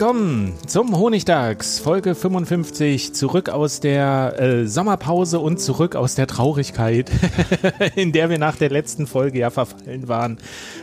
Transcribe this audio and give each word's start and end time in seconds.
Willkommen 0.00 0.54
zum 0.66 0.96
Honigtags, 0.96 1.78
Folge 1.78 2.14
55, 2.14 3.12
zurück 3.12 3.50
aus 3.50 3.80
der 3.80 4.34
äh, 4.40 4.66
Sommerpause 4.66 5.40
und 5.40 5.60
zurück 5.60 5.94
aus 5.94 6.14
der 6.14 6.26
Traurigkeit, 6.26 7.10
in 7.96 8.10
der 8.12 8.30
wir 8.30 8.38
nach 8.38 8.56
der 8.56 8.70
letzten 8.70 9.06
Folge 9.06 9.40
ja 9.40 9.50
verfallen 9.50 10.08
waren, 10.08 10.38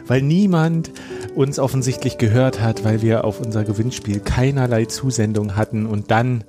weil 0.05 0.21
niemand 0.21 0.91
uns 1.33 1.57
offensichtlich 1.57 2.19
gehört 2.19 2.61
hat, 2.61 2.83
weil 2.83 3.01
wir 3.01 3.25
auf 3.25 3.41
unser 3.41 3.63
Gewinnspiel 3.63 4.19
keinerlei 4.19 4.85
Zusendung 4.85 5.55
hatten 5.55 5.87
und 5.87 6.11
dann, 6.11 6.43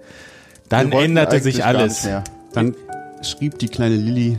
dann 0.68 0.92
änderte 0.92 1.40
sich 1.40 1.64
alles. 1.64 2.06
Dann 2.52 2.74
schrieb 3.22 3.58
die 3.60 3.68
kleine 3.68 3.96
Lilly. 3.96 4.38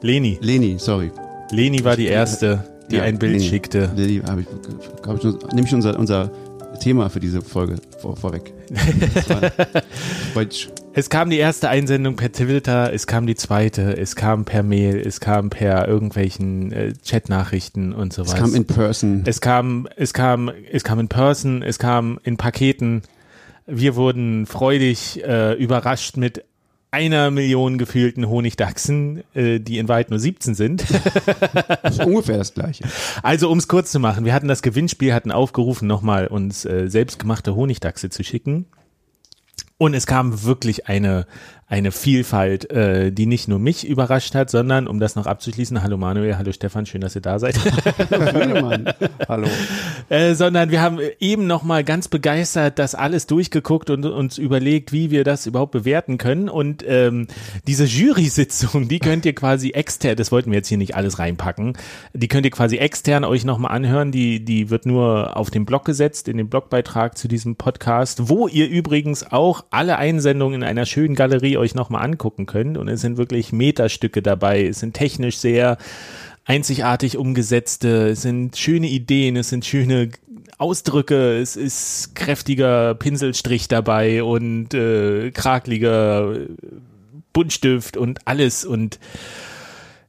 Leni. 0.00 0.38
Leni, 0.40 0.76
sorry. 0.78 1.10
Leni 1.50 1.84
war 1.84 1.96
die 1.96 2.06
erste, 2.06 2.62
die 2.88 2.98
Ja, 2.98 3.02
ein 3.02 3.18
Bild 3.18 3.32
Leni. 3.32 3.48
schickte. 3.48 3.90
Lilly, 3.96 4.22
habe 4.24 4.42
ich, 4.42 4.46
glaube 5.02 5.18
ich, 5.18 5.52
nehme 5.52 5.66
ich 5.66 5.74
unser, 5.74 5.98
unser 5.98 6.30
Thema 6.84 7.08
für 7.08 7.18
diese 7.18 7.40
Folge 7.40 7.76
vor, 7.98 8.14
vorweg. 8.14 8.52
Es 10.96 11.10
kam 11.10 11.30
die 11.30 11.38
erste 11.38 11.70
Einsendung 11.70 12.14
per 12.14 12.30
Twitter, 12.30 12.92
es 12.92 13.06
kam 13.08 13.26
die 13.26 13.34
zweite, 13.34 13.96
es 13.96 14.14
kam 14.14 14.44
per 14.44 14.62
Mail, 14.62 14.96
es 15.04 15.18
kam 15.18 15.50
per 15.50 15.88
irgendwelchen 15.88 16.70
äh, 16.72 16.92
Chatnachrichten 17.04 17.92
und 17.92 18.12
so 18.12 18.22
Es 18.22 18.28
weiter. 18.28 18.42
kam 18.42 18.54
in 18.54 18.64
person. 18.66 19.22
Es 19.24 19.40
kam, 19.40 19.88
es 19.96 20.12
kam, 20.12 20.52
es 20.70 20.84
kam 20.84 21.00
in 21.00 21.08
Person, 21.08 21.62
es 21.62 21.78
kam 21.80 22.20
in 22.22 22.36
Paketen. 22.36 23.02
Wir 23.66 23.96
wurden 23.96 24.46
freudig 24.46 25.24
äh, 25.24 25.54
überrascht 25.54 26.16
mit 26.16 26.44
einer 26.94 27.32
Million 27.32 27.76
gefühlten 27.76 28.28
Honigdachsen, 28.28 29.24
äh, 29.34 29.58
die 29.58 29.78
in 29.78 29.88
weit 29.88 30.10
nur 30.10 30.20
17 30.20 30.54
sind. 30.54 30.84
Das 31.82 31.98
ist 31.98 32.06
ungefähr 32.06 32.38
das 32.38 32.54
gleiche. 32.54 32.84
Also 33.22 33.50
um 33.50 33.58
es 33.58 33.68
kurz 33.68 33.90
zu 33.90 33.98
machen, 33.98 34.24
wir 34.24 34.32
hatten 34.32 34.48
das 34.48 34.62
Gewinnspiel, 34.62 35.12
hatten 35.12 35.32
aufgerufen, 35.32 35.86
nochmal 35.86 36.28
uns 36.28 36.64
äh, 36.64 36.88
selbstgemachte 36.88 37.54
Honigdachse 37.54 38.10
zu 38.10 38.22
schicken. 38.22 38.66
Und 39.76 39.94
es 39.94 40.06
kam 40.06 40.44
wirklich 40.44 40.86
eine, 40.86 41.26
eine 41.66 41.92
Vielfalt, 41.92 42.70
äh, 42.70 43.10
die 43.10 43.26
nicht 43.26 43.48
nur 43.48 43.58
mich 43.58 43.86
überrascht 43.86 44.34
hat, 44.34 44.50
sondern, 44.50 44.86
um 44.86 45.00
das 45.00 45.16
noch 45.16 45.26
abzuschließen, 45.26 45.82
hallo 45.82 45.96
Manuel, 45.96 46.36
hallo 46.36 46.52
Stefan, 46.52 46.84
schön, 46.84 47.00
dass 47.00 47.14
ihr 47.14 47.22
da 47.22 47.38
seid. 47.38 47.58
Hallo. 49.28 49.48
äh, 50.08 50.34
sondern 50.34 50.70
wir 50.70 50.82
haben 50.82 50.98
eben 51.20 51.46
nochmal 51.46 51.84
ganz 51.84 52.08
begeistert 52.08 52.78
das 52.78 52.94
alles 52.94 53.26
durchgeguckt 53.26 53.90
und 53.90 54.04
uns 54.04 54.36
überlegt, 54.38 54.92
wie 54.92 55.10
wir 55.10 55.24
das 55.24 55.46
überhaupt 55.46 55.72
bewerten 55.72 56.18
können. 56.18 56.48
Und 56.48 56.84
ähm, 56.86 57.28
diese 57.66 57.84
Jury-Sitzung, 57.84 58.88
die 58.88 58.98
könnt 58.98 59.24
ihr 59.24 59.34
quasi 59.34 59.70
extern, 59.70 60.16
das 60.16 60.32
wollten 60.32 60.50
wir 60.50 60.58
jetzt 60.58 60.68
hier 60.68 60.78
nicht 60.78 60.94
alles 60.94 61.18
reinpacken, 61.18 61.78
die 62.12 62.28
könnt 62.28 62.44
ihr 62.44 62.50
quasi 62.50 62.76
extern 62.76 63.24
euch 63.24 63.44
nochmal 63.44 63.74
anhören. 63.74 64.12
Die, 64.12 64.44
die 64.44 64.70
wird 64.70 64.84
nur 64.86 65.36
auf 65.36 65.50
den 65.50 65.64
Blog 65.64 65.84
gesetzt, 65.84 66.28
in 66.28 66.36
den 66.36 66.48
Blogbeitrag 66.48 67.16
zu 67.16 67.26
diesem 67.26 67.56
Podcast, 67.56 68.28
wo 68.28 68.48
ihr 68.48 68.68
übrigens 68.68 69.32
auch 69.32 69.64
alle 69.70 69.96
Einsendungen 69.96 70.62
in 70.62 70.68
einer 70.68 70.86
schönen 70.86 71.14
Galerie 71.14 71.53
euch 71.58 71.74
nochmal 71.74 72.04
angucken 72.04 72.46
könnt. 72.46 72.78
Und 72.78 72.88
es 72.88 73.00
sind 73.00 73.16
wirklich 73.16 73.52
Meterstücke 73.52 74.22
dabei. 74.22 74.66
Es 74.66 74.80
sind 74.80 74.94
technisch 74.94 75.38
sehr 75.38 75.78
einzigartig 76.44 77.16
umgesetzte, 77.16 78.08
es 78.08 78.22
sind 78.22 78.56
schöne 78.56 78.88
Ideen, 78.88 79.36
es 79.36 79.48
sind 79.48 79.64
schöne 79.64 80.10
Ausdrücke, 80.58 81.38
es 81.38 81.56
ist 81.56 82.14
kräftiger 82.14 82.94
Pinselstrich 82.94 83.68
dabei 83.68 84.22
und 84.22 84.74
äh, 84.74 85.30
krakeliger 85.30 86.36
Buntstift 87.32 87.96
und 87.96 88.26
alles 88.26 88.64
und 88.64 88.98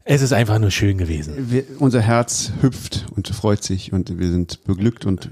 es 0.08 0.22
ist 0.22 0.34
einfach 0.34 0.60
nur 0.60 0.70
schön 0.70 1.00
gewesen. 1.00 1.50
Wir, 1.50 1.64
unser 1.80 2.02
Herz 2.02 2.52
hüpft 2.62 3.08
und 3.16 3.28
freut 3.30 3.64
sich 3.64 3.92
und 3.92 4.20
wir 4.20 4.30
sind 4.30 4.64
beglückt 4.66 5.06
und 5.06 5.32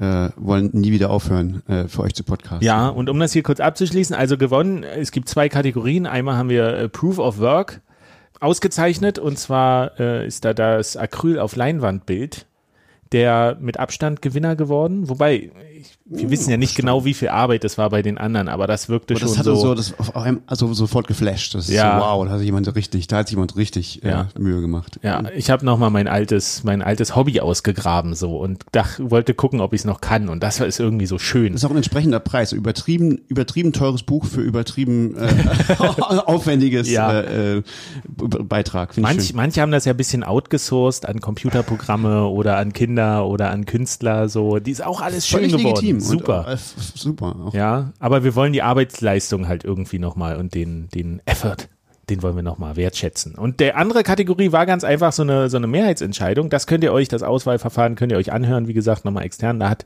äh, 0.00 0.30
wollen 0.36 0.70
nie 0.72 0.92
wieder 0.92 1.10
aufhören, 1.10 1.62
äh, 1.68 1.86
für 1.86 2.02
euch 2.02 2.14
zu 2.14 2.24
podcasten. 2.24 2.66
Ja, 2.66 2.88
und 2.88 3.10
um 3.10 3.20
das 3.20 3.32
hier 3.32 3.42
kurz 3.42 3.60
abzuschließen, 3.60 4.16
also 4.16 4.38
gewonnen, 4.38 4.82
es 4.82 5.12
gibt 5.12 5.28
zwei 5.28 5.48
Kategorien. 5.48 6.06
Einmal 6.06 6.36
haben 6.36 6.48
wir 6.48 6.68
äh, 6.74 6.88
Proof 6.88 7.18
of 7.18 7.38
Work 7.38 7.80
ausgezeichnet 8.40 9.18
und 9.18 9.38
zwar 9.38 10.00
äh, 10.00 10.26
ist 10.26 10.44
da 10.46 10.54
das 10.54 10.96
Acryl 10.96 11.38
auf 11.38 11.54
Leinwandbild 11.54 12.46
der 13.12 13.56
mit 13.60 13.78
Abstand 13.78 14.22
Gewinner 14.22 14.56
geworden. 14.56 15.08
Wobei, 15.08 15.50
ich, 15.80 15.98
wir 16.04 16.30
wissen 16.30 16.50
ja 16.50 16.56
nicht 16.56 16.74
genau, 16.76 17.04
wie 17.04 17.14
viel 17.14 17.28
Arbeit 17.28 17.64
das 17.64 17.78
war 17.78 17.90
bei 17.90 18.02
den 18.02 18.18
anderen, 18.18 18.48
aber 18.48 18.66
das 18.66 18.88
wirkte 18.88 19.14
Aber 19.14 19.20
das 19.20 19.30
schon 19.30 19.38
hat 19.38 19.44
so. 19.44 19.54
so 19.56 19.74
das 19.74 19.98
auf 19.98 20.14
einem, 20.16 20.42
also 20.46 20.72
sofort 20.74 21.06
geflasht. 21.08 21.54
Das 21.54 21.68
ist 21.68 21.74
Ja. 21.74 21.98
so, 21.98 22.04
wow, 22.04 22.24
da 22.24 22.32
hat 22.32 22.38
sich 22.38 22.46
jemand 22.46 22.74
richtig, 22.74 23.06
da 23.06 23.18
hat 23.18 23.28
sich 23.28 23.34
jemand 23.36 23.56
richtig 23.56 24.00
Ja. 24.04 24.28
äh, 24.34 24.38
Mühe 24.38 24.60
gemacht. 24.60 25.00
Ja, 25.02 25.22
ich 25.34 25.50
habe 25.50 25.64
noch 25.64 25.78
mal 25.78 25.90
mein 25.90 26.08
altes, 26.08 26.64
mein 26.64 26.82
altes 26.82 27.16
Hobby 27.16 27.40
ausgegraben 27.40 28.14
so 28.14 28.36
und 28.36 28.64
dach, 28.72 28.98
wollte 29.02 29.34
gucken, 29.34 29.60
ob 29.60 29.72
ich 29.72 29.80
es 29.80 29.84
noch 29.84 30.00
kann 30.00 30.28
und 30.28 30.42
das 30.42 30.60
ist 30.60 30.80
irgendwie 30.80 31.06
so 31.06 31.18
schön. 31.18 31.52
Das 31.52 31.62
ist 31.62 31.66
auch 31.66 31.70
ein 31.70 31.76
entsprechender 31.76 32.20
Preis. 32.20 32.52
Übertrieben, 32.52 33.20
übertrieben 33.28 33.72
teures 33.72 34.02
Buch 34.02 34.26
für 34.26 34.40
übertrieben 34.42 35.16
äh, 35.16 35.28
aufwendiges 35.78 36.90
Ja. 36.90 37.20
äh, 37.20 37.58
äh, 37.58 37.62
Be- 38.08 38.44
Beitrag. 38.44 38.96
Manch, 38.98 39.32
manche 39.34 39.60
haben 39.60 39.72
das 39.72 39.84
ja 39.84 39.92
ein 39.94 39.96
bisschen 39.96 40.24
outgesourced 40.24 41.06
an 41.08 41.20
Computerprogramme 41.20 42.26
oder 42.26 42.56
an 42.56 42.72
Kinder 42.72 43.26
oder 43.26 43.50
an 43.50 43.64
Künstler 43.66 44.28
so. 44.28 44.58
Die 44.58 44.70
ist 44.70 44.84
auch 44.84 45.00
alles 45.00 45.26
schön 45.26 45.48
geworden. 45.48 45.69
Legitim. 45.74 46.00
Super. 46.00 46.46
Und, 46.46 46.54
äh, 46.54 46.58
super. 46.94 47.36
Auch. 47.46 47.54
Ja, 47.54 47.92
aber 47.98 48.24
wir 48.24 48.34
wollen 48.34 48.52
die 48.52 48.62
Arbeitsleistung 48.62 49.48
halt 49.48 49.64
irgendwie 49.64 49.98
nochmal 49.98 50.36
und 50.36 50.54
den, 50.54 50.88
den 50.88 51.20
Effort, 51.24 51.68
den 52.08 52.22
wollen 52.22 52.36
wir 52.36 52.42
nochmal 52.42 52.76
wertschätzen. 52.76 53.34
Und 53.34 53.60
der 53.60 53.76
andere 53.76 54.02
Kategorie 54.02 54.52
war 54.52 54.66
ganz 54.66 54.84
einfach 54.84 55.12
so 55.12 55.22
eine, 55.22 55.48
so 55.48 55.56
eine 55.56 55.66
Mehrheitsentscheidung. 55.66 56.50
Das 56.50 56.66
könnt 56.66 56.84
ihr 56.84 56.92
euch, 56.92 57.08
das 57.08 57.22
Auswahlverfahren 57.22 57.94
könnt 57.94 58.12
ihr 58.12 58.18
euch 58.18 58.32
anhören, 58.32 58.68
wie 58.68 58.74
gesagt, 58.74 59.04
nochmal 59.04 59.24
extern. 59.24 59.60
Da 59.60 59.70
hat 59.70 59.84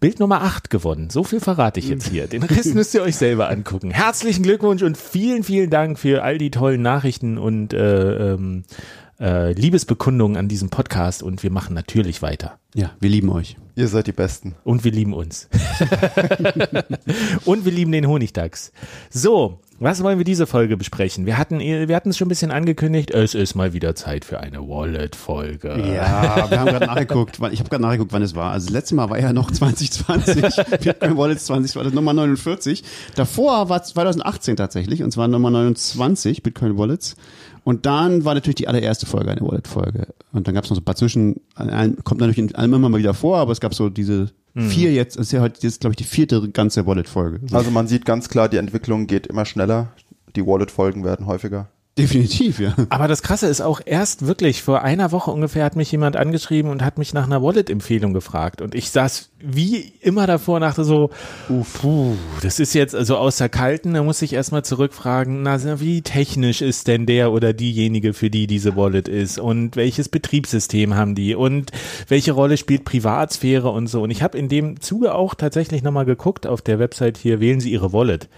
Bild 0.00 0.20
Nummer 0.20 0.42
8 0.42 0.70
gewonnen. 0.70 1.10
So 1.10 1.24
viel 1.24 1.40
verrate 1.40 1.80
ich 1.80 1.88
jetzt 1.88 2.08
hier. 2.08 2.28
Den 2.28 2.44
Rest 2.44 2.74
müsst 2.74 2.94
ihr 2.94 3.02
euch 3.02 3.16
selber 3.16 3.48
angucken. 3.50 3.90
Herzlichen 3.90 4.44
Glückwunsch 4.44 4.82
und 4.82 4.96
vielen, 4.96 5.42
vielen 5.42 5.70
Dank 5.70 5.98
für 5.98 6.22
all 6.22 6.38
die 6.38 6.52
tollen 6.52 6.82
Nachrichten 6.82 7.36
und 7.36 7.72
äh, 7.72 8.34
ähm, 8.34 8.64
äh, 9.20 9.52
Liebesbekundungen 9.52 10.36
an 10.36 10.48
diesem 10.48 10.70
Podcast. 10.70 11.22
Und 11.22 11.42
wir 11.42 11.50
machen 11.50 11.74
natürlich 11.74 12.22
weiter. 12.22 12.58
Ja, 12.74 12.90
wir 13.00 13.10
lieben 13.10 13.30
euch. 13.30 13.56
Ihr 13.76 13.88
seid 13.88 14.06
die 14.06 14.12
Besten. 14.12 14.54
Und 14.64 14.84
wir 14.84 14.92
lieben 14.92 15.14
uns. 15.14 15.48
und 17.44 17.64
wir 17.64 17.72
lieben 17.72 17.92
den 17.92 18.06
Honigdachs. 18.06 18.72
So, 19.10 19.60
was 19.80 20.02
wollen 20.02 20.18
wir 20.18 20.24
diese 20.24 20.48
Folge 20.48 20.76
besprechen? 20.76 21.24
Wir 21.24 21.38
hatten, 21.38 21.60
wir 21.60 21.94
hatten 21.94 22.10
es 22.10 22.18
schon 22.18 22.26
ein 22.26 22.30
bisschen 22.30 22.50
angekündigt. 22.50 23.12
Es 23.12 23.34
ist 23.34 23.54
mal 23.54 23.72
wieder 23.72 23.94
Zeit 23.94 24.24
für 24.24 24.40
eine 24.40 24.68
Wallet-Folge. 24.68 25.68
Ja, 25.94 26.50
wir 26.50 26.58
haben 26.58 26.66
gerade 26.66 26.86
nachgeguckt, 26.86 27.38
ich 27.52 27.60
habe 27.60 27.70
gerade 27.70 27.82
nachgeguckt, 27.82 28.12
wann 28.12 28.22
es 28.22 28.34
war. 28.34 28.50
Also 28.50 28.66
das 28.66 28.72
letzte 28.72 28.96
Mal 28.96 29.08
war 29.08 29.20
ja 29.20 29.32
noch 29.32 29.52
2020, 29.52 30.80
Bitcoin 30.80 31.16
Wallets 31.16 31.46
20, 31.46 31.76
war 31.76 31.84
das 31.84 31.92
Nummer 31.92 32.12
49. 32.12 32.82
Davor 33.14 33.68
war 33.68 33.80
es 33.80 33.88
2018 33.90 34.56
tatsächlich, 34.56 35.04
und 35.04 35.12
zwar 35.12 35.28
Nummer 35.28 35.50
29, 35.50 36.42
Bitcoin 36.42 36.76
Wallets. 36.76 37.14
Und 37.64 37.86
dann 37.86 38.24
war 38.24 38.34
natürlich 38.34 38.56
die 38.56 38.68
allererste 38.68 39.06
Folge 39.06 39.30
eine 39.30 39.40
Wallet-Folge. 39.40 40.08
Und 40.32 40.46
dann 40.46 40.54
gab 40.54 40.64
es 40.64 40.70
noch 40.70 40.76
so 40.76 40.80
ein 40.80 40.84
paar 40.84 40.96
Zwischen, 40.96 41.40
ein- 41.54 41.96
kommt 42.04 42.20
natürlich 42.20 42.38
in 42.38 42.54
allem 42.54 42.74
immer 42.74 42.88
mal 42.88 42.98
wieder 42.98 43.14
vor, 43.14 43.38
aber 43.38 43.52
es 43.52 43.60
gab 43.60 43.74
so 43.74 43.88
diese 43.88 44.30
Vier 44.54 44.92
jetzt, 44.92 45.16
das 45.16 45.26
ist 45.26 45.32
ja 45.32 45.40
heute, 45.40 45.54
das 45.54 45.64
ist 45.64 45.80
glaube 45.82 45.92
ich 45.92 45.98
die 45.98 46.04
vierte 46.04 46.48
ganze 46.50 46.84
Wallet-Folge. 46.84 47.40
Also 47.54 47.70
man 47.70 47.86
sieht 47.86 48.04
ganz 48.04 48.28
klar, 48.28 48.48
die 48.48 48.56
Entwicklung 48.56 49.06
geht 49.06 49.28
immer 49.28 49.44
schneller. 49.44 49.92
Die 50.34 50.44
Wallet-Folgen 50.44 51.04
werden 51.04 51.26
häufiger. 51.26 51.68
Definitiv, 51.98 52.60
ja. 52.60 52.74
Aber 52.88 53.08
das 53.08 53.22
Krasse 53.22 53.46
ist 53.46 53.60
auch 53.60 53.80
erst 53.84 54.26
wirklich, 54.26 54.62
vor 54.62 54.82
einer 54.82 55.12
Woche 55.12 55.30
ungefähr 55.30 55.64
hat 55.64 55.76
mich 55.76 55.92
jemand 55.92 56.16
angeschrieben 56.16 56.70
und 56.70 56.82
hat 56.82 56.98
mich 56.98 57.12
nach 57.12 57.26
einer 57.26 57.42
Wallet-Empfehlung 57.42 58.12
gefragt. 58.12 58.62
Und 58.62 58.74
ich 58.74 58.90
saß 58.90 59.30
wie 59.40 59.92
immer 60.00 60.26
davor 60.26 60.56
und 60.56 60.62
dachte 60.62 60.84
so, 60.84 61.10
puh, 61.48 62.14
das 62.42 62.58
ist 62.58 62.74
jetzt 62.74 62.94
also 62.94 63.16
aus 63.16 63.36
der 63.36 63.48
Kalten, 63.48 63.94
da 63.94 64.02
muss 64.02 64.22
ich 64.22 64.32
erstmal 64.32 64.64
zurückfragen, 64.64 65.42
na, 65.42 65.58
wie 65.80 66.02
technisch 66.02 66.60
ist 66.60 66.88
denn 66.88 67.06
der 67.06 67.32
oder 67.32 67.52
diejenige, 67.52 68.14
für 68.14 68.30
die 68.30 68.46
diese 68.46 68.76
Wallet 68.76 69.08
ist 69.08 69.38
und 69.38 69.76
welches 69.76 70.08
Betriebssystem 70.08 70.94
haben 70.94 71.14
die 71.14 71.34
und 71.34 71.70
welche 72.08 72.32
Rolle 72.32 72.56
spielt 72.56 72.84
Privatsphäre 72.84 73.70
und 73.70 73.86
so. 73.88 74.02
Und 74.02 74.10
ich 74.10 74.22
habe 74.22 74.38
in 74.38 74.48
dem 74.48 74.80
Zuge 74.80 75.14
auch 75.14 75.34
tatsächlich 75.34 75.82
nochmal 75.82 76.04
geguckt 76.04 76.46
auf 76.46 76.62
der 76.62 76.78
Website 76.78 77.18
hier, 77.18 77.40
wählen 77.40 77.60
Sie 77.60 77.72
Ihre 77.72 77.92
Wallet, 77.92 78.28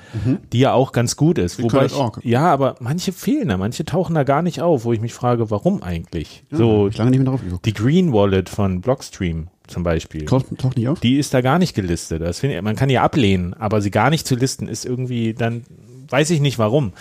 die 0.53 0.59
ja 0.59 0.73
auch 0.73 0.93
ganz 0.93 1.17
gut 1.17 1.39
ist. 1.39 1.62
Wobei 1.62 1.87
ich, 1.87 1.95
ja, 2.23 2.47
aber 2.47 2.77
manche 2.81 3.12
fehlen 3.12 3.50
da, 3.50 3.58
manche 3.58 3.85
tauchen 3.85 4.14
da 4.14 4.23
gar 4.25 4.41
nicht 4.41 4.62
auf, 4.62 4.85
wo 4.85 4.93
ich 4.94 5.00
mich 5.02 5.12
frage, 5.12 5.50
warum 5.50 5.82
eigentlich? 5.82 6.44
So, 6.50 6.56
So, 6.56 6.88
ich 6.88 6.97
lange 6.97 7.11
nicht 7.11 7.20
mehr 7.20 7.29
drauf 7.29 7.43
geguckt. 7.43 7.67
die 7.67 7.75
Green 7.75 8.12
Wallet 8.14 8.49
von 8.49 8.81
Blockstream 8.81 9.49
zum 9.67 9.82
Beispiel. 9.82 10.25
Taucht, 10.25 10.47
taucht 10.58 10.76
nicht 10.79 10.88
auf? 10.88 10.99
Die 11.00 11.19
ist 11.19 11.35
da 11.35 11.43
gar 11.43 11.58
nicht 11.58 11.75
gelistet. 11.75 12.23
Das 12.23 12.41
finde 12.41 12.56
ich, 12.56 12.62
man 12.62 12.75
kann 12.76 12.88
die 12.88 12.99
ablehnen, 12.99 13.52
aber 13.55 13.81
sie 13.82 13.91
gar 13.91 14.08
nicht 14.11 14.26
zu 14.26 14.35
listen 14.35 14.67
ist 14.69 14.85
irgendwie 14.87 15.35
dann, 15.35 15.64
weiß 16.08 16.31
ich 16.31 16.41
nicht 16.41 16.58
warum. 16.58 16.93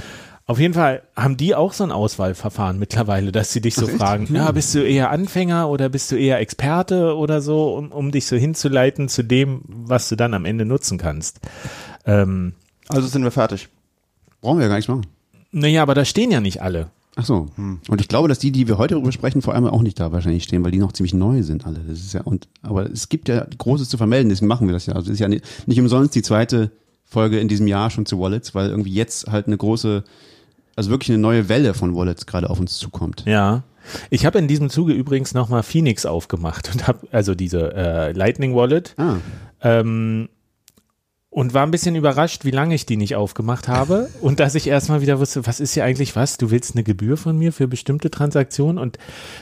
Auf 0.46 0.60
jeden 0.60 0.74
Fall 0.74 1.04
haben 1.16 1.38
die 1.38 1.54
auch 1.54 1.74
so 1.74 1.84
ein 1.84 1.92
Auswahlverfahren 1.92 2.80
mittlerweile, 2.80 3.32
dass 3.32 3.54
sie 3.54 3.62
dich 3.62 3.76
so 3.76 3.86
Ach, 3.86 3.90
echt? 3.90 3.98
fragen, 4.00 4.28
ja, 4.34 4.52
bist 4.52 4.74
du 4.74 4.80
eher 4.80 5.12
Anfänger 5.12 5.70
oder 5.70 5.90
bist 5.90 6.12
du 6.12 6.16
eher 6.16 6.40
Experte 6.40 7.16
oder 7.16 7.40
so, 7.42 7.76
um, 7.76 7.92
um 7.92 8.12
dich 8.12 8.26
so 8.26 8.36
hinzuleiten 8.36 9.10
zu 9.10 9.24
dem, 9.24 9.62
was 9.68 10.10
du 10.10 10.16
dann 10.16 10.34
am 10.34 10.46
Ende 10.46 10.66
nutzen 10.66 10.98
kannst. 10.98 11.40
Ähm, 12.06 12.54
Also 12.88 13.08
sind 13.08 13.24
wir 13.24 13.30
fertig. 13.32 13.70
Brauchen 14.42 14.58
wir 14.58 14.64
ja 14.64 14.70
gar 14.70 14.78
nichts 14.78 14.90
machen. 14.90 15.06
Naja, 15.52 15.82
aber 15.82 15.96
da 15.96 16.06
stehen 16.06 16.32
ja 16.32 16.42
nicht 16.42 16.62
alle. 16.62 16.90
Ach 17.16 17.26
so. 17.26 17.48
Und 17.58 18.00
ich 18.00 18.08
glaube, 18.08 18.30
dass 18.30 18.40
die, 18.40 18.52
die 18.52 18.68
wir 18.68 18.78
heute 18.78 18.94
darüber 18.94 19.12
sprechen, 19.12 19.42
vor 19.42 19.54
allem 19.54 19.66
auch 19.66 19.82
nicht 19.82 20.00
da 20.00 20.12
wahrscheinlich 20.12 20.44
stehen, 20.44 20.64
weil 20.64 20.72
die 20.72 20.78
noch 20.78 20.94
ziemlich 20.94 21.14
neu 21.14 21.44
sind 21.44 21.66
alle. 21.66 21.80
Das 21.80 22.00
ist 22.00 22.14
ja 22.14 22.22
und 22.22 22.48
aber 22.62 22.90
es 22.90 23.10
gibt 23.10 23.28
ja 23.28 23.46
Großes 23.58 23.90
zu 23.90 23.98
vermelden, 23.98 24.30
deswegen 24.30 24.48
machen 24.48 24.68
wir 24.68 24.74
das 24.74 24.86
ja. 24.86 24.94
Also 24.94 25.08
es 25.08 25.16
ist 25.16 25.20
ja 25.20 25.28
nicht, 25.28 25.68
nicht 25.68 25.80
umsonst 25.80 26.16
die 26.16 26.22
zweite 26.22 26.72
Folge 27.04 27.40
in 27.40 27.48
diesem 27.48 27.68
Jahr 27.68 27.90
schon 27.90 28.06
zu 28.06 28.20
Wallets, 28.20 28.56
weil 28.56 28.70
irgendwie 28.70 28.94
jetzt 28.94 29.28
halt 29.28 29.48
eine 29.48 29.58
große, 29.58 30.04
also 30.76 30.90
wirklich 30.92 31.10
eine 31.10 31.18
neue 31.18 31.50
Welle 31.50 31.74
von 31.74 31.96
Wallets 31.96 32.26
gerade 32.26 32.50
auf 32.50 32.60
uns 32.60 32.78
zukommt. 32.78 33.24
Ja. 33.26 33.64
Ich 34.10 34.26
habe 34.26 34.38
in 34.38 34.48
diesem 34.48 34.70
Zuge 34.70 34.94
übrigens 34.94 35.34
nochmal 35.34 35.64
Phoenix 35.64 36.06
aufgemacht 36.06 36.70
und 36.72 36.88
habe 36.88 37.08
also 37.12 37.34
diese 37.34 37.74
äh, 37.74 38.12
Lightning 38.12 38.56
Wallet 38.56 38.94
Ah, 38.98 39.16
ähm, 39.62 40.30
und 41.40 41.54
war 41.54 41.66
ein 41.66 41.72
bisschen 41.72 41.96
überrascht, 41.96 42.44
wie 42.44 42.52
lange 42.52 42.76
ich 42.76 42.86
die 42.86 42.98
nicht 42.98 43.16
aufgemacht 43.16 43.70
habe 43.70 44.10
und 44.22 44.42
dass 44.42 44.56
ich 44.56 44.68
erstmal 44.68 45.00
wieder 45.00 45.22
wusste, 45.22 45.48
was 45.48 45.62
ist 45.62 45.74
hier 45.74 45.86
eigentlich 45.86 46.18
was? 46.18 46.36
Du 46.36 46.52
willst 46.52 46.76
eine 46.76 46.84
Gebühr 46.84 47.16
von 47.16 47.38
mir 47.38 47.54
für 47.54 47.70
bestimmte 47.70 48.12
Transaktionen 48.12 48.78
und 48.78 48.98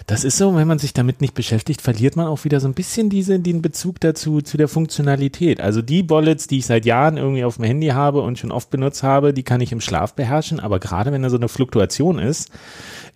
das 0.06 0.24
ist 0.24 0.38
so, 0.38 0.56
wenn 0.56 0.68
man 0.68 0.78
sich 0.78 0.94
damit 0.94 1.22
nicht 1.22 1.34
beschäftigt, 1.34 1.82
verliert 1.82 2.16
man 2.16 2.28
auch 2.28 2.44
wieder 2.44 2.60
so 2.60 2.68
ein 2.68 2.76
bisschen 2.76 3.10
diese, 3.10 3.40
den 3.40 3.64
Bezug 3.64 4.00
dazu, 4.00 4.42
zu 4.42 4.58
der 4.58 4.68
Funktionalität. 4.68 5.60
Also 5.60 5.82
die 5.82 6.08
Wallets, 6.08 6.46
die 6.46 6.60
ich 6.60 6.68
seit 6.68 6.86
Jahren 6.86 7.18
irgendwie 7.18 7.44
auf 7.44 7.56
dem 7.56 7.66
Handy 7.66 7.88
habe 7.88 8.22
und 8.22 8.38
schon 8.38 8.52
oft 8.52 8.70
benutzt 8.70 9.02
habe, 9.02 9.34
die 9.34 9.42
kann 9.42 9.62
ich 9.62 9.72
im 9.72 9.82
Schlaf 9.82 10.14
beherrschen, 10.14 10.60
aber 10.60 10.78
gerade 10.80 11.12
wenn 11.12 11.24
da 11.24 11.32
so 11.32 11.38
eine 11.38 11.50
Fluktuation 11.50 12.20
ist, 12.20 12.52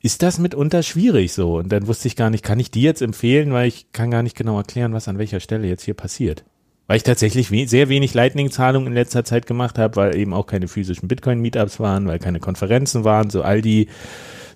ist 0.02 0.24
das 0.24 0.40
mitunter 0.40 0.82
schwierig 0.82 1.34
so. 1.34 1.58
Und 1.58 1.72
dann 1.72 1.86
wusste 1.86 2.08
ich 2.08 2.16
gar 2.16 2.32
nicht, 2.32 2.44
kann 2.44 2.60
ich 2.60 2.72
die 2.72 2.82
jetzt 2.82 3.04
empfehlen, 3.04 3.54
weil 3.54 3.68
ich 3.68 3.92
kann 3.92 4.10
gar 4.10 4.24
nicht 4.24 4.36
genau 4.36 4.58
erklären, 4.58 4.94
was 4.94 5.08
an 5.08 5.20
welcher 5.20 5.40
Stelle 5.40 5.68
jetzt 5.68 5.84
hier 5.84 5.94
passiert. 5.94 6.46
Weil 6.92 6.98
ich 6.98 7.04
tatsächlich 7.04 7.52
we 7.52 7.70
sehr 7.70 7.88
wenig 7.88 8.14
Lightning-Zahlungen 8.14 8.88
in 8.88 8.94
letzter 8.94 9.24
Zeit 9.24 9.46
gemacht 9.46 9.80
habe, 9.80 9.96
weil 9.96 10.18
eben 10.18 10.34
auch 10.34 10.46
keine 10.46 10.68
physischen 10.68 11.08
Bitcoin-Meetups 11.08 11.80
waren, 11.80 12.06
weil 12.06 12.20
keine 12.20 12.42
Konferenzen 12.42 13.06
waren, 13.06 13.30
so 13.30 13.44
all 13.44 13.62
die 13.62 13.88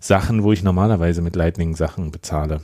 Sachen, 0.02 0.44
wo 0.44 0.52
ich 0.52 0.62
normalerweise 0.62 1.22
mit 1.22 1.38
Lightning-Sachen 1.38 2.12
bezahle. 2.12 2.60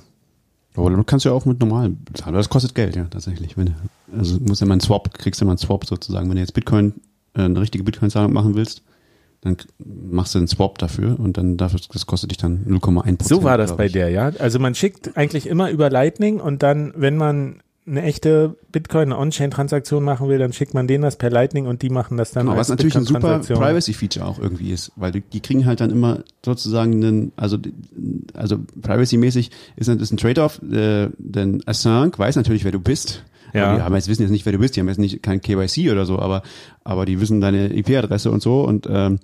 aber 0.75 0.89
du 0.89 1.01
kannst 1.05 1.23
ja 1.23 1.31
auch 1.31 1.45
mit 1.45 1.61
normalen 1.61 2.03
bezahlen. 2.03 2.35
Das 2.35 2.49
kostet 2.49 2.75
Geld, 2.75 2.97
ja, 2.97 3.05
tatsächlich. 3.05 3.55
Wenn, 3.55 3.75
also 4.13 4.39
du 4.39 4.43
musst 4.43 4.59
ja 4.59 4.67
mal 4.67 4.73
einen 4.73 4.81
Swap, 4.81 5.17
kriegst 5.17 5.39
du 5.39 5.45
mal 5.45 5.51
einen 5.51 5.57
Swap 5.57 5.85
sozusagen. 5.85 6.27
Wenn 6.27 6.35
du 6.35 6.41
jetzt 6.41 6.53
Bitcoin, 6.53 6.95
äh, 7.33 7.43
eine 7.43 7.61
richtige 7.61 7.85
Bitcoin-Zahlung 7.85 8.33
machen 8.33 8.55
willst, 8.55 8.83
dann 9.39 9.55
machst 9.79 10.35
du 10.35 10.39
einen 10.39 10.49
Swap 10.49 10.79
dafür 10.79 11.17
und 11.17 11.37
dann 11.37 11.55
dafür, 11.55 11.79
das 11.93 12.05
kostet 12.05 12.31
dich 12.31 12.39
dann 12.39 12.65
0,1% 12.67 13.23
So 13.23 13.43
war 13.43 13.57
das 13.57 13.77
bei 13.77 13.87
der, 13.87 14.09
ja. 14.09 14.33
Also 14.37 14.59
man 14.59 14.75
schickt 14.75 15.15
eigentlich 15.15 15.47
immer 15.47 15.69
über 15.69 15.89
Lightning 15.89 16.41
und 16.41 16.61
dann, 16.61 16.91
wenn 16.97 17.15
man 17.15 17.61
eine 17.87 18.03
echte 18.03 18.55
Bitcoin, 18.71 19.11
eine 19.11 19.17
On-Chain-Transaktion 19.17 20.03
machen 20.03 20.29
will, 20.29 20.37
dann 20.37 20.53
schickt 20.53 20.73
man 20.73 20.87
denen 20.87 21.01
das 21.01 21.15
per 21.15 21.31
Lightning 21.31 21.65
und 21.65 21.81
die 21.81 21.89
machen 21.89 22.15
das 22.15 22.31
dann 22.31 22.45
Genau, 22.45 22.57
was 22.57 22.69
natürlich 22.69 22.95
ein 22.95 23.05
super. 23.05 23.39
Privacy-Feature 23.39 24.25
auch 24.25 24.39
irgendwie 24.39 24.71
ist, 24.71 24.91
weil 24.95 25.11
die, 25.11 25.21
die 25.21 25.39
kriegen 25.39 25.65
halt 25.65 25.81
dann 25.81 25.89
immer 25.89 26.23
sozusagen 26.45 26.93
einen, 26.93 27.31
also, 27.37 27.57
also 28.33 28.59
Privacy-mäßig 28.81 29.49
ist 29.77 29.89
ein, 29.89 29.99
ist 29.99 30.11
ein 30.11 30.17
Trade-off, 30.17 30.61
äh, 30.61 31.09
denn 31.17 31.63
Assange 31.65 32.11
weiß 32.17 32.35
natürlich, 32.35 32.63
wer 32.63 32.71
du 32.71 32.79
bist. 32.79 33.23
Ja. 33.53 33.65
Aber 33.65 33.75
die 33.77 33.81
haben 33.83 33.95
jetzt 33.95 34.07
wissen 34.07 34.21
jetzt 34.21 34.31
nicht, 34.31 34.45
wer 34.45 34.53
du 34.53 34.59
bist, 34.59 34.75
die 34.75 34.79
haben 34.79 34.87
jetzt 34.87 34.99
nicht 34.99 35.23
kein 35.23 35.41
KYC 35.41 35.91
oder 35.91 36.05
so, 36.05 36.19
aber, 36.19 36.43
aber 36.83 37.05
die 37.05 37.19
wissen 37.19 37.41
deine 37.41 37.75
IP-Adresse 37.75 38.29
und 38.29 38.41
so 38.41 38.63
und, 38.63 38.87
ähm, 38.89 39.19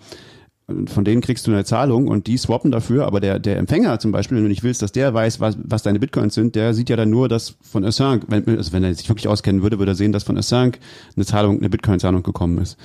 von 0.88 1.06
denen 1.06 1.22
kriegst 1.22 1.48
du 1.48 1.52
eine 1.52 1.64
Zahlung 1.64 2.10
und 2.10 2.28
die 2.28 2.38
swappen 2.38 2.72
dafür, 2.72 3.06
aber 3.06 3.22
der, 3.22 3.40
der 3.40 3.58
Empfänger 3.58 4.00
zum 4.00 4.12
Beispiel, 4.12 4.36
wenn 4.36 4.44
du 4.44 4.50
nicht 4.50 4.64
willst, 4.64 4.82
dass 4.82 4.92
der 4.92 5.14
weiß, 5.14 5.40
was, 5.40 5.58
was 5.64 5.82
deine 5.82 5.98
Bitcoins 5.98 6.34
sind, 6.34 6.56
der 6.56 6.74
sieht 6.74 6.90
ja 6.90 6.98
dann 6.98 7.10
nur, 7.10 7.30
dass 7.30 7.56
von 7.62 7.86
Assange, 7.86 8.24
wenn, 8.28 8.46
also 8.58 8.74
wenn 8.74 8.84
er 8.84 8.94
sich 8.94 9.08
wirklich 9.08 9.30
auskennen 9.30 9.62
würde, 9.62 9.80
würde 9.80 9.94
er 9.94 9.96
sehen, 9.96 10.12
dass 10.12 10.24
von 10.24 10.38
Assange 10.38 10.74
eine 11.16 11.26
Zahlung, 11.26 11.60
eine 11.60 11.70
Bitcoin-Zahlung 11.70 12.22
gekommen 12.22 12.58
ist. 12.58 12.78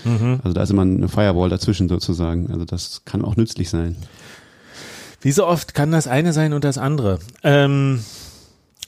Also 0.44 0.55
da 0.55 0.62
ist 0.62 0.70
immer 0.70 0.82
eine 0.82 1.08
Firewall 1.08 1.49
dazwischen 1.49 1.88
sozusagen. 1.88 2.52
Also 2.52 2.64
das 2.64 3.02
kann 3.05 3.25
auch 3.25 3.34
nützlich 3.34 3.69
sein. 3.69 3.96
Wie 5.20 5.32
so 5.32 5.44
oft 5.44 5.75
kann 5.75 5.90
das 5.90 6.06
eine 6.06 6.32
sein 6.32 6.52
und 6.52 6.62
das 6.62 6.78
andere. 6.78 7.19
Ähm, 7.43 8.00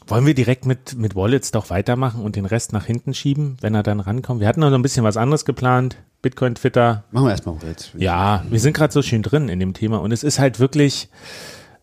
wollen 0.06 0.27
wir 0.27 0.35
direkt 0.35 0.67
mit, 0.67 0.97
mit 0.97 1.15
Wallets 1.15 1.51
doch 1.51 1.71
weitermachen 1.71 2.23
und 2.23 2.37
den 2.37 2.47
Rest 2.47 2.73
nach 2.73 2.87
hinten 2.87 3.15
schieben, 3.15 3.56
wenn 3.61 3.75
er 3.75 3.83
dann 3.83 4.01
rankommt? 4.01 4.41
Wir 4.41 4.49
hatten 4.49 4.61
noch 4.61 4.71
so 4.71 4.75
ein 4.75 4.83
bisschen 4.83 5.05
was 5.05 5.17
anderes 5.17 5.45
geplant. 5.45 5.97
Bitcoin, 6.23 6.55
Twitter. 6.55 7.05
Machen 7.11 7.27
wir 7.27 7.33
erstmal 7.33 7.56
jetzt. 7.67 7.93
Ja, 7.97 8.45
wir 8.49 8.61
sind 8.61 8.75
gerade 8.75 8.93
so 8.93 9.03
schön 9.03 9.23
drin 9.23 9.49
in 9.49 9.61
dem 9.61 9.75
Thema 9.75 10.01
und 10.01 10.12
es 10.12 10.23
ist 10.23 10.39
halt 10.39 10.59
wirklich, 10.59 11.09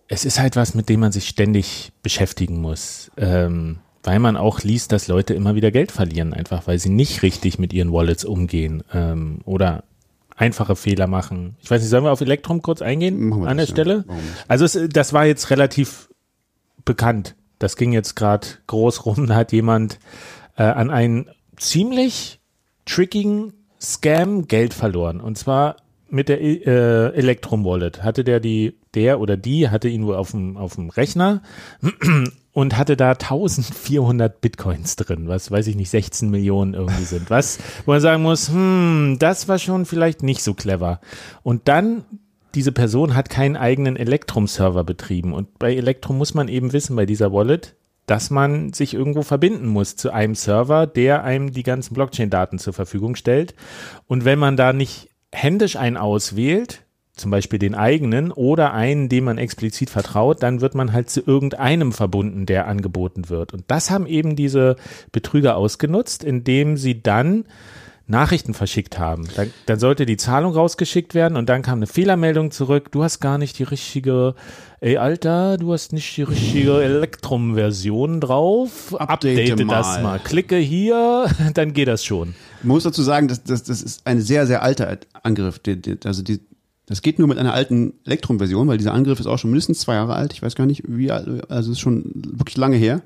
es 0.08 0.26
ist 0.26 0.40
halt 0.40 0.56
was, 0.56 0.74
mit 0.74 0.90
dem 0.90 1.00
man 1.00 1.12
sich 1.12 1.28
ständig 1.28 1.92
beschäftigen 2.02 2.60
muss. 2.60 3.12
Ähm, 3.18 3.80
weil 4.04 4.20
man 4.20 4.36
auch 4.36 4.62
liest, 4.62 4.92
dass 4.92 5.08
Leute 5.08 5.36
immer 5.36 5.54
wieder 5.54 5.70
Geld 5.70 5.92
verlieren, 5.92 6.34
einfach 6.34 6.66
weil 6.66 6.80
sie 6.80 6.90
nicht 6.90 7.22
richtig 7.22 7.60
mit 7.60 7.72
ihren 7.72 7.92
Wallets 7.94 8.26
umgehen 8.26 8.84
ähm, 8.94 9.42
oder 9.46 9.84
einfache 10.36 10.76
Fehler 10.76 11.06
machen. 11.06 11.56
Ich 11.62 11.70
weiß 11.70 11.82
nicht, 11.82 11.90
sollen 11.90 12.04
wir 12.04 12.12
auf 12.12 12.22
Elektrum 12.22 12.64
kurz 12.64 12.82
eingehen 12.82 13.32
an 13.46 13.58
der. 13.58 13.68
Stelle? 13.68 14.06
Also 14.48 14.66
es, 14.66 14.78
das 14.90 15.14
war 15.14 15.26
jetzt 15.26 15.52
relativ 15.52 16.10
bekannt. 16.84 17.36
Das 17.62 17.76
ging 17.76 17.94
jetzt 17.94 18.16
gerade 18.16 18.48
groß 18.68 19.06
rum. 19.06 19.28
Da 19.28 19.36
hat 19.36 19.52
jemand 19.52 20.00
äh, 20.58 20.64
an 20.64 20.90
einen 20.90 21.30
ziemlich 21.58 22.40
trickigen 22.86 23.54
Scam 23.80 24.48
Geld 24.48 24.74
verloren. 24.74 25.22
Und 25.22 25.38
zwar 25.38 25.76
mit 26.10 26.28
der 26.28 26.42
äh, 26.42 27.14
Electrum 27.16 27.64
Wallet 27.64 28.04
hatte 28.04 28.24
der 28.24 28.40
die, 28.40 28.80
der 28.96 29.20
oder 29.20 29.38
die 29.38 29.70
hatte 29.70 29.90
ihn 29.90 30.06
wohl 30.08 30.16
auf 30.16 30.32
dem, 30.32 30.58
auf 30.58 30.76
dem 30.76 30.90
Rechner 30.90 31.44
und 32.52 32.78
hatte 32.78 32.98
da 32.98 33.12
1400 33.12 34.42
Bitcoins 34.42 34.96
drin, 34.96 35.28
was 35.28 35.52
weiß 35.52 35.68
ich 35.68 35.76
nicht, 35.76 35.92
16 35.92 36.32
Millionen 36.32 36.74
irgendwie 36.74 37.04
sind. 37.04 37.30
Was, 37.30 37.60
wo 37.86 37.92
man 37.92 38.02
sagen 38.02 38.24
muss, 38.24 38.50
hm, 38.50 39.18
das 39.20 39.48
war 39.48 39.60
schon 39.60 39.86
vielleicht 39.86 40.24
nicht 40.24 40.42
so 40.42 40.56
clever. 40.56 41.00
Und 41.44 41.68
dann 41.68 42.06
diese 42.56 42.72
Person 42.72 43.16
hat 43.16 43.30
keinen 43.30 43.58
eigenen 43.58 43.96
Electrum-Server 43.96 44.84
betrieben. 44.84 45.34
Und 45.34 45.60
bei 45.60 45.76
Electrum 45.76 46.18
muss 46.18 46.34
man 46.34 46.48
eben 46.48 46.74
wissen, 46.74 46.96
bei 46.96 47.06
dieser 47.06 47.32
Wallet, 47.32 47.76
dass 48.06 48.30
man 48.30 48.74
sich 48.74 48.94
irgendwo 48.94 49.22
verbinden 49.22 49.68
muss 49.68 49.96
zu 49.96 50.12
einem 50.12 50.36
Server, 50.36 50.88
der 50.88 51.24
einem 51.24 51.54
die 51.54 51.64
ganzen 51.64 51.94
Blockchain-Daten 51.94 52.60
zur 52.60 52.74
Verfügung 52.74 53.16
stellt. 53.16 53.54
Und 54.08 54.26
wenn 54.26 54.40
man 54.40 54.58
da 54.58 54.74
nicht 54.74 55.10
händisch 55.32 55.76
einen 55.76 55.98
auswählt, 55.98 56.84
zum 57.16 57.32
Beispiel 57.32 57.60
den 57.60 57.76
eigenen 57.76 58.32
oder 58.32 58.74
einen, 58.74 59.08
dem 59.08 59.26
man 59.26 59.38
explizit 59.38 59.90
vertraut, 59.90 60.42
dann 60.42 60.62
wird 60.62 60.76
man 60.76 60.92
halt 60.92 61.10
zu 61.10 61.22
irgendeinem 61.22 61.92
verbunden, 61.92 62.46
der 62.46 62.68
angeboten 62.68 63.30
wird. 63.30 63.54
Und 63.54 63.66
das 63.68 63.92
haben 63.92 64.08
eben 64.08 64.36
diese 64.36 64.76
Betrüger 65.12 65.56
ausgenutzt, 65.56 66.24
indem 66.24 66.78
sie 66.78 67.02
dann 67.04 67.46
Nachrichten 68.08 68.54
verschickt 68.54 69.00
haben. 69.00 69.28
Dann, 69.36 69.54
dann 69.66 69.80
sollte 69.80 70.06
die 70.06 70.18
Zahlung 70.18 70.54
rausgeschickt 70.54 71.14
werden 71.14 71.38
und 71.38 71.48
dann 71.50 71.62
kam 71.62 71.80
eine 71.80 71.88
Fehlermeldung 71.88 72.52
zurück. 72.52 72.92
Du 72.92 73.04
hast 73.04 73.20
gar 73.20 73.38
nicht 73.38 73.58
die 73.60 73.64
richtige, 73.64 74.36
ey 74.82 74.98
Alter, 74.98 75.58
du 75.58 75.74
hast 75.74 75.94
nicht 75.94 76.18
die 76.18 76.24
richtige 76.24 76.82
Electrum-Version 76.82 78.20
drauf. 78.20 78.94
Update 79.00 79.52
Update 79.52 79.70
das 79.70 79.88
mal. 79.88 80.04
mal. 80.04 80.20
Klicke 80.20 80.58
hier, 80.58 81.28
dann 81.54 81.74
geht 81.74 81.88
das 81.88 82.04
schon. 82.04 82.36
Ich 82.60 82.66
muss 82.66 82.84
dazu 82.84 83.02
sagen, 83.02 83.28
das, 83.28 83.44
das, 83.44 83.64
das 83.64 83.82
ist 83.82 84.06
ein 84.06 84.22
sehr, 84.22 84.46
sehr 84.46 84.62
alter 84.62 84.98
Angriff. 85.24 85.62
Also 86.04 86.22
die, 86.24 86.40
das 86.86 87.02
geht 87.02 87.20
nur 87.20 87.28
mit 87.28 87.38
einer 87.38 87.54
alten 87.54 87.94
Elektrum-Version, 88.06 88.68
weil 88.68 88.78
dieser 88.78 88.94
Angriff 88.94 89.20
ist 89.20 89.28
auch 89.28 89.40
schon 89.40 89.52
mindestens 89.52 89.80
zwei 89.80 89.94
Jahre 89.94 90.16
alt. 90.16 90.34
Ich 90.34 90.42
weiß 90.42 90.56
gar 90.56 90.66
nicht, 90.66 90.84
wie 90.88 91.12
alt, 91.12 91.50
also 91.50 91.72
es 91.72 91.78
ist 91.78 91.82
schon 91.82 92.12
wirklich 92.16 92.58
lange 92.58 92.76
her. 92.76 93.02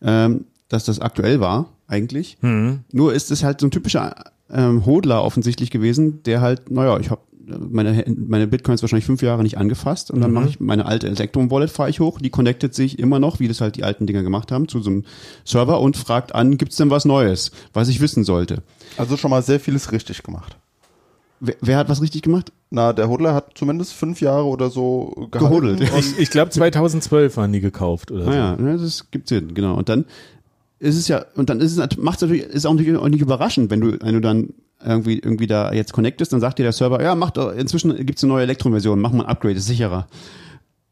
Ähm, 0.00 0.46
dass 0.68 0.84
das 0.84 1.00
aktuell 1.00 1.40
war, 1.40 1.70
eigentlich. 1.86 2.38
Mhm. 2.40 2.80
Nur 2.92 3.14
ist 3.14 3.30
es 3.30 3.44
halt 3.44 3.60
so 3.60 3.66
ein 3.66 3.70
typischer 3.70 4.32
ähm, 4.50 4.86
Hodler 4.86 5.22
offensichtlich 5.22 5.70
gewesen, 5.70 6.22
der 6.24 6.40
halt, 6.40 6.70
naja, 6.70 6.98
ich 6.98 7.10
habe 7.10 7.20
meine, 7.46 8.04
meine 8.08 8.46
Bitcoins 8.46 8.82
wahrscheinlich 8.82 9.06
fünf 9.06 9.22
Jahre 9.22 9.42
nicht 9.42 9.58
angefasst 9.58 10.10
und 10.10 10.20
dann 10.20 10.32
mache 10.32 10.48
ich 10.48 10.60
meine 10.60 10.86
alte 10.86 11.06
Electrum-Wallet, 11.06 11.70
fahre 11.70 11.90
ich 11.90 12.00
hoch, 12.00 12.20
die 12.20 12.30
connectet 12.30 12.74
sich 12.74 12.98
immer 12.98 13.18
noch, 13.18 13.38
wie 13.38 13.48
das 13.48 13.60
halt 13.60 13.76
die 13.76 13.84
alten 13.84 14.06
Dinger 14.06 14.22
gemacht 14.22 14.50
haben, 14.50 14.68
zu 14.68 14.80
so 14.80 14.90
einem 14.90 15.04
Server 15.44 15.80
und 15.80 15.96
fragt 15.96 16.34
an, 16.34 16.58
gibt's 16.58 16.76
denn 16.76 16.90
was 16.90 17.04
Neues, 17.04 17.52
was 17.72 17.88
ich 17.88 18.00
wissen 18.00 18.24
sollte. 18.24 18.62
Also 18.96 19.16
schon 19.16 19.30
mal 19.30 19.42
sehr 19.42 19.60
vieles 19.60 19.92
richtig 19.92 20.22
gemacht. 20.22 20.56
Wer, 21.38 21.54
wer 21.60 21.76
hat 21.76 21.88
was 21.88 22.00
richtig 22.00 22.22
gemacht? 22.22 22.52
Na, 22.70 22.92
der 22.92 23.08
Hodler 23.08 23.34
hat 23.34 23.52
zumindest 23.54 23.92
fünf 23.92 24.20
Jahre 24.20 24.46
oder 24.46 24.70
so. 24.70 25.28
Gehodelt. 25.30 25.80
Ich, 25.98 26.18
ich 26.18 26.30
glaube 26.30 26.50
2012 26.50 27.36
waren 27.36 27.52
die 27.52 27.60
gekauft 27.60 28.10
oder 28.10 28.24
so. 28.24 28.30
Naja, 28.30 28.56
ne, 28.56 28.78
das 28.78 29.10
gibt 29.10 29.28
Sinn, 29.28 29.54
genau. 29.54 29.74
Und 29.74 29.88
dann 29.88 30.06
ist 30.78 30.96
es 30.96 31.08
ja, 31.08 31.24
und 31.36 31.48
dann 31.50 31.60
ist 31.60 31.76
es 31.76 31.96
macht 31.96 32.20
natürlich, 32.20 32.42
ist 32.44 32.66
auch 32.66 32.74
nicht, 32.74 32.94
auch 32.96 33.08
nicht 33.08 33.22
überraschend, 33.22 33.70
wenn 33.70 33.80
du, 33.80 33.98
wenn 34.00 34.14
du 34.14 34.20
dann 34.20 34.50
irgendwie, 34.84 35.18
irgendwie 35.18 35.46
da 35.46 35.72
jetzt 35.72 35.92
connectest, 35.92 36.32
dann 36.32 36.40
sagt 36.40 36.58
dir 36.58 36.62
der 36.64 36.72
Server, 36.72 37.02
ja, 37.02 37.14
macht 37.14 37.38
doch, 37.38 37.52
inzwischen 37.54 37.94
gibt's 38.04 38.22
eine 38.22 38.32
neue 38.34 38.42
Elektron-Version, 38.42 39.00
mach 39.00 39.12
mal 39.12 39.24
ein 39.24 39.28
Upgrade, 39.30 39.54
ist 39.54 39.66
sicherer. 39.66 40.06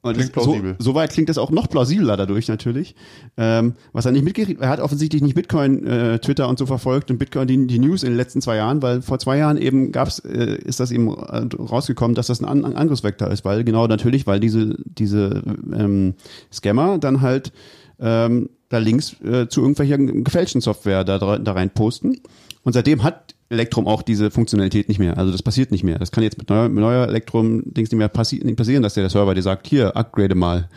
Und 0.01 0.15
Klingt 0.19 0.37
das- 0.37 0.45
plausibel. 0.45 0.77
So, 0.79 0.91
soweit 0.93 1.13
klingt 1.13 1.31
das 1.31 1.39
auch 1.39 1.51
noch 1.51 1.67
plausibler 1.69 2.19
dadurch 2.19 2.47
natürlich. 2.49 2.95
Ähm, 3.39 3.73
was 3.93 4.05
er 4.05 4.13
nicht 4.13 4.25
mitgekriegt, 4.25 4.61
er 4.61 4.69
hat 4.69 4.81
offensichtlich 4.81 5.23
nicht 5.23 5.35
Bitcoin, 5.35 5.87
äh, 5.87 6.19
Twitter 6.19 6.47
und 6.49 6.59
so 6.59 6.67
verfolgt 6.67 7.11
und 7.11 7.17
Bitcoin 7.17 7.47
die, 7.49 7.67
die 7.67 7.79
News 7.79 8.03
in 8.03 8.11
den 8.11 8.19
letzten 8.19 8.43
zwei 8.43 8.57
Jahren, 8.57 8.83
weil 8.83 9.01
vor 9.01 9.19
zwei 9.19 9.39
Jahren 9.39 9.57
eben 9.57 9.93
gab's, 9.93 10.19
äh, 10.19 10.57
ist 10.63 10.79
das 10.81 10.91
eben 10.91 11.09
äh, 11.09 11.47
rausgekommen, 11.59 12.15
dass 12.15 12.27
das 12.27 12.41
ein, 12.43 12.45
An 12.47 12.67
ein 12.67 12.77
Angriffsvektor 12.77 13.29
ist, 13.29 13.47
weil 13.47 13.65
genau 13.65 13.87
natürlich, 13.87 14.27
weil 14.27 14.41
diese 14.41 14.77
diese 14.85 15.43
ähm, 15.75 16.15
Scammer 16.53 16.99
dann 16.99 17.23
halt 17.23 17.53
ähm, 17.99 18.51
da 18.75 18.79
Links 18.79 19.17
äh, 19.23 19.49
zu 19.49 19.61
irgendwelcher 19.63 19.97
gefälschten 19.99 20.61
Software 20.61 21.05
da, 21.05 21.19
da 21.39 21.53
rein 21.53 21.71
posten. 21.71 22.21
Und 22.63 22.73
seitdem 22.73 23.03
hat 23.03 23.35
Electrum 23.51 23.87
auch 23.87 24.03
diese 24.03 24.31
Funktionalität 24.31 24.89
nicht 24.89 24.99
mehr. 24.99 25.17
Also 25.19 25.31
das 25.33 25.43
passiert 25.43 25.71
nicht 25.71 25.85
mehr. 25.85 25.99
Das 25.99 26.11
kann 26.13 26.25
jetzt 26.25 26.39
mit 26.39 26.49
neuer, 26.49 26.69
mit 26.69 26.81
neuer 26.81 27.07
Electrum-Dings 27.09 27.91
nicht 27.91 27.99
mehr 27.99 28.09
passi 28.09 28.41
nicht 28.43 28.57
passieren, 28.57 28.83
dass 28.83 28.95
der 28.95 29.09
Server 29.11 29.35
dir 29.35 29.43
sagt, 29.43 29.67
hier, 29.67 29.97
upgrade 29.97 30.35
mal. 30.35 30.69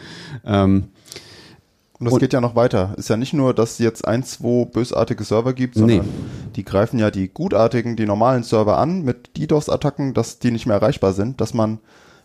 Ähm, 0.46 0.86
Und 2.00 2.06
das 2.06 2.14
Und- 2.14 2.20
geht 2.20 2.34
ja 2.34 2.42
noch 2.42 2.56
weiter. 2.56 2.94
Ist 2.98 3.10
ja 3.10 3.18
nicht 3.18 3.34
nur, 3.34 3.56
dass 3.56 3.72
es 3.74 3.80
jetzt 3.80 4.08
ein, 4.08 4.22
zwei 4.24 4.66
bösartige 4.66 5.24
Server 5.24 5.54
gibt, 5.54 5.74
sondern 5.76 5.98
Nee. 6.00 6.04
die 6.56 6.64
greifen 6.64 7.00
ja 7.00 7.10
die 7.10 7.28
gutartigen, 7.28 7.96
die 7.96 8.06
normalen 8.06 8.44
Server 8.44 8.78
an 8.78 9.02
mit 9.04 9.36
DDoS-Attacken, 9.36 10.14
dass 10.14 10.38
die 10.38 10.52
nicht 10.52 10.68
mehr 10.68 10.76
erreichbar 10.76 11.14
sind, 11.14 11.42
dass 11.42 11.56
man, 11.56 11.80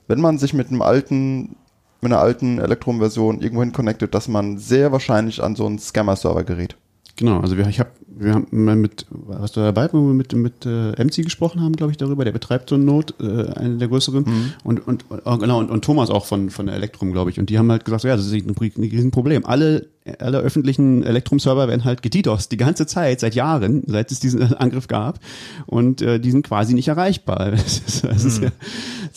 wenn 0.09 0.21
man 0.21 0.37
sich 0.37 0.53
mit 0.53 0.69
einem 0.69 0.83
alten, 0.83 1.57
mit 2.03 2.13
einer 2.13 2.21
alten 2.21 2.59
Electrum-Version 2.59 3.41
irgendwohin 3.41 3.73
connectet, 3.73 4.15
dass 4.15 4.29
man 4.29 4.59
sehr 4.59 4.93
wahrscheinlich 4.93 5.43
an 5.43 5.57
so 5.57 5.65
einen 5.65 5.79
Scammer-Server 5.79 6.45
gerät. 6.45 6.77
Genau, 7.17 7.41
also 7.41 7.57
wir, 7.59 7.67
ich 7.69 7.79
hab, 7.79 7.93
wir 8.07 8.35
haben 8.35 8.47
mal 8.51 8.75
mit, 8.75 9.07
warst 9.11 9.57
du 9.57 9.61
dabei, 9.61 9.89
wo 9.93 9.99
wir 10.07 10.15
mit, 10.15 10.33
mit 10.33 10.65
äh, 10.65 10.93
MC 10.93 11.23
gesprochen 11.23 11.61
haben, 11.61 11.77
glaube 11.77 11.93
ich, 11.93 11.99
darüber, 11.99 12.25
der 12.25 12.33
betreibt 12.33 12.71
so 12.71 12.75
eine 12.75 12.85
Not, 12.85 13.15
äh, 13.21 13.53
eine 13.53 13.77
der 13.77 13.89
größeren. 13.89 14.25
Und, 14.65 14.87
und, 14.87 15.11
und 15.11 15.23
oh, 15.25 15.37
genau, 15.37 15.59
und, 15.59 15.71
und 15.71 15.85
Thomas 15.85 16.09
auch 16.09 16.25
von, 16.25 16.49
von 16.49 16.67
der 16.67 16.75
Elektrum, 16.75 17.13
glaube 17.13 17.31
ich. 17.31 17.39
Und 17.39 17.51
die 17.51 17.59
haben 17.59 17.71
halt 17.71 17.85
gesagt, 17.85 18.05
ja, 18.05 18.17
das 18.17 18.27
ist 18.27 18.33
ein, 18.33 18.49
ein 18.49 18.83
Riesenproblem. 18.83 19.45
Alle, 19.45 19.89
alle 20.19 20.39
öffentlichen 20.39 21.03
Elektrum-Server 21.03 21.69
werden 21.69 21.85
halt 21.85 22.03
gedidos 22.03 22.49
die 22.49 22.57
ganze 22.57 22.87
Zeit, 22.87 23.21
seit 23.21 23.35
Jahren, 23.35 23.85
seit 23.87 24.11
es 24.11 24.19
diesen 24.19 24.43
Angriff 24.55 24.89
gab. 24.89 25.21
Und 25.67 26.01
äh, 26.01 26.19
die 26.19 26.31
sind 26.31 26.47
quasi 26.47 26.75
nicht 26.75 26.89
erreichbar. 26.89 27.53
Das 27.63 27.79
ist, 27.79 28.05
das 28.05 28.25
ist 28.25 28.43
ja, 28.43 28.51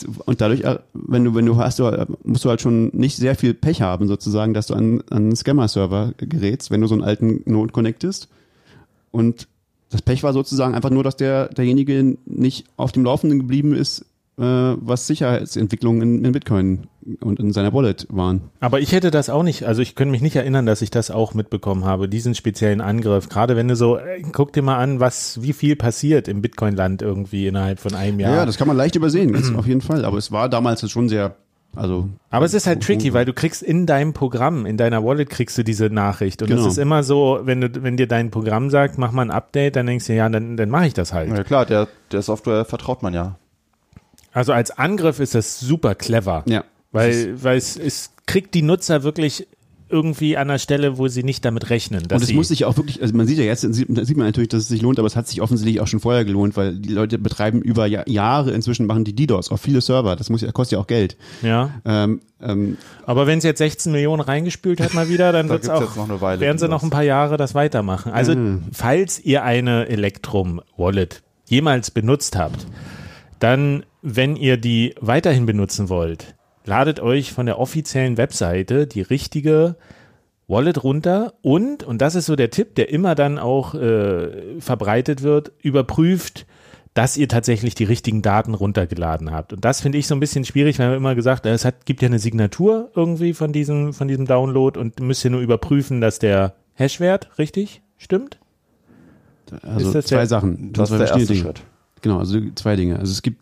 und 0.04 0.40
dadurch, 0.40 0.62
äh, 0.62 0.78
wenn 0.92 1.24
du, 1.24 1.34
wenn 1.34 1.46
du 1.46 1.56
hast, 1.56 1.78
du, 1.78 1.86
äh, 1.86 2.06
musst 2.24 2.44
du 2.44 2.48
halt 2.48 2.60
schon 2.60 2.90
nicht 2.92 3.16
sehr 3.16 3.34
viel 3.34 3.54
Pech 3.54 3.82
haben, 3.82 4.08
sozusagen, 4.08 4.54
dass 4.54 4.66
du 4.66 4.74
an, 4.74 5.02
an 5.10 5.16
einen 5.16 5.36
Scammer-Server 5.36 6.12
gerätst, 6.18 6.70
wenn 6.70 6.80
du 6.80 6.86
so 6.86 6.94
einen 6.94 7.04
alten 7.04 7.42
Node 7.44 7.72
connectest. 7.72 8.28
Und 9.10 9.48
das 9.90 10.02
Pech 10.02 10.22
war 10.22 10.32
sozusagen 10.32 10.74
einfach 10.74 10.90
nur, 10.90 11.04
dass 11.04 11.16
der, 11.16 11.48
derjenige 11.48 12.16
nicht 12.26 12.66
auf 12.76 12.92
dem 12.92 13.04
Laufenden 13.04 13.38
geblieben 13.38 13.74
ist, 13.74 14.04
was 14.38 15.06
Sicherheitsentwicklungen 15.06 16.02
in, 16.18 16.24
in 16.26 16.32
Bitcoin 16.32 16.86
und 17.20 17.40
in 17.40 17.52
seiner 17.52 17.72
Wallet 17.72 18.06
waren. 18.10 18.42
Aber 18.60 18.80
ich 18.80 18.92
hätte 18.92 19.10
das 19.10 19.30
auch 19.30 19.42
nicht, 19.42 19.64
also 19.64 19.80
ich 19.80 19.94
könnte 19.94 20.10
mich 20.12 20.20
nicht 20.20 20.36
erinnern, 20.36 20.66
dass 20.66 20.82
ich 20.82 20.90
das 20.90 21.10
auch 21.10 21.32
mitbekommen 21.34 21.84
habe, 21.84 22.08
diesen 22.08 22.34
speziellen 22.34 22.80
Angriff. 22.82 23.28
Gerade 23.30 23.56
wenn 23.56 23.68
du 23.68 23.76
so, 23.76 23.96
äh, 23.96 24.22
guck 24.32 24.52
dir 24.52 24.62
mal 24.62 24.76
an, 24.76 25.00
was, 25.00 25.40
wie 25.42 25.52
viel 25.54 25.76
passiert 25.76 26.28
im 26.28 26.42
Bitcoin-Land 26.42 27.00
irgendwie 27.00 27.46
innerhalb 27.46 27.78
von 27.80 27.94
einem 27.94 28.20
Jahr. 28.20 28.34
Ja, 28.36 28.46
das 28.46 28.58
kann 28.58 28.68
man 28.68 28.76
leicht 28.76 28.96
übersehen, 28.96 29.32
ganz 29.32 29.54
auf 29.54 29.66
jeden 29.66 29.80
Fall. 29.80 30.04
Aber 30.04 30.18
es 30.18 30.30
war 30.32 30.48
damals 30.50 30.88
schon 30.90 31.08
sehr, 31.08 31.36
also. 31.74 32.08
Aber 32.28 32.44
es 32.44 32.52
ist 32.52 32.66
halt 32.66 32.82
tricky, 32.82 33.14
weil 33.14 33.24
du 33.24 33.32
kriegst 33.32 33.62
in 33.62 33.86
deinem 33.86 34.12
Programm, 34.12 34.66
in 34.66 34.76
deiner 34.76 35.02
Wallet 35.04 35.30
kriegst 35.30 35.56
du 35.56 35.62
diese 35.62 35.86
Nachricht. 35.86 36.42
Und 36.42 36.50
es 36.50 36.56
Genau. 36.56 36.68
ist 36.68 36.78
immer 36.78 37.02
so, 37.04 37.40
wenn 37.44 37.60
du, 37.62 37.82
wenn 37.82 37.96
dir 37.96 38.06
dein 38.08 38.30
Programm 38.30 38.68
sagt, 38.68 38.98
mach 38.98 39.12
mal 39.12 39.22
ein 39.22 39.30
Update, 39.30 39.76
dann 39.76 39.86
denkst 39.86 40.06
du, 40.08 40.14
ja, 40.14 40.28
dann, 40.28 40.56
dann 40.58 40.68
mache 40.68 40.88
ich 40.88 40.94
das 40.94 41.12
halt. 41.14 41.30
Ja 41.30 41.44
klar, 41.44 41.64
der, 41.64 41.88
der 42.12 42.20
Software 42.22 42.64
vertraut 42.66 43.02
man 43.02 43.14
ja. 43.14 43.38
Also 44.36 44.52
als 44.52 44.70
Angriff 44.70 45.18
ist 45.18 45.34
das 45.34 45.58
super 45.60 45.94
clever. 45.94 46.44
Ja. 46.46 46.64
Weil, 46.92 47.42
weil 47.42 47.56
es, 47.56 47.76
es 47.76 48.10
kriegt 48.26 48.54
die 48.54 48.60
Nutzer 48.60 49.02
wirklich 49.02 49.46
irgendwie 49.88 50.36
an 50.36 50.48
der 50.48 50.58
Stelle, 50.58 50.98
wo 50.98 51.08
sie 51.08 51.22
nicht 51.22 51.44
damit 51.44 51.70
rechnen. 51.70 52.02
Dass 52.08 52.20
Und 52.20 52.28
es 52.28 52.34
muss 52.34 52.48
sich 52.48 52.64
auch 52.66 52.76
wirklich, 52.76 53.00
also 53.00 53.14
man 53.16 53.26
sieht 53.26 53.38
ja 53.38 53.44
jetzt, 53.44 53.62
sieht, 53.62 53.86
da 53.88 54.04
sieht 54.04 54.16
man 54.18 54.26
natürlich, 54.26 54.48
dass 54.50 54.62
es 54.64 54.68
sich 54.68 54.82
lohnt, 54.82 54.98
aber 54.98 55.06
es 55.06 55.16
hat 55.16 55.26
sich 55.26 55.40
offensichtlich 55.40 55.80
auch 55.80 55.86
schon 55.86 56.00
vorher 56.00 56.24
gelohnt, 56.26 56.54
weil 56.56 56.74
die 56.76 56.92
Leute 56.92 57.18
betreiben 57.18 57.62
über 57.62 57.86
Ja- 57.86 58.02
Jahre 58.06 58.50
inzwischen 58.50 58.84
machen 58.84 59.04
die 59.04 59.14
DDoS 59.14 59.50
auf 59.50 59.60
viele 59.62 59.80
Server. 59.80 60.16
Das 60.16 60.28
muss 60.28 60.42
ja, 60.42 60.52
kostet 60.52 60.76
ja 60.76 60.82
auch 60.82 60.86
Geld. 60.86 61.16
ja. 61.40 61.70
Ähm, 61.86 62.20
ähm, 62.42 62.76
Aber 63.06 63.26
wenn 63.26 63.38
es 63.38 63.44
jetzt 63.44 63.58
16 63.58 63.92
Millionen 63.92 64.20
reingespült 64.20 64.80
hat 64.82 64.92
mal 64.92 65.08
wieder, 65.08 65.32
dann 65.32 65.46
Da 65.46 65.54
wird's 65.54 65.68
auch, 65.70 65.96
noch 65.96 66.10
eine 66.10 66.20
Weile 66.20 66.40
werden 66.40 66.58
sie 66.58 66.68
noch 66.68 66.82
ein 66.82 66.90
paar 66.90 67.04
Jahre 67.04 67.38
das 67.38 67.54
weitermachen. 67.54 68.12
Also 68.12 68.34
falls 68.72 69.18
ihr 69.18 69.44
eine 69.44 69.88
Electrum 69.88 70.60
Wallet 70.76 71.22
jemals 71.46 71.90
benutzt 71.90 72.36
habt, 72.36 72.66
dann, 73.38 73.84
wenn 74.02 74.36
ihr 74.36 74.56
die 74.56 74.94
weiterhin 75.00 75.46
benutzen 75.46 75.88
wollt, 75.88 76.34
ladet 76.64 77.00
euch 77.00 77.32
von 77.32 77.46
der 77.46 77.58
offiziellen 77.58 78.16
Webseite 78.16 78.86
die 78.86 79.02
richtige 79.02 79.76
Wallet 80.48 80.82
runter 80.84 81.34
und, 81.42 81.82
und 81.82 82.00
das 82.00 82.14
ist 82.14 82.26
so 82.26 82.36
der 82.36 82.50
Tipp, 82.50 82.74
der 82.76 82.90
immer 82.90 83.14
dann 83.14 83.38
auch 83.38 83.74
äh, 83.74 84.60
verbreitet 84.60 85.22
wird, 85.22 85.52
überprüft, 85.60 86.46
dass 86.94 87.16
ihr 87.16 87.28
tatsächlich 87.28 87.74
die 87.74 87.84
richtigen 87.84 88.22
Daten 88.22 88.54
runtergeladen 88.54 89.30
habt. 89.32 89.52
Und 89.52 89.64
das 89.64 89.80
finde 89.82 89.98
ich 89.98 90.06
so 90.06 90.14
ein 90.14 90.20
bisschen 90.20 90.44
schwierig, 90.44 90.78
weil 90.78 90.90
wir 90.90 90.96
immer 90.96 91.14
gesagt, 91.14 91.44
es 91.46 91.64
hat, 91.64 91.84
gibt 91.84 92.00
ja 92.00 92.06
eine 92.06 92.18
Signatur 92.20 92.90
irgendwie 92.94 93.34
von 93.34 93.52
diesem, 93.52 93.92
von 93.92 94.08
diesem 94.08 94.24
Download 94.24 94.78
und 94.78 94.98
müsst 95.00 95.24
ihr 95.24 95.30
nur 95.30 95.40
überprüfen, 95.40 96.00
dass 96.00 96.18
der 96.20 96.54
Hashwert 96.74 97.38
richtig 97.38 97.82
stimmt. 97.98 98.38
also 99.62 99.88
Ist 99.88 99.94
das 99.94 100.06
zwei 100.06 100.16
der- 100.18 100.26
Sachen. 100.26 100.72
Das 100.72 100.90
ist 100.90 100.96
zwei 100.96 101.04
der 101.04 101.14
erste. 101.16 101.34
Schritt. 101.34 101.62
Genau, 102.06 102.20
also 102.20 102.38
zwei 102.54 102.76
Dinge. 102.76 103.00
Also 103.00 103.10
es 103.10 103.20
gibt, 103.20 103.40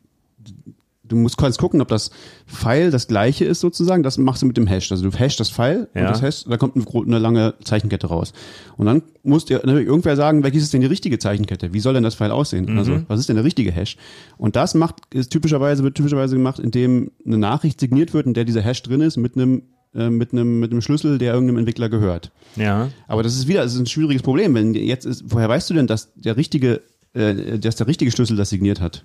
du 1.06 1.16
musst 1.16 1.36
kannst 1.36 1.58
gucken, 1.58 1.82
ob 1.82 1.88
das 1.88 2.10
File 2.46 2.90
das 2.90 3.08
gleiche 3.08 3.44
ist 3.44 3.60
sozusagen. 3.60 4.02
Das 4.02 4.16
machst 4.16 4.40
du 4.40 4.46
mit 4.46 4.56
dem 4.56 4.66
Hash. 4.66 4.90
Also 4.90 5.10
du 5.10 5.14
hash 5.14 5.36
das 5.36 5.50
File 5.50 5.86
Ja. 5.94 6.00
und 6.00 6.08
das 6.12 6.22
Hash, 6.22 6.44
da 6.44 6.56
kommt 6.56 6.76
eine, 7.06 7.18
lange 7.18 7.52
Zeichenkette 7.62 8.06
raus. 8.06 8.32
Und 8.78 8.86
dann 8.86 9.02
muss 9.22 9.44
dir 9.44 9.56
natürlich 9.56 9.86
irgendwer 9.86 10.16
sagen, 10.16 10.42
welches 10.44 10.62
ist 10.62 10.72
denn 10.72 10.80
die 10.80 10.86
richtige 10.86 11.18
Zeichenkette? 11.18 11.74
Wie 11.74 11.80
soll 11.80 11.92
denn 11.92 12.04
das 12.04 12.14
File 12.14 12.30
aussehen? 12.30 12.78
Also 12.78 13.02
was 13.06 13.20
ist 13.20 13.28
denn 13.28 13.36
der 13.36 13.44
richtige 13.44 13.70
Hash? 13.70 13.98
Und 14.38 14.56
das 14.56 14.72
macht 14.74 14.94
ist 15.12 15.30
typischerweise 15.30 15.82
wird 15.82 15.94
typischerweise 15.94 16.36
gemacht, 16.36 16.58
indem 16.58 17.10
eine 17.26 17.36
Nachricht 17.36 17.80
signiert 17.80 18.14
wird, 18.14 18.24
in 18.24 18.32
der 18.32 18.46
dieser 18.46 18.62
Hash 18.62 18.82
drin 18.82 19.02
ist 19.02 19.18
mit 19.18 19.36
einem 19.36 19.64
äh, 19.94 20.08
mit 20.10 20.32
einem 20.32 20.58
mit 20.58 20.72
einem 20.72 20.80
Schlüssel, 20.80 21.18
der 21.18 21.34
irgendeinem 21.34 21.58
Entwickler 21.58 21.90
gehört. 21.90 22.32
Ja. 22.56 22.88
Aber 23.08 23.22
das 23.22 23.36
ist 23.36 23.46
wieder, 23.46 23.62
das 23.62 23.74
ist 23.74 23.78
ein 23.80 23.86
schwieriges 23.86 24.22
Problem. 24.22 24.54
Wenn 24.54 24.72
jetzt 24.74 25.04
ist, 25.04 25.24
woher 25.26 25.48
weißt 25.50 25.68
du 25.68 25.74
denn, 25.74 25.86
dass 25.86 26.14
der 26.14 26.36
richtige, 26.36 26.80
äh, 27.14 27.58
dass 27.58 27.76
der 27.76 27.86
richtige 27.86 28.10
Schlüssel 28.10 28.36
das 28.36 28.50
signiert 28.50 28.80
hat? 28.80 29.04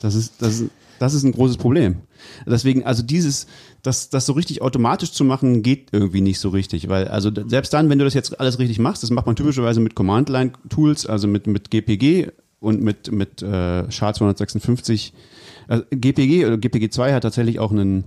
Das 0.00 0.14
ist, 0.14 0.34
das 0.40 0.60
ist, 0.60 0.70
das 0.98 1.14
ist 1.14 1.24
ein 1.24 1.32
großes 1.32 1.56
Problem. 1.58 1.96
Deswegen, 2.46 2.84
also 2.84 3.02
dieses, 3.02 3.46
das, 3.82 4.08
das 4.08 4.26
so 4.26 4.32
richtig 4.32 4.62
automatisch 4.62 5.12
zu 5.12 5.24
machen, 5.24 5.62
geht 5.62 5.88
irgendwie 5.92 6.20
nicht 6.20 6.38
so 6.38 6.48
richtig, 6.50 6.88
weil 6.88 7.08
also 7.08 7.30
selbst 7.46 7.72
dann, 7.72 7.90
wenn 7.90 7.98
du 7.98 8.04
das 8.04 8.14
jetzt 8.14 8.38
alles 8.40 8.58
richtig 8.58 8.78
machst, 8.78 9.02
das 9.02 9.10
macht 9.10 9.26
man 9.26 9.36
typischerweise 9.36 9.80
mit 9.80 9.94
Command-Line-Tools, 9.94 11.06
also 11.06 11.28
mit 11.28 11.46
mit 11.46 11.70
GPG 11.70 12.28
und 12.60 12.82
mit 12.82 13.12
mit 13.12 13.42
äh, 13.42 13.82
SHA-256. 13.88 15.12
Also 15.68 15.84
GPG 15.90 16.46
oder 16.46 16.56
GPG2 16.56 17.12
hat 17.12 17.22
tatsächlich 17.22 17.58
auch 17.58 17.72
einen 17.72 18.04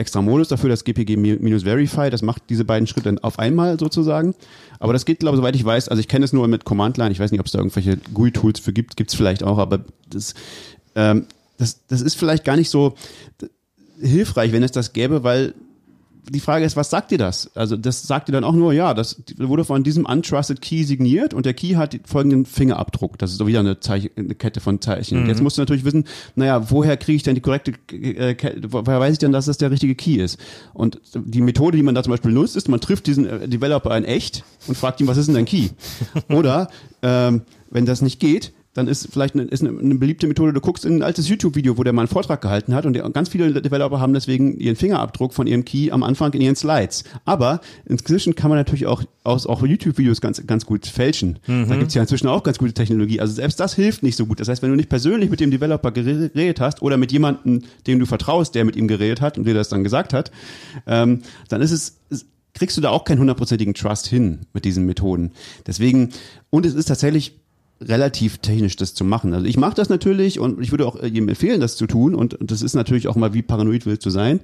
extra 0.00 0.22
Modus 0.22 0.48
dafür, 0.48 0.68
das 0.68 0.84
GPG-Verify, 0.84 2.10
das 2.10 2.22
macht 2.22 2.42
diese 2.48 2.64
beiden 2.64 2.86
Schritte 2.86 3.16
auf 3.22 3.38
einmal 3.38 3.78
sozusagen. 3.78 4.34
Aber 4.78 4.92
das 4.92 5.04
geht, 5.04 5.20
glaube 5.20 5.36
ich, 5.36 5.40
soweit 5.40 5.54
ich 5.54 5.64
weiß, 5.64 5.88
also 5.88 6.00
ich 6.00 6.08
kenne 6.08 6.24
es 6.24 6.32
nur 6.32 6.48
mit 6.48 6.64
Command-Line, 6.64 7.12
ich 7.12 7.20
weiß 7.20 7.30
nicht, 7.30 7.40
ob 7.40 7.46
es 7.46 7.52
da 7.52 7.58
irgendwelche 7.58 7.98
GUI-Tools 8.12 8.58
für 8.58 8.72
gibt, 8.72 8.96
gibt 8.96 9.10
es 9.10 9.16
vielleicht 9.16 9.44
auch, 9.44 9.58
aber 9.58 9.80
das, 10.08 10.34
ähm, 10.96 11.26
das, 11.58 11.86
das 11.86 12.00
ist 12.00 12.16
vielleicht 12.16 12.44
gar 12.44 12.56
nicht 12.56 12.70
so 12.70 12.94
hilfreich, 14.00 14.52
wenn 14.52 14.62
es 14.62 14.72
das 14.72 14.92
gäbe, 14.92 15.22
weil 15.22 15.54
die 16.28 16.40
Frage 16.40 16.64
ist, 16.64 16.76
was 16.76 16.90
sagt 16.90 17.10
dir 17.10 17.18
das? 17.18 17.50
Also 17.54 17.76
das 17.76 18.02
sagt 18.02 18.28
dir 18.28 18.32
dann 18.32 18.44
auch 18.44 18.52
nur, 18.52 18.72
ja, 18.72 18.94
das 18.94 19.22
wurde 19.36 19.64
von 19.64 19.82
diesem 19.82 20.04
Untrusted 20.04 20.60
Key 20.60 20.84
signiert 20.84 21.34
und 21.34 21.46
der 21.46 21.54
Key 21.54 21.74
hat 21.74 21.98
folgenden 22.04 22.46
Fingerabdruck. 22.46 23.18
Das 23.18 23.30
ist 23.30 23.38
so 23.38 23.46
wieder 23.46 23.60
eine, 23.60 23.80
Zeichen, 23.80 24.10
eine 24.16 24.34
Kette 24.34 24.60
von 24.60 24.80
Zeichen. 24.80 25.22
Mhm. 25.22 25.28
jetzt 25.28 25.42
musst 25.42 25.56
du 25.56 25.62
natürlich 25.62 25.84
wissen, 25.84 26.04
naja, 26.34 26.70
woher 26.70 26.96
kriege 26.96 27.16
ich 27.16 27.22
denn 27.22 27.34
die 27.34 27.40
korrekte, 27.40 27.72
äh, 27.92 28.36
woher 28.68 29.00
weiß 29.00 29.12
ich 29.12 29.18
denn, 29.18 29.32
dass 29.32 29.46
das 29.46 29.58
der 29.58 29.70
richtige 29.70 29.94
Key 29.94 30.16
ist? 30.16 30.38
Und 30.74 31.00
die 31.14 31.40
Methode, 31.40 31.76
die 31.76 31.82
man 31.82 31.94
da 31.94 32.02
zum 32.02 32.12
Beispiel 32.12 32.32
nutzt, 32.32 32.56
ist, 32.56 32.68
man 32.68 32.80
trifft 32.80 33.06
diesen 33.06 33.26
äh, 33.26 33.48
Developer 33.48 33.96
in 33.96 34.04
echt 34.04 34.44
und 34.66 34.76
fragt 34.76 35.00
ihn, 35.00 35.06
was 35.06 35.16
ist 35.16 35.26
denn 35.26 35.34
dein 35.34 35.44
Key? 35.46 35.68
Oder 36.28 36.68
ähm, 37.02 37.42
wenn 37.70 37.86
das 37.86 38.02
nicht 38.02 38.20
geht, 38.20 38.52
dann 38.72 38.86
ist 38.86 39.08
vielleicht 39.10 39.34
eine, 39.34 39.44
ist 39.44 39.64
eine, 39.64 39.76
eine 39.78 39.96
beliebte 39.96 40.26
Methode, 40.28 40.52
du 40.52 40.60
guckst 40.60 40.84
in 40.84 40.98
ein 40.98 41.02
altes 41.02 41.28
YouTube-Video, 41.28 41.76
wo 41.76 41.82
der 41.82 41.92
mal 41.92 42.02
einen 42.02 42.08
Vortrag 42.08 42.40
gehalten 42.40 42.74
hat 42.74 42.86
und 42.86 42.92
der, 42.92 43.08
ganz 43.10 43.28
viele 43.28 43.60
Developer 43.60 44.00
haben 44.00 44.14
deswegen 44.14 44.58
ihren 44.58 44.76
Fingerabdruck 44.76 45.34
von 45.34 45.46
ihrem 45.46 45.64
Key 45.64 45.90
am 45.90 46.02
Anfang 46.02 46.32
in 46.34 46.40
ihren 46.40 46.54
Slides. 46.54 47.04
Aber 47.24 47.60
inzwischen 47.84 48.36
kann 48.36 48.48
man 48.48 48.58
natürlich 48.58 48.86
auch 48.86 49.02
aus 49.24 49.46
auch 49.46 49.62
YouTube-Videos 49.62 50.20
ganz, 50.20 50.46
ganz 50.46 50.66
gut 50.66 50.86
fälschen. 50.86 51.38
Da 51.46 51.76
gibt's 51.76 51.94
ja 51.94 52.02
inzwischen 52.02 52.28
auch 52.28 52.42
ganz 52.42 52.58
gute 52.58 52.72
Technologie. 52.72 53.20
Also 53.20 53.34
selbst 53.34 53.58
das 53.60 53.74
hilft 53.74 54.02
nicht 54.02 54.16
so 54.16 54.26
gut. 54.26 54.40
Das 54.40 54.48
heißt, 54.48 54.62
wenn 54.62 54.70
du 54.70 54.76
nicht 54.76 54.88
persönlich 54.88 55.30
mit 55.30 55.40
dem 55.40 55.50
Developer 55.50 55.90
geredet 55.90 56.60
hast 56.60 56.80
oder 56.80 56.96
mit 56.96 57.12
jemandem, 57.12 57.62
dem 57.86 57.98
du 57.98 58.06
vertraust, 58.06 58.54
der 58.54 58.64
mit 58.64 58.76
ihm 58.76 58.88
geredet 58.88 59.20
hat 59.20 59.36
und 59.36 59.46
dir 59.46 59.54
das 59.54 59.68
dann 59.68 59.84
gesagt 59.84 60.12
hat, 60.12 60.30
ähm, 60.86 61.22
dann 61.48 61.60
ist 61.60 61.72
es 61.72 62.00
kriegst 62.52 62.76
du 62.76 62.80
da 62.80 62.90
auch 62.90 63.04
keinen 63.04 63.20
hundertprozentigen 63.20 63.74
Trust 63.74 64.06
hin 64.06 64.40
mit 64.52 64.64
diesen 64.64 64.84
Methoden. 64.84 65.32
Deswegen, 65.66 66.10
und 66.50 66.66
es 66.66 66.74
ist 66.74 66.86
tatsächlich 66.86 67.39
relativ 67.80 68.38
technisch, 68.38 68.76
das 68.76 68.94
zu 68.94 69.04
machen. 69.04 69.32
Also 69.32 69.46
ich 69.46 69.56
mache 69.56 69.74
das 69.74 69.88
natürlich 69.88 70.38
und 70.38 70.60
ich 70.60 70.70
würde 70.70 70.86
auch 70.86 71.02
jedem 71.02 71.28
empfehlen, 71.28 71.60
das 71.60 71.76
zu 71.76 71.86
tun 71.86 72.14
und, 72.14 72.36
das 72.40 72.62
ist 72.62 72.74
natürlich 72.74 73.08
auch 73.08 73.16
mal, 73.16 73.32
wie 73.32 73.42
paranoid 73.42 73.86
willst 73.86 74.04
du 74.04 74.10
sein. 74.10 74.40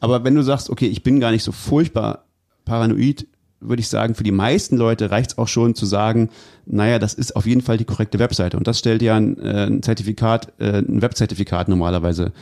Aber 0.00 0.24
wenn 0.24 0.34
du 0.34 0.42
sagst, 0.42 0.70
okay, 0.70 0.86
ich 0.86 1.02
bin 1.02 1.20
gar 1.20 1.30
nicht 1.30 1.44
so 1.44 1.52
furchtbar 1.52 2.24
paranoid, 2.64 3.26
würde 3.60 3.80
ich 3.80 3.88
sagen, 3.88 4.14
für 4.14 4.24
die 4.24 4.32
meisten 4.32 4.76
Leute 4.76 5.10
reicht 5.10 5.32
es 5.32 5.38
auch 5.38 5.48
schon 5.48 5.74
zu 5.74 5.84
sagen, 5.84 6.30
naja, 6.66 6.98
das 6.98 7.14
ist 7.14 7.36
auf 7.36 7.46
jeden 7.46 7.60
Fall 7.60 7.76
die 7.76 7.84
korrekte 7.84 8.18
Webseite. 8.18 8.56
Und 8.56 8.66
das 8.66 8.78
stellt 8.78 9.02
ja 9.02 9.16
ein, 9.16 9.38
äh, 9.38 9.66
ein 9.66 9.82
Zertifikat, 9.82 10.52
äh, 10.58 10.78
ein 10.78 11.02
Webzertifikat 11.02 11.68
normalerweise. 11.68 12.32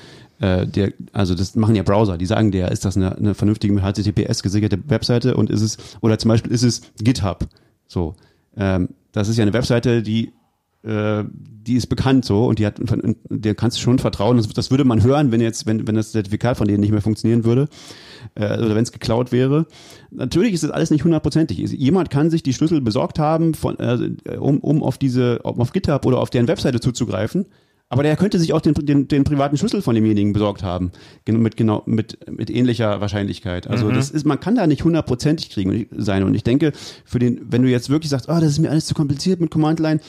Äh, 0.40 0.66
der, 0.66 0.92
also 1.12 1.34
das 1.34 1.56
machen 1.56 1.74
ja 1.74 1.82
Browser, 1.82 2.16
die 2.16 2.26
sagen 2.26 2.52
dir, 2.52 2.70
ist 2.70 2.84
das 2.84 2.96
eine, 2.96 3.16
eine 3.16 3.34
vernünftige 3.34 3.74
mit 3.74 3.82
HTTPS 3.82 4.44
gesicherte 4.44 4.78
Webseite 4.88 5.36
und 5.36 5.50
ist 5.50 5.62
es, 5.62 5.76
oder 6.00 6.18
zum 6.18 6.28
Beispiel 6.28 6.52
ist 6.52 6.62
es 6.62 6.82
GitHub. 7.02 7.48
So. 7.88 8.14
Ähm, 8.56 8.90
das 9.12 9.28
ist 9.28 9.36
ja 9.36 9.42
eine 9.42 9.52
Webseite, 9.52 10.02
die 10.02 10.26
äh, 10.26 10.30
die 10.84 11.74
ist 11.74 11.88
bekannt 11.88 12.24
so 12.24 12.46
und 12.46 12.60
die 12.60 12.66
hat 12.66 12.80
der 13.28 13.54
kannst 13.54 13.76
du 13.76 13.80
schon 13.80 13.98
vertrauen. 13.98 14.36
Das, 14.36 14.48
das 14.48 14.70
würde 14.70 14.84
man 14.84 15.02
hören, 15.02 15.32
wenn 15.32 15.40
jetzt, 15.40 15.66
wenn, 15.66 15.86
wenn 15.86 15.96
das 15.96 16.12
Zertifikat 16.12 16.56
von 16.56 16.68
denen 16.68 16.80
nicht 16.80 16.92
mehr 16.92 17.02
funktionieren 17.02 17.44
würde 17.44 17.68
äh, 18.36 18.58
oder 18.58 18.74
wenn 18.74 18.84
es 18.84 18.92
geklaut 18.92 19.32
wäre. 19.32 19.66
Natürlich 20.10 20.54
ist 20.54 20.62
das 20.62 20.70
alles 20.70 20.90
nicht 20.90 21.04
hundertprozentig. 21.04 21.58
Jemand 21.58 22.10
kann 22.10 22.30
sich 22.30 22.42
die 22.42 22.54
Schlüssel 22.54 22.80
besorgt 22.80 23.18
haben, 23.18 23.54
von, 23.54 23.76
äh, 23.78 24.36
um, 24.38 24.60
um 24.60 24.82
auf 24.82 24.98
diese, 24.98 25.40
um 25.40 25.60
auf 25.60 25.72
GitHub 25.72 26.06
oder 26.06 26.20
auf 26.20 26.30
deren 26.30 26.48
Webseite 26.48 26.80
zuzugreifen. 26.80 27.46
Aber 27.90 28.02
der 28.02 28.16
könnte 28.16 28.38
sich 28.38 28.52
auch 28.52 28.60
den, 28.60 28.74
den, 28.74 29.08
den 29.08 29.24
privaten 29.24 29.56
Schlüssel 29.56 29.80
von 29.80 29.94
demjenigen 29.94 30.34
besorgt 30.34 30.62
haben. 30.62 30.92
Mit 31.26 31.56
genau, 31.56 31.82
mit, 31.86 32.18
mit 32.30 32.50
ähnlicher 32.50 33.00
Wahrscheinlichkeit. 33.00 33.66
Also 33.66 33.90
das 33.90 34.10
ist, 34.10 34.26
man 34.26 34.40
kann 34.40 34.56
da 34.56 34.66
nicht 34.66 34.84
hundertprozentig 34.84 35.48
kriegen 35.48 35.86
sein. 35.96 36.22
Und 36.22 36.34
ich 36.34 36.44
denke, 36.44 36.72
für 37.06 37.18
den, 37.18 37.40
wenn 37.50 37.62
du 37.62 37.68
jetzt 37.68 37.88
wirklich 37.88 38.10
sagst, 38.10 38.28
ah, 38.28 38.40
das 38.40 38.50
ist 38.50 38.58
mir 38.58 38.70
alles 38.70 38.86
zu 38.86 38.94
kompliziert 38.94 39.40
mit 39.40 39.50
Command 39.50 39.80
Line, 39.80 40.00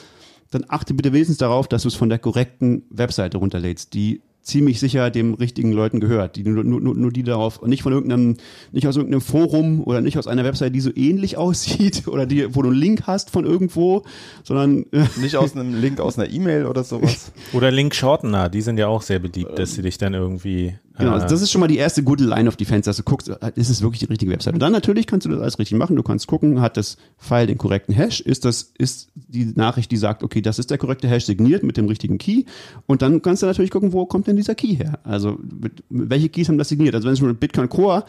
dann 0.50 0.64
achte 0.68 0.94
bitte 0.94 1.12
wenigstens 1.12 1.38
darauf, 1.38 1.68
dass 1.68 1.82
du 1.82 1.88
es 1.88 1.94
von 1.94 2.08
der 2.08 2.18
korrekten 2.18 2.82
Webseite 2.90 3.38
runterlädst, 3.38 3.94
die 3.94 4.20
ziemlich 4.42 4.80
sicher 4.80 5.10
dem 5.10 5.34
richtigen 5.34 5.72
Leuten 5.72 6.00
gehört, 6.00 6.36
die 6.36 6.42
nur, 6.42 6.64
nur, 6.64 6.80
nur 6.80 7.12
die 7.12 7.22
darauf 7.22 7.58
und 7.58 7.68
nicht 7.68 7.82
von 7.82 7.92
irgendeinem, 7.92 8.36
nicht 8.72 8.86
aus 8.86 8.96
irgendeinem 8.96 9.20
Forum 9.20 9.82
oder 9.84 10.00
nicht 10.00 10.18
aus 10.18 10.26
einer 10.26 10.44
Webseite, 10.44 10.72
die 10.72 10.80
so 10.80 10.90
ähnlich 10.94 11.36
aussieht 11.36 12.08
oder 12.08 12.26
die, 12.26 12.54
wo 12.54 12.62
du 12.62 12.70
einen 12.70 12.78
Link 12.78 13.02
hast 13.06 13.30
von 13.30 13.44
irgendwo, 13.44 14.02
sondern 14.42 14.86
äh, 14.92 15.04
Nicht 15.20 15.36
aus 15.36 15.54
einem 15.54 15.80
Link 15.80 16.00
aus 16.00 16.18
einer 16.18 16.30
E-Mail 16.30 16.66
oder 16.66 16.84
sowas. 16.84 17.32
Oder 17.52 17.70
Link 17.70 17.94
Shortener, 17.94 18.48
die 18.48 18.62
sind 18.62 18.78
ja 18.78 18.88
auch 18.88 19.02
sehr 19.02 19.18
beliebt, 19.18 19.58
dass 19.58 19.74
sie 19.74 19.82
dich 19.82 19.98
dann 19.98 20.14
irgendwie. 20.14 20.74
Genau, 21.00 21.12
also 21.12 21.26
das 21.26 21.42
ist 21.42 21.50
schon 21.50 21.60
mal 21.60 21.66
die 21.66 21.76
erste 21.76 22.02
gute 22.02 22.24
Line 22.24 22.48
of 22.48 22.56
Defense, 22.56 22.88
dass 22.88 22.96
du 22.98 23.02
guckst, 23.02 23.28
ist 23.28 23.70
es 23.70 23.82
wirklich 23.82 24.00
die 24.00 24.06
richtige 24.06 24.30
Website? 24.30 24.54
Und 24.54 24.60
dann 24.60 24.72
natürlich 24.72 25.06
kannst 25.06 25.26
du 25.26 25.30
das 25.30 25.40
alles 25.40 25.58
richtig 25.58 25.76
machen. 25.78 25.96
Du 25.96 26.02
kannst 26.02 26.26
gucken, 26.26 26.60
hat 26.60 26.76
das 26.76 26.96
File 27.18 27.46
den 27.46 27.58
korrekten 27.58 27.94
Hash? 27.94 28.20
Ist 28.20 28.44
das, 28.44 28.72
ist 28.78 29.10
die 29.14 29.46
Nachricht, 29.56 29.90
die 29.90 29.96
sagt, 29.96 30.22
okay, 30.22 30.40
das 30.40 30.58
ist 30.58 30.70
der 30.70 30.78
korrekte 30.78 31.08
Hash 31.08 31.24
signiert 31.24 31.62
mit 31.62 31.76
dem 31.76 31.86
richtigen 31.86 32.18
Key? 32.18 32.44
Und 32.86 33.02
dann 33.02 33.22
kannst 33.22 33.42
du 33.42 33.46
natürlich 33.46 33.70
gucken, 33.70 33.92
wo 33.92 34.06
kommt 34.06 34.26
denn 34.26 34.36
dieser 34.36 34.54
Key 34.54 34.76
her? 34.76 34.98
Also, 35.04 35.38
mit, 35.60 35.82
welche 35.88 36.28
Keys 36.28 36.48
haben 36.48 36.58
das 36.58 36.68
signiert? 36.68 36.94
Also, 36.94 37.06
wenn 37.06 37.14
es 37.14 37.20
mit 37.20 37.40
Bitcoin 37.40 37.68
Core 37.68 38.04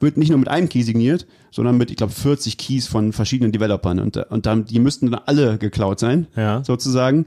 wird 0.00 0.16
nicht 0.16 0.28
nur 0.28 0.38
mit 0.38 0.46
einem 0.48 0.68
Key 0.68 0.82
signiert, 0.82 1.26
sondern 1.50 1.76
mit, 1.76 1.90
ich 1.90 1.96
glaube, 1.96 2.12
40 2.12 2.56
Keys 2.56 2.86
von 2.86 3.12
verschiedenen 3.12 3.50
Developern. 3.50 3.98
Und, 3.98 4.16
und 4.16 4.46
dann, 4.46 4.64
die 4.64 4.78
müssten 4.78 5.10
dann 5.10 5.20
alle 5.26 5.58
geklaut 5.58 5.98
sein, 5.98 6.28
Ja. 6.36 6.62
sozusagen 6.62 7.26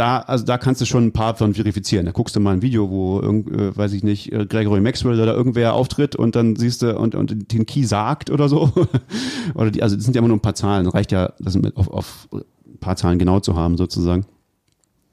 da, 0.00 0.20
also 0.20 0.46
da 0.46 0.56
kannst 0.56 0.80
du 0.80 0.86
schon 0.86 1.04
ein 1.04 1.12
paar 1.12 1.34
von 1.34 1.52
verifizieren. 1.52 2.06
Da 2.06 2.12
guckst 2.12 2.34
du 2.34 2.40
mal 2.40 2.54
ein 2.54 2.62
Video, 2.62 2.88
wo 2.88 3.20
äh, 3.20 3.76
weiß 3.76 3.92
ich 3.92 4.02
nicht, 4.02 4.32
äh, 4.32 4.46
Gregory 4.46 4.80
Maxwell 4.80 5.20
oder 5.20 5.34
irgendwer 5.34 5.74
auftritt 5.74 6.16
und 6.16 6.36
dann 6.36 6.56
siehst 6.56 6.80
du 6.80 6.96
und, 6.96 7.14
und 7.14 7.52
den 7.52 7.66
Key 7.66 7.84
sagt 7.84 8.30
oder 8.30 8.48
so. 8.48 8.72
oder 9.54 9.70
die, 9.70 9.82
also 9.82 9.96
das 9.96 10.06
sind 10.06 10.14
ja 10.14 10.20
immer 10.20 10.28
nur 10.28 10.38
ein 10.38 10.42
paar 10.42 10.54
Zahlen. 10.54 10.86
Reicht 10.86 11.12
ja, 11.12 11.34
das 11.38 11.54
auf, 11.74 11.88
auf 11.88 12.28
ein 12.32 12.78
paar 12.78 12.96
Zahlen 12.96 13.18
genau 13.18 13.40
zu 13.40 13.56
haben, 13.56 13.76
sozusagen. 13.76 14.24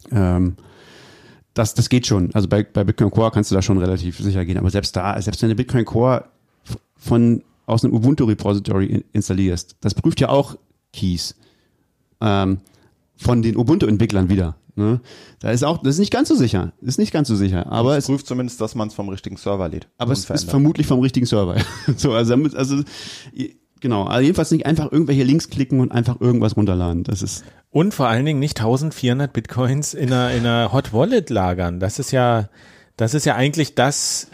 Ähm, 0.10 0.56
das, 1.54 1.73
das 1.73 1.89
geht 1.89 2.08
schon. 2.08 2.34
Also 2.34 2.47
bei, 2.47 2.63
bei 2.63 2.86
Bitcoin 2.86 3.12
Core 3.12 3.32
kannst 3.32 3.52
du 3.52 3.56
da 3.56 3.62
schon 3.62 3.80
relativ 3.80 4.17
sicher 4.19 4.45
gehen. 4.45 4.58
Aber 4.58 4.69
selbst 4.69 4.95
da, 4.95 5.21
selbst 5.21 5.41
wenn 5.41 5.50
du 5.50 5.56
Bitcoin 5.56 5.84
Core 5.84 6.23
von 6.95 7.43
aus 7.65 7.84
einem 7.84 7.93
Ubuntu 7.93 8.23
Repository 8.23 8.86
in- 8.86 9.04
installierst, 9.12 9.76
das 9.82 9.95
prüft 9.95 10.21
ja 10.21 10.30
auch 10.30 10.58
Keys 10.93 11.36
ähm, 12.21 12.60
von 13.17 13.41
den 13.41 13.58
Ubuntu-Entwicklern 13.58 14.30
wieder. 14.30 14.56
Ne? 14.77 15.01
Da 15.39 15.49
ist 15.51 15.63
auch, 15.63 15.79
das 15.79 15.95
ist 15.95 15.99
nicht 15.99 16.13
ganz 16.13 16.29
so 16.29 16.35
sicher. 16.35 16.71
Ist 16.81 16.99
nicht 16.99 17.11
ganz 17.11 17.27
so 17.27 17.35
sicher. 17.35 17.71
Aber 17.71 17.97
Es 17.97 18.03
es, 18.03 18.05
prüft 18.05 18.27
zumindest, 18.27 18.61
dass 18.61 18.75
man 18.75 18.89
es 18.89 18.93
vom 18.93 19.09
richtigen 19.09 19.35
Server 19.35 19.67
lädt. 19.67 19.87
aber 19.97 20.13
es 20.13 20.29
ist 20.29 20.49
vermutlich 20.49 20.85
vom 20.85 20.99
richtigen 20.99 21.25
Server. 21.25 21.55
so, 21.97 22.13
also, 22.13 22.31
damit, 22.31 22.55
also 22.55 22.83
genau. 23.79 24.03
Also 24.03 24.21
jedenfalls 24.21 24.51
nicht 24.51 24.65
einfach 24.67 24.91
irgendwelche 24.91 25.23
Links 25.23 25.49
klicken 25.49 25.79
und 25.79 25.91
einfach 25.91 26.21
irgendwas 26.21 26.55
runterladen. 26.55 27.03
Das 27.03 27.23
ist 27.23 27.43
Und 27.71 27.93
vor 27.93 28.07
allen 28.07 28.25
Dingen 28.25 28.39
nicht 28.39 28.59
1400 28.59 29.33
Bitcoins 29.33 29.95
in 29.95 30.13
einer, 30.13 30.31
in 30.31 30.45
einer 30.45 30.71
Hot 30.71 30.93
Wallet 30.93 31.29
lagern. 31.31 31.79
Das 31.79 31.97
ist 31.97 32.11
ja, 32.11 32.49
das 32.97 33.15
ist 33.15 33.25
ja 33.25 33.35
eigentlich 33.35 33.73
das, 33.73 34.29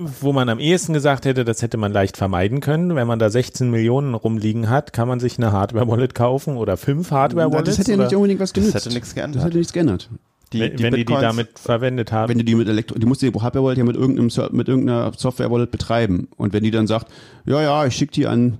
wo 0.00 0.32
man 0.32 0.48
am 0.48 0.58
ehesten 0.58 0.94
gesagt 0.94 1.26
hätte, 1.26 1.44
das 1.44 1.60
hätte 1.62 1.76
man 1.76 1.92
leicht 1.92 2.16
vermeiden 2.16 2.60
können. 2.60 2.96
Wenn 2.96 3.06
man 3.06 3.18
da 3.18 3.28
16 3.28 3.70
Millionen 3.70 4.14
rumliegen 4.14 4.70
hat, 4.70 4.92
kann 4.92 5.06
man 5.06 5.20
sich 5.20 5.36
eine 5.38 5.52
Hardware-Wallet 5.52 6.14
kaufen 6.14 6.56
oder 6.56 6.76
fünf 6.76 7.10
Hardware-Wallets. 7.10 7.68
das 7.68 7.78
hätte 7.78 7.92
ja 7.92 7.96
nicht 7.98 8.14
unbedingt 8.14 8.40
was 8.40 8.52
genützt. 8.52 8.74
hätte 8.74 8.88
nichts 8.90 9.14
geändert. 9.14 9.36
Das 9.36 9.44
hätte 9.44 9.58
nichts 9.58 9.72
geändert. 9.72 10.08
Die, 10.52 10.60
wenn, 10.60 10.82
wenn 10.82 10.94
die 10.94 11.04
die 11.04 11.12
damit 11.12 11.58
verwendet 11.58 12.10
haben. 12.10 12.30
wenn 12.30 12.38
du 12.38 12.44
die 12.44 12.54
mit 12.54 12.68
Elektro, 12.68 12.98
die 12.98 13.06
musst 13.06 13.22
du 13.22 13.30
die 13.30 13.38
Hardware 13.38 13.64
Wallet 13.64 13.78
ja 13.78 13.84
mit 13.84 13.96
irgendeinem 13.96 14.30
mit 14.52 14.68
irgendeiner 14.68 15.12
Software 15.16 15.50
Wallet 15.50 15.70
betreiben 15.70 16.28
und 16.36 16.52
wenn 16.52 16.64
die 16.64 16.72
dann 16.72 16.86
sagt, 16.88 17.06
ja 17.44 17.62
ja, 17.62 17.86
ich 17.86 17.94
schicke 17.94 18.12
die 18.12 18.26
an, 18.26 18.58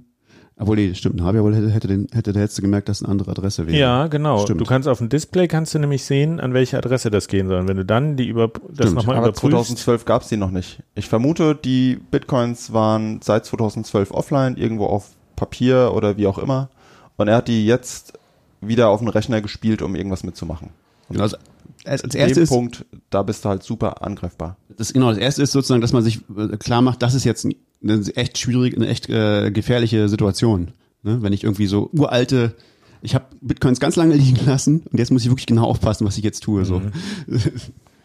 obwohl 0.60 0.76
nee, 0.76 0.94
stimmt, 0.94 1.20
Hardware 1.22 1.44
Wallet 1.44 1.58
hätte, 1.58 1.70
hätte 1.70 1.88
den 1.88 2.06
hätte 2.12 2.32
der 2.32 2.42
hättest 2.42 2.58
du 2.58 2.62
gemerkt, 2.62 2.88
dass 2.88 2.98
es 2.98 3.02
eine 3.04 3.10
andere 3.12 3.30
Adresse 3.30 3.66
wäre. 3.66 3.76
ja, 3.76 4.06
genau. 4.08 4.38
Stimmt. 4.38 4.60
Du 4.60 4.64
kannst 4.64 4.86
auf 4.88 4.98
dem 4.98 5.08
Display 5.08 5.48
kannst 5.48 5.74
du 5.74 5.78
nämlich 5.78 6.04
sehen, 6.04 6.38
an 6.40 6.52
welche 6.54 6.76
Adresse 6.78 7.10
das 7.10 7.28
gehen 7.28 7.48
soll. 7.48 7.60
Und 7.60 7.68
wenn 7.68 7.76
du 7.78 7.84
dann 7.84 8.16
die 8.16 8.28
über 8.28 8.48
das 8.48 8.86
Stimmt. 8.86 8.94
nochmal 8.96 9.16
Aber 9.16 9.28
überprüfst, 9.28 9.52
2012 9.52 10.04
gab 10.04 10.22
es 10.22 10.28
die 10.28 10.36
noch 10.36 10.50
nicht. 10.50 10.82
Ich 10.94 11.08
vermute, 11.08 11.54
die 11.54 11.98
Bitcoins 12.10 12.72
waren 12.72 13.20
seit 13.22 13.46
2012 13.46 14.10
offline, 14.10 14.56
irgendwo 14.56 14.86
auf 14.86 15.10
Papier 15.36 15.92
oder 15.94 16.16
wie 16.16 16.26
auch 16.26 16.38
immer. 16.38 16.68
Und 17.16 17.28
er 17.28 17.36
hat 17.36 17.48
die 17.48 17.64
jetzt 17.66 18.14
wieder 18.60 18.88
auf 18.90 19.00
den 19.00 19.08
Rechner 19.08 19.40
gespielt, 19.40 19.80
um 19.82 19.94
irgendwas 19.94 20.22
mitzumachen. 20.24 20.70
Genau, 21.08 21.22
Also, 21.22 21.36
als, 21.84 22.04
als 22.04 22.14
erstes 22.14 22.50
Punkt, 22.50 22.84
da 23.08 23.22
bist 23.22 23.44
du 23.44 23.48
halt 23.48 23.62
super 23.62 24.02
angreifbar. 24.02 24.56
das 24.76 24.92
genau 24.92 25.08
das 25.08 25.16
erste 25.18 25.42
ist 25.42 25.52
sozusagen, 25.52 25.80
dass 25.80 25.94
man 25.94 26.02
sich 26.02 26.20
äh, 26.36 26.56
klar 26.58 26.82
macht, 26.82 27.02
das 27.02 27.14
ist 27.14 27.24
jetzt 27.24 27.46
eine 27.82 28.02
echt 28.14 28.38
schwierige, 28.38 28.76
eine 28.76 28.88
echt 28.88 29.08
äh, 29.08 29.50
gefährliche 29.50 30.08
Situation, 30.08 30.72
ne? 31.02 31.22
wenn 31.22 31.32
ich 31.32 31.44
irgendwie 31.44 31.66
so 31.66 31.90
uralte 31.92 32.54
ich 33.02 33.14
habe 33.14 33.26
Bitcoins 33.40 33.80
ganz 33.80 33.96
lange 33.96 34.14
liegen 34.14 34.44
lassen 34.46 34.82
und 34.90 34.98
jetzt 34.98 35.10
muss 35.10 35.22
ich 35.22 35.30
wirklich 35.30 35.46
genau 35.46 35.64
aufpassen, 35.64 36.06
was 36.06 36.18
ich 36.18 36.24
jetzt 36.24 36.42
tue. 36.42 36.64
So. 36.64 36.82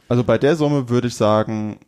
Also 0.07 0.23
bei 0.23 0.37
der 0.37 0.55
Summe 0.55 0.87
würde 0.89 1.07
ich 1.07 1.15
sagen, 1.15 1.79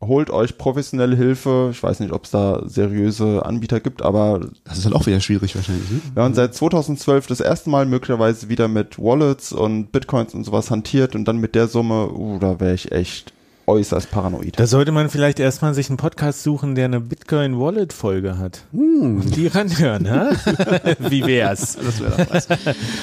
holt 0.00 0.30
euch 0.30 0.56
professionelle 0.56 1.14
Hilfe. 1.14 1.68
Ich 1.72 1.82
weiß 1.82 2.00
nicht, 2.00 2.10
ob 2.10 2.24
es 2.24 2.30
da 2.30 2.62
seriöse 2.64 3.44
Anbieter 3.44 3.80
gibt, 3.80 4.00
aber 4.00 4.48
Das 4.64 4.78
ist 4.78 4.86
halt 4.86 4.94
auch 4.94 5.04
wieder 5.04 5.20
schwierig 5.20 5.54
wahrscheinlich. 5.54 5.90
Ne? 5.90 6.00
wenn 6.14 6.22
man 6.22 6.32
seit 6.34 6.54
2012 6.54 7.26
das 7.26 7.40
erste 7.40 7.68
Mal 7.68 7.84
möglicherweise 7.84 8.48
wieder 8.48 8.66
mit 8.66 8.98
Wallets 8.98 9.52
und 9.52 9.92
Bitcoins 9.92 10.32
und 10.32 10.44
sowas 10.44 10.70
hantiert 10.70 11.14
und 11.14 11.26
dann 11.26 11.36
mit 11.36 11.54
der 11.54 11.68
Summe, 11.68 12.10
uh, 12.14 12.38
da 12.38 12.60
wäre 12.60 12.72
ich 12.72 12.92
echt 12.92 13.34
äußerst 13.66 14.10
paranoid. 14.10 14.58
Da 14.58 14.66
sollte 14.66 14.92
man 14.92 15.08
vielleicht 15.08 15.40
erstmal 15.40 15.74
sich 15.74 15.88
einen 15.88 15.96
Podcast 15.96 16.42
suchen, 16.42 16.74
der 16.74 16.86
eine 16.86 17.00
Bitcoin-Wallet-Folge 17.00 18.38
hat. 18.38 18.64
Und 18.72 19.36
die 19.36 19.46
ranhören, 19.46 20.10
ha? 20.10 20.30
Wie 20.98 21.26
wär's? 21.26 21.78
Das 21.84 22.00
wäre 22.00 22.10
doch 22.10 22.34
was. 22.34 22.48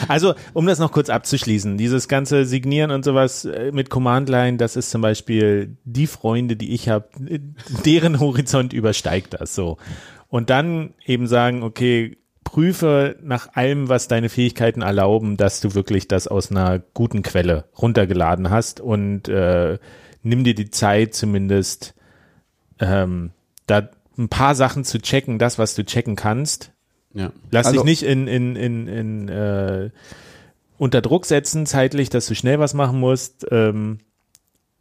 Also, 0.08 0.34
um 0.54 0.65
das 0.65 0.80
noch 0.80 0.91
kurz 0.91 1.10
abzuschließen, 1.10 1.78
dieses 1.78 2.08
ganze 2.08 2.45
Signieren 2.45 2.91
und 2.91 3.06
sowas 3.06 3.45
äh, 3.45 3.71
mit 3.71 3.89
Command 3.89 4.30
Line, 4.30 4.58
das 4.58 4.76
ist 4.76 4.91
zum 4.91 5.02
Beispiel 5.02 5.78
die 5.84 6.08
Freunde, 6.08 6.56
die 6.56 6.74
ich 6.74 6.89
habe, 6.89 7.10
deren 7.86 8.19
Horizont 8.19 8.74
übersteigt 8.74 9.36
das 9.39 9.56
so. 9.56 9.78
Und 10.28 10.50
dann 10.50 10.93
eben 11.06 11.28
sagen, 11.28 11.63
okay, 11.63 12.17
prüfe 12.43 13.15
nach 13.21 13.54
allem, 13.54 13.88
was 13.88 14.08
deine 14.08 14.30
Fähigkeiten 14.30 14.82
erlauben, 14.82 15.38
dass 15.38 15.62
du 15.62 15.74
wirklich 15.74 16.08
das 16.08 16.28
aus 16.28 16.52
einer 16.52 16.80
guten 16.93 17.21
Quelle 17.21 17.65
runtergeladen 17.82 18.50
hast 18.50 18.82
und 18.82 19.30
äh, 19.30 19.78
nimm 20.24 20.44
dir 20.44 20.56
die 20.56 20.70
Zeit 20.70 21.14
zumindest, 21.14 21.94
ähm, 22.80 23.32
da 23.68 23.90
ein 24.18 24.30
paar 24.30 24.56
Sachen 24.56 24.84
zu 24.84 25.00
checken, 25.02 25.40
das, 25.40 25.58
was 25.58 25.76
du 25.76 25.84
checken 25.86 26.16
kannst, 26.16 26.72
Ja. 27.14 27.32
Lass 27.52 27.66
Also- 27.68 27.80
dich 27.80 27.86
nicht 27.86 28.04
in, 28.04 28.28
in, 28.28 28.56
in, 28.56 28.88
in 28.88 29.28
äh, 29.30 29.90
unter 30.78 31.02
Druck 31.02 31.26
setzen, 31.26 31.66
zeitlich, 31.66 32.10
dass 32.10 32.26
du 32.28 32.36
schnell 32.36 32.58
was 32.60 32.74
machen 32.74 33.00
musst. 33.00 33.46
Ähm, 33.52 34.00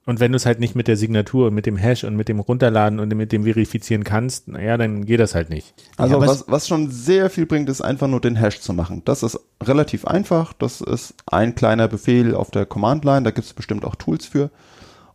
und 0.07 0.18
wenn 0.18 0.33
du 0.33 0.37
es 0.37 0.46
halt 0.46 0.61
nicht 0.61 0.74
mit 0.74 0.88
der 0.88 0.96
Signatur 0.96 1.48
und 1.48 1.55
mit 1.55 1.66
dem 1.66 1.76
Hash 1.76 2.05
und 2.05 2.16
mit 2.16 2.29
dem 2.29 2.40
Runterladen 2.40 3.00
und 3.00 3.14
mit 3.14 3.33
dem 3.33 3.44
Verifizieren 3.44 4.03
kannst, 4.05 4.48
naja, 4.48 4.76
dann 4.76 5.05
geht 5.05 5.20
das 5.20 5.35
halt 5.35 5.50
nicht. 5.50 5.74
Also 5.96 6.16
aber 6.16 6.26
was, 6.26 6.44
was 6.48 6.66
schon 6.68 6.90
sehr 6.90 7.31
viel 7.31 7.46
bringt, 7.46 7.68
ist 7.68 7.81
einfach 7.83 8.09
nur 8.09 8.20
den 8.20 8.37
Hash 8.37 8.61
zu 8.61 8.72
machen. 8.72 9.03
Das 9.05 9.22
ist 9.22 9.38
relativ 9.62 10.07
einfach. 10.07 10.53
Das 10.53 10.81
ist 10.81 11.14
ein 11.26 11.55
kleiner 11.55 11.87
Befehl 11.88 12.35
auf 12.35 12.50
der 12.50 12.64
Command-Line. 12.64 13.22
Da 13.24 13.31
gibt 13.31 13.46
es 13.46 13.53
bestimmt 13.53 13.85
auch 13.85 13.94
Tools 13.96 14.24
für. 14.26 14.50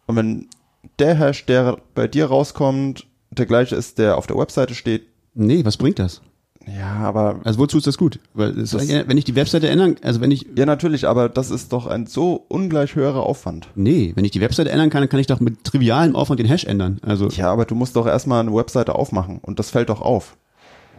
Und 0.07 0.15
wenn 0.15 0.47
der 0.99 1.15
Hash, 1.15 1.45
der 1.45 1.77
bei 1.95 2.07
dir 2.07 2.25
rauskommt, 2.27 3.07
der 3.31 3.45
gleiche 3.45 3.75
ist, 3.75 3.97
der 3.97 4.17
auf 4.17 4.27
der 4.27 4.37
Webseite 4.37 4.75
steht, 4.75 5.03
Nee, 5.33 5.65
was 5.65 5.75
bringt 5.77 5.99
das? 5.99 6.21
ja, 6.65 6.93
aber 7.01 7.41
Also 7.43 7.59
wozu 7.59 7.77
ist 7.77 7.85
das 7.87 7.97
gut? 7.97 8.19
Weil 8.33 8.57
es 8.57 8.71
Das- 8.71 8.87
wenn 8.87 9.17
ich 9.17 9.25
die 9.25 9.35
Webseite 9.35 9.67
ändern, 9.67 9.97
also 10.01 10.21
wenn 10.21 10.31
ich 10.31 10.45
ja 10.55 10.65
natürlich, 10.65 11.07
aber 11.07 11.27
das 11.29 11.51
ist 11.51 11.73
doch 11.73 11.85
ein 11.87 12.05
so 12.07 12.45
ungleich 12.47 12.95
höherer 12.95 13.23
Aufwand. 13.23 13.67
nee, 13.75 14.13
wenn 14.15 14.23
ich 14.25 14.31
die 14.31 14.41
Webseite 14.41 14.71
ändern 14.71 14.89
kann, 14.89 15.01
dann 15.01 15.09
kann 15.09 15.19
ich 15.19 15.27
doch 15.27 15.39
mit 15.41 15.63
trivialem 15.63 16.15
Aufwand 16.15 16.39
den 16.39 16.47
Hash 16.47 16.63
ändern. 16.63 16.99
Also 17.01 17.27
Ja, 17.29 17.51
aber 17.51 17.65
du 17.65 17.75
musst 17.75 17.95
doch 17.95 18.07
erstmal 18.07 18.39
eine 18.41 18.53
Webseite 18.55 18.95
aufmachen 18.95 19.39
und 19.41 19.59
das 19.59 19.69
fällt 19.71 19.89
doch 19.89 20.01
auf. 20.01 20.37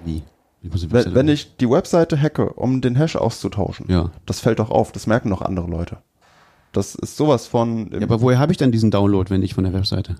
wie? 0.04 0.22
Ich 0.62 0.92
Wenn, 0.92 1.14
wenn 1.14 1.28
ich 1.28 1.56
die 1.58 1.70
Webseite 1.70 2.20
hacke, 2.20 2.52
um 2.54 2.80
den 2.80 2.96
Hash 2.96 3.14
auszutauschen, 3.14 3.86
Ja. 3.88 4.10
das 4.26 4.40
fällt 4.40 4.58
doch 4.58 4.70
auf. 4.70 4.90
Das 4.90 5.06
merken 5.06 5.30
doch 5.30 5.40
andere 5.42 5.68
Leute. 5.68 5.98
Das 6.76 6.94
ist 6.94 7.16
sowas 7.16 7.46
von. 7.46 7.90
ja, 7.90 8.02
aber 8.02 8.20
woher 8.20 8.38
habe 8.38 8.52
ich 8.52 8.58
dann 8.58 8.70
diesen 8.70 8.90
Download, 8.90 9.30
wenn 9.30 9.40
nicht 9.40 9.54
von 9.54 9.64
der 9.64 9.72
Webseite? 9.72 10.16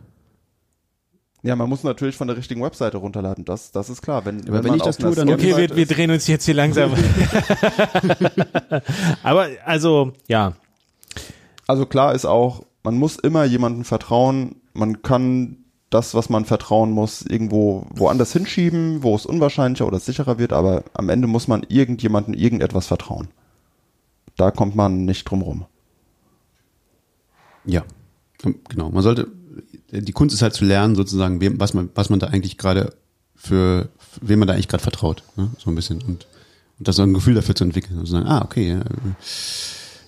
Ja, 1.43 1.55
man 1.55 1.69
muss 1.69 1.85
natürlich 1.85 2.17
von 2.17 2.29
der 2.29 2.37
richtigen 2.39 2.63
Webseite 2.63 2.97
runterladen. 2.97 3.45
Das, 3.45 3.73
das 3.73 3.91
ist 3.91 4.01
klar. 4.01 4.25
Wenn, 4.25 4.41
Aber 4.49 4.65
wenn 4.65 4.71
man 4.71 4.79
ich 4.79 4.83
das 4.83 4.97
tue, 4.97 5.15
dann- 5.15 5.29
Okay, 5.29 5.55
wir, 5.55 5.77
wir 5.77 5.87
drehen 5.87 6.11
uns 6.11 6.27
jetzt 6.27 6.47
hier 6.47 6.55
langsam. 6.55 6.93
Aber 9.23 9.49
also, 9.67 10.15
ja, 10.29 10.55
Also 11.67 11.85
klar 11.85 12.15
ist 12.15 12.25
auch, 12.25 12.65
man 12.83 12.97
muss 12.97 13.17
immer 13.17 13.45
jemandem 13.45 13.85
vertrauen. 13.85 14.57
Man 14.73 15.03
kann 15.03 15.59
das, 15.91 16.15
was 16.15 16.31
man 16.31 16.47
vertrauen 16.47 16.91
muss, 16.91 17.21
irgendwo 17.23 17.87
woanders 17.91 18.33
hinschieben, 18.33 19.03
wo 19.03 19.15
es 19.15 19.27
unwahrscheinlicher 19.27 19.87
oder 19.87 20.01
sicherer 20.01 20.39
wird. 20.39 20.55
Aber 20.55 20.85
am 20.95 21.11
Ende 21.11 21.29
muss 21.29 21.49
man 21.49 21.67
irgendjemandem 21.69 22.33
irgendetwas 22.33 22.87
vertrauen. 22.87 23.29
Da 24.37 24.51
kommt 24.51 24.75
man 24.75 25.05
nicht 25.05 25.25
drum 25.25 25.43
rum. 25.43 25.67
Ja. 27.67 27.85
Genau. 28.69 28.91
Man 28.91 29.03
sollte 29.03 29.29
die 29.91 30.13
Kunst 30.13 30.35
ist 30.35 30.43
halt 30.43 30.55
zu 30.55 30.65
lernen, 30.65 30.95
sozusagen, 30.95 31.41
wem, 31.41 31.61
was 31.61 31.75
man, 31.75 31.91
was 31.95 32.11
man 32.11 32.19
da 32.19 32.29
eigentlich 32.29 32.59
gerade 32.59 32.93
für, 33.35 33.89
wem 34.21 34.41
man 34.41 34.49
da 34.49 34.55
eigentlich 34.55 34.69
gerade 34.69 34.83
vertraut, 34.83 35.23
ne? 35.37 35.51
so 35.59 35.71
ein 35.71 35.75
bisschen 35.75 36.03
und, 36.03 36.27
und 36.79 36.89
das 36.89 36.97
so 36.97 37.03
ein 37.03 37.15
Gefühl 37.15 37.35
dafür 37.35 37.55
zu 37.55 37.65
entwickeln 37.65 37.99
und 37.99 38.07
zu 38.07 38.13
sagen, 38.13 38.27
ah, 38.27 38.43
okay, 38.43 38.71
ja, 38.71 38.81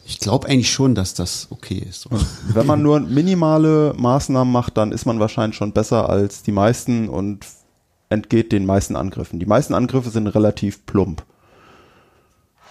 ich 0.06 0.18
glaube 0.20 0.48
eigentlich 0.48 0.72
schon, 0.72 0.94
dass 0.94 1.12
das 1.12 1.48
okay 1.50 1.84
ist. 1.86 2.08
Wenn 2.54 2.66
man 2.66 2.82
nur 2.82 2.98
minimale 3.00 3.92
Maßnahmen 3.96 4.50
macht, 4.50 4.78
dann 4.78 4.90
ist 4.90 5.04
man 5.04 5.20
wahrscheinlich 5.20 5.56
schon 5.56 5.72
besser 5.72 6.08
als 6.08 6.42
die 6.42 6.52
meisten 6.52 7.10
und 7.10 7.44
entgeht 8.08 8.52
den 8.52 8.64
meisten 8.64 8.96
Angriffen. 8.96 9.38
Die 9.38 9.44
meisten 9.44 9.74
Angriffe 9.74 10.08
sind 10.08 10.26
relativ 10.28 10.86
plump. 10.86 11.24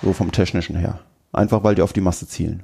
So 0.01 0.13
vom 0.13 0.31
technischen 0.31 0.75
her. 0.75 0.99
Einfach 1.31 1.63
weil 1.63 1.75
die 1.75 1.83
auf 1.83 1.93
die 1.93 2.01
Masse 2.01 2.27
zielen. 2.27 2.63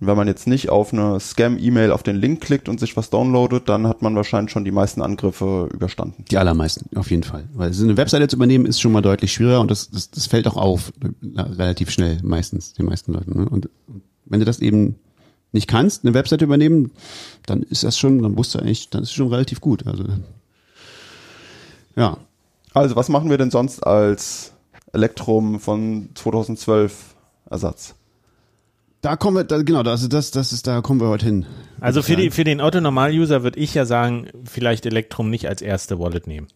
Wenn 0.00 0.16
man 0.16 0.26
jetzt 0.26 0.46
nicht 0.46 0.70
auf 0.70 0.92
eine 0.92 1.18
Scam-E-Mail 1.20 1.92
auf 1.92 2.02
den 2.02 2.16
Link 2.16 2.40
klickt 2.40 2.68
und 2.68 2.80
sich 2.80 2.96
was 2.96 3.10
downloadet, 3.10 3.68
dann 3.68 3.86
hat 3.86 4.02
man 4.02 4.16
wahrscheinlich 4.16 4.52
schon 4.52 4.64
die 4.64 4.72
meisten 4.72 5.00
Angriffe 5.00 5.68
überstanden. 5.72 6.24
Die 6.30 6.36
allermeisten, 6.36 6.94
auf 6.96 7.10
jeden 7.10 7.22
Fall. 7.22 7.48
Weil 7.54 7.72
so 7.72 7.84
eine 7.84 7.96
Webseite 7.96 8.28
zu 8.28 8.36
übernehmen 8.36 8.66
ist 8.66 8.80
schon 8.80 8.92
mal 8.92 9.02
deutlich 9.02 9.32
schwieriger 9.32 9.60
und 9.60 9.70
das, 9.70 9.90
das, 9.90 10.10
das 10.10 10.26
fällt 10.26 10.46
auch 10.48 10.56
auf, 10.56 10.92
relativ 11.36 11.90
schnell, 11.90 12.18
meistens, 12.22 12.72
den 12.74 12.86
meisten 12.86 13.12
Leuten. 13.12 13.38
Ne? 13.38 13.48
Und 13.48 13.68
wenn 14.26 14.40
du 14.40 14.46
das 14.46 14.58
eben 14.58 14.96
nicht 15.52 15.68
kannst, 15.68 16.04
eine 16.04 16.14
Webseite 16.14 16.44
übernehmen, 16.44 16.90
dann 17.46 17.62
ist 17.62 17.84
das 17.84 17.96
schon, 17.96 18.20
dann 18.20 18.32
musst 18.32 18.54
du 18.54 18.58
eigentlich, 18.58 18.90
dann 18.90 19.02
ist 19.02 19.10
es 19.10 19.14
schon 19.14 19.28
relativ 19.28 19.60
gut. 19.60 19.86
Also 19.86 20.04
ja. 21.96 22.18
Also 22.72 22.96
was 22.96 23.08
machen 23.08 23.30
wir 23.30 23.38
denn 23.38 23.52
sonst 23.52 23.86
als 23.86 24.52
Elektrum 24.92 25.60
von 25.60 26.08
2012 26.14 27.14
Ersatz? 27.48 27.94
Da 29.04 29.16
kommen 29.16 29.36
wir, 29.36 29.44
da, 29.44 29.60
genau, 29.60 29.82
das, 29.82 30.08
das, 30.08 30.30
das 30.30 30.52
ist, 30.54 30.66
da 30.66 30.80
kommen 30.80 30.98
wir 30.98 31.08
heute 31.08 31.26
hin. 31.26 31.44
also 31.78 32.00
für, 32.00 32.14
ich 32.14 32.18
die, 32.18 32.30
für 32.30 32.44
den 32.44 32.62
Otto-Normal-User 32.62 33.42
würde 33.42 33.60
ich 33.60 33.74
ja 33.74 33.84
sagen, 33.84 34.28
vielleicht 34.44 34.86
Electrum 34.86 35.28
nicht 35.28 35.46
als 35.46 35.60
erste 35.60 35.98
Wallet 35.98 36.26
nehmen. 36.26 36.46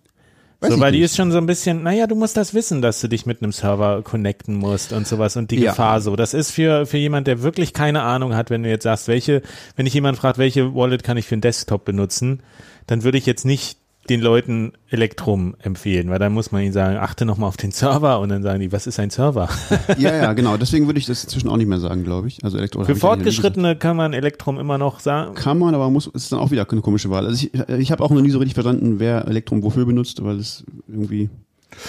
Weiß 0.60 0.70
so, 0.70 0.76
ich 0.76 0.80
weil 0.80 0.92
die 0.92 0.98
nicht. 1.00 1.04
ist 1.10 1.16
schon 1.16 1.30
so 1.30 1.36
ein 1.36 1.44
bisschen, 1.44 1.82
naja, 1.82 2.06
du 2.06 2.14
musst 2.14 2.38
das 2.38 2.54
wissen, 2.54 2.80
dass 2.80 3.02
du 3.02 3.08
dich 3.08 3.26
mit 3.26 3.42
einem 3.42 3.52
Server 3.52 4.00
connecten 4.02 4.54
musst 4.54 4.94
und 4.94 5.06
sowas 5.06 5.36
und 5.36 5.50
die 5.50 5.60
Ja. 5.60 5.72
Gefahr 5.72 6.00
so. 6.00 6.16
Das 6.16 6.32
ist 6.32 6.50
für, 6.50 6.86
für 6.86 6.96
jemand, 6.96 7.26
der 7.26 7.42
wirklich 7.42 7.74
keine 7.74 8.00
Ahnung 8.02 8.34
hat, 8.34 8.48
wenn 8.48 8.62
du 8.62 8.70
jetzt 8.70 8.84
sagst, 8.84 9.08
welche, 9.08 9.42
wenn 9.76 9.84
dich 9.84 9.92
jemand 9.92 10.16
fragt, 10.16 10.38
welche 10.38 10.74
Wallet 10.74 11.04
kann 11.04 11.18
ich 11.18 11.26
für 11.26 11.34
einen 11.34 11.42
Desktop 11.42 11.84
benutzen, 11.84 12.42
dann 12.86 13.04
würde 13.04 13.18
ich 13.18 13.26
jetzt 13.26 13.44
nicht 13.44 13.78
den 14.08 14.20
Leuten 14.20 14.72
Electrum 14.88 15.54
empfehlen, 15.58 16.08
weil 16.10 16.18
dann 16.18 16.32
muss 16.32 16.50
man 16.52 16.62
ihnen 16.62 16.72
sagen, 16.72 16.96
achte 16.96 17.24
nochmal 17.24 17.48
auf 17.48 17.56
den 17.56 17.70
Server 17.72 18.20
und 18.20 18.30
dann 18.30 18.42
sagen 18.42 18.60
die, 18.60 18.72
was 18.72 18.86
ist 18.86 18.98
ein 18.98 19.10
Server? 19.10 19.48
Ja, 19.98 20.14
ja, 20.14 20.32
genau. 20.32 20.56
Deswegen 20.56 20.86
würde 20.86 20.98
ich 20.98 21.06
das 21.06 21.24
inzwischen 21.24 21.48
auch 21.48 21.56
nicht 21.56 21.66
mehr 21.66 21.80
sagen, 21.80 22.04
glaube 22.04 22.28
ich. 22.28 22.44
Also 22.44 22.58
Elektro 22.58 22.84
Für 22.84 22.94
Fortgeschrittene 22.94 23.76
kann 23.76 23.96
man 23.96 24.12
Electrum 24.12 24.58
immer 24.58 24.78
noch 24.78 25.00
sagen. 25.00 25.34
Kann 25.34 25.58
man, 25.58 25.74
aber 25.74 25.90
muss, 25.90 26.06
ist 26.06 26.30
dann 26.30 26.38
auch 26.38 26.50
wieder 26.50 26.68
eine 26.70 26.80
komische 26.80 27.10
Wahl. 27.10 27.26
Also 27.26 27.46
ich, 27.46 27.68
ich 27.78 27.90
habe 27.90 28.02
auch 28.04 28.10
noch 28.10 28.20
nie 28.20 28.30
so 28.30 28.38
richtig 28.38 28.54
verstanden, 28.54 28.98
wer 28.98 29.26
Elektrum 29.26 29.62
wofür 29.62 29.86
benutzt, 29.86 30.22
weil 30.22 30.36
es 30.38 30.64
irgendwie. 30.86 31.30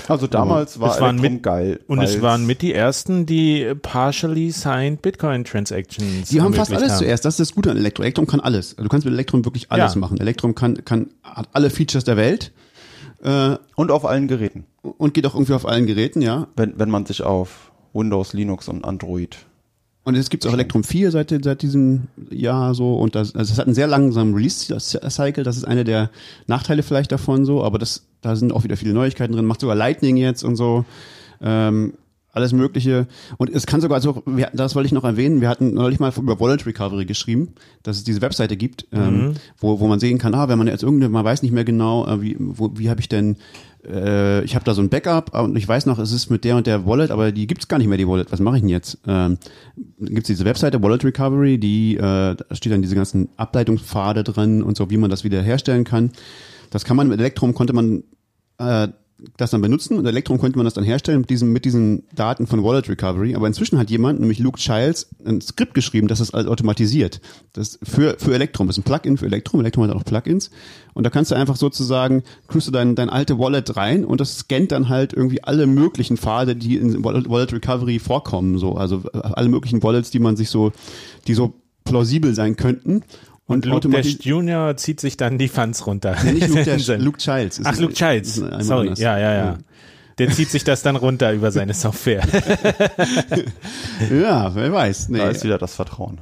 Also 0.07 0.27
damals 0.27 0.79
war 0.79 0.93
Es 0.95 1.01
waren 1.01 1.19
mit- 1.19 1.43
geil. 1.43 1.79
Und 1.87 2.01
es 2.01 2.21
waren 2.21 2.45
mit 2.45 2.61
die 2.61 2.73
ersten, 2.73 3.25
die 3.25 3.73
partially 3.81 4.51
signed 4.51 5.01
Bitcoin 5.01 5.43
Transactions. 5.45 6.29
Die 6.29 6.41
haben 6.41 6.53
fast 6.53 6.71
alles 6.73 6.91
haben. 6.91 6.99
zuerst. 6.99 7.25
Das 7.25 7.35
ist 7.39 7.49
das 7.49 7.55
Gute 7.55 7.71
an 7.71 7.77
Elektrum. 7.77 8.03
Elektrum 8.03 8.27
kann 8.27 8.39
alles. 8.39 8.71
Also 8.73 8.83
du 8.83 8.89
kannst 8.89 9.05
mit 9.05 9.13
Elektrum 9.13 9.45
wirklich 9.45 9.71
alles 9.71 9.95
Ja. 9.95 9.99
machen. 9.99 10.19
Elektrum 10.19 10.55
kann, 10.55 10.83
kann, 10.85 11.07
hat 11.23 11.49
alle 11.53 11.69
Features 11.69 12.03
der 12.03 12.17
Welt 12.17 12.51
äh, 13.23 13.57
Und 13.75 13.91
auf 13.91 14.05
allen 14.05 14.27
Geräten. 14.27 14.65
und 14.81 15.13
geht 15.13 15.25
auch 15.25 15.33
irgendwie 15.33 15.53
auf 15.53 15.67
allen 15.67 15.85
Geräten, 15.85 16.21
ja. 16.21 16.47
Wenn, 16.55 16.79
wenn 16.79 16.89
man 16.89 17.05
sich 17.05 17.21
auf 17.23 17.71
Windows, 17.93 18.33
Linux 18.33 18.67
und 18.69 18.85
Android. 18.85 19.37
Und 20.09 20.15
jetzt 20.15 20.31
gibt's 20.31 20.47
auch 20.47 20.53
Elektrum 20.53 20.83
4 20.83 21.11
seit, 21.11 21.29
seit 21.43 21.61
diesem 21.61 22.07
Jahr 22.31 22.73
so. 22.73 22.95
Und 22.95 23.13
das, 23.13 23.35
also 23.35 23.53
es 23.53 23.59
hat 23.59 23.67
einen 23.67 23.75
sehr 23.75 23.85
langsamen 23.85 24.33
Release-Cycle, 24.33 25.43
das 25.43 25.55
ist 25.55 25.65
einer 25.65 25.83
der 25.83 26.09
Nachteile 26.47 26.81
vielleicht 26.81 27.11
davon 27.11 27.45
so, 27.45 27.63
aber 27.63 27.77
das, 27.77 28.07
da 28.21 28.35
sind 28.35 28.51
auch 28.51 28.63
wieder 28.63 28.75
viele 28.75 28.93
Neuigkeiten 28.93 29.33
drin, 29.33 29.45
macht 29.45 29.61
sogar 29.61 29.75
Lightning 29.75 30.17
jetzt 30.17 30.43
und 30.43 30.55
so, 30.55 30.83
ähm, 31.43 31.93
alles 32.31 32.53
mögliche. 32.53 33.05
Und 33.37 33.51
es 33.51 33.67
kann 33.67 33.81
sogar, 33.81 33.97
also 33.97 34.23
wir, 34.25 34.49
das 34.51 34.73
wollte 34.73 34.87
ich 34.87 34.93
noch 34.93 35.03
erwähnen, 35.03 35.41
wir 35.41 35.47
hatten 35.47 35.75
neulich 35.75 35.99
mal 35.99 36.11
über 36.17 36.39
Wallet 36.39 36.65
Recovery 36.65 37.05
geschrieben, 37.05 37.53
dass 37.83 37.97
es 37.97 38.03
diese 38.03 38.23
Webseite 38.23 38.57
gibt, 38.57 38.87
ähm, 38.91 39.35
wo, 39.59 39.79
wo 39.79 39.87
man 39.87 39.99
sehen 39.99 40.17
kann, 40.17 40.33
ah, 40.33 40.49
wenn 40.49 40.57
man 40.57 40.65
jetzt 40.65 40.81
irgendeine, 40.81 41.11
man 41.11 41.23
weiß 41.23 41.43
nicht 41.43 41.51
mehr 41.51 41.65
genau, 41.65 42.07
äh, 42.07 42.19
wie, 42.23 42.35
wo, 42.39 42.71
wie 42.73 42.89
habe 42.89 42.99
ich 42.99 43.09
denn 43.09 43.37
äh, 43.85 44.43
ich 44.43 44.55
habe 44.55 44.65
da 44.65 44.73
so 44.73 44.81
ein 44.81 44.89
Backup 44.89 45.37
und 45.39 45.55
ich 45.55 45.67
weiß 45.67 45.85
noch, 45.85 45.99
es 45.99 46.11
ist 46.11 46.29
mit 46.29 46.43
der 46.43 46.55
und 46.55 46.67
der 46.67 46.85
Wallet, 46.85 47.11
aber 47.11 47.31
die 47.31 47.47
gibt's 47.47 47.67
gar 47.67 47.77
nicht 47.77 47.87
mehr, 47.87 47.97
die 47.97 48.07
Wallet. 48.07 48.31
Was 48.31 48.39
mache 48.39 48.57
ich 48.57 48.61
denn 48.61 48.69
jetzt? 48.69 48.97
Ähm, 49.07 49.37
gibt's 49.99 50.27
diese 50.27 50.45
Webseite 50.45 50.81
Wallet 50.81 51.03
Recovery, 51.03 51.57
die 51.57 51.95
äh, 51.95 52.01
da 52.01 52.45
steht 52.51 52.73
dann 52.73 52.81
diese 52.81 52.95
ganzen 52.95 53.29
Ableitungspfade 53.37 54.23
drin 54.23 54.63
und 54.63 54.77
so, 54.77 54.89
wie 54.89 54.97
man 54.97 55.09
das 55.09 55.23
wieder 55.23 55.41
herstellen 55.41 55.83
kann. 55.83 56.11
Das 56.69 56.85
kann 56.85 56.97
man 56.97 57.07
mit 57.07 57.19
Elektrum 57.19 57.53
konnte 57.53 57.73
man 57.73 58.03
äh, 58.57 58.89
das 59.37 59.51
dann 59.51 59.61
benutzen 59.61 59.97
und 59.97 60.05
Elektrum 60.05 60.37
konnte 60.37 60.57
man 60.57 60.65
das 60.65 60.73
dann 60.73 60.83
herstellen 60.83 61.21
mit 61.21 61.29
diesen, 61.29 61.51
mit 61.51 61.65
diesen 61.65 62.03
Daten 62.15 62.47
von 62.47 62.63
Wallet 62.63 62.87
Recovery. 62.87 63.35
Aber 63.35 63.47
inzwischen 63.47 63.79
hat 63.79 63.89
jemand, 63.89 64.19
nämlich 64.19 64.39
Luke 64.39 64.59
Childs, 64.59 65.09
ein 65.25 65.41
Skript 65.41 65.73
geschrieben, 65.73 66.07
das 66.07 66.19
das 66.19 66.33
alles 66.33 66.47
automatisiert. 66.47 67.19
Das 67.53 67.79
für, 67.83 68.15
für 68.19 68.33
Elektrum. 68.33 68.67
Das 68.67 68.77
ist 68.77 68.81
ein 68.81 68.83
Plugin 68.83 69.17
für 69.17 69.25
Elektrum. 69.25 69.61
Elektrum 69.61 69.83
hat 69.85 69.95
auch 69.95 70.05
Plugins. 70.05 70.51
Und 70.93 71.03
da 71.03 71.09
kannst 71.09 71.31
du 71.31 71.35
einfach 71.35 71.55
sozusagen, 71.55 72.23
kriegst 72.47 72.67
du 72.67 72.71
dein, 72.71 72.95
dein 72.95 73.09
alte 73.09 73.39
Wallet 73.39 73.75
rein 73.75 74.05
und 74.05 74.21
das 74.21 74.39
scannt 74.39 74.71
dann 74.71 74.89
halt 74.89 75.13
irgendwie 75.13 75.43
alle 75.43 75.67
möglichen 75.67 76.17
Pfade, 76.17 76.55
die 76.55 76.77
in 76.77 77.03
Wallet, 77.03 77.29
Wallet 77.29 77.53
Recovery 77.53 77.99
vorkommen. 77.99 78.57
So, 78.57 78.75
also 78.75 79.03
äh, 79.13 79.19
alle 79.19 79.49
möglichen 79.49 79.81
Wallets, 79.83 80.11
die 80.11 80.19
man 80.19 80.35
sich 80.35 80.49
so, 80.49 80.71
die 81.27 81.33
so 81.33 81.53
plausibel 81.83 82.33
sein 82.35 82.55
könnten. 82.55 83.03
Und 83.49 83.65
Luke 83.65 83.87
automati- 83.87 84.15
Dash 84.17 84.25
Junior 84.25 84.77
zieht 84.77 84.99
sich 85.01 85.17
dann 85.17 85.37
die 85.37 85.47
Funds 85.49 85.85
runter. 85.85 86.15
Nee, 86.23 86.31
nicht 86.33 86.47
Luke 86.47 86.63
Dash, 86.65 86.87
Luke 86.87 87.17
Childs. 87.17 87.59
ist- 87.59 87.65
Ach, 87.65 87.77
Luke 87.77 87.93
Childs. 87.93 88.35
Sorry, 88.35 88.53
anders. 88.87 88.99
ja, 88.99 89.17
ja, 89.19 89.33
ja. 89.33 89.57
Der 90.19 90.29
zieht 90.31 90.49
sich 90.49 90.63
das 90.65 90.81
dann 90.81 90.95
runter 90.97 91.31
über 91.33 91.51
seine 91.51 91.73
Software. 91.73 92.21
Ja, 94.11 94.53
wer 94.55 94.71
weiß. 94.71 95.09
Nee, 95.09 95.17
Da 95.19 95.29
ist 95.29 95.43
wieder 95.43 95.57
das 95.57 95.75
Vertrauen. 95.75 96.19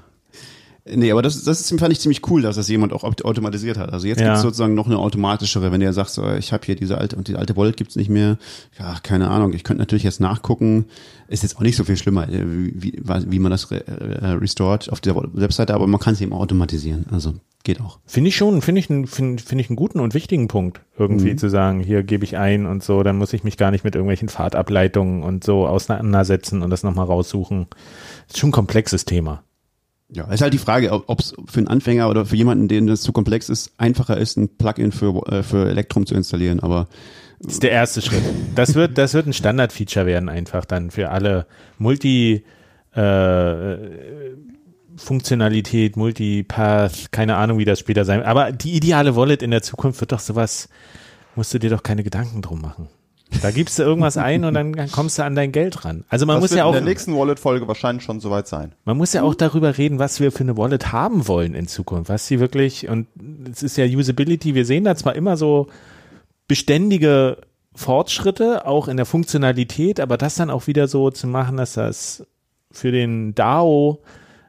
Nee 0.95 1.11
aber 1.11 1.21
das, 1.21 1.43
das 1.43 1.59
ist, 1.61 1.79
fand 1.79 1.91
ich 1.91 1.99
ziemlich 1.99 2.21
cool, 2.29 2.41
dass 2.41 2.55
das 2.55 2.67
jemand 2.67 2.93
auch 2.93 3.03
aut- 3.03 3.23
automatisiert 3.25 3.77
hat. 3.77 3.91
Also 3.93 4.07
jetzt 4.07 4.19
Ja. 4.19 4.27
gibt's 4.27 4.41
sozusagen 4.41 4.73
noch 4.73 4.87
eine 4.87 4.97
automatischere, 4.97 5.71
wenn 5.71 5.79
der 5.79 5.93
sagt, 5.93 6.09
so, 6.11 6.27
ich 6.33 6.53
habe 6.53 6.65
hier 6.65 6.75
diese 6.75 6.97
alte 6.97 7.15
und 7.15 7.27
die 7.27 7.35
alte 7.35 7.55
Wallet 7.57 7.77
gibt's 7.77 7.95
nicht 7.95 8.09
mehr. 8.09 8.37
Ja, 8.79 8.95
keine 9.03 9.29
Ahnung. 9.29 9.53
Ich 9.53 9.63
könnte 9.63 9.81
natürlich 9.81 10.03
jetzt 10.03 10.19
nachgucken. 10.19 10.85
Ist 11.29 11.43
jetzt 11.43 11.57
auch 11.57 11.61
nicht 11.61 11.75
so 11.75 11.83
viel 11.83 11.97
schlimmer, 11.97 12.29
äh, 12.29 12.43
wie, 12.45 13.01
wie, 13.03 13.39
man 13.39 13.51
das 13.51 13.69
re, 13.71 13.85
äh, 13.85 14.27
restort 14.31 14.89
auf 14.91 15.01
der 15.01 15.15
Webseite, 15.33 15.73
aber 15.73 15.85
man 15.87 15.99
kann 15.99 16.13
es 16.13 16.21
eben 16.21 16.31
automatisieren. 16.33 17.05
Also 17.11 17.33
geht 17.63 17.81
auch. 17.81 17.99
Finde 18.05 18.29
ich 18.29 18.37
schon, 18.37 18.61
finde 18.61 18.79
ich, 18.79 18.89
einen- 18.89 19.07
finde 19.07 19.43
finde 19.43 19.61
ich 19.61 19.69
einen 19.69 19.75
guten 19.75 19.99
und 19.99 20.13
wichtigen 20.13 20.47
Punkt, 20.47 20.79
irgendwie 20.97 21.33
Mhm. 21.33 21.37
zu 21.37 21.49
sagen, 21.49 21.81
hier 21.81 22.03
gebe 22.03 22.23
ich 22.23 22.37
ein 22.37 22.65
und 22.65 22.81
so, 22.81 23.03
dann 23.03 23.17
muss 23.17 23.33
ich 23.33 23.43
mich 23.43 23.57
gar 23.57 23.71
nicht 23.71 23.83
mit 23.83 23.95
irgendwelchen 23.95 24.29
Fahrtableitungen 24.29 25.21
und 25.23 25.43
so 25.43 25.67
auseinandersetzen 25.67 26.61
und 26.61 26.69
das 26.69 26.83
nochmal 26.83 27.07
raussuchen. 27.07 27.67
Ist 28.29 28.37
schon 28.37 28.49
ein 28.49 28.53
komplexes 28.53 29.03
Thema. 29.03 29.43
Ja, 30.09 30.31
ist 30.31 30.41
halt 30.41 30.53
die 30.53 30.57
Frage, 30.57 30.91
ob 31.09 31.19
es 31.19 31.33
für 31.47 31.57
einen 31.57 31.67
Anfänger 31.67 32.09
oder 32.09 32.25
für 32.25 32.37
jemanden, 32.37 32.69
dem 32.69 32.87
das 32.87 33.01
zu 33.01 33.11
komplex 33.11 33.49
ist, 33.49 33.71
einfacher 33.77 34.17
ist, 34.17 34.37
ein 34.37 34.47
Plugin 34.47 34.91
für, 34.93 35.21
äh, 35.27 35.43
für 35.43 35.69
Electrum 35.69 36.05
zu 36.05 36.15
installieren. 36.15 36.61
Aber 36.61 36.87
Das 37.39 37.53
ist 37.53 37.63
der 37.63 37.71
erste 37.71 38.01
Schritt. 38.01 38.23
Das 38.55 38.73
wird, 38.75 38.97
das 38.97 39.13
wird 39.13 39.27
ein 39.27 39.33
Standard-Feature 39.33 40.05
werden, 40.05 40.29
einfach 40.29 40.63
dann 40.63 40.91
für 40.91 41.09
alle 41.09 41.45
Multi, 41.77 42.45
äh, 42.93 43.77
Funktionalität, 44.95 45.97
Multipath, 45.97 47.11
keine 47.11 47.35
Ahnung, 47.35 47.59
wie 47.59 47.65
das 47.65 47.79
später 47.79 48.05
sein 48.05 48.19
wird. 48.19 48.27
Aber 48.27 48.51
die 48.51 48.75
ideale 48.75 49.15
Wallet 49.15 49.43
in 49.43 49.51
der 49.51 49.61
Zukunft 49.61 49.99
wird 49.99 50.13
doch 50.13 50.19
sowas, 50.19 50.69
musst 51.35 51.53
du 51.53 51.59
dir 51.59 51.69
doch 51.69 51.83
keine 51.83 52.03
Gedanken 52.03 52.41
drum 52.41 52.61
machen. 52.61 52.87
Da 53.41 53.51
gibst 53.51 53.77
du 53.77 53.83
irgendwas 53.83 54.17
ein 54.17 54.45
und 54.45 54.53
dann 54.53 54.89
kommst 54.91 55.19
du 55.19 55.23
an 55.23 55.35
dein 55.35 55.51
Geld 55.51 55.83
ran. 55.83 56.05
Also 56.09 56.25
man 56.25 56.37
das 56.37 56.51
muss 56.51 56.57
ja 56.57 56.65
auch, 56.65 56.69
in 56.69 56.75
der 56.75 56.83
nächsten 56.83 57.15
Wallet-Folge 57.15 57.67
wahrscheinlich 57.67 58.03
schon 58.03 58.19
soweit 58.19 58.47
sein. 58.47 58.73
man 58.85 58.97
muss 58.97 59.13
ja 59.13 59.23
auch 59.23 59.35
darüber 59.35 59.77
reden, 59.77 59.99
was 59.99 60.19
wir 60.19 60.31
für 60.31 60.41
eine 60.41 60.57
Wallet 60.57 60.91
haben 60.91 61.27
wollen 61.27 61.53
in 61.53 61.67
Zukunft, 61.67 62.09
was 62.09 62.27
sie 62.27 62.39
wirklich, 62.39 62.87
und 62.87 63.07
es 63.51 63.63
ist 63.63 63.77
ja 63.77 63.85
Usability, 63.85 64.55
wir 64.55 64.65
sehen 64.65 64.85
da 64.85 64.95
zwar 64.95 65.15
immer 65.15 65.35
so 65.35 65.67
beständige 66.47 67.37
Fortschritte, 67.75 68.65
auch 68.65 68.87
in 68.87 68.97
der 68.97 69.05
Funktionalität, 69.05 69.99
aber 69.99 70.17
das 70.17 70.35
dann 70.35 70.49
auch 70.49 70.67
wieder 70.67 70.87
so 70.87 71.11
zu 71.11 71.27
machen, 71.27 71.57
dass 71.57 71.73
das 71.73 72.25
für 72.71 72.91
den 72.91 73.35
DAO, 73.35 73.99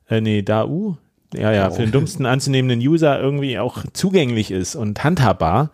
äh, 0.08 0.20
nee, 0.20 0.42
DAU, 0.42 0.96
ja, 1.34 1.52
ja, 1.52 1.70
für 1.70 1.82
den 1.82 1.92
dummsten 1.92 2.24
anzunehmenden 2.24 2.80
User 2.80 3.20
irgendwie 3.20 3.58
auch 3.58 3.84
zugänglich 3.92 4.50
ist 4.50 4.76
und 4.76 5.04
handhabbar, 5.04 5.70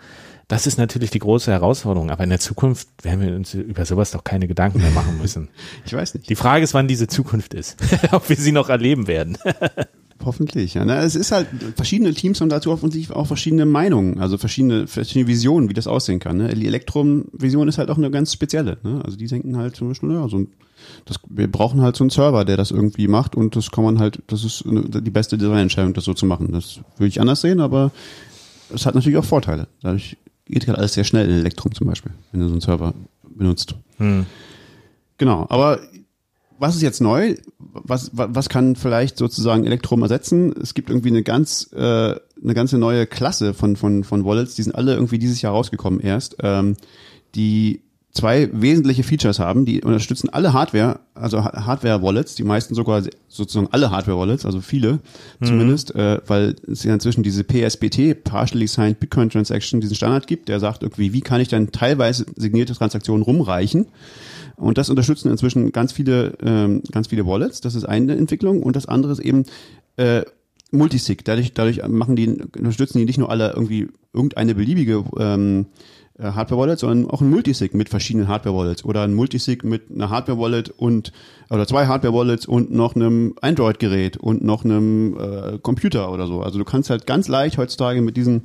das 0.49 0.67
ist 0.67 0.79
natürlich 0.79 1.11
die 1.11 1.19
große 1.19 1.51
Herausforderung. 1.51 2.11
Aber 2.11 2.25
in 2.25 2.31
der 2.31 2.41
Zukunft 2.41 2.89
werden 3.03 3.21
wir 3.21 3.35
uns 3.35 3.55
über 3.55 3.85
sowas 3.85 4.11
doch 4.11 4.25
keine 4.25 4.47
Gedanken 4.47 4.81
mehr 4.81 4.91
machen 4.91 5.19
müssen. 5.21 5.49
ich 5.87 5.93
weiß 5.93 6.15
nicht. 6.15 6.29
Die 6.29 6.37
Frage 6.37 6.65
ist, 6.65 6.75
wann 6.75 6.89
diese 6.89 7.07
Zukunft 7.07 7.55
ist. 7.55 7.77
Ob 8.13 8.29
wir 8.29 8.37
sie 8.37 8.53
noch 8.53 8.69
erleben 8.69 9.07
werden. 9.07 9.39
Hoffentlich, 10.25 10.75
ja. 10.75 10.85
Na, 10.85 11.03
es 11.03 11.17
ist 11.17 11.33
halt, 11.33 11.49
verschiedene 11.77 12.15
Teams 12.15 12.41
haben 12.41 12.49
dazu 12.49 12.71
offensichtlich 12.71 13.15
auch 13.15 13.27
verschiedene 13.27 13.67
Meinungen, 13.67 14.21
also 14.21 14.39
verschiedene, 14.39 14.87
verschiedene 14.87 15.27
Visionen, 15.27 15.69
wie 15.69 15.75
das 15.75 15.87
aussehen 15.87 16.19
kann. 16.19 16.39
Ne? 16.39 16.55
Die 16.55 16.67
Elektrum-Vision 16.67 17.69
ist 17.69 17.79
halt 17.79 17.91
auch 17.91 17.99
eine 17.99 18.11
ganz 18.11 18.33
spezielle. 18.33 18.79
Ne? 18.83 19.03
Also 19.05 19.19
die 19.19 19.27
denken 19.27 19.57
halt 19.57 19.77
zum 19.77 19.89
Beispiel, 19.89 20.13
ja, 20.13 20.27
so 20.29 20.39
ein, 20.39 20.49
das, 21.05 21.19
wir 21.29 21.51
brauchen 21.51 21.83
halt 21.83 21.97
so 21.97 22.05
einen 22.05 22.11
Server, 22.11 22.45
der 22.45 22.57
das 22.57 22.71
irgendwie 22.71 23.09
macht 23.09 23.35
und 23.35 23.57
das 23.57 23.71
kann 23.71 23.85
man 23.85 23.99
halt, 23.99 24.23
das 24.29 24.45
ist 24.45 24.65
eine, 24.67 24.83
die 24.83 25.11
beste 25.11 25.37
Designentscheidung, 25.37 25.93
das 25.93 26.05
so 26.05 26.15
zu 26.15 26.27
machen. 26.27 26.53
Das 26.53 26.81
würde 26.97 27.09
ich 27.09 27.21
anders 27.21 27.41
sehen, 27.41 27.61
aber 27.61 27.91
es 28.73 28.87
hat 28.87 28.95
natürlich 28.95 29.19
auch 29.19 29.25
Vorteile. 29.25 29.69
Dadurch 29.83 30.17
geht 30.47 30.67
halt 30.69 30.79
alles 30.79 30.95
sehr 30.95 31.05
schnell 31.05 31.29
in 31.29 31.37
Elektrum 31.39 31.75
zum 31.75 31.87
Beispiel, 31.87 32.13
wenn 32.33 32.41
du 32.41 32.47
so 32.47 32.53
einen 32.53 32.61
Server 32.61 32.95
benutzt. 33.23 33.75
Genau, 35.19 35.47
aber 35.49 35.81
was 36.59 36.77
ist 36.77 36.83
jetzt 36.83 37.01
neu? 37.01 37.35
Was, 37.59 38.17
wa- 38.17 38.29
was 38.31 38.49
kann 38.49 38.77
vielleicht 38.77 39.17
sozusagen 39.19 39.65
Elektrum 39.65 40.03
ersetzen? 40.03 40.53
Es 40.61 40.75
gibt 40.75 40.89
irgendwie 40.91 41.09
eine 41.09 41.23
ganz, 41.23 41.71
äh, 41.73 41.79
eine 41.79 42.55
ganze 42.55 42.79
neue 42.79 43.07
Klasse 43.07 43.55
von, 43.55 43.77
von, 43.77 44.05
von 44.05 44.25
Wallets, 44.25 44.55
die 44.55 44.63
sind 44.63 44.75
alle 44.75 44.95
irgendwie 44.95 45.19
dieses 45.19 45.41
Jahr 45.43 45.53
rausgekommen 45.53 46.01
erst, 46.01 46.37
ähm, 46.41 46.77
die 47.35 47.81
zwei 48.15 48.49
wesentliche 48.53 49.03
Features 49.03 49.41
haben, 49.41 49.65
die 49.67 49.83
unterstützen 49.83 50.29
alle 50.31 50.53
Hardware, 50.53 51.01
also 51.15 51.45
Ha- 51.45 51.67
Hardware-Wallets, 51.67 52.37
die 52.37 52.45
meisten 52.45 52.75
sogar 52.75 53.03
sozusagen 53.29 53.67
alle 53.73 53.91
Hardware-Wallets, 53.91 54.47
also 54.47 54.61
viele 54.61 55.01
zumindest, 55.43 55.95
äh, 55.97 56.21
weil 56.29 56.55
es 56.71 56.85
ja 56.85 56.95
inzwischen 56.95 57.25
diese 57.25 57.43
PSBT, 57.43 58.23
Partially 58.23 58.69
Signed 58.69 59.01
Bitcoin 59.01 59.31
Transaction, 59.31 59.81
diesen 59.81 59.97
Standard 59.97 60.27
gibt, 60.29 60.49
der 60.49 60.61
sagt 60.61 60.83
irgendwie, 60.85 61.13
wie 61.13 61.21
kann 61.23 61.41
ich 61.41 61.49
dann 61.49 61.73
teilweise 61.73 62.25
signierte 62.37 62.73
Transaktionen 62.75 63.23
rumreichen? 63.23 63.87
Und 64.57 64.79
das 64.79 64.89
unterstützen 64.91 65.31
inzwischen 65.33 65.73
ganz 65.73 65.93
viele, 65.93 66.35
ähm, 66.41 66.83
ganz 66.93 67.09
viele 67.09 67.27
Wallets. 67.27 67.61
Das 67.61 67.75
ist 67.75 67.85
eine 67.85 68.15
Entwicklung. 68.17 68.63
Und 68.63 68.77
das 68.77 68.87
andere 68.87 69.11
ist 69.13 69.19
eben 69.19 69.45
äh, 69.97 70.23
Multisig. 70.71 71.25
Dadurch, 71.25 71.53
dadurch 71.55 71.81
machen 71.89 72.15
die, 72.15 72.29
unterstützen 72.29 72.99
die 72.99 73.05
nicht 73.05 73.19
nur 73.19 73.31
alle 73.31 73.51
irgendwie 73.51 73.89
irgendeine 74.13 74.55
beliebige 74.55 75.05
ähm, 75.19 75.67
äh, 75.67 76.04
Hardware-Wallet, 76.19 76.79
sondern 76.79 77.11
auch 77.11 77.21
ein 77.21 77.29
Multisig 77.31 77.75
mit 77.75 77.89
verschiedenen 77.89 78.29
Hardware-Wallets 78.29 78.85
oder 78.85 79.03
ein 79.03 79.15
Multisig 79.15 79.65
mit 79.65 79.91
einer 79.93 80.11
Hardware-Wallet 80.11 80.71
und 80.71 81.13
oder 81.51 81.67
zwei 81.67 81.87
Hardware-Wallets 81.87 82.47
und 82.47 82.71
noch 82.73 82.95
einem 82.95 83.35
Android-Gerät 83.41 84.17
und 84.17 84.45
noch 84.45 84.65
einem 84.65 85.17
äh, 85.19 85.59
Computer 85.59 86.13
oder 86.13 86.27
so. 86.29 86.41
Also 86.43 86.59
du 86.59 86.65
kannst 86.65 86.89
halt 86.91 87.07
ganz 87.07 87.27
leicht 87.29 87.59
heutzutage 87.59 88.01
mit 88.01 88.17
diesen 88.17 88.43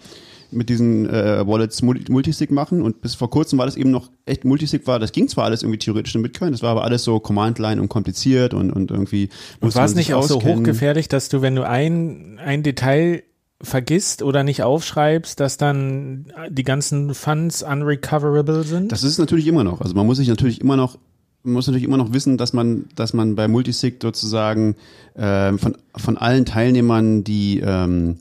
mit 0.52 0.70
diesen 0.70 1.08
äh, 1.08 1.46
Wallets 1.46 1.84
Multi- 1.84 2.12
Multisig 2.12 2.50
machen 2.50 2.82
und 2.82 3.02
bis 3.02 3.14
vor 3.14 3.30
kurzem 3.30 3.60
war 3.60 3.68
das 3.68 3.78
eben 3.78 3.92
noch 3.92 4.10
echt 4.26 4.46
Multisig 4.46 4.88
war, 4.88 4.98
das 4.98 5.12
ging 5.12 5.28
zwar 5.28 5.46
alles 5.46 5.62
irgendwie 5.62 5.78
theoretisch 5.78 6.16
in 6.16 6.24
Bitcoin, 6.24 6.54
das 6.54 6.64
war 6.64 6.72
aber 6.72 6.84
alles 6.84 7.04
so 7.04 7.20
Command-Line 7.20 7.80
und 7.80 7.88
kompliziert 7.88 8.56
und, 8.56 8.72
und 8.72 8.90
irgendwie 8.90 9.30
Und 9.60 9.76
war 9.76 9.86
es 9.86 9.94
nicht 9.94 10.16
auch 10.16 10.24
so 10.24 10.38
auskennen. 10.38 10.62
hochgefährlich, 10.62 11.08
dass 11.08 11.30
du, 11.30 11.44
wenn 11.44 11.56
du 11.56 11.68
ein, 11.68 12.40
ein 12.44 12.64
Detail 12.64 13.22
vergisst 13.62 14.22
oder 14.24 14.44
nicht 14.44 14.64
aufschreibst, 14.64 15.40
dass 15.40 15.58
dann 15.58 16.32
die 16.50 16.64
ganzen 16.64 17.14
Funds 17.14 17.62
unrecoverable 17.64 18.64
sind? 18.64 18.92
Das 18.92 19.04
ist 19.04 19.18
natürlich 19.18 19.48
immer 19.48 19.64
noch. 19.64 19.82
Also 19.82 19.96
man 19.96 20.06
muss 20.06 20.18
sich 20.18 20.28
natürlich 20.28 20.62
immer 20.62 20.78
noch 20.78 20.98
man 21.44 21.54
muss 21.54 21.68
natürlich 21.68 21.86
immer 21.86 21.98
noch 21.98 22.14
wissen, 22.14 22.38
dass 22.38 22.54
man, 22.54 22.86
dass 22.96 23.14
man 23.14 23.36
bei 23.36 23.48
Multisig 23.48 24.02
sozusagen 24.02 24.76
ähm, 25.16 25.58
von, 25.58 25.78
von 25.96 26.18
allen 26.18 26.46
Teilnehmern 26.46 27.24
die, 27.24 27.62
ähm, 27.64 28.18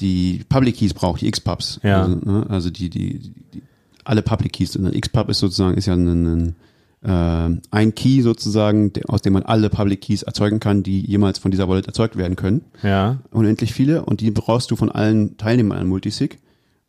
die 0.00 0.44
Public 0.48 0.76
Keys 0.76 0.94
braucht, 0.94 1.20
die 1.20 1.30
XPubs. 1.30 1.80
Ja. 1.82 2.04
Also, 2.04 2.16
ne, 2.16 2.46
also 2.48 2.70
die, 2.70 2.88
die, 2.88 3.18
die, 3.52 3.62
alle 4.04 4.22
Public 4.22 4.54
Keys. 4.54 4.76
Und 4.76 4.86
ein 4.86 4.98
XPub 4.98 5.28
ist 5.28 5.40
sozusagen, 5.40 5.76
ist 5.76 5.86
ja 5.86 5.94
ein, 5.94 6.08
ein, 6.08 6.48
äh, 6.48 6.52
ein 7.00 7.94
Key 7.94 8.22
sozusagen, 8.22 8.92
aus 9.06 9.22
dem 9.22 9.32
man 9.32 9.44
alle 9.44 9.70
Public 9.70 10.00
Keys 10.00 10.24
erzeugen 10.24 10.58
kann, 10.58 10.82
die 10.82 11.00
jemals 11.00 11.38
von 11.38 11.52
dieser 11.52 11.68
Wallet 11.68 11.86
erzeugt 11.86 12.16
werden 12.16 12.34
können. 12.36 12.64
ja. 12.82 13.18
Unendlich 13.30 13.72
viele. 13.72 14.04
Und 14.04 14.20
die 14.20 14.32
brauchst 14.32 14.70
du 14.70 14.76
von 14.76 14.90
allen 14.90 15.36
Teilnehmern 15.36 15.78
an 15.78 15.86
Multisig. 15.86 16.40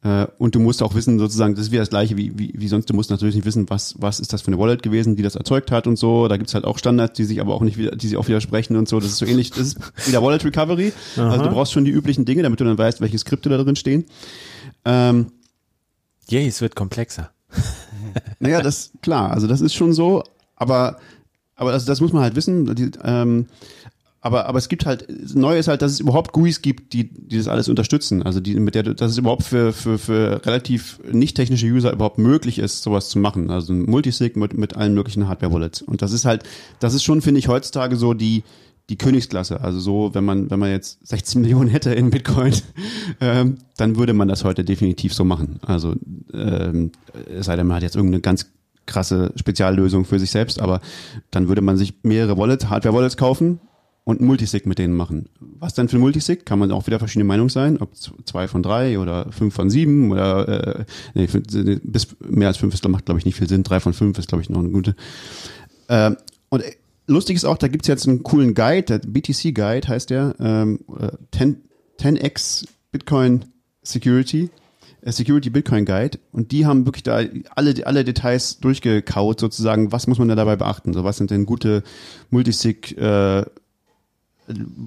Äh, 0.01 0.27
und 0.37 0.55
du 0.55 0.59
musst 0.61 0.81
auch 0.81 0.95
wissen, 0.95 1.19
sozusagen, 1.19 1.55
das 1.55 1.65
ist 1.65 1.71
wieder 1.71 1.81
das 1.81 1.89
gleiche 1.89 2.15
wie, 2.17 2.39
wie, 2.39 2.53
wie 2.55 2.67
sonst, 2.69 2.89
du 2.89 2.93
musst 2.93 3.11
natürlich 3.11 3.35
nicht 3.35 3.45
wissen, 3.45 3.69
was, 3.69 3.95
was 3.99 4.19
ist 4.19 4.31
das 4.33 4.41
für 4.41 4.47
eine 4.47 4.57
Wallet 4.57 4.81
gewesen, 4.81 5.15
die 5.15 5.23
das 5.23 5.35
erzeugt 5.35 5.71
hat 5.71 5.87
und 5.87 5.97
so. 5.97 6.27
Da 6.27 6.37
gibt's 6.37 6.53
halt 6.53 6.63
auch 6.65 6.77
Standards, 6.77 7.13
die 7.17 7.25
sich 7.25 7.39
aber 7.41 7.53
auch 7.53 7.61
nicht 7.61 7.77
wieder, 7.77 7.91
die 7.95 8.07
sich 8.07 8.17
auch 8.17 8.27
widersprechen 8.27 8.77
und 8.77 8.87
so. 8.87 8.99
Das 8.99 9.09
ist 9.09 9.17
so 9.17 9.25
ähnlich, 9.25 9.51
das 9.51 9.59
ist 9.59 10.07
wieder 10.07 10.23
Wallet 10.23 10.43
Recovery. 10.45 10.93
Also 11.17 11.43
du 11.43 11.51
brauchst 11.51 11.73
schon 11.73 11.85
die 11.85 11.91
üblichen 11.91 12.25
Dinge, 12.25 12.43
damit 12.43 12.59
du 12.61 12.63
dann 12.63 12.77
weißt, 12.77 13.01
welche 13.01 13.17
Skripte 13.17 13.49
da 13.49 13.57
drin 13.57 13.75
stehen. 13.75 14.05
Ähm, 14.85 15.27
Yay, 16.29 16.47
es 16.47 16.61
wird 16.61 16.75
komplexer. 16.75 17.31
Naja, 18.39 18.61
das, 18.61 18.91
klar, 19.01 19.31
also 19.31 19.47
das 19.47 19.61
ist 19.61 19.73
schon 19.73 19.93
so, 19.93 20.23
aber, 20.55 20.97
aber 21.55 21.71
das, 21.71 21.85
das 21.85 22.01
muss 22.01 22.13
man 22.13 22.23
halt 22.23 22.35
wissen. 22.35 22.75
Die, 22.75 22.91
ähm, 23.03 23.47
aber, 24.21 24.47
aber 24.47 24.57
es 24.57 24.67
gibt 24.67 24.85
halt, 24.85 25.07
neu 25.33 25.57
ist 25.57 25.69
halt, 25.69 25.81
dass 25.81 25.93
es 25.93 26.01
überhaupt 26.01 26.33
GUIs 26.33 26.61
gibt, 26.61 26.91
die, 26.91 27.09
die 27.09 27.37
das 27.37 27.47
alles 27.47 27.69
unterstützen. 27.69 28.21
Also 28.21 28.41
die, 28.41 28.59
mit 28.59 28.75
der, 28.75 28.83
dass 28.83 29.11
es 29.11 29.17
überhaupt 29.17 29.43
für, 29.43 29.71
für, 29.71 29.97
für 29.97 30.45
relativ 30.45 30.99
nicht 31.09 31.37
technische 31.37 31.67
User 31.67 31.93
überhaupt 31.93 32.17
möglich 32.17 32.59
ist, 32.59 32.83
sowas 32.83 33.07
zu 33.07 33.17
machen. 33.17 33.49
Also 33.49 33.71
ein 33.71 33.83
Multisig 33.83 34.35
mit, 34.35 34.57
mit 34.57 34.75
allen 34.75 34.93
möglichen 34.93 35.29
Hardware-Wallets. 35.29 35.81
Und 35.81 36.01
das 36.01 36.11
ist 36.11 36.25
halt, 36.25 36.43
das 36.79 36.93
ist 36.93 37.03
schon, 37.03 37.21
finde 37.21 37.39
ich, 37.39 37.47
heutzutage 37.47 37.95
so 37.95 38.13
die, 38.13 38.43
die 38.89 38.97
Königsklasse. 38.97 39.61
Also 39.61 39.79
so, 39.79 40.13
wenn 40.13 40.25
man, 40.25 40.49
wenn 40.49 40.59
man 40.59 40.71
jetzt 40.71 41.05
16 41.07 41.41
Millionen 41.41 41.69
hätte 41.69 41.93
in 41.93 42.09
Bitcoin, 42.09 42.53
ähm, 43.21 43.59
dann 43.77 43.95
würde 43.95 44.13
man 44.13 44.27
das 44.27 44.43
heute 44.43 44.65
definitiv 44.65 45.13
so 45.13 45.23
machen. 45.23 45.59
Also 45.61 45.95
ähm, 46.33 46.91
es 47.29 47.45
sei 47.45 47.55
denn, 47.55 47.67
man 47.67 47.77
hat 47.77 47.83
jetzt 47.83 47.95
irgendeine 47.95 48.21
ganz 48.21 48.47
krasse 48.85 49.31
Speziallösung 49.35 50.03
für 50.03 50.19
sich 50.19 50.31
selbst, 50.31 50.59
aber 50.59 50.81
dann 51.29 51.47
würde 51.47 51.61
man 51.61 51.77
sich 51.77 51.93
mehrere 52.01 52.37
Wallet, 52.37 52.69
Hardware-Wallets 52.69 53.17
kaufen 53.17 53.59
und 54.03 54.21
Multisig 54.21 54.65
mit 54.65 54.79
denen 54.79 54.95
machen. 54.95 55.29
Was 55.39 55.75
dann 55.75 55.87
für 55.87 55.99
Multisig? 55.99 56.43
Kann 56.43 56.57
man 56.57 56.71
auch 56.71 56.87
wieder 56.87 56.97
verschiedene 56.97 57.25
Meinungen 57.25 57.49
sein, 57.49 57.77
ob 57.77 57.95
zwei 57.95 58.47
von 58.47 58.63
drei 58.63 58.97
oder 58.97 59.31
fünf 59.31 59.53
von 59.53 59.69
sieben 59.69 60.11
oder 60.11 60.79
äh, 60.79 60.85
nee, 61.13 61.27
bis 61.83 62.07
mehr 62.27 62.47
als 62.47 62.57
fünf 62.57 62.73
ist, 62.73 62.87
macht 62.87 63.05
glaube 63.05 63.19
ich 63.19 63.25
nicht 63.25 63.35
viel 63.35 63.47
Sinn. 63.47 63.61
Drei 63.61 63.79
von 63.79 63.93
fünf 63.93 64.17
ist 64.17 64.27
glaube 64.27 64.41
ich 64.41 64.49
noch 64.49 64.59
eine 64.59 64.69
gute. 64.69 64.95
Ähm, 65.89 66.17
und 66.49 66.63
äh, 66.63 66.71
lustig 67.09 67.35
ist 67.35 67.45
auch, 67.45 67.57
da 67.57 67.67
gibt's 67.67 67.87
jetzt 67.87 68.07
einen 68.07 68.23
coolen 68.23 68.53
Guide, 68.53 68.83
der 68.83 68.99
BTC 68.99 69.53
Guide 69.53 69.87
heißt 69.87 70.09
der, 70.09 70.35
ähm, 70.39 70.79
äh, 70.97 71.09
10, 71.35 71.63
10x 71.99 72.67
Bitcoin 72.91 73.45
Security, 73.81 74.49
äh, 75.01 75.11
Security 75.11 75.49
Bitcoin 75.49 75.85
Guide. 75.85 76.19
Und 76.31 76.51
die 76.51 76.65
haben 76.65 76.85
wirklich 76.85 77.03
da 77.03 77.21
alle, 77.55 77.85
alle 77.85 78.03
Details 78.03 78.59
durchgekaut 78.59 79.39
sozusagen, 79.39 79.91
was 79.91 80.07
muss 80.07 80.19
man 80.19 80.27
da 80.27 80.35
dabei 80.35 80.55
beachten, 80.55 80.93
so 80.93 81.03
was 81.03 81.17
sind 81.17 81.31
denn 81.31 81.45
gute 81.45 81.83
Multisig 82.29 82.97
äh, 82.97 83.43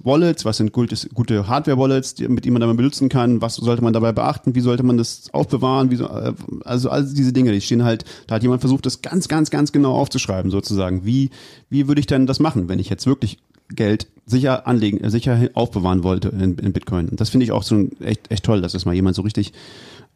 Wallets, 0.02 0.44
was 0.44 0.56
sind 0.56 0.72
gute, 0.72 0.96
gute 1.14 1.46
Hardware-Wallets, 1.46 2.18
mit 2.20 2.44
denen 2.44 2.54
man 2.54 2.60
dann 2.60 2.76
benutzen 2.76 3.08
kann, 3.08 3.40
was 3.40 3.56
sollte 3.56 3.82
man 3.82 3.92
dabei 3.92 4.12
beachten, 4.12 4.54
wie 4.54 4.60
sollte 4.60 4.82
man 4.82 4.96
das 4.96 5.32
aufbewahren, 5.32 5.90
wie 5.90 5.96
so, 5.96 6.06
äh, 6.06 6.32
also 6.64 6.90
all 6.90 7.04
diese 7.04 7.32
Dinge, 7.32 7.52
die 7.52 7.60
stehen 7.60 7.84
halt, 7.84 8.04
da 8.26 8.34
hat 8.36 8.42
jemand 8.42 8.60
versucht, 8.60 8.86
das 8.86 9.02
ganz, 9.02 9.28
ganz, 9.28 9.50
ganz 9.50 9.72
genau 9.72 9.94
aufzuschreiben, 9.94 10.50
sozusagen. 10.50 11.04
Wie, 11.04 11.30
wie 11.70 11.88
würde 11.88 12.00
ich 12.00 12.06
denn 12.06 12.26
das 12.26 12.40
machen, 12.40 12.68
wenn 12.68 12.78
ich 12.78 12.88
jetzt 12.88 13.06
wirklich 13.06 13.38
Geld 13.68 14.08
sicher 14.26 14.66
anlegen, 14.66 14.98
äh, 14.98 15.10
sicher 15.10 15.48
aufbewahren 15.54 16.02
wollte 16.02 16.28
in, 16.28 16.58
in 16.58 16.72
Bitcoin? 16.72 17.08
Und 17.08 17.20
das 17.20 17.30
finde 17.30 17.44
ich 17.44 17.52
auch 17.52 17.62
so 17.62 17.88
echt, 18.00 18.30
echt 18.30 18.44
toll, 18.44 18.60
dass 18.62 18.72
das 18.72 18.84
mal 18.84 18.94
jemand 18.94 19.16
so 19.16 19.22
richtig 19.22 19.52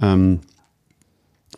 ähm, 0.01 0.41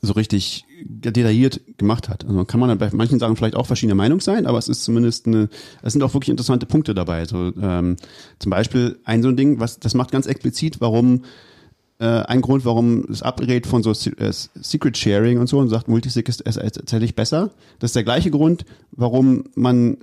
so 0.01 0.13
richtig 0.13 0.65
detailliert 0.81 1.61
gemacht 1.77 2.09
hat. 2.09 2.25
Also 2.25 2.45
kann 2.45 2.61
man 2.61 2.69
dann 2.69 2.79
bei 2.79 2.91
manchen 2.93 3.19
Sachen 3.19 3.37
vielleicht 3.37 3.57
auch 3.57 3.67
verschiedene 3.67 3.95
Meinung 3.95 4.21
sein, 4.21 4.47
aber 4.47 4.59
es 4.59 4.69
ist 4.69 4.85
zumindest 4.85 5.27
eine, 5.27 5.49
es 5.83 5.93
sind 5.93 6.03
auch 6.03 6.15
wirklich 6.15 6.31
interessante 6.31 6.67
Punkte 6.67 6.95
dabei. 6.95 7.19
Also 7.19 7.53
ähm, 7.61 7.97
zum 8.39 8.51
Beispiel 8.51 8.99
ein 9.05 9.23
so 9.23 9.29
ein 9.29 9.37
Ding, 9.37 9.61
was 9.61 9.81
das 9.81 9.95
macht 9.95 10.13
ganz 10.13 10.27
explizit, 10.27 10.81
warum 10.81 11.25
äh, 11.99 12.05
ein 12.05 12.41
Grund, 12.41 12.65
warum 12.65 13.05
es 13.11 13.23
abrät 13.23 13.67
von 13.67 13.83
so 13.83 13.91
äh, 13.91 14.33
Secret 14.33 14.97
Sharing 14.97 15.39
und 15.39 15.49
so 15.49 15.59
und 15.59 15.69
sagt, 15.69 15.89
Multisig 15.89 16.29
ist, 16.29 16.45
tatsächlich 16.45 17.15
besser. 17.15 17.51
Das 17.81 17.91
ist 17.91 17.97
der 17.97 18.05
gleiche 18.05 18.31
Grund, 18.31 18.65
warum 18.93 19.45
man 19.55 19.99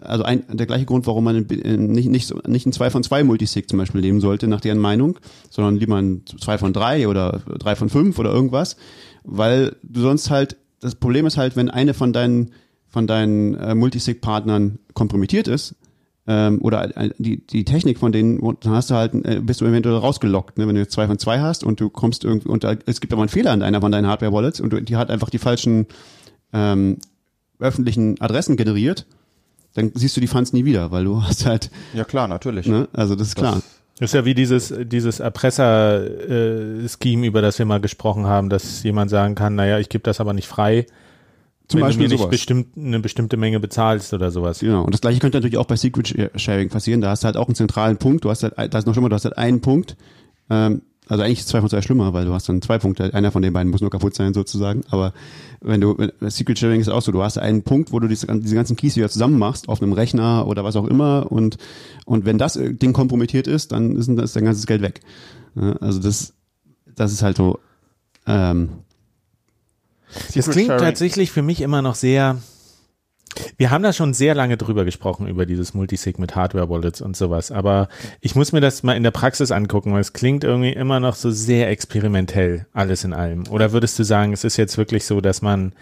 also 0.00 0.24
ein, 0.24 0.44
der 0.48 0.66
gleiche 0.66 0.84
Grund, 0.84 1.06
warum 1.06 1.24
man 1.24 1.46
nicht, 1.46 2.08
nicht, 2.08 2.46
nicht 2.46 2.66
ein 2.66 2.72
2 2.72 2.90
von 2.90 3.02
2 3.02 3.24
Multisig 3.24 3.68
zum 3.68 3.78
Beispiel 3.78 4.00
nehmen 4.00 4.20
sollte, 4.20 4.46
nach 4.46 4.60
deren 4.60 4.78
Meinung, 4.78 5.18
sondern 5.50 5.76
lieber 5.76 5.96
ein 5.96 6.22
2 6.24 6.58
von 6.58 6.72
3 6.72 7.08
oder 7.08 7.42
3 7.58 7.76
von 7.76 7.88
5 7.88 8.18
oder 8.18 8.32
irgendwas, 8.32 8.76
weil 9.28 9.76
du 9.82 10.00
sonst 10.00 10.30
halt, 10.30 10.56
das 10.80 10.94
Problem 10.94 11.26
ist 11.26 11.36
halt, 11.36 11.56
wenn 11.56 11.70
eine 11.70 11.94
von 11.94 12.12
deinen, 12.12 12.52
von 12.88 13.06
deinen 13.06 13.54
äh, 13.54 13.74
Multisig-Partnern 13.74 14.78
kompromittiert 14.94 15.48
ist, 15.48 15.74
ähm, 16.26 16.60
oder 16.60 16.88
die, 17.18 17.46
die 17.46 17.64
Technik 17.64 17.98
von 17.98 18.12
denen, 18.12 18.38
dann 18.60 18.72
hast 18.72 18.90
du 18.90 18.94
halt, 18.94 19.14
äh, 19.14 19.40
bist 19.40 19.60
du 19.60 19.64
eventuell 19.64 19.96
rausgelockt, 19.96 20.58
ne? 20.58 20.66
wenn 20.66 20.74
du 20.74 20.80
jetzt 20.80 20.92
zwei 20.92 21.06
von 21.06 21.18
zwei 21.18 21.40
hast 21.40 21.64
und 21.64 21.80
du 21.80 21.88
kommst 21.88 22.24
irgendwie, 22.24 22.48
und 22.48 22.64
da, 22.64 22.76
es 22.86 23.00
gibt 23.00 23.12
aber 23.12 23.22
einen 23.22 23.30
Fehler 23.30 23.52
an 23.52 23.62
einer 23.62 23.80
von 23.80 23.92
deinen 23.92 24.06
Hardware-Wallets 24.06 24.60
und 24.60 24.72
du, 24.72 24.82
die 24.82 24.96
hat 24.96 25.10
einfach 25.10 25.30
die 25.30 25.38
falschen 25.38 25.86
ähm, 26.52 26.98
öffentlichen 27.58 28.20
Adressen 28.20 28.56
generiert 28.56 29.06
dann 29.74 29.92
siehst 29.94 30.16
du 30.16 30.20
die 30.20 30.26
Funds 30.26 30.52
nie 30.52 30.64
wieder, 30.64 30.90
weil 30.90 31.04
du 31.04 31.22
hast 31.22 31.46
halt. 31.46 31.70
Ja 31.94 32.04
klar, 32.04 32.28
natürlich. 32.28 32.66
Ne? 32.66 32.88
Also 32.92 33.14
das 33.14 33.28
ist 33.28 33.36
klar. 33.36 33.62
Das 34.00 34.10
ist 34.10 34.14
ja 34.14 34.24
wie 34.24 34.34
dieses, 34.34 34.72
dieses 34.84 35.20
Erpresser-Scheme, 35.20 37.26
über 37.26 37.42
das 37.42 37.58
wir 37.58 37.66
mal 37.66 37.80
gesprochen 37.80 38.26
haben, 38.26 38.48
dass 38.48 38.82
jemand 38.84 39.10
sagen 39.10 39.34
kann, 39.34 39.56
naja, 39.56 39.78
ich 39.78 39.88
gebe 39.88 40.02
das 40.02 40.20
aber 40.20 40.34
nicht 40.34 40.46
frei. 40.46 40.86
Zum 41.66 41.80
wenn 41.80 41.88
Beispiel 41.88 42.08
du 42.08 42.14
mir 42.14 42.20
nicht 42.20 42.30
bestimmt, 42.30 42.78
eine 42.78 43.00
bestimmte 43.00 43.36
Menge 43.36 43.60
bezahlst 43.60 44.14
oder 44.14 44.30
sowas. 44.30 44.60
Genau. 44.60 44.84
Und 44.84 44.94
das 44.94 45.00
gleiche 45.00 45.18
könnte 45.18 45.38
natürlich 45.38 45.58
auch 45.58 45.66
bei 45.66 45.76
Secret 45.76 46.30
Sharing 46.36 46.70
passieren. 46.70 47.00
Da 47.00 47.10
hast 47.10 47.24
du 47.24 47.26
halt 47.26 47.36
auch 47.36 47.46
einen 47.46 47.56
zentralen 47.56 47.98
Punkt. 47.98 48.24
Du 48.24 48.30
hast 48.30 48.42
halt, 48.42 48.54
da 48.56 48.78
ist 48.78 48.86
noch 48.86 48.94
schlimmer, 48.94 49.10
du 49.10 49.16
hast 49.16 49.24
halt 49.24 49.36
einen 49.36 49.60
Punkt. 49.60 49.96
Ähm, 50.48 50.82
also 51.08 51.24
eigentlich 51.24 51.40
ist 51.40 51.48
zwei 51.48 51.60
von 51.60 51.70
zwei 51.70 51.82
schlimmer, 51.82 52.12
weil 52.12 52.26
du 52.26 52.34
hast 52.34 52.48
dann 52.48 52.62
zwei 52.62 52.78
Punkte. 52.78 53.12
Einer 53.14 53.32
von 53.32 53.42
den 53.42 53.52
beiden 53.52 53.70
muss 53.70 53.80
nur 53.80 53.90
kaputt 53.90 54.14
sein 54.14 54.34
sozusagen. 54.34 54.82
Aber 54.90 55.12
wenn 55.60 55.80
du, 55.80 55.96
Secret 56.20 56.58
Sharing 56.58 56.80
ist 56.80 56.88
auch 56.88 57.02
so, 57.02 57.12
du 57.12 57.22
hast 57.22 57.38
einen 57.38 57.62
Punkt, 57.62 57.92
wo 57.92 57.98
du 57.98 58.08
diese, 58.08 58.26
diese 58.26 58.54
ganzen 58.54 58.76
Keys 58.76 58.96
wieder 58.96 59.08
zusammen 59.08 59.38
machst, 59.38 59.68
auf 59.68 59.82
einem 59.82 59.94
Rechner 59.94 60.46
oder 60.46 60.64
was 60.64 60.76
auch 60.76 60.86
immer. 60.86 61.32
Und, 61.32 61.56
und 62.04 62.24
wenn 62.26 62.38
das 62.38 62.58
Ding 62.60 62.92
kompromittiert 62.92 63.46
ist, 63.46 63.72
dann 63.72 63.96
ist, 63.96 64.08
ist 64.08 64.36
dein 64.36 64.44
ganzes 64.44 64.66
Geld 64.66 64.82
weg. 64.82 65.00
Also 65.80 65.98
das, 66.00 66.34
das 66.94 67.12
ist 67.12 67.22
halt 67.22 67.38
so, 67.38 67.58
ähm, 68.26 68.68
Das 70.34 70.48
klingt 70.50 70.68
tatsächlich 70.68 71.30
für 71.30 71.42
mich 71.42 71.60
immer 71.60 71.82
noch 71.82 71.94
sehr. 71.94 72.38
Wir 73.56 73.70
haben 73.70 73.82
da 73.82 73.92
schon 73.92 74.14
sehr 74.14 74.34
lange 74.34 74.56
drüber 74.56 74.84
gesprochen, 74.84 75.26
über 75.26 75.46
dieses 75.46 75.74
Multisig 75.74 76.18
mit 76.18 76.36
Hardware-Wallets 76.36 77.00
und 77.00 77.16
sowas. 77.16 77.50
Aber 77.50 77.88
ich 78.20 78.34
muss 78.34 78.52
mir 78.52 78.60
das 78.60 78.82
mal 78.82 78.96
in 78.96 79.02
der 79.02 79.10
Praxis 79.10 79.50
angucken, 79.50 79.92
weil 79.92 80.00
es 80.00 80.12
klingt 80.12 80.44
irgendwie 80.44 80.72
immer 80.72 81.00
noch 81.00 81.14
so 81.14 81.30
sehr 81.30 81.68
experimentell, 81.70 82.66
alles 82.72 83.04
in 83.04 83.12
allem. 83.12 83.44
Oder 83.50 83.72
würdest 83.72 83.98
du 83.98 84.04
sagen, 84.04 84.32
es 84.32 84.44
ist 84.44 84.56
jetzt 84.56 84.78
wirklich 84.78 85.04
so, 85.04 85.20
dass 85.20 85.42
man, 85.42 85.72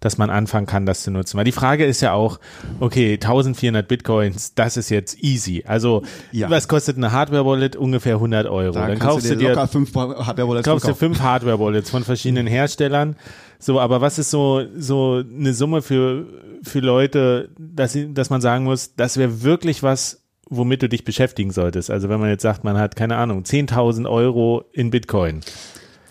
dass 0.00 0.16
man 0.18 0.30
anfangen 0.30 0.66
kann, 0.66 0.86
das 0.86 1.02
zu 1.02 1.10
nutzen? 1.10 1.36
Weil 1.36 1.44
die 1.44 1.52
Frage 1.52 1.84
ist 1.84 2.00
ja 2.00 2.12
auch, 2.12 2.40
okay, 2.80 3.14
1400 3.14 3.86
Bitcoins, 3.86 4.54
das 4.54 4.76
ist 4.76 4.88
jetzt 4.90 5.22
easy. 5.22 5.64
Also, 5.66 6.02
Ja. 6.32 6.48
was 6.50 6.68
kostet 6.68 6.96
eine 6.96 7.12
Hardware-Wallet? 7.12 7.76
Ungefähr 7.76 8.14
100 8.16 8.46
Euro. 8.46 8.72
da 8.72 8.86
Dann 8.86 8.98
kaufst 8.98 9.30
du 9.30 9.36
dir 9.36 9.54
fünf 9.68 9.94
Hardware-Wallets 9.94 10.64
kaufst 10.66 10.88
du 10.88 10.94
fünf 10.94 11.20
Hardware-Wallets 11.20 11.90
von 11.90 12.04
verschiedenen 12.04 12.46
Herstellern. 12.46 13.16
So, 13.58 13.78
aber 13.78 14.00
was 14.00 14.18
ist 14.18 14.30
so, 14.30 14.62
so 14.74 15.22
eine 15.22 15.52
Summe 15.52 15.82
für, 15.82 16.24
für 16.62 16.80
Leute, 16.80 17.50
dass, 17.58 17.92
sie, 17.92 18.12
dass 18.12 18.30
man 18.30 18.40
sagen 18.40 18.64
muss, 18.64 18.94
das 18.94 19.16
wäre 19.16 19.42
wirklich 19.42 19.82
was, 19.82 20.22
womit 20.48 20.82
du 20.82 20.88
dich 20.88 21.04
beschäftigen 21.04 21.50
solltest? 21.50 21.90
Also 21.90 22.08
wenn 22.08 22.20
man 22.20 22.28
jetzt 22.28 22.42
sagt, 22.42 22.64
man 22.64 22.76
hat, 22.76 22.96
keine 22.96 23.16
Ahnung, 23.16 23.42
10.000 23.42 24.08
Euro 24.08 24.64
in 24.72 24.90
Bitcoin. 24.90 25.40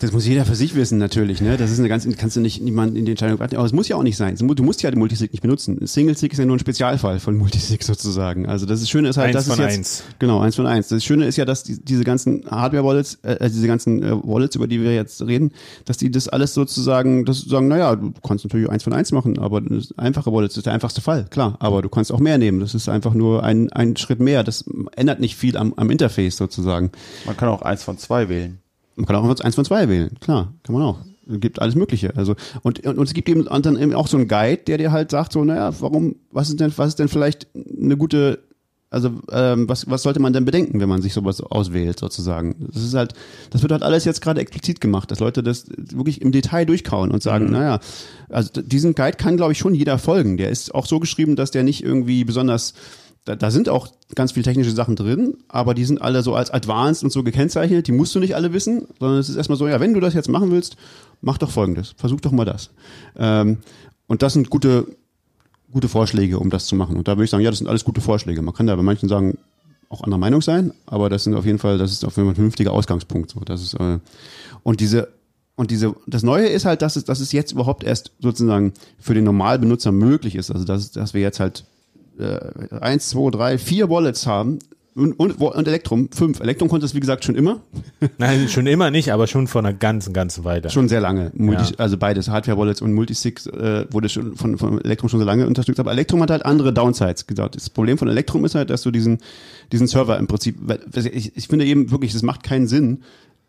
Das 0.00 0.12
muss 0.12 0.26
jeder 0.26 0.46
für 0.46 0.54
sich 0.54 0.74
wissen, 0.74 0.96
natürlich, 0.96 1.42
ne? 1.42 1.58
Das 1.58 1.70
ist 1.70 1.78
eine 1.78 1.90
ganz, 1.90 2.08
kannst 2.16 2.34
du 2.34 2.40
nicht 2.40 2.62
niemand 2.62 2.96
in 2.96 3.04
die 3.04 3.12
Entscheidung 3.12 3.38
warten. 3.38 3.56
Aber 3.56 3.66
es 3.66 3.74
muss 3.74 3.86
ja 3.86 3.96
auch 3.96 4.02
nicht 4.02 4.16
sein. 4.16 4.34
Du 4.34 4.62
musst 4.62 4.82
ja 4.82 4.90
den 4.90 4.98
Multisig 4.98 5.30
nicht 5.30 5.42
benutzen. 5.42 5.86
Single-Sig 5.86 6.32
ist 6.32 6.38
ja 6.38 6.46
nur 6.46 6.56
ein 6.56 6.58
Spezialfall 6.58 7.20
von 7.20 7.36
Multisig 7.36 7.82
sozusagen. 7.84 8.46
Also 8.46 8.64
das 8.64 8.80
ist 8.80 8.88
Schöne 8.88 9.10
ist 9.10 9.18
halt, 9.18 9.28
Eins 9.28 9.34
dass 9.34 9.46
es 9.48 9.54
von 9.54 9.62
jetzt, 9.62 9.76
eins. 9.76 10.04
Genau, 10.18 10.40
eins 10.40 10.56
von 10.56 10.66
eins. 10.66 10.88
Das 10.88 11.04
Schöne 11.04 11.26
ist 11.26 11.36
ja, 11.36 11.44
dass 11.44 11.64
die, 11.64 11.84
diese 11.84 12.04
ganzen 12.04 12.46
Hardware-Wallets, 12.50 13.18
äh, 13.24 13.36
also 13.40 13.54
diese 13.54 13.66
ganzen 13.66 14.02
äh, 14.02 14.10
Wallets, 14.10 14.56
über 14.56 14.66
die 14.66 14.80
wir 14.80 14.94
jetzt 14.94 15.20
reden, 15.20 15.52
dass 15.84 15.98
die 15.98 16.10
das 16.10 16.28
alles 16.28 16.54
sozusagen, 16.54 17.26
das 17.26 17.42
sagen, 17.42 17.68
naja, 17.68 17.94
du 17.94 18.14
kannst 18.26 18.46
natürlich 18.46 18.70
eins 18.70 18.84
von 18.84 18.94
eins 18.94 19.12
machen, 19.12 19.38
aber 19.38 19.60
das 19.60 19.92
einfache 19.98 20.32
Wallets 20.32 20.56
ist 20.56 20.64
der 20.64 20.72
einfachste 20.72 21.02
Fall, 21.02 21.26
klar. 21.28 21.56
Aber 21.60 21.82
du 21.82 21.90
kannst 21.90 22.10
auch 22.10 22.20
mehr 22.20 22.38
nehmen. 22.38 22.60
Das 22.60 22.74
ist 22.74 22.88
einfach 22.88 23.12
nur 23.12 23.44
ein, 23.44 23.70
ein 23.72 23.98
Schritt 23.98 24.20
mehr. 24.20 24.44
Das 24.44 24.64
ändert 24.96 25.20
nicht 25.20 25.36
viel 25.36 25.58
am, 25.58 25.74
am 25.76 25.90
Interface 25.90 26.38
sozusagen. 26.38 26.90
Man 27.26 27.36
kann 27.36 27.50
auch 27.50 27.60
eins 27.60 27.82
von 27.82 27.98
zwei 27.98 28.30
wählen. 28.30 28.60
Man 29.00 29.06
kann 29.06 29.16
auch 29.16 29.40
eins 29.40 29.54
von 29.54 29.64
zwei 29.64 29.88
wählen, 29.88 30.10
klar, 30.20 30.52
kann 30.62 30.74
man 30.74 30.82
auch. 30.82 30.98
Es 31.26 31.40
gibt 31.40 31.62
alles 31.62 31.74
Mögliche. 31.74 32.14
Also 32.16 32.34
und, 32.62 32.84
und, 32.84 32.98
und 32.98 33.06
es 33.06 33.14
gibt 33.14 33.28
eben 33.30 33.44
dann 33.44 33.78
eben 33.78 33.94
auch 33.94 34.08
so 34.08 34.18
einen 34.18 34.28
Guide, 34.28 34.62
der 34.66 34.76
dir 34.76 34.92
halt 34.92 35.10
sagt 35.10 35.32
so, 35.32 35.42
naja, 35.42 35.72
warum, 35.80 36.16
was 36.30 36.50
ist 36.50 36.60
denn, 36.60 36.72
was 36.76 36.88
ist 36.88 36.98
denn 36.98 37.08
vielleicht 37.08 37.46
eine 37.54 37.96
gute, 37.96 38.40
also 38.90 39.10
ähm, 39.32 39.66
was, 39.68 39.88
was 39.88 40.02
sollte 40.02 40.20
man 40.20 40.34
denn 40.34 40.44
bedenken, 40.44 40.80
wenn 40.80 40.88
man 40.88 41.00
sich 41.00 41.14
sowas 41.14 41.40
auswählt 41.40 41.98
sozusagen? 41.98 42.56
Das 42.72 42.82
ist 42.82 42.92
halt, 42.92 43.14
das 43.50 43.62
wird 43.62 43.72
halt 43.72 43.82
alles 43.82 44.04
jetzt 44.04 44.20
gerade 44.20 44.40
explizit 44.40 44.82
gemacht, 44.82 45.10
dass 45.10 45.20
Leute 45.20 45.42
das 45.42 45.64
wirklich 45.76 46.20
im 46.20 46.30
Detail 46.30 46.66
durchkauen 46.66 47.10
und 47.10 47.22
sagen, 47.22 47.50
naja, 47.50 47.80
also 48.28 48.60
diesen 48.60 48.94
Guide 48.94 49.16
kann 49.16 49.38
glaube 49.38 49.52
ich 49.52 49.58
schon 49.58 49.74
jeder 49.74 49.96
folgen. 49.98 50.36
Der 50.36 50.50
ist 50.50 50.74
auch 50.74 50.84
so 50.84 51.00
geschrieben, 51.00 51.36
dass 51.36 51.52
der 51.52 51.62
nicht 51.62 51.82
irgendwie 51.82 52.24
besonders 52.24 52.74
da, 53.24 53.36
da 53.36 53.50
sind 53.50 53.68
auch 53.68 53.88
ganz 54.14 54.32
viele 54.32 54.44
technische 54.44 54.70
Sachen 54.70 54.96
drin, 54.96 55.38
aber 55.48 55.74
die 55.74 55.84
sind 55.84 56.00
alle 56.00 56.22
so 56.22 56.34
als 56.34 56.50
advanced 56.50 57.04
und 57.04 57.10
so 57.10 57.22
gekennzeichnet. 57.22 57.86
Die 57.86 57.92
musst 57.92 58.14
du 58.14 58.18
nicht 58.18 58.34
alle 58.34 58.52
wissen, 58.52 58.86
sondern 58.98 59.18
es 59.18 59.28
ist 59.28 59.36
erstmal 59.36 59.58
so, 59.58 59.68
ja, 59.68 59.78
wenn 59.80 59.94
du 59.94 60.00
das 60.00 60.14
jetzt 60.14 60.28
machen 60.28 60.50
willst, 60.50 60.76
mach 61.20 61.38
doch 61.38 61.50
folgendes. 61.50 61.94
Versuch 61.96 62.20
doch 62.20 62.32
mal 62.32 62.44
das. 62.44 62.70
Ähm, 63.16 63.58
und 64.06 64.22
das 64.22 64.32
sind 64.32 64.50
gute, 64.50 64.86
gute 65.70 65.88
Vorschläge, 65.88 66.38
um 66.38 66.50
das 66.50 66.66
zu 66.66 66.76
machen. 66.76 66.96
Und 66.96 67.08
da 67.08 67.12
würde 67.12 67.24
ich 67.24 67.30
sagen, 67.30 67.44
ja, 67.44 67.50
das 67.50 67.58
sind 67.58 67.68
alles 67.68 67.84
gute 67.84 68.00
Vorschläge. 68.00 68.42
Man 68.42 68.54
kann 68.54 68.66
da 68.66 68.74
bei 68.74 68.82
manchen 68.82 69.08
sagen, 69.08 69.38
auch 69.90 70.02
anderer 70.02 70.18
Meinung 70.20 70.40
sein, 70.40 70.72
aber 70.86 71.10
das 71.10 71.24
sind 71.24 71.34
auf 71.34 71.44
jeden 71.44 71.58
Fall, 71.58 71.76
das 71.76 71.90
ist 71.90 72.04
auf 72.04 72.16
jeden 72.16 72.26
Fall 72.26 72.32
ein 72.32 72.36
vernünftiger 72.36 72.72
Ausgangspunkt. 72.72 73.30
So, 73.30 73.40
das 73.40 73.60
ist, 73.60 73.74
äh, 73.74 73.98
und 74.62 74.80
diese, 74.80 75.08
und 75.56 75.70
diese, 75.70 75.94
das 76.06 76.22
Neue 76.22 76.46
ist 76.46 76.64
halt, 76.64 76.80
dass 76.80 76.96
es, 76.96 77.04
dass 77.04 77.20
es 77.20 77.32
jetzt 77.32 77.52
überhaupt 77.52 77.84
erst 77.84 78.12
sozusagen 78.20 78.72
für 78.98 79.14
den 79.14 79.24
Normalbenutzer 79.24 79.92
möglich 79.92 80.36
ist. 80.36 80.50
Also, 80.50 80.64
dass, 80.64 80.92
dass 80.92 81.12
wir 81.12 81.20
jetzt 81.20 81.40
halt 81.40 81.64
äh, 82.20 82.74
eins, 82.80 83.08
zwei, 83.08 83.30
drei, 83.30 83.58
vier 83.58 83.88
Wallets 83.90 84.26
haben 84.26 84.58
und, 84.94 85.12
und, 85.14 85.40
und 85.40 85.68
Elektrum, 85.68 86.08
fünf. 86.10 86.40
Elektrum 86.40 86.68
konnte 86.68 86.84
es, 86.84 86.94
wie 86.94 87.00
gesagt, 87.00 87.24
schon 87.24 87.36
immer. 87.36 87.60
Nein, 88.18 88.48
schon 88.48 88.66
immer 88.66 88.90
nicht, 88.90 89.12
aber 89.12 89.26
schon 89.28 89.46
vor 89.46 89.60
einer 89.60 89.72
ganzen, 89.72 90.12
ganzen 90.12 90.44
Weile. 90.44 90.68
Schon 90.68 90.88
sehr 90.88 91.00
lange. 91.00 91.30
Multi, 91.34 91.62
Ja. 91.62 91.78
Also 91.78 91.96
beides, 91.96 92.28
Hardware-Wallets 92.28 92.82
und 92.82 92.92
Multisig 92.92 93.46
äh, 93.46 93.86
wurde 93.92 94.08
schon 94.08 94.36
von, 94.36 94.58
von 94.58 94.80
Elektrum 94.84 95.08
schon 95.08 95.20
so 95.20 95.26
lange 95.26 95.46
unterstützt. 95.46 95.78
Aber 95.78 95.92
Elektrum 95.92 96.20
hat 96.22 96.30
halt 96.30 96.44
andere 96.44 96.72
Downsides 96.72 97.26
gesagt. 97.26 97.54
Das 97.54 97.70
Problem 97.70 97.98
von 97.98 98.08
Elektrum 98.08 98.44
ist 98.44 98.56
halt, 98.56 98.70
dass 98.70 98.82
du 98.82 98.90
diesen, 98.90 99.18
diesen 99.70 99.86
Server 99.86 100.18
im 100.18 100.26
Prinzip, 100.26 100.56
ich, 100.94 101.36
ich 101.36 101.48
finde 101.48 101.66
eben 101.66 101.90
wirklich, 101.92 102.12
es 102.12 102.22
macht 102.22 102.42
keinen 102.42 102.66
Sinn, 102.66 103.02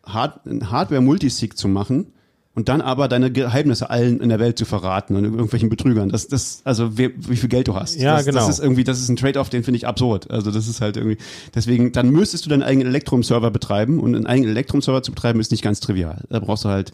Hard, 0.06 0.42
Hardware-Multisig 0.46 1.58
zu 1.58 1.68
machen, 1.68 2.08
und 2.54 2.68
dann 2.68 2.82
aber 2.82 3.08
deine 3.08 3.32
Geheimnisse 3.32 3.90
allen 3.90 4.20
in 4.20 4.30
der 4.30 4.40
Welt 4.40 4.58
zu 4.58 4.66
verraten 4.66 5.16
und 5.16 5.24
irgendwelchen 5.24 5.70
Betrügern. 5.70 6.10
Das, 6.10 6.28
das, 6.28 6.62
also 6.66 6.98
wer, 6.98 7.12
wie 7.16 7.38
viel 7.38 7.48
Geld 7.48 7.68
du 7.68 7.76
hast. 7.76 7.96
Ja, 7.96 8.18
das, 8.18 8.26
genau. 8.26 8.40
Das 8.40 8.50
ist 8.50 8.60
irgendwie, 8.60 8.84
das 8.84 9.00
ist 9.00 9.08
ein 9.08 9.16
Trade-off, 9.16 9.50
den 9.50 9.64
finde 9.64 9.78
ich 9.78 9.88
absurd. 9.88 10.30
Also 10.30 10.52
das 10.52 10.68
ist 10.68 10.82
halt 10.82 10.98
irgendwie, 10.98 11.18
deswegen, 11.56 11.94
dann 11.94 12.10
müsstest 12.10 12.46
du 12.46 12.50
deinen 12.50 12.64
eigenen 12.64 12.88
Electrum-Server 12.88 13.52
betreiben 13.52 14.00
und 14.00 14.16
einen 14.16 14.26
eigenen 14.26 14.52
Electrum-Server 14.52 15.02
zu 15.02 15.12
betreiben 15.12 15.40
ist 15.40 15.52
nicht 15.52 15.64
ganz 15.64 15.80
trivial. 15.80 16.26
Da 16.30 16.40
brauchst 16.40 16.66
du 16.66 16.70
halt 16.70 16.92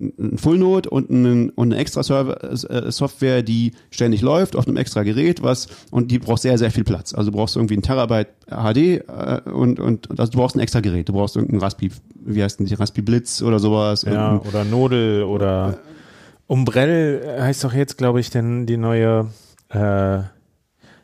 einen 0.00 0.38
Full-Node 0.38 0.90
und, 0.90 1.10
einen, 1.10 1.50
und 1.50 1.72
eine 1.72 1.80
extra 1.80 2.02
Server, 2.02 2.42
äh, 2.42 2.90
Software, 2.90 3.42
die 3.42 3.72
ständig 3.90 4.22
läuft 4.22 4.56
auf 4.56 4.66
einem 4.66 4.76
extra 4.76 5.04
Gerät, 5.04 5.42
was 5.42 5.68
und 5.90 6.10
die 6.10 6.18
braucht 6.18 6.42
sehr, 6.42 6.58
sehr 6.58 6.70
viel 6.70 6.82
Platz. 6.82 7.14
Also 7.14 7.30
du 7.30 7.36
brauchst 7.36 7.54
irgendwie 7.56 7.76
ein 7.76 7.82
Terabyte 7.82 8.28
HD 8.46 8.76
äh, 8.76 9.40
und, 9.50 9.78
und, 9.78 10.18
also 10.18 10.32
du 10.32 10.38
brauchst 10.38 10.56
ein 10.56 10.60
extra 10.60 10.80
Gerät. 10.80 11.08
Du 11.08 11.12
brauchst 11.12 11.36
irgendein 11.36 11.60
Raspi, 11.60 11.92
wie 12.24 12.42
heißt 12.42 12.58
denn 12.58 12.66
die, 12.66 12.74
Raspi 12.74 13.02
Blitz 13.02 13.40
oder 13.42 13.60
sowas. 13.60 14.02
Ja, 14.02 14.40
oder 14.48 14.64
Nodel 14.94 15.22
oder 15.24 15.78
Umbrell 16.46 17.38
heißt 17.40 17.64
doch 17.64 17.72
jetzt, 17.72 17.98
glaube 17.98 18.20
ich, 18.20 18.30
denn 18.30 18.66
die 18.66 18.76
neue 18.76 19.28
äh, 19.70 20.18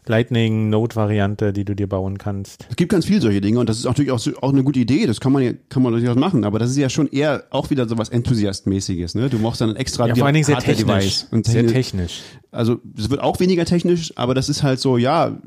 Lightning 0.07 0.71
Node 0.71 0.97
Variante, 0.97 1.53
die 1.53 1.65
du 1.65 1.75
dir 1.75 1.89
bauen 1.89 2.19
kannst. 2.19 2.67
Es 2.69 2.77
gibt 2.77 2.91
ganz 2.93 3.07
viele 3.07 3.21
solche 3.21 3.41
Dinge 3.41 3.61
und 3.61 3.69
das 3.69 3.79
ist 3.79 3.85
natürlich 3.85 4.11
auch, 4.11 4.19
so, 4.19 4.33
auch 4.41 4.53
eine 4.53 4.65
gute 4.65 4.81
Idee, 4.81 5.07
das 5.07 5.21
kann 5.21 5.33
man 5.33 5.43
ja, 5.43 5.53
kann 5.69 5.83
man 5.83 5.93
durchaus 5.93 6.17
machen, 6.17 6.45
aber 6.45 6.59
das 6.59 6.71
ist 6.71 6.77
ja 6.77 6.89
schon 6.89 7.07
eher 7.09 7.45
auch 7.51 7.71
wieder 7.71 7.89
so 7.89 7.97
was 7.97 8.09
Enthusiastmäßiges, 8.09 9.15
ne? 9.15 9.29
Du 9.31 9.39
machst 9.39 9.61
dann 9.61 9.71
ein 9.71 9.77
extra 9.77 10.07
Ja, 10.07 10.15
vor 10.15 10.27
allen 10.27 10.35
Dingen 10.35 10.45
sehr 10.47 10.59
technisch. 10.59 11.25
Und 11.31 11.47
Sehr 11.47 11.67
technisch- 11.67 12.23
also 12.51 12.79
es 12.99 13.09
wird 13.11 13.21
auch 13.21 13.39
weniger 13.41 13.65
technisch, 13.65 14.13
aber 14.17 14.35
das 14.35 14.49
ist 14.49 14.63
halt 14.63 14.81
so, 14.81 14.99
ja, 14.99 15.39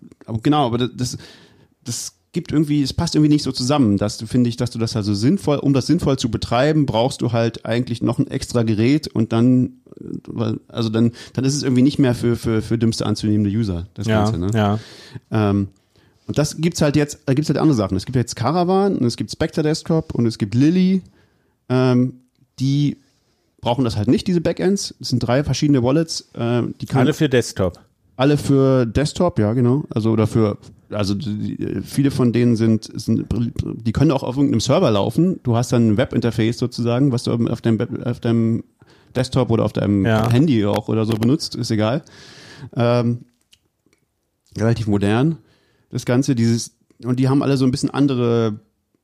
genau, 0.41 0.65
aber 0.67 0.77
das, 0.77 0.89
das, 0.95 1.17
das 1.83 2.13
gibt 2.33 2.51
irgendwie, 2.51 2.81
es 2.81 2.93
passt 2.93 3.15
irgendwie 3.15 3.31
nicht 3.31 3.43
so 3.43 3.51
zusammen, 3.51 3.97
dass 3.97 4.17
du, 4.17 4.25
finde 4.25 4.49
ich, 4.49 4.57
dass 4.57 4.71
du 4.71 4.79
das 4.79 4.95
also 4.95 5.13
sinnvoll, 5.13 5.57
um 5.57 5.73
das 5.73 5.87
sinnvoll 5.87 6.17
zu 6.17 6.29
betreiben, 6.29 6.85
brauchst 6.85 7.21
du 7.21 7.31
halt 7.31 7.65
eigentlich 7.65 8.01
noch 8.01 8.19
ein 8.19 8.27
extra 8.27 8.63
Gerät 8.63 9.07
und 9.07 9.31
dann, 9.31 9.73
äh, 10.35 10.53
also 10.67 10.89
dann, 10.89 11.11
dann 11.33 11.45
ist 11.45 11.55
es 11.55 11.63
irgendwie 11.63 11.83
nicht 11.83 11.99
mehr 11.99 12.15
für, 12.15 12.35
für, 12.35 12.61
für 12.61 12.77
dümmste 12.77 13.05
anzunehmende 13.05 13.49
User, 13.49 13.87
das 13.93 14.07
Ja, 14.07 14.23
Ganze, 14.23 14.39
ne? 14.39 14.51
ja. 14.53 14.79
Ähm, 15.31 15.69
und 16.25 16.37
das 16.37 16.57
gibt's 16.57 16.81
halt 16.81 16.95
jetzt, 16.95 17.19
da 17.25 17.33
gibt's 17.33 17.49
halt 17.49 17.59
andere 17.59 17.75
Sachen. 17.75 17.97
Es 17.97 18.05
gibt 18.05 18.15
jetzt 18.15 18.35
Caravan 18.35 18.97
und 18.97 19.05
es 19.05 19.17
gibt 19.17 19.31
Spectre 19.31 19.61
Desktop 19.61 20.15
und 20.15 20.25
es 20.25 20.37
gibt 20.37 20.55
Lily. 20.55 21.01
Ähm, 21.69 22.13
die 22.59 22.97
brauchen 23.59 23.83
das 23.83 23.97
halt 23.97 24.07
nicht, 24.07 24.27
diese 24.27 24.41
Backends. 24.41 24.95
Es 25.01 25.09
sind 25.09 25.19
drei 25.19 25.43
verschiedene 25.43 25.83
Wallets. 25.83 26.29
Ähm, 26.35 26.75
die 26.79 26.85
kann, 26.85 27.01
Alle 27.01 27.13
für 27.13 27.27
Desktop. 27.29 27.79
Alle 28.15 28.37
für 28.37 28.85
Desktop, 28.85 29.39
ja, 29.39 29.53
genau. 29.53 29.83
Also 29.89 30.11
oder 30.11 30.27
für, 30.27 30.57
also 30.89 31.15
die, 31.15 31.81
viele 31.83 32.11
von 32.11 32.31
denen 32.31 32.55
sind, 32.55 32.89
sind, 32.93 33.25
die 33.33 33.91
können 33.91 34.11
auch 34.11 34.23
auf 34.23 34.37
irgendeinem 34.37 34.59
Server 34.61 34.91
laufen. 34.91 35.39
Du 35.43 35.55
hast 35.55 35.71
dann 35.71 35.89
ein 35.89 35.97
Webinterface 35.97 36.57
sozusagen, 36.57 37.11
was 37.11 37.23
du 37.23 37.31
auf 37.31 37.61
deinem, 37.61 37.79
Web- 37.79 38.05
auf 38.05 38.19
deinem 38.19 38.63
Desktop 39.15 39.49
oder 39.51 39.65
auf 39.65 39.73
deinem 39.73 40.05
Ja. 40.05 40.29
Handy 40.31 40.65
auch 40.65 40.87
oder 40.89 41.05
so 41.05 41.13
benutzt, 41.13 41.55
ist 41.55 41.71
egal. 41.71 42.03
Ähm, 42.75 43.25
relativ 44.57 44.87
modern, 44.87 45.37
das 45.89 46.05
Ganze, 46.05 46.35
dieses, 46.35 46.75
und 47.03 47.19
die 47.19 47.29
haben 47.29 47.41
alle 47.43 47.57
so 47.57 47.65
ein 47.65 47.71
bisschen 47.71 47.89
andere 47.89 48.59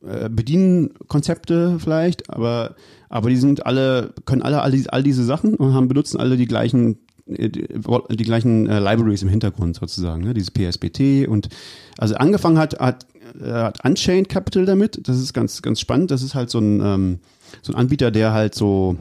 äh, 0.06 0.30
Bedienkonzepte 0.30 1.78
vielleicht, 1.80 2.30
aber, 2.30 2.76
aber 3.10 3.30
die 3.30 3.36
sind 3.38 3.66
alle, 3.66 4.14
können 4.26 4.42
alle, 4.42 4.62
alle 4.62 4.82
all 4.94 5.04
diese 5.04 5.24
Sachen 5.24 5.56
und 5.56 5.74
haben, 5.74 5.88
benutzen 5.88 6.20
alle 6.20 6.38
die 6.38 6.46
gleichen 6.48 7.00
die, 7.38 7.68
die 8.10 8.24
gleichen 8.24 8.68
äh, 8.68 8.80
Libraries 8.80 9.22
im 9.22 9.30
Hintergrund 9.30 9.76
sozusagen, 9.76 10.24
ne? 10.24 10.34
dieses 10.34 10.52
PSBT 10.52 11.28
und 11.28 11.50
also 11.98 12.16
angefangen 12.16 12.58
hat, 12.58 12.80
hat, 12.80 13.06
äh, 13.42 13.52
hat 13.52 13.84
Unchained 13.86 14.30
Capital 14.30 14.66
damit, 14.66 15.08
das 15.08 15.18
ist 15.18 15.34
ganz, 15.34 15.62
ganz 15.62 15.80
spannend, 15.80 16.12
das 16.12 16.24
ist 16.24 16.36
halt 16.36 16.50
so 16.50 16.60
ein, 16.60 16.82
ähm, 16.82 17.20
so 17.62 17.74
ein 17.74 17.76
Anbieter, 17.76 18.12
der 18.12 18.34
halt 18.34 18.56
so 18.56 18.98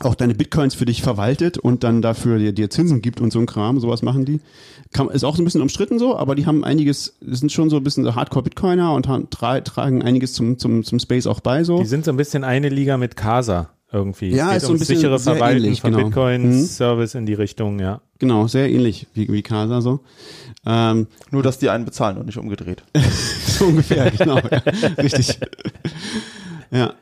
auch 0.00 0.14
deine 0.14 0.34
Bitcoins 0.34 0.74
für 0.74 0.84
dich 0.84 1.02
verwaltet 1.02 1.58
und 1.58 1.82
dann 1.82 2.02
dafür 2.02 2.38
dir, 2.38 2.52
dir 2.52 2.70
Zinsen 2.70 3.02
gibt 3.02 3.20
und 3.20 3.32
so 3.32 3.40
ein 3.40 3.46
Kram, 3.46 3.80
sowas 3.80 4.02
machen 4.02 4.24
die. 4.24 4.40
Kann, 4.92 5.08
ist 5.08 5.24
auch 5.24 5.34
so 5.34 5.42
ein 5.42 5.44
bisschen 5.44 5.60
umstritten 5.60 5.98
so, 5.98 6.16
aber 6.16 6.34
die 6.34 6.46
haben 6.46 6.64
einiges, 6.64 7.16
sind 7.20 7.50
schon 7.50 7.68
so 7.68 7.76
ein 7.76 7.84
bisschen 7.84 8.04
so 8.04 8.14
Hardcore-Bitcoiner 8.14 8.92
und 8.92 9.08
haben, 9.08 9.28
tra 9.30 9.60
tragen 9.60 10.02
einiges 10.02 10.34
zum, 10.34 10.58
zum, 10.58 10.84
zum 10.84 11.00
Space 11.00 11.26
auch 11.26 11.40
bei 11.40 11.64
so. 11.64 11.80
Die 11.80 11.86
sind 11.86 12.04
so 12.04 12.12
ein 12.12 12.16
bisschen 12.16 12.44
eine 12.44 12.68
Liga 12.68 12.96
mit 12.96 13.16
Casa 13.16 13.70
irgendwie. 13.92 14.30
Ja, 14.30 14.48
es 14.48 14.50
geht 14.50 14.56
ist 14.56 14.66
so 14.66 14.72
ein 14.72 14.78
bisschen 14.78 14.96
sichere 14.96 15.18
sehr 15.18 15.34
Verwalten 15.34 15.64
ähnlich, 15.64 15.80
von 15.80 15.92
genau. 15.92 16.04
Bitcoins, 16.06 16.56
Mhm. 16.56 16.64
Service 16.64 17.14
in 17.14 17.26
die 17.26 17.34
Richtung, 17.34 17.78
ja. 17.80 18.00
Genau, 18.18 18.46
sehr 18.46 18.70
ähnlich 18.70 19.06
wie, 19.14 19.28
wie 19.32 19.42
Casa 19.42 19.80
so. 19.80 20.00
Ähm, 20.66 21.06
Nur, 21.30 21.42
dass 21.42 21.58
die 21.58 21.70
einen 21.70 21.84
bezahlen 21.84 22.18
und 22.18 22.26
nicht 22.26 22.38
umgedreht. 22.38 22.82
so 23.46 23.66
ungefähr, 23.66 24.10
genau. 24.10 24.38
Ja, 24.38 24.58
richtig. 24.98 25.38
Ja. 26.70 26.94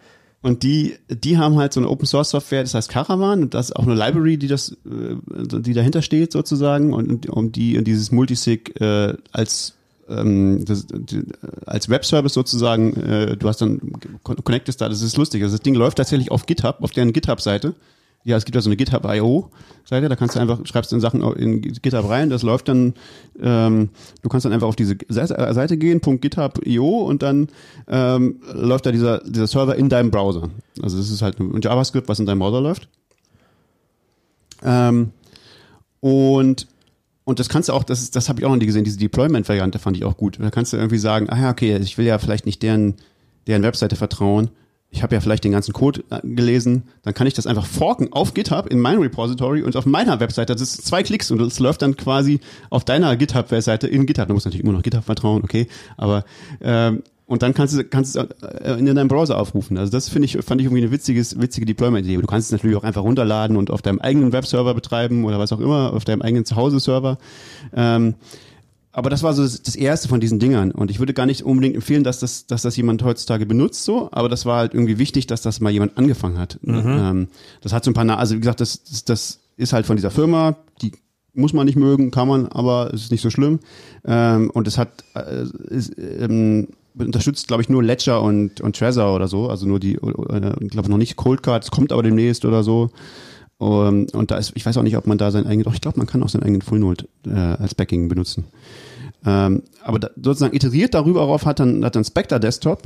Und 0.42 0.62
die, 0.62 0.96
die 1.08 1.38
haben 1.38 1.56
halt 1.56 1.72
so 1.72 1.80
eine 1.80 1.88
Open 1.88 2.06
Source 2.06 2.30
Software, 2.30 2.62
das 2.62 2.74
heißt 2.74 2.88
Caravan, 2.88 3.42
und 3.42 3.54
das 3.54 3.70
ist 3.70 3.76
auch 3.76 3.84
eine 3.84 3.94
Library, 3.94 4.36
die 4.36 4.46
das, 4.46 4.70
äh, 4.84 5.16
die 5.60 5.72
dahinter 5.72 6.02
steht 6.02 6.30
sozusagen, 6.30 6.92
und 6.92 7.28
um 7.28 7.50
die, 7.50 7.76
und 7.76 7.84
dieses 7.84 8.12
Multisig 8.12 8.80
äh, 8.80 9.14
als 9.32 9.74
ähm, 10.08 10.64
das, 10.64 10.86
die, 10.86 11.22
als 11.66 11.88
Webservice 11.88 12.34
sozusagen, 12.34 12.94
äh, 12.94 13.36
du 13.36 13.48
hast 13.48 13.60
dann 13.60 13.80
con- 14.22 14.42
connectest 14.42 14.80
da, 14.80 14.88
das 14.88 15.02
ist 15.02 15.16
lustig. 15.16 15.42
Also 15.42 15.56
das 15.56 15.62
Ding 15.62 15.74
läuft 15.74 15.98
tatsächlich 15.98 16.30
auf 16.30 16.46
GitHub, 16.46 16.78
auf 16.80 16.90
deren 16.90 17.12
GitHub-Seite. 17.12 17.74
Ja, 18.24 18.36
es 18.36 18.44
gibt 18.44 18.56
ja 18.56 18.60
so 18.60 18.68
eine 18.68 18.76
GitHub.io-Seite, 18.76 20.08
da 20.08 20.16
kannst 20.16 20.34
du 20.34 20.40
einfach, 20.40 20.58
schreibst 20.66 20.90
dann 20.90 21.00
Sachen 21.00 21.22
in 21.36 21.62
GitHub 21.62 22.08
rein, 22.08 22.28
das 22.28 22.42
läuft 22.42 22.66
dann, 22.66 22.94
ähm, 23.40 23.90
du 24.22 24.28
kannst 24.28 24.44
dann 24.44 24.52
einfach 24.52 24.66
auf 24.66 24.74
diese 24.74 24.96
Seite 25.08 25.54
Seite 25.54 25.76
gehen, 25.76 26.00
.github.io 26.00 26.88
und 27.02 27.22
dann 27.22 27.48
ähm, 27.86 28.40
läuft 28.52 28.86
da 28.86 28.90
dieser, 28.90 29.20
dieser 29.20 29.46
Server 29.46 29.76
in 29.76 29.88
deinem 29.88 30.10
Browser. 30.10 30.48
Also 30.82 30.98
das 30.98 31.08
ist 31.08 31.22
halt 31.22 31.38
ein 31.38 31.60
JavaScript, 31.62 32.08
was 32.08 32.18
in 32.18 32.26
deinem 32.26 32.40
Browser 32.40 32.60
läuft. 32.60 32.88
Ähm, 34.64 35.10
und 36.00 36.66
und 37.26 37.40
das 37.40 37.48
kannst 37.48 37.68
du 37.68 37.72
auch, 37.72 37.82
das, 37.82 38.12
das 38.12 38.28
habe 38.28 38.38
ich 38.38 38.46
auch 38.46 38.50
noch 38.50 38.56
nie 38.56 38.66
gesehen, 38.66 38.84
diese 38.84 38.98
Deployment-Variante 38.98 39.80
fand 39.80 39.96
ich 39.96 40.04
auch 40.04 40.16
gut. 40.16 40.38
Da 40.40 40.50
kannst 40.50 40.72
du 40.72 40.76
irgendwie 40.76 40.98
sagen, 40.98 41.28
ah 41.28 41.36
ja, 41.36 41.50
okay, 41.50 41.76
ich 41.76 41.98
will 41.98 42.06
ja 42.06 42.20
vielleicht 42.20 42.46
nicht 42.46 42.62
deren, 42.62 42.94
deren 43.48 43.64
Webseite 43.64 43.96
vertrauen. 43.96 44.50
Ich 44.90 45.02
habe 45.02 45.12
ja 45.16 45.20
vielleicht 45.20 45.42
den 45.42 45.50
ganzen 45.50 45.72
Code 45.72 46.04
äh, 46.10 46.20
gelesen, 46.22 46.84
dann 47.02 47.14
kann 47.14 47.26
ich 47.26 47.34
das 47.34 47.48
einfach 47.48 47.66
forken 47.66 48.12
auf 48.12 48.32
GitHub 48.32 48.68
in 48.68 48.78
mein 48.78 48.98
Repository 48.98 49.62
und 49.62 49.74
auf 49.74 49.86
meiner 49.86 50.20
Webseite. 50.20 50.52
Das 50.52 50.62
ist 50.62 50.86
zwei 50.86 51.02
Klicks 51.02 51.32
und 51.32 51.38
das 51.38 51.58
läuft 51.58 51.82
dann 51.82 51.96
quasi 51.96 52.38
auf 52.70 52.84
deiner 52.84 53.16
GitHub-Webseite 53.16 53.88
in 53.88 54.06
GitHub. 54.06 54.28
Du 54.28 54.34
musst 54.34 54.46
natürlich 54.46 54.62
immer 54.62 54.72
noch 54.72 54.82
GitHub 54.82 55.02
vertrauen, 55.02 55.42
okay, 55.42 55.66
aber 55.96 56.24
ähm, 56.60 57.02
und 57.26 57.42
dann 57.42 57.54
kannst 57.54 57.76
du 57.76 57.84
kannst 57.84 58.14
du 58.14 58.20
es 58.20 58.60
äh, 58.60 58.78
in 58.78 58.86
deinem 58.86 59.08
Browser 59.08 59.38
aufrufen. 59.38 59.76
Also 59.78 59.90
das 59.90 60.08
finde 60.08 60.26
ich 60.26 60.38
fand 60.44 60.60
ich 60.60 60.66
irgendwie 60.66 60.82
eine 60.82 60.92
witziges 60.92 61.40
witzige 61.40 61.66
Deployment-Idee. 61.66 62.20
Du 62.20 62.26
kannst 62.26 62.48
es 62.48 62.52
natürlich 62.52 62.76
auch 62.76 62.84
einfach 62.84 63.02
runterladen 63.02 63.56
und 63.56 63.70
auf 63.70 63.82
deinem 63.82 64.00
eigenen 64.00 64.32
Webserver 64.32 64.74
betreiben 64.74 65.24
oder 65.24 65.38
was 65.38 65.52
auch 65.52 65.60
immer, 65.60 65.92
auf 65.92 66.04
deinem 66.04 66.22
eigenen 66.22 66.44
Zuhause-Server. 66.44 67.18
Ähm, 67.74 68.14
aber 68.92 69.10
das 69.10 69.22
war 69.22 69.34
so 69.34 69.42
das, 69.42 69.60
das 69.62 69.76
erste 69.76 70.08
von 70.08 70.20
diesen 70.20 70.38
Dingern. 70.38 70.70
Und 70.70 70.90
ich 70.90 71.00
würde 71.00 71.12
gar 71.12 71.26
nicht 71.26 71.42
unbedingt 71.42 71.74
empfehlen, 71.74 72.02
dass 72.02 72.18
das, 72.18 72.46
dass 72.46 72.62
das 72.62 72.76
jemand 72.78 73.02
heutzutage 73.02 73.44
benutzt, 73.44 73.84
so. 73.84 74.08
Aber 74.10 74.30
das 74.30 74.46
war 74.46 74.56
halt 74.56 74.72
irgendwie 74.72 74.96
wichtig, 74.96 75.26
dass 75.26 75.42
das 75.42 75.60
mal 75.60 75.70
jemand 75.70 75.98
angefangen 75.98 76.38
hat. 76.38 76.58
Ähm, 77.10 77.28
das 77.60 77.74
hat 77.74 77.84
so 77.84 77.90
ein 77.90 77.94
paar, 77.94 78.18
also 78.18 78.36
wie 78.36 78.40
gesagt, 78.40 78.62
das, 78.62 78.84
das, 78.84 79.04
das 79.04 79.40
ist 79.58 79.74
halt 79.74 79.84
von 79.84 79.96
dieser 79.96 80.10
Firma, 80.10 80.56
die 80.80 80.92
muss 81.34 81.52
man 81.52 81.66
nicht 81.66 81.76
mögen, 81.76 82.10
kann 82.10 82.26
man, 82.26 82.46
aber 82.46 82.90
es 82.94 83.02
ist 83.02 83.10
nicht 83.10 83.20
so 83.20 83.28
schlimm. 83.28 83.60
Ähm, 84.06 84.50
und 84.54 84.66
es 84.66 84.78
hat, 84.78 85.04
äh, 85.14 85.44
ist, 85.68 85.92
ähm, 85.98 86.68
unterstützt, 86.98 87.48
glaube 87.48 87.62
ich, 87.62 87.68
nur 87.68 87.82
Ledger 87.82 88.22
und, 88.22 88.60
und 88.60 88.76
Trezor 88.76 89.14
oder 89.14 89.28
so. 89.28 89.48
Also 89.48 89.66
nur 89.66 89.80
die, 89.80 89.94
äh, 89.94 90.52
ich 90.60 90.70
glaube 90.70 90.90
noch 90.90 90.98
nicht 90.98 91.16
Cold 91.16 91.42
Card, 91.42 91.64
es 91.64 91.70
kommt 91.70 91.92
aber 91.92 92.02
demnächst 92.02 92.44
oder 92.44 92.62
so. 92.62 92.90
Um, 93.58 94.06
und 94.12 94.30
da 94.30 94.36
ist, 94.36 94.52
ich 94.54 94.66
weiß 94.66 94.76
auch 94.76 94.82
nicht, 94.82 94.98
ob 94.98 95.06
man 95.06 95.16
da 95.16 95.30
sein 95.30 95.46
eigenes, 95.46 95.64
doch 95.64 95.72
ich 95.72 95.80
glaube, 95.80 95.96
man 95.96 96.06
kann 96.06 96.22
auch 96.22 96.28
seinen 96.28 96.42
eigenen 96.42 96.60
Full 96.60 96.78
Node 96.78 97.06
äh, 97.26 97.30
als 97.32 97.74
Backing 97.74 98.06
benutzen. 98.08 98.44
Ähm, 99.24 99.62
aber 99.82 99.98
da, 99.98 100.10
sozusagen 100.14 100.54
iteriert 100.54 100.92
darüber 100.92 101.20
darauf 101.20 101.46
hat 101.46 101.58
dann, 101.58 101.82
hat 101.84 101.96
dann 101.96 102.04
Spectre 102.04 102.38
Desktop. 102.38 102.82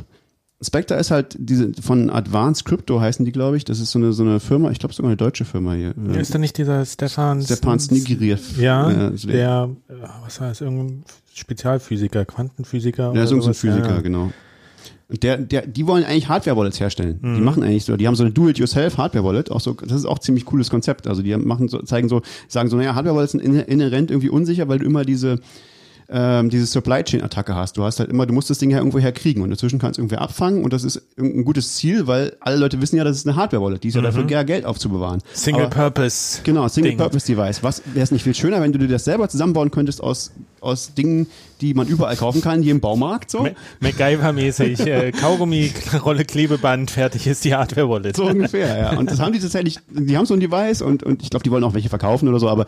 Spectre 0.63 0.95
ist 0.97 1.11
halt 1.11 1.37
diese 1.39 1.73
von 1.81 2.11
Advanced 2.11 2.67
Crypto 2.67 3.01
heißen 3.01 3.25
die, 3.25 3.33
glaube 3.33 3.57
ich. 3.57 3.65
Das 3.65 3.81
ist 3.81 3.91
so 3.91 3.99
eine 3.99 4.13
so 4.13 4.23
eine 4.23 4.41
Firma, 4.41 4.71
ich 4.71 4.79
glaube 4.79 4.95
sogar 4.95 5.09
eine 5.09 5.17
deutsche 5.17 5.47
Firma 5.47 5.73
hier. 5.73 5.95
Ist 6.15 6.35
da 6.35 6.39
nicht 6.39 6.59
dieser 6.59 6.85
Stefan? 6.85 7.41
Snigiriev. 7.43 8.61
Ja, 8.61 8.91
äh, 8.91 9.17
der, 9.27 9.71
äh, 9.89 9.95
was 10.23 10.41
heißt, 10.41 10.61
irgendein 10.61 11.03
Spezialphysiker, 11.35 12.25
Quantenphysiker? 12.25 13.11
Oder 13.13 13.21
irgendein 13.23 13.43
sowas? 13.43 13.59
Physiker, 13.59 13.89
Ja, 13.89 13.95
ja. 13.97 14.01
genau. 14.01 14.33
Und 15.09 15.23
der, 15.25 15.39
der, 15.39 15.67
die 15.67 15.87
wollen 15.89 16.05
eigentlich 16.05 16.29
Hardware-Wallets 16.29 16.79
herstellen. 16.79 17.19
Mhm. 17.21 17.35
Die 17.37 17.41
machen 17.41 17.63
eigentlich 17.65 17.85
so, 17.85 17.97
die 17.97 18.07
haben 18.07 18.15
so 18.15 18.23
eine 18.23 18.33
Do-it-yourself-Hardware-Wallet. 18.33 19.51
Auch 19.51 19.61
so, 19.61 19.73
das 19.75 19.93
ist 19.97 20.05
auch 20.07 20.21
ziemlich 20.21 20.45
cooles 20.45 20.71
Konzept. 20.71 21.09
Also 21.09 21.23
die 21.23 21.37
machen 21.37 21.69
so, 21.69 21.83
zeigen 21.83 22.09
so, 22.09 22.23
sagen 22.47 22.69
so, 22.69 22.77
naja, 22.77 22.95
Hardware-Wallets 22.95 23.33
sind 23.33 23.43
inhä- 23.43 23.65
inhärent 23.67 24.11
irgendwie 24.13 24.29
unsicher, 24.31 24.69
weil 24.69 24.79
du 24.79 24.85
immer 24.87 25.05
diese, 25.05 25.41
ähm, 26.13 26.51
diese 26.51 26.67
Supply 26.67 27.05
Chain 27.05 27.23
Attacke 27.23 27.55
hast. 27.55 27.77
Du 27.77 27.85
hast 27.85 28.01
halt 28.01 28.11
immer, 28.11 28.27
du 28.27 28.35
musst 28.35 28.51
das 28.51 28.59
Ding 28.59 28.71
ja 28.71 28.79
irgendwo 28.79 28.99
herkriegen 28.99 29.43
und 29.45 29.51
dazwischen 29.51 29.79
kannst 29.79 29.99
du 29.99 30.03
irgendwer 30.03 30.21
abfangen 30.21 30.65
und 30.65 30.73
das 30.73 30.83
ist 30.83 31.01
ein 31.19 31.45
gutes 31.45 31.77
Ziel, 31.77 32.07
weil 32.09 32.37
alle 32.41 32.57
Leute 32.57 32.81
wissen 32.83 32.97
ja, 32.97 33.05
das 33.05 33.17
ist 33.17 33.29
eine 33.29 33.37
Hardware 33.37 33.63
Wallet, 33.63 33.85
die 33.85 33.89
ist 33.89 33.95
ja 33.95 34.01
dafür 34.03 34.29
ja 34.29 34.43
Geld 34.43 34.65
aufzubewahren. 34.65 35.21
Single 35.33 35.67
Aber- 35.67 35.75
Purpose. 35.91 36.41
Genau, 36.43 36.67
Single 36.67 36.91
Ding. 36.93 36.99
Purpose 36.99 37.27
Device. 37.27 37.63
Was 37.63 37.83
wäre 37.95 38.03
es 38.03 38.11
nicht 38.11 38.25
viel 38.25 38.35
schöner, 38.35 38.61
wenn 38.61 38.73
du 38.73 38.79
dir 38.79 38.89
das 38.89 39.05
selber 39.05 39.29
zusammenbauen 39.29 39.71
könntest 39.71 40.03
aus 40.03 40.33
aus 40.63 40.93
Dingen, 40.93 41.27
die 41.63 41.73
man 41.73 41.87
überall 41.87 42.17
kaufen 42.17 42.43
kann, 42.43 42.61
hier 42.61 42.73
im 42.73 42.81
Baumarkt. 42.81 43.31
So, 43.31 43.45
Ma- 43.45 43.49
MacGyver-mäßig, 43.81 44.85
äh, 44.87 45.11
Kaugummi, 45.19 45.73
Rolle 46.05 46.25
Klebeband, 46.27 46.91
fertig 46.91 47.27
ist 47.27 47.45
die 47.47 47.55
Hardware-Wallet. 47.55 48.17
so 48.17 48.27
ungefähr, 48.27 48.77
ja. 48.77 48.99
Und 48.99 49.11
das 49.11 49.21
haben 49.21 49.33
die 49.33 49.39
tatsächlich, 49.39 49.79
die 49.91 50.17
haben 50.19 50.27
so 50.27 50.35
ein 50.35 50.41
Device 50.41 50.83
und, 50.83 51.03
und 51.03 51.23
ich 51.23 51.31
glaube, 51.31 51.45
die 51.45 51.51
wollen 51.51 51.65
auch 51.65 51.73
welche 51.73 51.89
verkaufen 51.89 52.29
oder 52.29 52.39
so, 52.41 52.49
aber 52.49 52.67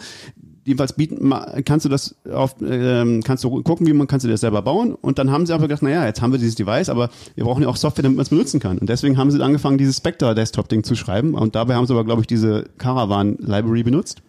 jedenfalls 0.65 0.93
bieten, 0.93 1.33
kannst 1.65 1.85
du 1.85 1.89
das 1.89 2.15
auf, 2.33 2.57
ähm, 2.63 3.23
kannst 3.25 3.45
du 3.45 3.63
gucken, 3.63 3.87
wie 3.87 3.93
man 3.93 4.07
kannst 4.07 4.25
du 4.25 4.31
das 4.31 4.41
selber 4.41 4.63
bauen 4.63 4.95
und 4.95 5.19
dann 5.19 5.31
haben 5.31 5.47
sie 5.47 5.53
einfach 5.53 5.67
gedacht, 5.67 5.83
naja, 5.83 6.07
jetzt 6.07 6.23
haben 6.23 6.33
wir 6.33 6.39
dieses 6.39 6.55
Device, 6.55 6.89
aber 6.89 7.11
wir 7.35 7.45
brauchen 7.45 7.63
ja 7.63 7.69
auch 7.69 7.77
Software, 7.77 8.03
damit 8.03 8.17
man 8.17 8.23
es 8.23 8.31
benutzen 8.31 8.61
kann 8.61 8.79
und 8.79 8.89
deswegen 8.89 9.17
haben 9.17 9.31
sie 9.31 9.43
angefangen, 9.43 9.79
dieses 9.79 9.97
Spectre 9.97 10.35
Desktop 10.35 10.69
Ding 10.69 10.85
zu 10.85 10.95
schreiben 10.95 11.35
und 11.35 11.55
dabei 11.55 11.75
haben 11.75 11.87
sie 11.87 11.93
aber, 11.93 12.05
glaube 12.05 12.21
ich, 12.21 12.27
diese 12.27 12.65
Caravan 12.79 13.37
Library 13.39 13.83
benutzt. 13.83 14.23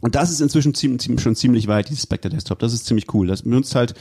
Und 0.00 0.14
das 0.14 0.30
ist 0.30 0.40
inzwischen 0.40 0.74
ziemlich, 0.74 1.20
schon 1.20 1.34
ziemlich 1.34 1.66
weit, 1.66 1.88
dieses 1.88 2.04
Spectre 2.04 2.30
Desktop. 2.30 2.60
Das 2.60 2.72
ist 2.72 2.86
ziemlich 2.86 3.12
cool. 3.14 3.26
Das 3.26 3.42
benutzt 3.42 3.74
halt, 3.74 3.94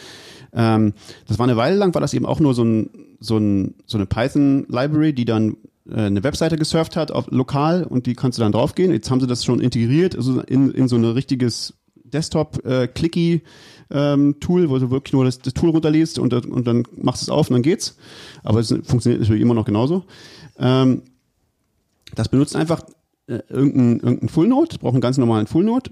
ähm, 0.54 0.94
das 1.28 1.40
war 1.40 1.48
eine 1.48 1.58
Weile 1.58 1.76
lang, 1.76 1.94
war 1.94 2.02
das 2.02 2.14
eben 2.14 2.26
auch 2.26 2.40
nur 2.40 2.54
so, 2.54 2.64
ein, 2.64 2.90
so, 3.20 3.38
ein, 3.38 3.74
so 3.86 3.98
eine 3.98 4.06
Python-Library, 4.06 5.14
die 5.14 5.26
dann 5.26 5.58
eine 5.94 6.24
Webseite 6.24 6.58
gesurft 6.58 6.96
hat, 6.96 7.12
auf, 7.12 7.28
lokal, 7.30 7.84
und 7.84 8.06
die 8.06 8.14
kannst 8.14 8.38
du 8.38 8.44
dann 8.44 8.52
draufgehen. 8.52 8.92
Jetzt 8.92 9.10
haben 9.10 9.20
sie 9.20 9.28
das 9.28 9.46
schon 9.46 9.60
integriert, 9.60 10.16
also 10.16 10.42
in, 10.42 10.72
in 10.72 10.88
so 10.88 10.96
ein 10.96 11.06
richtiges 11.06 11.74
Desktop-Clicky 12.04 13.42
ähm, 13.90 14.40
Tool, 14.40 14.70
wo 14.70 14.80
du 14.80 14.92
wirklich 14.92 15.14
nur 15.14 15.26
das, 15.26 15.40
das 15.40 15.54
Tool 15.54 15.70
runterliest 15.70 16.20
und, 16.20 16.34
und 16.34 16.68
dann 16.68 16.84
machst 16.96 17.22
du 17.22 17.26
es 17.26 17.30
auf 17.30 17.50
und 17.50 17.54
dann 17.54 17.62
geht's. 17.62 17.98
Aber 18.44 18.60
es 18.60 18.70
funktioniert 18.84 19.22
natürlich 19.22 19.42
immer 19.42 19.54
noch 19.54 19.66
genauso. 19.66 20.06
Ähm, 20.58 21.04
das 22.16 22.30
benutzt 22.30 22.56
einfach 22.56 22.84
äh, 23.28 23.40
irgendein, 23.50 24.00
irgendein 24.00 24.30
Full-Node, 24.30 24.78
braucht 24.80 24.94
einen 24.94 25.02
ganz 25.02 25.18
normalen 25.18 25.48
Full-Node. 25.48 25.92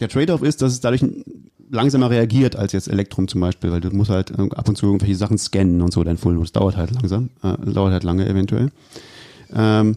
Der 0.00 0.08
Trade-off 0.08 0.42
ist, 0.42 0.62
dass 0.62 0.72
es 0.72 0.80
dadurch 0.80 1.04
langsamer 1.70 2.10
reagiert 2.10 2.56
als 2.56 2.72
jetzt 2.72 2.88
Electrum 2.88 3.28
zum 3.28 3.40
Beispiel, 3.40 3.72
weil 3.72 3.80
du 3.80 3.90
musst 3.90 4.10
halt 4.10 4.30
äh, 4.30 4.48
ab 4.54 4.68
und 4.68 4.76
zu 4.76 4.86
irgendwelche 4.86 5.16
Sachen 5.16 5.38
scannen 5.38 5.82
und 5.82 5.92
so, 5.92 6.04
dein 6.04 6.16
Full-Node. 6.16 6.44
Das 6.44 6.52
dauert 6.52 6.76
halt 6.76 6.92
langsam, 6.92 7.30
äh, 7.42 7.56
dauert 7.72 7.92
halt 7.92 8.04
lange 8.04 8.28
eventuell. 8.28 8.70
Ähm, 9.56 9.96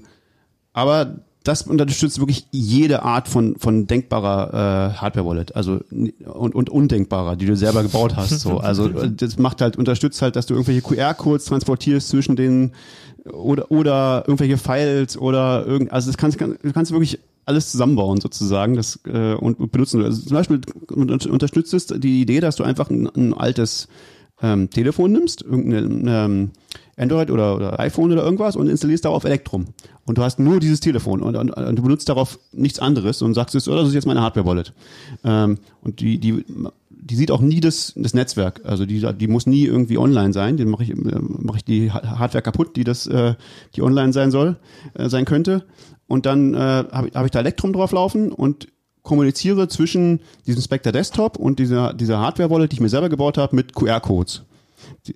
aber 0.73 1.17
das 1.43 1.63
unterstützt 1.63 2.19
wirklich 2.19 2.45
jede 2.51 3.03
Art 3.03 3.27
von, 3.27 3.55
von 3.57 3.87
denkbarer 3.87 4.93
äh, 4.93 4.97
Hardware-Wallet, 4.97 5.55
also 5.55 5.79
und, 5.89 6.53
und 6.55 6.69
undenkbarer, 6.69 7.35
die 7.37 7.45
du 7.45 7.55
selber 7.55 7.81
gebaut 7.81 8.15
hast. 8.15 8.39
So. 8.41 8.59
Also 8.61 8.87
das 8.89 9.37
macht 9.39 9.61
halt, 9.61 9.77
unterstützt 9.77 10.21
halt, 10.21 10.35
dass 10.35 10.45
du 10.45 10.53
irgendwelche 10.53 10.81
QR-Codes 10.81 11.45
transportierst 11.45 12.09
zwischen 12.09 12.35
den 12.35 12.73
oder, 13.31 13.71
oder 13.71 14.23
irgendwelche 14.27 14.57
Files 14.57 15.17
oder 15.17 15.65
irgend, 15.65 15.91
also 15.91 16.09
das 16.09 16.17
kannst 16.17 16.39
du 16.39 16.73
kannst 16.73 16.91
wirklich 16.91 17.19
alles 17.45 17.71
zusammenbauen 17.71 18.21
sozusagen 18.21 18.75
das 18.75 18.99
äh, 19.11 19.33
und, 19.33 19.71
benutzen. 19.71 20.03
Also 20.03 20.21
zum 20.21 20.33
Beispiel 20.35 20.61
unter- 20.91 21.31
unterstützt 21.31 21.73
es 21.73 21.87
die 21.87 22.21
Idee, 22.21 22.41
dass 22.41 22.57
du 22.57 22.63
einfach 22.63 22.89
ein, 22.89 23.07
ein 23.15 23.33
altes 23.33 23.87
ähm, 24.41 24.69
Telefon 24.69 25.11
nimmst, 25.13 25.41
irgendein 25.41 26.05
ähm, 26.07 26.51
Android 26.99 27.31
oder, 27.31 27.55
oder 27.55 27.79
iPhone 27.79 28.11
oder 28.11 28.23
irgendwas 28.23 28.55
und 28.55 28.67
installierst 28.67 29.05
darauf 29.05 29.23
Electrum. 29.23 29.67
Und 30.05 30.17
du 30.17 30.23
hast 30.23 30.39
nur 30.39 30.59
dieses 30.59 30.79
Telefon 30.79 31.21
und, 31.21 31.35
und, 31.35 31.51
und 31.51 31.75
du 31.75 31.81
benutzt 31.83 32.09
darauf 32.09 32.39
nichts 32.51 32.79
anderes 32.79 33.21
und 33.21 33.33
sagst, 33.33 33.55
oh, 33.67 33.75
das 33.75 33.87
ist 33.87 33.93
jetzt 33.93 34.07
meine 34.07 34.21
Hardware-Wallet. 34.21 34.73
Ähm, 35.23 35.57
und 35.81 35.99
die, 35.99 36.19
die, 36.19 36.43
die 36.89 37.15
sieht 37.15 37.31
auch 37.31 37.41
nie 37.41 37.59
das, 37.59 37.93
das 37.95 38.13
Netzwerk. 38.13 38.61
Also 38.65 38.85
die, 38.85 39.05
die 39.17 39.27
muss 39.27 39.45
nie 39.45 39.65
irgendwie 39.65 39.97
online 39.97 40.33
sein. 40.33 40.57
Den 40.57 40.69
mache 40.69 40.83
ich, 40.83 40.89
äh, 40.91 40.95
mach 41.19 41.55
ich 41.55 41.63
die 41.63 41.91
Ha- 41.91 42.19
Hardware 42.19 42.41
kaputt, 42.41 42.75
die 42.75 42.83
das, 42.83 43.07
äh, 43.07 43.35
die 43.75 43.81
online 43.81 44.13
sein 44.13 44.31
soll, 44.31 44.57
äh, 44.95 45.09
sein 45.09 45.25
könnte. 45.25 45.65
Und 46.07 46.25
dann 46.25 46.53
äh, 46.53 46.57
habe 46.57 47.07
ich, 47.07 47.15
hab 47.15 47.25
ich 47.25 47.31
da 47.31 47.39
Electrum 47.39 47.71
drauf 47.73 47.91
laufen 47.91 48.31
und 48.31 48.67
kommuniziere 49.03 49.67
zwischen 49.69 50.19
diesem 50.45 50.61
Spectre 50.61 50.91
Desktop 50.91 51.37
und 51.37 51.57
dieser, 51.59 51.93
dieser 51.93 52.19
Hardware-Wallet, 52.19 52.71
die 52.71 52.75
ich 52.75 52.81
mir 52.81 52.89
selber 52.89 53.09
gebaut 53.09 53.37
habe, 53.37 53.55
mit 53.55 53.73
QR-Codes. 53.73 54.43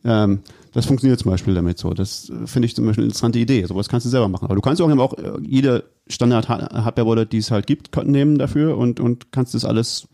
Ähm, 0.06 0.40
das 0.74 0.86
funktioniert 0.86 1.20
zum 1.20 1.32
Beispiel 1.32 1.54
damit 1.54 1.78
so. 1.78 1.94
Das 1.94 2.30
äh, 2.30 2.48
finde 2.48 2.66
ich 2.66 2.76
zum 2.76 2.86
Beispiel 2.86 3.04
eine 3.04 3.10
interessante 3.10 3.40
Idee. 3.40 3.64
Sowas 3.66 3.90
kannst 3.90 4.06
du 4.06 4.10
selber 4.10 4.28
machen. 4.28 4.46
Aber 4.46 4.56
du 4.56 4.62
kannst 4.62 4.82
auch 4.82 4.90
eben 4.90 5.00
auch 5.00 5.14
äh, 5.14 5.34
jede 5.42 5.86
Standard-Hardware-Wallet, 6.08 7.32
die 7.32 7.38
es 7.38 7.52
halt 7.52 7.68
gibt, 7.68 7.96
nehmen 8.06 8.38
dafür 8.38 8.78
und, 8.78 9.00
und 9.00 9.32
kannst 9.32 9.54
das 9.54 9.66
alles 9.66 10.08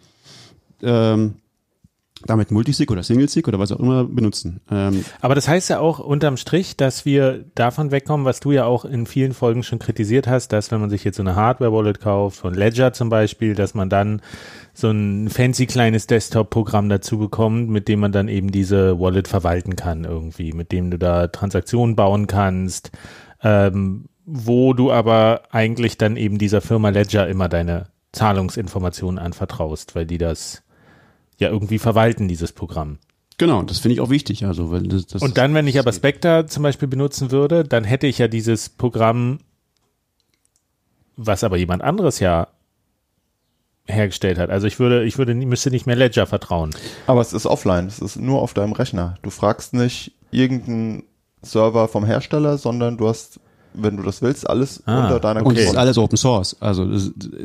ähm, 0.81 1.35
damit 2.25 2.51
Multisig 2.51 2.91
oder 2.91 3.03
Single-Sig 3.03 3.47
oder 3.47 3.59
was 3.59 3.71
auch 3.71 3.79
immer 3.79 4.03
benutzen. 4.03 4.59
Ähm, 4.69 5.05
Aber 5.21 5.35
das 5.35 5.47
heißt 5.47 5.69
ja 5.69 5.79
auch 5.79 5.99
unterm 5.99 6.37
Strich, 6.37 6.75
dass 6.75 7.05
wir 7.05 7.45
davon 7.55 7.91
wegkommen, 7.91 8.25
was 8.25 8.39
du 8.39 8.51
ja 8.51 8.65
auch 8.65 8.85
in 8.85 9.05
vielen 9.05 9.33
Folgen 9.33 9.63
schon 9.63 9.79
kritisiert 9.79 10.27
hast, 10.27 10.49
dass 10.49 10.71
wenn 10.71 10.81
man 10.81 10.89
sich 10.89 11.03
jetzt 11.03 11.17
so 11.17 11.23
eine 11.23 11.35
Hardware-Wallet 11.35 11.99
kauft, 12.01 12.37
von 12.37 12.53
Ledger 12.53 12.93
zum 12.93 13.09
Beispiel, 13.09 13.55
dass 13.55 13.73
man 13.73 13.89
dann 13.89 14.21
so 14.73 14.89
ein 14.89 15.29
fancy 15.29 15.65
kleines 15.65 16.07
Desktop-Programm 16.07 16.89
dazu 16.89 17.17
bekommt, 17.17 17.69
mit 17.69 17.87
dem 17.87 17.99
man 17.99 18.11
dann 18.11 18.27
eben 18.27 18.51
diese 18.51 18.99
Wallet 18.99 19.27
verwalten 19.27 19.75
kann 19.75 20.03
irgendwie, 20.03 20.53
mit 20.53 20.71
dem 20.71 20.91
du 20.91 20.97
da 20.97 21.27
Transaktionen 21.27 21.95
bauen 21.95 22.27
kannst, 22.27 22.91
ähm, 23.43 24.05
wo 24.25 24.73
du 24.73 24.91
aber 24.91 25.43
eigentlich 25.51 25.97
dann 25.97 26.17
eben 26.17 26.37
dieser 26.37 26.61
Firma 26.61 26.89
Ledger 26.89 27.27
immer 27.27 27.49
deine 27.49 27.87
Zahlungsinformationen 28.11 29.19
anvertraust, 29.19 29.95
weil 29.95 30.05
die 30.05 30.17
das 30.17 30.63
ja 31.39 31.49
irgendwie 31.49 31.79
verwalten, 31.79 32.27
dieses 32.27 32.51
Programm. 32.51 32.99
genau, 33.37 33.63
das 33.63 33.79
finde 33.79 33.93
ich 33.93 34.01
auch 34.01 34.09
wichtig. 34.09 34.45
Also, 34.45 34.71
weil 34.71 34.83
das, 34.83 35.07
das 35.07 35.21
Und 35.21 35.37
dann, 35.37 35.53
wenn 35.53 35.67
ich 35.67 35.79
aber 35.79 35.91
Spectre 35.91 36.45
zum 36.45 36.63
Beispiel 36.63 36.87
benutzen 36.87 37.31
würde, 37.31 37.63
dann 37.63 37.83
hätte 37.83 38.07
ich 38.07 38.17
ja 38.17 38.27
dieses 38.27 38.69
Programm, 38.69 39.39
was 41.15 41.43
aber 41.43 41.57
jemand 41.57 41.81
anderes 41.81 42.19
ja 42.19 42.47
hergestellt 43.89 44.37
hat. 44.37 44.49
Also 44.49 44.67
ich 44.67 44.79
würde, 44.79 45.03
ich 45.03 45.17
würde, 45.17 45.33
müsste 45.33 45.71
nicht 45.71 45.87
mehr 45.87 45.95
Ledger 45.95 46.27
vertrauen. 46.27 46.71
Aber 47.07 47.21
es 47.21 47.33
ist 47.33 47.45
offline, 47.45 47.87
es 47.87 47.99
ist 47.99 48.17
nur 48.17 48.41
auf 48.41 48.53
deinem 48.53 48.73
Rechner. 48.73 49.15
Du 49.21 49.29
fragst 49.29 49.73
nicht 49.73 50.13
irgendeinen 50.31 51.03
Server 51.41 51.87
vom 51.87 52.05
Hersteller, 52.05 52.57
sondern 52.57 52.97
du 52.97 53.07
hast, 53.07 53.39
wenn 53.73 53.97
du 53.97 54.03
das 54.03 54.21
willst, 54.21 54.49
alles 54.49 54.81
Ah, 54.85 55.03
unter 55.03 55.19
deiner 55.19 55.45
Und 55.45 55.53
es 55.53 55.59
ist 55.59 55.65
Kontrolle. 55.67 55.81
alles 55.85 55.97
Open 55.97 56.17
Source. 56.17 56.55
Also 56.59 56.87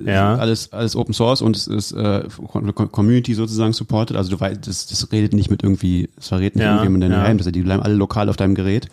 Ja. 0.07 0.37
alles, 0.37 0.73
alles 0.73 0.97
Open 0.97 1.13
Source 1.15 1.43
und 1.43 1.57
es 1.57 1.67
ist 1.67 1.93
äh, 1.93 2.25
Com- 2.49 2.91
Community 2.93 3.35
sozusagen 3.35 3.73
supported. 3.73 4.17
Also 4.17 4.31
du 4.31 4.41
weißt, 4.41 4.67
das, 4.67 4.87
das 4.87 5.11
redet 5.13 5.33
nicht 5.35 5.51
mit 5.51 5.63
irgendwie, 5.63 6.09
das 6.17 6.29
verrät 6.29 6.55
nicht 6.57 6.65
Ja, 6.65 6.71
irgendjemand 6.73 7.05
deine 7.05 7.15
ja. 7.15 7.21
Geheimnisse. 7.23 7.53
Die 7.53 7.63
bleiben 7.63 7.83
alle 7.83 7.95
lokal 7.95 8.29
auf 8.29 8.37
deinem 8.37 8.55
Gerät. 8.55 8.89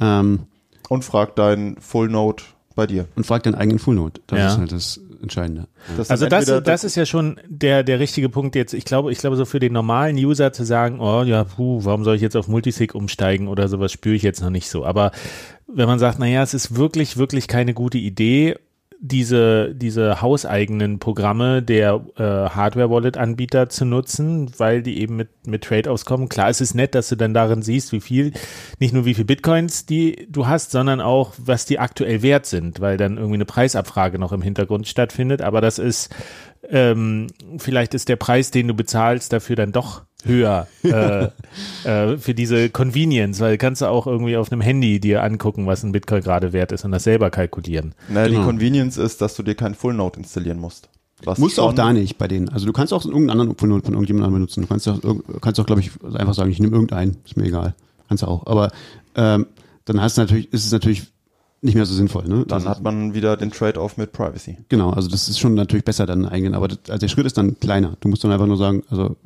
Ähm, 0.00 0.40
Und 0.88 1.04
frag 1.04 1.36
deinen 1.36 1.76
Full 1.80 2.08
Node 2.08 2.42
bei 2.74 2.86
dir. 2.86 3.06
und 3.16 3.24
frag 3.26 3.42
deinen 3.44 3.54
eigenen 3.54 3.78
Fullnode. 3.78 4.20
Das 4.26 4.38
Ja. 4.38 4.48
ist 4.48 4.58
halt 4.58 4.72
das 4.72 5.00
Entscheidende. 5.22 5.68
Das 5.96 6.10
Also 6.10 6.26
das, 6.26 6.46
das 6.46 6.84
ist 6.84 6.96
ja 6.96 7.06
schon 7.06 7.40
der, 7.48 7.82
der 7.82 8.00
richtige 8.00 8.28
Punkt 8.28 8.54
jetzt. 8.54 8.74
Ich 8.74 8.84
glaube, 8.84 9.12
ich 9.12 9.18
glaube, 9.18 9.36
so 9.36 9.44
für 9.44 9.60
den 9.60 9.72
normalen 9.72 10.16
User 10.16 10.52
zu 10.52 10.64
sagen, 10.64 11.00
oh 11.00 11.22
ja, 11.22 11.44
puh, 11.44 11.84
warum 11.84 12.04
soll 12.04 12.16
ich 12.16 12.22
jetzt 12.22 12.36
auf 12.36 12.48
Multisig 12.48 12.94
umsteigen 12.94 13.48
oder 13.48 13.68
sowas, 13.68 13.92
spüre 13.92 14.14
ich 14.14 14.22
jetzt 14.22 14.40
noch 14.40 14.50
nicht 14.50 14.68
so. 14.68 14.84
Aber 14.84 15.12
wenn 15.66 15.86
man 15.86 15.98
sagt, 15.98 16.18
naja, 16.18 16.42
es 16.42 16.54
ist 16.54 16.76
wirklich, 16.76 17.16
wirklich 17.16 17.48
keine 17.48 17.74
gute 17.74 17.98
Idee, 17.98 18.56
diese, 18.98 19.74
diese 19.74 20.22
hauseigenen 20.22 20.98
Programme 20.98 21.62
der 21.62 22.04
äh, 22.16 22.22
Hardware-Wallet-Anbieter 22.22 23.68
zu 23.68 23.84
nutzen, 23.84 24.50
weil 24.58 24.82
die 24.82 25.00
eben 25.00 25.16
mit, 25.16 25.46
mit 25.46 25.64
Trade-offs 25.64 26.04
kommen. 26.04 26.28
Klar, 26.28 26.48
es 26.48 26.60
ist 26.60 26.74
nett, 26.74 26.94
dass 26.94 27.08
du 27.08 27.16
dann 27.16 27.34
darin 27.34 27.62
siehst, 27.62 27.92
wie 27.92 28.00
viel, 28.00 28.32
nicht 28.78 28.94
nur 28.94 29.04
wie 29.04 29.14
viel 29.14 29.24
Bitcoins 29.24 29.86
die 29.86 30.26
du 30.30 30.46
hast, 30.46 30.70
sondern 30.70 31.00
auch, 31.00 31.34
was 31.36 31.66
die 31.66 31.78
aktuell 31.78 32.22
wert 32.22 32.46
sind, 32.46 32.80
weil 32.80 32.96
dann 32.96 33.16
irgendwie 33.16 33.34
eine 33.34 33.44
Preisabfrage 33.44 34.18
noch 34.18 34.32
im 34.32 34.42
Hintergrund 34.42 34.88
stattfindet. 34.88 35.42
Aber 35.42 35.60
das 35.60 35.78
ist, 35.78 36.14
ähm, 36.68 37.26
vielleicht 37.58 37.92
ist 37.92 38.08
der 38.08 38.16
Preis, 38.16 38.50
den 38.50 38.68
du 38.68 38.74
bezahlst, 38.74 39.32
dafür 39.32 39.56
dann 39.56 39.72
doch 39.72 40.05
höher 40.26 40.66
äh, 40.84 41.28
äh, 41.84 42.18
für 42.18 42.34
diese 42.34 42.70
Convenience, 42.70 43.40
weil 43.40 43.58
kannst 43.58 43.82
du 43.82 43.86
auch 43.86 44.06
irgendwie 44.06 44.36
auf 44.36 44.50
einem 44.52 44.60
Handy 44.60 45.00
dir 45.00 45.22
angucken, 45.22 45.66
was 45.66 45.82
ein 45.82 45.92
Bitcoin 45.92 46.22
gerade 46.22 46.52
wert 46.52 46.72
ist 46.72 46.84
und 46.84 46.92
das 46.92 47.04
selber 47.04 47.30
kalkulieren. 47.30 47.94
Naja, 48.08 48.28
Genau. 48.28 48.40
die 48.40 48.46
Convenience 48.46 48.96
ist, 48.96 49.20
dass 49.20 49.34
du 49.36 49.42
dir 49.42 49.54
keinen 49.54 49.74
Full 49.74 49.94
Node 49.94 50.18
installieren 50.18 50.58
musst. 50.58 50.88
Was 51.24 51.38
Musst 51.38 51.56
du 51.56 51.62
auch 51.62 51.72
da 51.72 51.92
nicht 51.94 52.18
bei 52.18 52.28
denen. 52.28 52.50
Also 52.50 52.66
du 52.66 52.72
kannst 52.72 52.92
auch 52.92 53.04
irgendeinen 53.04 53.30
anderen 53.40 53.56
Fullnode 53.56 53.84
von 53.84 53.94
irgendjemandem 53.94 54.34
benutzen. 54.34 54.60
Du 54.62 54.66
kannst 54.66 54.86
auch, 54.86 55.00
kannst 55.40 55.58
auch, 55.58 55.64
glaube 55.66 55.80
ich, 55.80 55.90
einfach 56.14 56.34
sagen, 56.34 56.50
ich 56.50 56.60
nehme 56.60 56.74
irgendeinen. 56.74 57.16
Ist 57.24 57.38
mir 57.38 57.44
egal. 57.46 57.74
Kannst 58.08 58.22
du 58.22 58.26
auch. 58.26 58.46
Aber 58.46 58.70
ähm, 59.14 59.46
dann 59.86 60.02
hast 60.02 60.18
du 60.18 60.20
natürlich, 60.22 60.52
ist 60.52 60.66
es 60.66 60.72
natürlich 60.72 61.04
nicht 61.62 61.74
mehr 61.74 61.86
so 61.86 61.94
sinnvoll. 61.94 62.24
Ne? 62.28 62.44
Dann 62.46 62.64
Das 62.64 62.66
hat 62.66 62.82
man 62.82 63.14
wieder 63.14 63.38
den 63.38 63.50
Trade-off 63.50 63.96
mit 63.96 64.12
Privacy. 64.12 64.58
Genau, 64.68 64.90
also 64.90 65.08
das 65.08 65.28
ist 65.30 65.38
schon 65.38 65.54
natürlich 65.54 65.86
besser 65.86 66.04
dann 66.04 66.26
eigenen, 66.26 66.54
aber 66.54 66.68
das, 66.68 66.78
also 66.88 66.98
der 66.98 67.08
Schritt 67.08 67.24
ist 67.24 67.38
dann 67.38 67.58
kleiner. 67.58 67.96
Du 68.00 68.08
musst 68.08 68.22
dann 68.22 68.30
einfach 68.30 68.46
nur 68.46 68.58
sagen, 68.58 68.82
also 68.90 69.16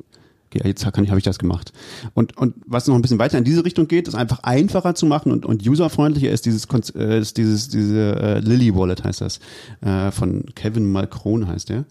okay, 0.53 0.67
jetzt 0.67 0.83
kann 0.93 1.03
ich, 1.03 1.09
habe 1.09 1.19
ich 1.19 1.23
das 1.23 1.39
gemacht. 1.39 1.71
Und 2.13 2.37
und 2.37 2.55
was 2.65 2.87
noch 2.87 2.95
ein 2.95 3.01
bisschen 3.01 3.19
weiter 3.19 3.37
in 3.37 3.43
diese 3.43 3.63
Richtung 3.63 3.87
geht, 3.87 4.07
ist 4.07 4.15
einfach 4.15 4.39
einfacher 4.43 4.95
zu 4.95 5.05
machen 5.05 5.31
und, 5.31 5.45
und 5.45 5.67
userfreundlicher 5.67 6.31
ist 6.31 6.45
dieses 6.45 6.67
äh, 6.95 7.19
ist 7.19 7.37
dieses 7.37 7.69
diese 7.69 8.15
äh, 8.15 8.39
Lily 8.39 8.75
Wallet 8.75 9.03
heißt 9.03 9.21
das 9.21 9.39
äh, 9.81 10.11
von 10.11 10.45
Kevin 10.55 10.91
Malkron 10.91 11.47
heißt 11.47 11.69
der. 11.69 11.85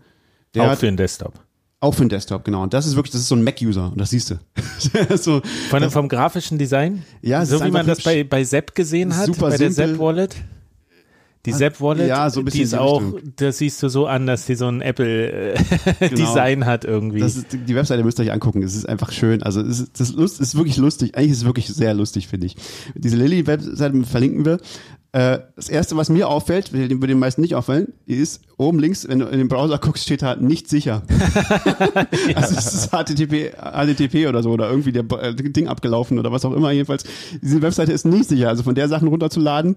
Der 0.55 0.65
auch 0.65 0.69
hat, 0.71 0.79
für 0.79 0.87
den 0.87 0.97
Desktop. 0.97 1.35
auch 1.79 1.95
für 1.95 2.03
den 2.03 2.09
Desktop, 2.09 2.45
genau. 2.45 2.63
Und 2.63 2.75
das 2.75 2.87
ist 2.87 2.97
wirklich, 2.97 3.13
das 3.13 3.21
ist 3.21 3.29
so 3.29 3.37
ein 3.37 3.45
Mac-User 3.45 3.93
und 3.93 4.01
das 4.01 4.11
siehst 4.11 4.31
du. 4.31 4.39
so, 5.17 5.41
Von, 5.69 5.91
vom 5.91 6.09
grafischen 6.09 6.59
Design? 6.59 7.05
Ja, 7.23 7.47
so 7.47 7.65
wie 7.65 7.71
man 7.71 7.87
das 7.87 8.03
bei, 8.03 8.25
bei 8.25 8.43
Sepp 8.43 8.75
gesehen 8.75 9.17
hat, 9.17 9.27
Super 9.27 9.51
bei 9.51 9.57
der 9.57 9.71
simpel. 9.71 9.93
Sepp 9.93 9.99
Wallet. 10.01 10.37
Die 11.47 11.53
Zap 11.53 11.81
Wallet, 11.81 12.07
Ja, 12.09 12.29
so 12.29 12.43
die 12.43 12.61
ist 12.61 12.75
auch, 12.75 13.01
Richtung. 13.01 13.33
das 13.37 13.59
siehst 13.59 13.83
du 13.83 13.89
so 13.89 14.07
an, 14.07 14.27
dass 14.27 14.45
die 14.45 14.57
so 14.57 14.67
ein 14.69 14.83
Apple-Design 14.83 16.67
hat 16.67 16.85
irgendwie. 16.85 17.19
Genau. 17.21 17.27
Das 17.27 17.37
ist, 17.37 17.47
die 17.53 17.75
Webseite 17.75 18.05
müsst 18.05 18.19
ihr 18.19 18.25
euch 18.27 18.33
angucken. 18.33 18.63
Es 18.63 18.75
ist 18.75 18.87
einfach 18.89 19.11
schön. 19.11 19.43
Also 19.43 19.63
es 19.63 19.81
ist, 19.81 19.99
das 19.99 20.11
ist 20.11 20.55
wirklich 20.55 20.77
lustig. 20.77 21.17
Eigentlich 21.17 21.31
ist 21.33 21.39
es 21.39 21.45
wirklich 21.45 21.69
sehr 21.69 21.95
lustig, 21.95 22.29
finde 22.29 22.47
ich. 22.47 22.57
Diese 22.95 23.17
Lilly-Webseite 23.17 24.03
verlinken 24.05 24.45
wir. 24.45 24.59
Äh, 25.13 25.41
das 25.57 25.69
erste, 25.69 25.97
was 25.97 26.09
mir 26.09 26.29
auffällt, 26.29 26.73
würde 26.73 27.09
den 27.09 27.19
meisten 27.19 27.41
nicht 27.41 27.57
auffallen, 27.57 27.93
ist 28.07 28.43
oben 28.59 28.79
links, 28.79 29.09
wenn 29.09 29.19
du 29.19 29.27
in 29.27 29.39
den 29.39 29.49
Browser 29.49 29.79
guckst, 29.79 30.05
steht 30.05 30.23
da 30.23 30.37
nicht 30.37 30.69
sicher. 30.69 31.03
Also 32.35 32.55
es 32.57 32.75
ist 32.75 32.91
HTTP, 32.91 33.53
HTTP 33.57 34.29
oder 34.29 34.43
so 34.43 34.51
oder 34.51 34.71
irgendwie 34.71 34.93
der 34.93 35.05
äh, 35.21 35.35
Ding 35.35 35.69
abgelaufen 35.69 36.19
oder 36.19 36.33
was 36.33 36.45
auch 36.45 36.53
immer. 36.53 36.71
Jedenfalls, 36.71 37.05
diese 37.43 37.61
Webseite 37.63 37.93
ist 37.93 38.05
nicht 38.05 38.29
sicher. 38.29 38.49
Also 38.49 38.63
von 38.63 38.75
der 38.75 38.89
Sachen 38.89 39.09
runterzuladen, 39.09 39.77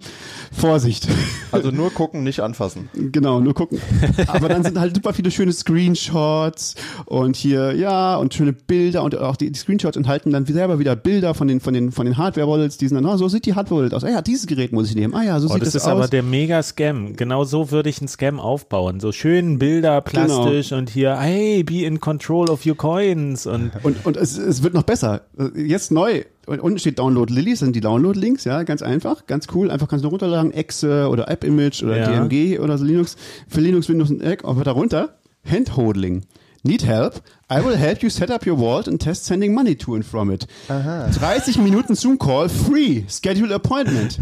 Vorsicht. 0.51 1.07
Also 1.51 1.71
nur 1.71 1.91
gucken, 1.91 2.23
nicht 2.23 2.41
anfassen. 2.41 2.89
Genau, 2.93 3.39
nur 3.39 3.53
gucken. 3.53 3.79
Aber 4.27 4.49
dann 4.49 4.63
sind 4.63 4.79
halt 4.79 4.95
super 4.95 5.13
viele 5.13 5.31
schöne 5.31 5.51
Screenshots 5.51 6.75
und 7.05 7.35
hier, 7.35 7.75
ja, 7.75 8.15
und 8.15 8.33
schöne 8.33 8.53
Bilder 8.53 9.03
und 9.03 9.17
auch 9.17 9.35
die, 9.35 9.51
die 9.51 9.59
Screenshots 9.59 9.97
enthalten 9.97 10.31
dann 10.31 10.45
selber 10.45 10.79
wieder 10.79 10.95
Bilder 10.95 11.33
von 11.33 11.47
den, 11.47 11.59
von 11.59 11.73
den, 11.73 11.91
von 11.91 12.05
den 12.05 12.17
Hardware-Wallets, 12.17 12.77
die 12.77 12.87
sind 12.87 12.95
dann, 12.95 13.05
oh, 13.05 13.17
so 13.17 13.27
sieht 13.27 13.45
die 13.45 13.55
Hardware-Wallet 13.55 13.93
aus. 13.93 14.03
Ah 14.03 14.09
ja, 14.09 14.21
dieses 14.21 14.47
Gerät 14.47 14.71
muss 14.71 14.89
ich 14.89 14.95
nehmen. 14.95 15.13
Ah 15.13 15.22
ja, 15.23 15.39
so 15.39 15.47
Oh, 15.49 15.53
sieht 15.53 15.61
das 15.61 15.73
das, 15.73 15.83
ist 15.83 15.87
aus. 15.87 15.91
aber 15.93 16.07
der 16.07 16.21
Mega-Scam. 16.23 17.15
Genau 17.15 17.43
so 17.43 17.71
würde 17.71 17.89
ich 17.89 17.99
einen 17.99 18.07
Scam 18.07 18.39
aufbauen. 18.39 18.99
So 18.99 19.11
schön 19.11 19.57
Bilder, 19.59 20.01
plastisch 20.01 20.71
und 20.71 20.89
hier, 20.89 21.17
hey, 21.17 21.63
be 21.63 21.83
in 21.85 21.99
control 21.99 22.49
of 22.49 22.65
your 22.65 22.77
coins 22.77 23.45
und 23.47 23.71
Und, 23.83 24.05
und 24.05 24.17
es, 24.17 24.37
es 24.37 24.61
wird 24.63 24.73
noch 24.73 24.83
besser. 24.83 25.21
Jetzt 25.55 25.91
neu. 25.91 26.23
Und 26.45 26.59
unten 26.59 26.77
steht 26.77 26.99
Download 26.99 27.33
Lilies, 27.33 27.59
sind 27.59 27.75
die 27.75 27.79
Download-Links, 27.81 28.43
ja, 28.43 28.63
ganz 28.63 28.81
einfach, 28.81 29.27
ganz 29.27 29.47
cool. 29.55 29.71
Einfach 29.71 29.87
kannst 29.87 30.03
du 30.03 30.09
runterladen, 30.09 30.51
Exe 30.51 31.07
oder 31.09 31.29
App-Image 31.29 31.83
oder 31.83 31.97
Ja. 31.97 32.25
DMG 32.25 32.59
oder 32.59 32.77
so 32.77 32.83
Linux. 32.83 33.15
Für 33.47 33.61
Linux, 33.61 33.87
Windows 33.87 34.09
und 34.11 34.21
Egg, 34.21 34.43
aber 34.45 34.63
darunter 34.65 35.15
Handholding. 35.49 36.23
Need 36.65 36.85
help? 36.85 37.21
I 37.51 37.63
will 37.63 37.75
help 37.75 38.01
you 38.03 38.09
set 38.09 38.31
up 38.31 38.47
your 38.47 38.57
vault 38.57 38.87
and 38.87 39.01
test 39.01 39.25
sending 39.25 39.53
money 39.53 39.75
to 39.75 39.95
and 39.95 40.05
from 40.05 40.31
it. 40.31 40.47
30 40.67 41.59
Minuten 41.61 41.93
Zoom-Call, 41.95 42.47
free, 42.49 43.03
schedule 43.09 43.53
appointment. 43.53 44.17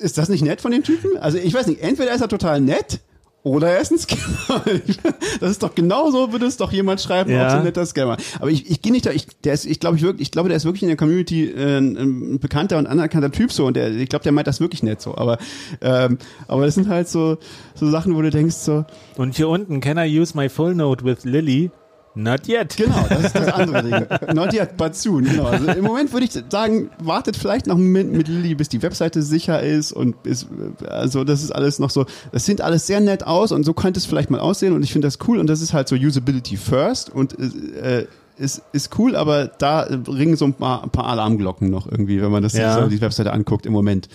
Ist 0.00 0.18
das 0.18 0.28
nicht 0.28 0.42
nett 0.42 0.60
von 0.60 0.72
dem 0.72 0.82
Typen? 0.82 1.16
Also 1.18 1.38
ich 1.38 1.52
weiß 1.54 1.66
nicht, 1.66 1.80
entweder 1.82 2.12
ist 2.14 2.20
er 2.20 2.28
total 2.28 2.60
nett 2.60 3.00
oder 3.42 3.70
er 3.70 3.80
ist 3.80 3.90
ein 3.92 3.98
Scammer. 3.98 4.62
Das 5.40 5.50
ist 5.52 5.62
doch 5.62 5.74
genauso, 5.74 6.32
würde 6.32 6.44
es 6.44 6.58
doch 6.58 6.72
jemand 6.72 7.00
schreiben, 7.00 7.30
Ja. 7.30 7.46
auch 7.46 7.50
so 7.52 7.56
ein 7.58 7.64
netter 7.64 7.86
Scammer. 7.86 8.18
Aber 8.38 8.50
ich, 8.50 8.70
ich 8.70 8.82
gehe 8.82 8.92
nicht 8.92 9.06
da, 9.06 9.10
ich, 9.12 9.26
der 9.44 9.54
ist, 9.54 9.64
ich 9.64 9.80
glaube, 9.80 9.96
ich 9.96 10.02
wirklich, 10.02 10.28
ich 10.28 10.30
glaube, 10.32 10.48
der 10.50 10.56
ist 10.56 10.64
wirklich 10.66 10.82
in 10.82 10.88
der 10.88 10.98
Community 10.98 11.44
äh, 11.50 11.78
ein, 11.78 11.96
ein 11.96 12.38
bekannter 12.40 12.76
und 12.76 12.86
anerkannter 12.86 13.30
Typ 13.32 13.50
so 13.52 13.64
und 13.66 13.74
der, 13.76 13.90
ich 13.92 14.08
glaube, 14.10 14.22
der 14.24 14.32
meint 14.32 14.46
das 14.46 14.60
wirklich 14.60 14.82
nett 14.82 15.00
so. 15.00 15.16
Aber, 15.16 15.38
ähm, 15.80 16.18
aber 16.48 16.66
das 16.66 16.74
sind 16.74 16.88
halt 16.88 17.08
so, 17.08 17.38
so 17.74 17.90
Sachen, 17.90 18.14
wo 18.14 18.20
du 18.20 18.30
denkst 18.30 18.56
so, 18.56 18.84
und 19.16 19.36
hier 19.36 19.48
unten, 19.48 19.80
can 19.80 19.96
I 19.96 20.20
use 20.20 20.36
my 20.36 20.48
full 20.50 20.74
note 20.74 21.02
with 21.04 21.24
Lily? 21.24 21.70
Not 22.14 22.48
yet. 22.48 22.76
genau, 22.76 23.06
das 23.08 23.24
ist 23.26 23.34
das 23.36 23.48
andere 23.52 23.82
Ding. 23.82 24.34
Not 24.34 24.52
yet, 24.52 24.76
but 24.76 24.96
soon. 24.96 25.24
Genau. 25.24 25.44
Also 25.44 25.68
Im 25.68 25.84
Moment 25.84 26.12
würde 26.12 26.26
ich 26.26 26.32
sagen, 26.50 26.90
wartet 27.02 27.36
vielleicht 27.36 27.66
noch 27.66 27.76
Moment 27.76 28.12
mit 28.12 28.26
Lilly, 28.28 28.54
bis 28.56 28.68
die 28.68 28.82
Webseite 28.82 29.22
sicher 29.22 29.62
ist 29.62 29.92
und 29.92 30.16
ist, 30.24 30.48
also 30.88 31.22
das 31.24 31.42
ist 31.42 31.52
alles 31.52 31.78
noch 31.78 31.90
so, 31.90 32.06
das 32.32 32.44
sieht 32.46 32.60
alles 32.60 32.86
sehr 32.86 33.00
nett 33.00 33.24
aus 33.24 33.52
und 33.52 33.64
so 33.64 33.72
könnte 33.74 33.98
es 33.98 34.06
vielleicht 34.06 34.30
mal 34.30 34.40
aussehen 34.40 34.72
und 34.74 34.82
ich 34.82 34.92
finde 34.92 35.06
das 35.06 35.18
cool 35.28 35.38
und 35.38 35.46
das 35.46 35.62
ist 35.62 35.72
halt 35.72 35.88
so 35.88 35.94
Usability 35.94 36.56
first 36.56 37.10
und 37.10 37.36
äh, 37.38 38.06
ist, 38.38 38.62
ist 38.72 38.98
cool, 38.98 39.14
aber 39.16 39.46
da 39.46 39.80
ringen 39.82 40.34
so 40.36 40.46
ein 40.46 40.54
paar, 40.54 40.82
ein 40.82 40.90
paar 40.90 41.06
Alarmglocken 41.06 41.70
noch 41.70 41.86
irgendwie, 41.86 42.20
wenn 42.22 42.30
man 42.32 42.42
das 42.42 42.54
Ja. 42.54 42.80
so 42.80 42.88
die 42.88 43.00
Webseite 43.00 43.32
anguckt 43.32 43.66
im 43.66 43.72
Moment. 43.72 44.08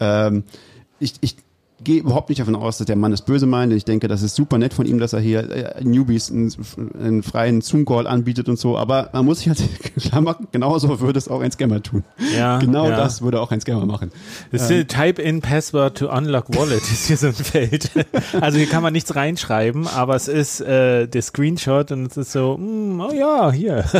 Ähm, 0.00 0.44
ich, 1.00 1.14
ich 1.20 1.36
gehe 1.82 2.00
überhaupt 2.00 2.28
nicht 2.28 2.40
davon 2.40 2.54
aus, 2.54 2.78
dass 2.78 2.86
der 2.86 2.96
Mann 2.96 3.10
das 3.10 3.22
böse 3.22 3.46
meint. 3.46 3.72
Ich 3.72 3.84
denke, 3.84 4.06
das 4.06 4.22
ist 4.22 4.36
super 4.36 4.58
nett 4.58 4.74
von 4.74 4.86
ihm, 4.86 4.98
dass 4.98 5.12
er 5.12 5.20
hier 5.20 5.50
äh, 5.50 5.84
Newbies 5.84 6.30
einen, 6.30 6.52
einen 6.98 7.22
freien 7.22 7.60
Zoom-Call 7.60 8.06
anbietet 8.06 8.48
und 8.48 8.58
so. 8.58 8.78
Aber 8.78 9.10
man 9.12 9.24
muss 9.24 9.38
sich 9.38 9.48
halt 9.48 9.62
klar 10.00 10.20
machen, 10.20 10.46
genauso 10.52 11.00
würde 11.00 11.18
es 11.18 11.28
auch 11.28 11.40
ein 11.40 11.50
Scammer 11.50 11.82
tun. 11.82 12.04
Ja, 12.36 12.58
genau 12.58 12.88
ja. 12.88 12.96
das 12.96 13.22
würde 13.22 13.40
auch 13.40 13.50
ein 13.50 13.60
Scammer 13.60 13.86
machen. 13.86 14.12
Das 14.52 14.70
ist, 14.70 14.88
Type 14.88 15.20
in 15.20 15.40
Password 15.40 15.98
to 15.98 16.08
unlock 16.10 16.54
wallet 16.56 16.82
ist 16.92 17.06
hier 17.06 17.16
so 17.16 17.28
ein 17.28 17.34
Feld. 17.34 17.90
Also 18.40 18.58
hier 18.58 18.68
kann 18.68 18.82
man 18.82 18.92
nichts 18.92 19.16
reinschreiben, 19.16 19.88
aber 19.88 20.14
es 20.14 20.28
ist 20.28 20.60
äh, 20.60 21.08
der 21.08 21.22
Screenshot 21.22 21.90
und 21.90 22.06
es 22.06 22.16
ist 22.16 22.32
so, 22.32 22.56
mm, 22.56 23.00
oh 23.00 23.12
ja, 23.12 23.50
hier. 23.50 23.84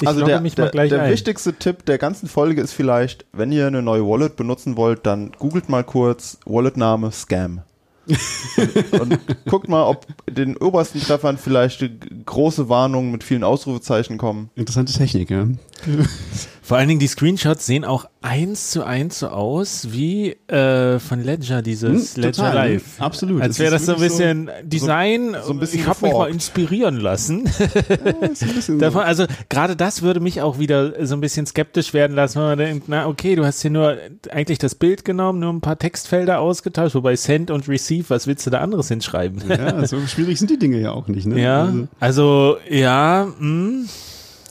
Ich 0.00 0.08
also 0.08 0.20
logge 0.20 0.32
der, 0.32 0.40
mich 0.40 0.54
der, 0.56 0.64
mal 0.64 0.70
gleich 0.70 0.88
der 0.88 1.02
ein. 1.02 1.12
wichtigste 1.12 1.52
Tipp 1.52 1.84
der 1.84 1.96
ganzen 1.96 2.28
Folge 2.28 2.60
ist 2.60 2.72
vielleicht, 2.72 3.24
wenn 3.32 3.52
ihr 3.52 3.68
eine 3.68 3.82
neue 3.82 4.04
Wallet 4.04 4.34
benutzen 4.34 4.76
wollt, 4.76 5.06
dann 5.06 5.30
googelt 5.38 5.68
mal 5.68 5.84
kurz 5.84 6.38
Walletname 6.72 7.12
Scam. 7.12 7.62
und, 8.06 9.00
und 9.00 9.18
guckt 9.46 9.68
mal, 9.68 9.84
ob 9.84 10.06
den 10.28 10.56
obersten 10.56 11.00
Treffern 11.00 11.38
vielleicht 11.38 11.84
große 12.26 12.68
Warnungen 12.68 13.12
mit 13.12 13.22
vielen 13.22 13.44
Ausrufezeichen 13.44 14.18
kommen. 14.18 14.50
Interessante 14.56 14.92
Technik, 14.92 15.30
ja. 15.30 15.46
Vor 16.64 16.76
allen 16.78 16.86
Dingen 16.88 17.00
die 17.00 17.08
Screenshots 17.08 17.66
sehen 17.66 17.84
auch 17.84 18.06
eins 18.22 18.70
zu 18.70 18.84
eins 18.84 19.18
so 19.18 19.28
aus 19.28 19.88
wie 19.90 20.30
äh, 20.46 21.00
von 21.00 21.22
Ledger, 21.22 21.60
dieses 21.60 22.14
Hm, 22.14 22.22
Ledger 22.22 22.44
total? 22.44 22.54
Live. 22.54 22.82
Absolut. 23.00 23.42
Als 23.42 23.58
wäre 23.58 23.72
das 23.72 23.84
so 23.84 23.94
ein 23.94 24.00
wirklich 24.00 24.12
so- 24.12 24.18
bisschen 24.24 24.50
Design. 24.62 25.36
so 25.44 25.52
ein 25.52 25.58
bisschen 25.58 25.80
ich 25.80 25.86
habe 25.88 26.06
mich 26.06 26.14
mal 26.14 26.30
inspirieren 26.30 26.98
lassen. 26.98 27.44
bisschen 28.20 28.78
Davon, 28.78 29.02
also 29.02 29.26
gerade 29.48 29.74
das 29.74 30.02
würde 30.02 30.20
mich 30.20 30.40
auch 30.40 30.60
wieder 30.60 31.04
so 31.04 31.14
ein 31.14 31.20
bisschen 31.20 31.46
skeptisch 31.46 31.92
werden 31.94 32.14
lassen, 32.14 32.36
wenn 32.38 32.46
man 32.46 32.58
denkt, 32.58 32.84
na 32.88 33.06
okay, 33.08 33.34
du 33.34 33.44
hast 33.44 33.60
hier 33.60 33.72
nur 33.72 33.96
eigentlich 34.30 34.58
das 34.58 34.76
Bild 34.76 35.04
genommen, 35.04 35.40
nur 35.40 35.52
ein 35.52 35.60
paar 35.60 35.78
Textfelder 35.78 36.38
ausgetauscht, 36.40 36.94
wobei 36.94 37.16
Send 37.16 37.50
und 37.50 37.68
Receive, 37.68 38.08
was 38.08 38.28
willst 38.28 38.46
du 38.46 38.50
da 38.50 38.60
anderes 38.60 38.86
hinschreiben? 38.88 39.42
Ja, 39.48 39.84
so 39.84 40.00
schwierig 40.06 40.38
sind 40.38 40.48
die 40.50 40.58
Dinge 40.60 40.78
ja 40.78 40.92
auch 40.92 41.08
nicht. 41.08 41.26
Ne? 41.26 41.42
Ja, 41.42 41.64
Also, 41.64 41.88
also 41.98 42.56
ja, 42.70 43.26
mh, 43.38 43.88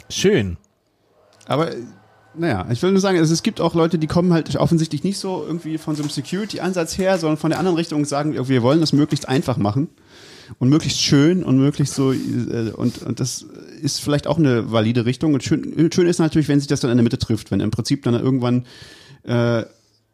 schön. 0.09 0.57
Aber 1.51 1.71
äh, 1.71 1.77
naja, 2.33 2.65
ich 2.71 2.81
will 2.81 2.91
nur 2.91 3.01
sagen, 3.01 3.17
also 3.17 3.33
es 3.33 3.43
gibt 3.43 3.59
auch 3.59 3.75
Leute, 3.75 3.97
die 3.97 4.07
kommen 4.07 4.31
halt 4.31 4.55
offensichtlich 4.55 5.03
nicht 5.03 5.17
so 5.17 5.43
irgendwie 5.45 5.77
von 5.77 5.95
so 5.95 6.03
einem 6.03 6.09
Security-Ansatz 6.09 6.97
her, 6.97 7.17
sondern 7.17 7.37
von 7.37 7.49
der 7.49 7.59
anderen 7.59 7.75
Richtung 7.75 7.99
und 7.99 8.07
sagen, 8.07 8.47
wir 8.47 8.63
wollen 8.63 8.79
das 8.79 8.93
möglichst 8.93 9.27
einfach 9.27 9.57
machen 9.57 9.89
und 10.59 10.69
möglichst 10.69 11.01
schön 11.01 11.43
und 11.43 11.57
möglichst 11.57 11.93
so 11.93 12.13
äh, 12.13 12.71
und, 12.75 13.03
und 13.03 13.19
das 13.19 13.45
ist 13.81 14.01
vielleicht 14.01 14.27
auch 14.27 14.37
eine 14.37 14.71
valide 14.71 15.05
Richtung. 15.05 15.33
Und 15.33 15.43
schön, 15.43 15.91
schön 15.93 16.07
ist 16.07 16.19
natürlich, 16.19 16.47
wenn 16.47 16.59
sich 16.59 16.67
das 16.67 16.79
dann 16.79 16.91
in 16.91 16.97
der 16.97 17.03
Mitte 17.03 17.17
trifft, 17.17 17.51
wenn 17.51 17.59
im 17.59 17.71
Prinzip 17.71 18.03
dann 18.03 18.13
irgendwann 18.13 18.65
äh, 19.23 19.63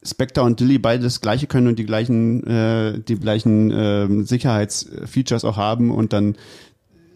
Spectre 0.04 0.44
und 0.44 0.60
Dilly 0.60 0.80
beide 0.80 1.04
das 1.04 1.22
gleiche 1.22 1.48
können 1.48 1.68
und 1.68 1.80
die 1.80 1.86
gleichen 1.86 2.46
äh, 2.46 3.00
die 3.00 3.16
gleichen 3.16 3.72
ähm, 3.74 4.26
Sicherheitsfeatures 4.26 5.44
auch 5.44 5.58
haben 5.58 5.92
und 5.92 6.14
dann 6.14 6.36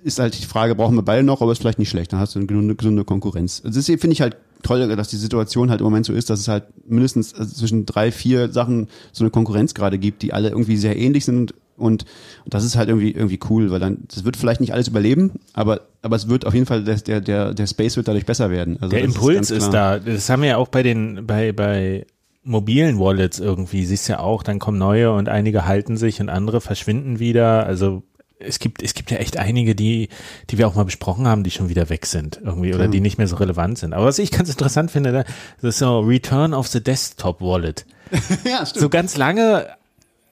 ist 0.04 0.20
halt 0.20 0.38
die 0.40 0.46
Frage, 0.46 0.76
brauchen 0.76 0.96
wir 0.96 1.04
beide 1.04 1.24
noch, 1.24 1.42
aber 1.42 1.52
ist 1.52 1.60
vielleicht 1.60 1.80
nicht 1.80 1.90
schlecht, 1.90 2.14
dann 2.14 2.20
hast 2.20 2.36
du 2.36 2.40
eine 2.40 2.48
gesunde, 2.48 2.76
gesunde 2.76 3.04
Konkurrenz. 3.06 3.62
Also 3.64 3.80
das 3.80 3.86
finde 3.86 4.14
ich 4.14 4.22
halt 4.22 4.38
toll, 4.64 4.96
dass 4.96 5.10
die 5.10 5.18
Situation 5.18 5.70
halt 5.70 5.82
im 5.82 5.86
Moment 5.86 6.06
so 6.06 6.14
ist, 6.14 6.30
dass 6.30 6.40
es 6.40 6.48
halt 6.48 6.66
mindestens 6.88 7.34
also 7.34 7.54
zwischen 7.54 7.86
drei, 7.86 8.12
vier 8.12 8.52
Sachen 8.52 8.88
so 9.12 9.24
eine 9.24 9.32
Konkurrenz 9.32 9.74
gerade 9.74 9.98
gibt, 9.98 10.22
die 10.22 10.34
alle 10.34 10.50
irgendwie 10.50 10.78
sehr 10.78 10.98
ähnlich 10.98 11.26
sind 11.26 11.54
und, 11.78 12.06
und 12.46 12.54
das 12.54 12.64
ist 12.64 12.76
halt 12.76 12.90
irgendwie 12.90 13.12
irgendwie 13.12 13.40
cool, 13.50 13.72
weil 13.72 13.80
dann 13.80 14.00
das 14.08 14.24
wird 14.24 14.38
vielleicht 14.38 14.62
nicht 14.62 14.74
alles 14.74 14.88
überleben, 14.88 15.32
aber 15.54 15.82
aber 16.02 16.16
es 16.16 16.28
wird 16.30 16.46
auf 16.46 16.54
jeden 16.54 16.66
Fall 16.66 16.84
der 16.84 17.22
der 17.22 17.54
der, 17.54 17.68
Space 17.68 17.98
wird 17.98 18.08
dadurch 18.08 18.26
besser 18.26 18.52
werden. 18.52 18.78
Also 18.80 18.92
Der 18.92 19.04
Impuls 19.04 19.52
ist, 19.52 19.70
klar. 19.70 20.00
da. 20.00 20.12
Das 20.12 20.30
haben 20.30 20.42
wir 20.44 20.50
ja 20.50 20.58
auch 20.58 20.68
bei 20.68 20.84
den, 20.84 21.26
bei, 21.26 21.52
bei 21.52 22.06
mobilen 22.44 23.00
Wallets 23.00 23.40
irgendwie, 23.40 23.86
siehst 23.86 24.08
ja 24.08 24.20
auch, 24.20 24.44
dann 24.44 24.60
kommen 24.60 24.78
neue 24.78 25.12
und 25.12 25.30
einige 25.30 25.66
halten 25.66 25.98
sich 25.98 26.22
und 26.22 26.30
andere 26.30 26.62
verschwinden 26.62 27.20
wieder. 27.20 27.66
Also 27.66 28.04
es 28.46 28.60
gibt, 28.60 28.82
es 28.84 28.94
gibt 28.94 29.12
ja 29.12 29.18
echt 29.18 29.38
einige, 29.38 29.76
die, 29.76 30.10
die 30.50 30.58
wir 30.58 30.68
auch 30.68 30.76
mal 30.76 30.86
besprochen 30.86 31.28
haben, 31.28 31.44
die 31.44 31.52
schon 31.52 31.70
wieder 31.70 31.90
weg 31.90 32.06
sind 32.06 32.40
irgendwie 32.44 32.74
oder 32.74 32.88
die 32.88 33.02
nicht 33.02 33.18
mehr 33.18 33.28
so 33.28 33.36
relevant 33.38 33.78
sind. 33.78 33.94
Aber 33.94 34.06
was 34.06 34.20
ich 34.20 34.32
ganz 34.32 34.50
interessant 34.50 34.92
finde, 34.92 35.12
ne, 35.12 35.26
das 35.62 35.76
ist 35.76 35.80
so 35.80 36.00
Return 36.00 36.54
of 36.54 36.68
the 36.68 36.84
Desktop 36.84 37.42
Wallet. 37.42 37.86
ja, 38.46 38.66
stimmt. 38.66 38.82
So 38.82 38.90
ganz 38.90 39.18
lange 39.18 39.68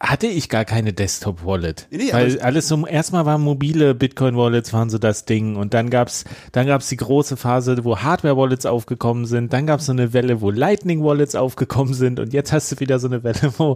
hatte 0.01 0.27
ich 0.27 0.47
gar 0.47 0.63
keine 0.63 0.93
Desktop-Wallet. 0.93 1.87
Nee, 1.91 2.13
weil 2.13 2.27
es- 2.27 2.37
alles 2.37 2.69
so, 2.69 2.87
erstmal 2.87 3.25
waren 3.25 3.41
mobile 3.41 3.93
Bitcoin-Wallets 3.93 4.71
waren 4.71 4.89
so 4.89 4.97
das 4.97 5.25
Ding 5.25 5.57
und 5.57 5.73
dann 5.73 5.89
gab's, 5.89 6.23
dann 6.53 6.67
gab's 6.67 6.87
die 6.87 6.95
große 6.95 7.35
Phase, 7.35 7.83
wo 7.83 7.97
Hardware-Wallets 7.97 8.65
aufgekommen 8.65 9.25
sind, 9.25 9.51
dann 9.51 9.67
gab's 9.67 9.87
so 9.87 9.91
eine 9.91 10.13
Welle, 10.13 10.39
wo 10.39 10.51
Lightning-Wallets 10.51 11.35
aufgekommen 11.35 11.93
sind 11.93 12.21
und 12.21 12.31
jetzt 12.31 12.53
hast 12.53 12.71
du 12.71 12.79
wieder 12.79 12.97
so 12.97 13.07
eine 13.07 13.25
Welle, 13.25 13.53
wo, 13.57 13.75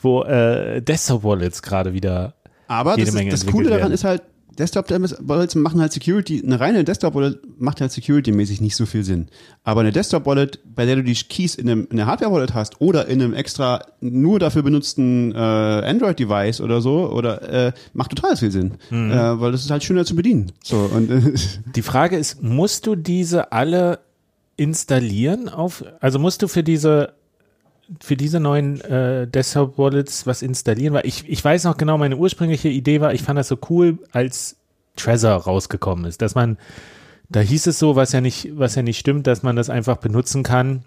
wo 0.00 0.22
äh, 0.22 0.80
Desktop-Wallets 0.80 1.62
gerade 1.62 1.92
wieder 1.92 2.34
Aber 2.68 2.96
das, 2.96 3.14
ist, 3.14 3.32
das 3.32 3.46
Coole 3.46 3.68
daran 3.68 3.82
werden. 3.82 3.92
ist 3.92 4.04
halt, 4.04 4.22
Desktop-Wallets 4.58 5.54
machen 5.56 5.80
halt 5.80 5.92
Security, 5.92 6.42
eine 6.44 6.60
reine 6.60 6.84
Desktop-Wallet 6.84 7.60
macht 7.60 7.80
halt 7.80 7.92
Security-mäßig 7.92 8.60
nicht 8.60 8.76
so 8.76 8.86
viel 8.86 9.04
Sinn. 9.04 9.26
Aber 9.64 9.80
eine 9.80 9.92
Desktop-Wallet, 9.92 10.60
bei 10.74 10.86
der 10.86 10.96
du 10.96 11.02
die 11.02 11.14
Keys 11.14 11.54
in, 11.54 11.68
einem, 11.68 11.88
in 11.90 11.98
einer 11.98 12.06
Hardware-Wallet 12.06 12.54
hast 12.54 12.80
oder 12.80 13.06
in 13.06 13.20
einem 13.20 13.34
extra 13.34 13.84
nur 14.00 14.38
dafür 14.38 14.62
benutzten 14.62 15.32
äh, 15.32 15.36
Android-Device 15.38 16.60
oder 16.60 16.80
so, 16.80 17.10
oder 17.10 17.42
äh, 17.68 17.72
macht 17.92 18.10
total 18.14 18.36
viel 18.36 18.50
Sinn. 18.50 18.74
Mhm. 18.90 19.10
Äh, 19.10 19.40
weil 19.40 19.52
das 19.52 19.64
ist 19.64 19.70
halt 19.70 19.84
schöner 19.84 20.04
zu 20.04 20.14
bedienen. 20.14 20.52
So, 20.62 20.90
und 20.94 21.10
äh, 21.10 21.34
Die 21.74 21.82
Frage 21.82 22.16
ist, 22.16 22.42
musst 22.42 22.86
du 22.86 22.94
diese 22.94 23.52
alle 23.52 24.00
installieren 24.56 25.48
auf, 25.48 25.84
also 26.00 26.18
musst 26.18 26.42
du 26.42 26.48
für 26.48 26.62
diese 26.62 27.14
für 28.02 28.16
diese 28.16 28.40
neuen 28.40 28.80
äh, 28.80 29.26
Desktop-Wallets 29.26 30.26
was 30.26 30.42
installieren, 30.42 30.94
weil 30.94 31.06
ich, 31.06 31.28
ich 31.28 31.44
weiß 31.44 31.64
noch 31.64 31.76
genau, 31.76 31.98
meine 31.98 32.16
ursprüngliche 32.16 32.68
Idee 32.68 33.00
war, 33.00 33.14
ich 33.14 33.22
fand 33.22 33.38
das 33.38 33.48
so 33.48 33.58
cool, 33.68 33.98
als 34.12 34.56
Trezor 34.96 35.32
rausgekommen 35.32 36.04
ist, 36.04 36.22
dass 36.22 36.34
man, 36.34 36.58
da 37.28 37.40
hieß 37.40 37.66
es 37.66 37.78
so, 37.78 37.96
was 37.96 38.12
ja 38.12 38.20
nicht, 38.20 38.50
was 38.56 38.74
ja 38.74 38.82
nicht 38.82 38.98
stimmt, 38.98 39.26
dass 39.26 39.42
man 39.42 39.56
das 39.56 39.70
einfach 39.70 39.96
benutzen 39.96 40.42
kann, 40.42 40.84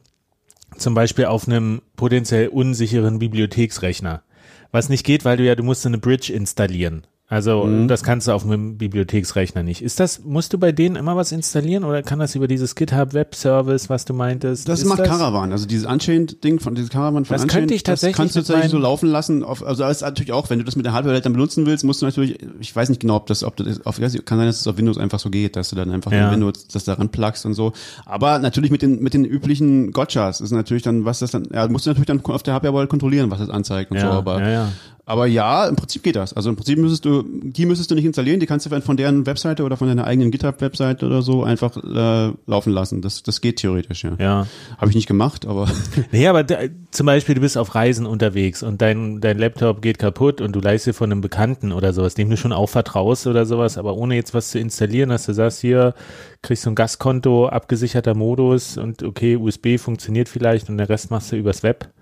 zum 0.78 0.94
Beispiel 0.94 1.26
auf 1.26 1.48
einem 1.48 1.82
potenziell 1.96 2.50
unsicheren 2.50 3.20
Bibliotheksrechner. 3.20 4.24
Was 4.72 4.90
nicht 4.90 5.06
geht, 5.06 5.24
weil 5.26 5.38
du 5.38 5.46
ja, 5.46 5.56
du 5.56 5.64
musst 5.64 5.86
eine 5.86 5.98
Bridge 5.98 6.34
installieren. 6.34 7.08
Also 7.30 7.66
Mhm. 7.66 7.90
das 7.90 8.04
kannst 8.04 8.28
du 8.28 8.32
auf 8.32 8.46
einem 8.46 8.78
Bibliotheksrechner 8.78 9.62
nicht. 9.62 9.82
Ist 9.82 10.00
das, 10.00 10.24
musst 10.24 10.54
du 10.54 10.58
bei 10.58 10.72
denen 10.72 10.96
immer 10.96 11.18
was 11.18 11.34
installieren 11.34 11.84
oder 11.84 12.02
kann 12.02 12.20
das 12.20 12.36
über 12.36 12.48
dieses 12.48 12.74
GitHub 12.74 13.14
Web 13.14 13.36
Service, 13.36 13.90
was 13.90 14.06
du 14.06 14.14
meintest? 14.14 14.70
Das 14.70 14.80
ist 14.80 14.86
macht 14.86 15.04
Caravan, 15.04 15.52
also 15.52 15.66
dieses 15.68 15.86
Unchained-Ding 15.86 16.62
von 16.62 16.74
dieses 16.74 16.90
Caravan 16.90 17.26
von 17.26 17.34
Das 17.36 17.44
Unchained, 17.44 17.64
könnte 17.64 17.74
ich 17.74 17.84
tatsächlich 17.84 18.14
das 18.16 18.18
kannst 18.18 18.36
du 18.38 18.40
tatsächlich 18.40 18.72
so 18.72 18.78
laufen 18.78 19.10
lassen. 19.10 19.44
Auf, 19.44 19.62
also 19.62 19.84
das 19.84 19.98
ist 19.98 20.02
natürlich 20.04 20.32
auch, 20.32 20.50
wenn 20.50 20.60
du 20.60 20.64
das 20.66 20.78
mit 20.78 20.86
der 20.86 20.94
Hardware 20.94 21.20
dann 21.20 21.34
benutzen 21.34 21.66
willst, 21.66 21.84
musst 21.84 22.02
du 22.02 22.06
natürlich, 22.06 22.38
ich 22.62 22.74
weiß 22.74 22.88
nicht 22.88 23.02
genau, 23.02 23.18
ob 23.18 23.26
das, 23.26 23.44
ob 23.44 23.58
das 23.58 23.86
auf, 23.86 23.98
kann 24.00 24.38
sein, 24.38 24.48
dass 24.48 24.62
es 24.62 24.68
auf 24.68 24.78
Windows 24.78 24.98
einfach 24.98 25.20
so 25.20 25.30
geht, 25.30 25.58
dass 25.58 25.70
du 25.70 25.76
dann 25.76 25.92
einfach 25.92 26.14
Ja. 26.14 26.28
in 26.28 26.32
Windows 26.32 26.70
das 26.70 26.86
daran 26.86 27.10
plugst 27.10 27.46
und 27.46 27.56
so. 27.56 27.74
Aber 28.06 28.40
natürlich 28.40 28.72
mit 28.72 28.82
den 28.82 29.02
mit 29.04 29.14
den 29.14 29.26
üblichen 29.26 29.92
Gotchas 29.92 30.40
ist 30.40 30.52
natürlich 30.52 30.84
dann, 30.84 31.04
was 31.04 31.20
das 31.20 31.32
dann, 31.32 31.46
ja, 31.54 31.68
musst 31.68 31.86
du 31.88 31.90
natürlich 31.90 32.08
dann 32.08 32.24
auf 32.24 32.44
der 32.44 32.54
Hardware 32.54 32.88
kontrollieren, 32.88 33.30
was 33.32 33.40
das 33.40 33.50
anzeigt 33.50 33.92
und 33.92 33.98
Ja, 33.98 34.04
so. 34.04 34.18
Aber 34.18 34.40
ja, 34.42 34.50
ja. 34.50 34.68
Aber 35.08 35.26
ja, 35.26 35.66
im 35.68 35.78
Prinzip 35.78 36.04
geht 36.04 36.18
das. 36.18 36.34
Also 36.34 36.50
im 36.50 36.58
Prinzip 36.58 36.78
müsstest 36.78 37.06
du, 37.06 37.24
die 37.24 37.66
müsstest 37.66 37.90
du 37.90 37.96
nicht 37.96 38.04
installieren, 38.04 38.42
die 38.42 38.46
kannst 38.46 38.66
du 38.66 38.82
von 38.82 38.98
deren 38.98 39.26
Webseite 39.26 39.64
oder 39.64 39.78
von 39.78 39.88
deiner 39.88 40.04
eigenen 40.04 40.32
GitHub-Webseite 40.32 41.06
oder 41.06 41.22
so 41.22 41.46
einfach 41.46 41.78
äh, 41.78 42.34
laufen 42.46 42.74
lassen. 42.74 43.02
Das, 43.02 43.24
das 43.24 43.40
geht 43.40 43.56
theoretisch, 43.56 44.04
ja. 44.04 44.16
Ja. 44.20 44.48
Habe 44.78 44.90
ich 44.90 44.96
nicht 44.98 45.08
gemacht, 45.08 45.46
aber 45.46 45.70
Nee, 46.12 46.28
aber 46.28 46.44
da, 46.44 46.58
zum 46.92 47.06
Beispiel, 47.06 47.36
du 47.36 47.42
bist 47.42 47.58
auf 47.58 47.74
Reisen 47.74 48.06
unterwegs 48.06 48.64
und 48.64 48.82
dein, 48.82 49.22
dein 49.22 49.38
Laptop 49.38 49.82
geht 49.82 49.98
kaputt 49.98 50.42
und 50.42 50.54
du 50.54 50.60
leihst 50.60 50.88
dir 50.88 50.94
von 50.94 51.10
einem 51.10 51.22
Bekannten 51.22 51.72
oder 51.72 51.94
sowas, 51.94 52.14
dem 52.14 52.30
du 52.30 52.36
schon 52.36 52.52
auch 52.52 52.68
vertraust 52.68 53.28
oder 53.28 53.46
sowas, 53.46 53.78
aber 53.78 53.96
ohne 53.96 54.16
jetzt 54.16 54.34
was 54.34 54.50
zu 54.50 54.60
installieren, 54.60 55.08
dass 55.08 55.26
du 55.26 55.34
sagst, 55.34 55.62
hier 55.62 55.94
kriegst 56.42 56.66
du 56.66 56.72
ein 56.72 56.76
Gastkonto, 56.76 57.48
abgesicherter 57.48 58.14
Modus 58.14 58.78
und 58.78 59.04
okay, 59.04 59.38
USB 59.38 59.78
funktioniert 59.78 60.28
vielleicht 60.28 60.70
und 60.70 60.78
der 60.78 60.90
Rest 60.90 61.12
machst 61.12 61.32
du 61.32 61.38
übers 61.38 61.64
Web. 61.64 61.94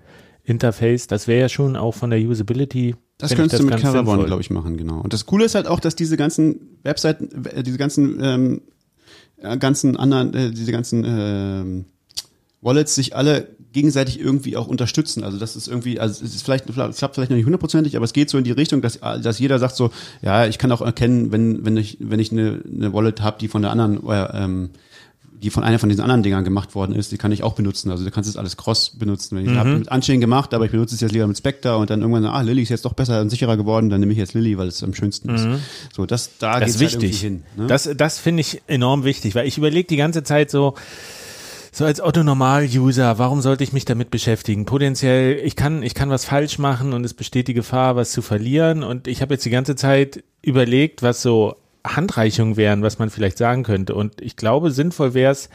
Interface, 0.46 1.08
das 1.08 1.26
wäre 1.26 1.40
ja 1.40 1.48
schon 1.48 1.76
auch 1.76 1.94
von 1.94 2.10
der 2.10 2.20
Usability. 2.20 2.94
das 3.18 3.34
könntest 3.34 3.60
du 3.60 3.66
mit 3.66 3.80
Caravan, 3.80 4.24
glaube 4.24 4.40
ich, 4.40 4.50
machen, 4.50 4.76
genau. 4.76 5.00
Und 5.00 5.12
das 5.12 5.26
Coole 5.26 5.44
ist 5.44 5.56
halt 5.56 5.66
auch, 5.66 5.80
dass 5.80 5.96
diese 5.96 6.16
ganzen 6.16 6.78
Webseiten, 6.84 7.44
äh, 7.46 7.64
diese 7.64 7.78
ganzen, 7.78 8.22
ähm, 8.22 8.62
äh, 9.38 9.58
ganzen 9.58 9.96
anderen, 9.96 10.32
äh, 10.34 10.50
diese 10.52 10.70
ganzen 10.70 11.04
ähm, 11.04 11.84
Wallets 12.60 12.94
sich 12.94 13.16
alle 13.16 13.48
gegenseitig 13.72 14.20
irgendwie 14.20 14.56
auch 14.56 14.68
unterstützen. 14.68 15.24
Also 15.24 15.36
das 15.36 15.56
ist 15.56 15.66
irgendwie, 15.66 15.98
also 15.98 16.24
es 16.24 16.34
ist 16.34 16.44
vielleicht, 16.44 16.70
es 16.70 16.96
klappt 16.96 17.16
vielleicht 17.16 17.30
noch 17.30 17.36
nicht 17.36 17.44
hundertprozentig, 17.44 17.96
aber 17.96 18.04
es 18.04 18.12
geht 18.12 18.30
so 18.30 18.38
in 18.38 18.44
die 18.44 18.52
Richtung, 18.52 18.80
dass, 18.80 19.00
dass 19.00 19.38
jeder 19.38 19.58
sagt 19.58 19.74
so, 19.76 19.90
ja, 20.22 20.46
ich 20.46 20.58
kann 20.58 20.72
auch 20.72 20.80
erkennen, 20.80 21.32
wenn, 21.32 21.64
wenn 21.66 21.76
ich, 21.76 21.98
wenn 22.00 22.20
ich 22.20 22.30
eine, 22.30 22.62
eine 22.72 22.92
Wallet 22.92 23.20
habe, 23.20 23.38
die 23.40 23.48
von 23.48 23.62
der 23.62 23.72
anderen, 23.72 24.06
äh, 24.08 24.44
ähm, 24.44 24.70
die 25.42 25.50
von 25.50 25.62
einer 25.64 25.78
von 25.78 25.88
diesen 25.88 26.02
anderen 26.02 26.22
Dingern 26.22 26.44
gemacht 26.44 26.74
worden 26.74 26.94
ist, 26.94 27.12
die 27.12 27.18
kann 27.18 27.32
ich 27.32 27.42
auch 27.42 27.54
benutzen. 27.54 27.90
Also 27.90 28.04
du 28.04 28.10
kannst 28.10 28.28
es 28.30 28.36
alles 28.36 28.56
cross 28.56 28.90
benutzen. 28.98 29.36
Wenn 29.36 29.44
ich 29.46 29.52
Mhm. 29.52 29.58
habe 29.58 29.70
mit 29.78 29.90
Unchain 29.90 30.20
gemacht, 30.20 30.54
aber 30.54 30.64
ich 30.64 30.70
benutze 30.70 30.94
es 30.94 31.00
jetzt 31.00 31.12
lieber 31.12 31.26
mit 31.26 31.36
Spectre 31.38 31.76
und 31.76 31.90
dann 31.90 32.00
irgendwann, 32.00 32.24
ah, 32.24 32.40
Lilly 32.40 32.62
ist 32.62 32.68
jetzt 32.70 32.84
doch 32.84 32.92
besser 32.94 33.20
und 33.20 33.30
sicherer 33.30 33.56
geworden, 33.56 33.90
dann 33.90 34.00
nehme 34.00 34.12
ich 34.12 34.18
jetzt 34.18 34.34
Lilly, 34.34 34.56
weil 34.58 34.68
es 34.68 34.82
am 34.82 34.94
schönsten 34.94 35.28
ist. 35.30 35.46
So, 35.94 36.06
das, 36.06 36.30
da 36.38 36.56
Mhm. 36.56 36.60
Das 36.60 36.60
geht's 36.60 36.74
ist 36.74 36.80
halt 36.82 36.92
irgendwie 36.94 37.06
wichtig. 37.08 37.20
hin. 37.20 37.42
Ne? 37.56 37.66
Das, 37.66 37.88
das 37.96 38.18
finde 38.18 38.40
ich 38.40 38.62
enorm 38.66 39.04
wichtig, 39.04 39.34
weil 39.34 39.46
ich 39.46 39.58
überlege 39.58 39.86
die 39.86 39.96
ganze 39.96 40.22
Zeit 40.22 40.50
so, 40.50 40.74
so 41.72 41.84
als 41.84 42.00
Otto-Normal-User, 42.00 43.18
warum 43.18 43.42
sollte 43.42 43.62
ich 43.62 43.72
mich 43.74 43.84
damit 43.84 44.10
beschäftigen? 44.10 44.64
Potenziell, 44.64 45.38
ich 45.44 45.56
kann, 45.56 45.82
ich 45.82 45.94
kann 45.94 46.08
was 46.08 46.24
falsch 46.24 46.58
machen 46.58 46.92
und 46.94 47.04
es 47.04 47.12
besteht 47.12 47.48
die 47.48 47.54
Gefahr, 47.54 47.96
was 47.96 48.12
zu 48.12 48.22
verlieren. 48.22 48.82
Und 48.82 49.06
ich 49.08 49.20
habe 49.20 49.34
jetzt 49.34 49.44
die 49.44 49.50
ganze 49.50 49.76
Zeit 49.76 50.24
überlegt, 50.42 51.02
was 51.02 51.20
so 51.20 51.56
Handreichungen 51.94 52.56
wären, 52.56 52.82
was 52.82 52.98
man 52.98 53.10
vielleicht 53.10 53.38
sagen 53.38 53.62
könnte. 53.62 53.94
Und 53.94 54.20
ich 54.20 54.36
glaube, 54.36 54.70
sinnvoll 54.70 55.14
wäre 55.14 55.32
es, 55.32 55.48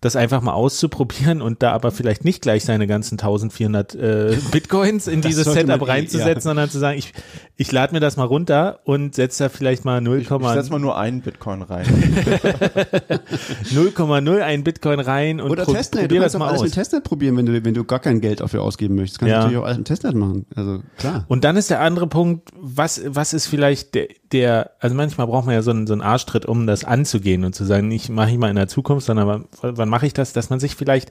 das 0.00 0.14
einfach 0.14 0.42
mal 0.42 0.52
auszuprobieren 0.52 1.42
und 1.42 1.60
da 1.62 1.72
aber 1.72 1.90
vielleicht 1.90 2.24
nicht 2.24 2.40
gleich 2.40 2.64
seine 2.64 2.86
ganzen 2.86 3.14
1400 3.14 3.94
äh, 3.96 4.36
Bitcoins 4.52 5.08
in 5.08 5.22
dieses 5.22 5.44
Setup 5.52 5.80
eh, 5.82 5.84
reinzusetzen, 5.84 6.34
ja. 6.34 6.40
sondern 6.40 6.70
zu 6.70 6.78
sagen, 6.78 6.98
ich, 6.98 7.12
ich 7.56 7.72
lade 7.72 7.92
mir 7.92 7.98
das 7.98 8.16
mal 8.16 8.24
runter 8.24 8.78
und 8.84 9.16
setze 9.16 9.44
da 9.44 9.48
vielleicht 9.48 9.84
mal 9.84 10.00
0, 10.00 10.20
Ich, 10.20 10.30
ich 10.30 10.48
setz 10.48 10.70
mal 10.70 10.78
nur 10.78 10.96
einen 10.96 11.20
Bitcoin 11.22 11.62
rein. 11.62 11.84
0,01 13.72 14.62
Bitcoin 14.62 15.00
rein 15.00 15.40
und 15.40 15.50
Oder 15.50 15.64
pro 15.64 15.72
Testnet, 15.72 16.04
du 16.04 16.06
probier 16.06 16.20
kannst 16.20 16.34
das 16.34 16.38
mal 16.38 16.48
alles 16.48 16.60
aus. 16.60 16.64
mit 16.66 16.74
Testnet 16.74 17.02
probieren, 17.02 17.36
wenn 17.36 17.46
du, 17.46 17.64
wenn 17.64 17.74
du 17.74 17.82
gar 17.82 17.98
kein 17.98 18.20
Geld 18.20 18.40
dafür 18.40 18.62
ausgeben 18.62 18.94
möchtest. 18.94 19.18
Kannst 19.18 19.30
Ja. 19.32 19.38
du 19.38 19.44
natürlich 19.46 19.62
auch 19.62 19.66
alles 19.66 19.78
mit 19.78 19.86
Testnet 19.88 20.14
machen. 20.14 20.46
Also 20.54 20.82
klar. 20.96 21.24
Und 21.26 21.42
dann 21.42 21.56
ist 21.56 21.70
der 21.70 21.80
andere 21.80 22.06
Punkt, 22.06 22.50
was, 22.56 23.00
was 23.04 23.32
ist 23.32 23.48
vielleicht 23.48 23.96
der, 23.96 24.06
der, 24.32 24.72
also 24.80 24.94
manchmal 24.94 25.26
braucht 25.26 25.46
man 25.46 25.54
ja 25.54 25.62
so 25.62 25.70
einen, 25.70 25.86
so 25.86 25.92
einen 25.92 26.02
Arschtritt, 26.02 26.46
um 26.46 26.66
das 26.66 26.84
anzugehen 26.84 27.44
und 27.44 27.54
zu 27.54 27.64
sagen, 27.64 27.88
nicht 27.88 28.08
mache 28.08 28.30
ich 28.30 28.38
mal 28.38 28.50
in 28.50 28.56
der 28.56 28.68
Zukunft, 28.68 29.06
sondern 29.06 29.26
wann, 29.26 29.46
wann 29.62 29.88
mache 29.88 30.06
ich 30.06 30.12
das, 30.12 30.32
dass 30.32 30.50
man 30.50 30.60
sich 30.60 30.74
vielleicht, 30.74 31.10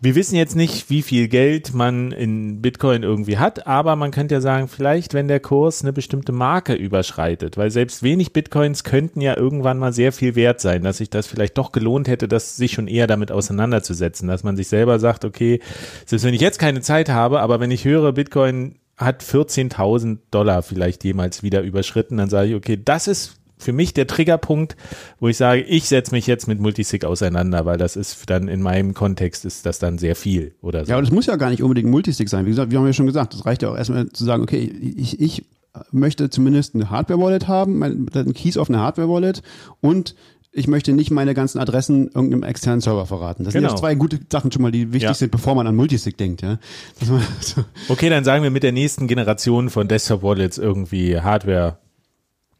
wir 0.00 0.14
wissen 0.14 0.36
jetzt 0.36 0.54
nicht, 0.54 0.90
wie 0.90 1.02
viel 1.02 1.28
Geld 1.28 1.74
man 1.74 2.12
in 2.12 2.60
Bitcoin 2.60 3.02
irgendwie 3.02 3.38
hat, 3.38 3.66
aber 3.66 3.96
man 3.96 4.10
könnte 4.10 4.34
ja 4.34 4.40
sagen, 4.40 4.68
vielleicht, 4.68 5.14
wenn 5.14 5.28
der 5.28 5.40
Kurs 5.40 5.82
eine 5.82 5.92
bestimmte 5.92 6.32
Marke 6.32 6.74
überschreitet, 6.74 7.56
weil 7.56 7.70
selbst 7.70 8.02
wenig 8.02 8.32
Bitcoins 8.32 8.84
könnten 8.84 9.20
ja 9.20 9.36
irgendwann 9.36 9.78
mal 9.78 9.92
sehr 9.92 10.12
viel 10.12 10.34
wert 10.36 10.60
sein, 10.60 10.82
dass 10.82 10.98
sich 10.98 11.10
das 11.10 11.26
vielleicht 11.26 11.58
doch 11.58 11.72
gelohnt 11.72 12.06
hätte, 12.06 12.28
das 12.28 12.56
sich 12.56 12.72
schon 12.72 12.86
eher 12.86 13.06
damit 13.06 13.32
auseinanderzusetzen, 13.32 14.28
dass 14.28 14.44
man 14.44 14.56
sich 14.56 14.68
selber 14.68 14.98
sagt, 14.98 15.24
okay, 15.24 15.60
selbst 16.06 16.24
wenn 16.24 16.34
ich 16.34 16.40
jetzt 16.40 16.58
keine 16.58 16.82
Zeit 16.82 17.08
habe, 17.08 17.40
aber 17.40 17.58
wenn 17.60 17.70
ich 17.70 17.84
höre, 17.84 18.12
Bitcoin 18.12 18.76
hat 18.96 19.22
14.000 19.22 20.18
Dollar 20.30 20.62
vielleicht 20.62 21.04
jemals 21.04 21.42
wieder 21.42 21.62
überschritten, 21.62 22.16
dann 22.16 22.30
sage 22.30 22.50
ich, 22.50 22.54
okay, 22.54 22.80
das 22.82 23.08
ist 23.08 23.36
für 23.56 23.72
mich 23.72 23.94
der 23.94 24.06
Triggerpunkt, 24.06 24.76
wo 25.20 25.28
ich 25.28 25.36
sage, 25.36 25.62
ich 25.62 25.88
setze 25.88 26.12
mich 26.12 26.26
jetzt 26.26 26.46
mit 26.46 26.60
Multisig 26.60 27.04
auseinander, 27.04 27.64
weil 27.64 27.78
das 27.78 27.96
ist 27.96 28.28
dann 28.28 28.48
in 28.48 28.60
meinem 28.60 28.94
Kontext 28.94 29.44
ist 29.44 29.64
das 29.64 29.78
dann 29.78 29.98
sehr 29.98 30.16
viel 30.16 30.54
oder 30.60 30.84
so. 30.84 30.90
Ja, 30.90 30.96
aber 30.96 31.02
das 31.02 31.12
muss 31.12 31.26
ja 31.26 31.36
gar 31.36 31.50
nicht 31.50 31.62
unbedingt 31.62 31.88
Multisig 31.88 32.28
sein. 32.28 32.46
Wie 32.46 32.50
gesagt, 32.50 32.70
wir 32.70 32.78
haben 32.78 32.86
ja 32.86 32.92
schon 32.92 33.06
gesagt, 33.06 33.34
das 33.34 33.46
reicht 33.46 33.62
ja 33.62 33.70
auch 33.70 33.76
erstmal 33.76 34.08
zu 34.10 34.24
sagen, 34.24 34.42
okay, 34.42 34.58
ich, 34.60 35.20
ich 35.20 35.44
möchte 35.90 36.30
zumindest 36.30 36.74
eine 36.74 36.90
Hardware-Wallet 36.90 37.48
haben, 37.48 37.82
einen 37.82 38.34
Keys 38.34 38.56
auf 38.56 38.68
eine 38.68 38.80
Hardware-Wallet 38.80 39.42
und 39.80 40.14
ich 40.56 40.68
möchte 40.68 40.92
nicht 40.92 41.10
meine 41.10 41.34
ganzen 41.34 41.58
Adressen 41.58 42.06
irgendeinem 42.14 42.44
externen 42.44 42.80
Server 42.80 43.06
verraten. 43.06 43.42
Das 43.44 43.52
sind 43.52 43.62
Genau. 43.62 43.74
ja 43.74 43.78
zwei 43.80 43.96
gute 43.96 44.20
Sachen 44.30 44.52
schon 44.52 44.62
mal, 44.62 44.70
die 44.70 44.92
wichtig 44.92 45.02
Ja. 45.08 45.14
sind, 45.14 45.32
bevor 45.32 45.54
man 45.56 45.66
an 45.66 45.74
Multisig 45.74 46.16
denkt. 46.16 46.42
Ja? 46.42 46.58
So, 47.40 47.64
Okay, 47.88 48.08
dann 48.08 48.22
sagen 48.24 48.42
wir 48.44 48.50
mit 48.50 48.62
der 48.62 48.70
nächsten 48.72 49.08
Generation 49.08 49.68
von 49.68 49.88
Desktop 49.88 50.22
Wallets 50.22 50.56
irgendwie 50.58 51.20
Hardware 51.20 51.78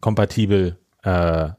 kompatibel. 0.00 0.76
Äh, 1.04 1.50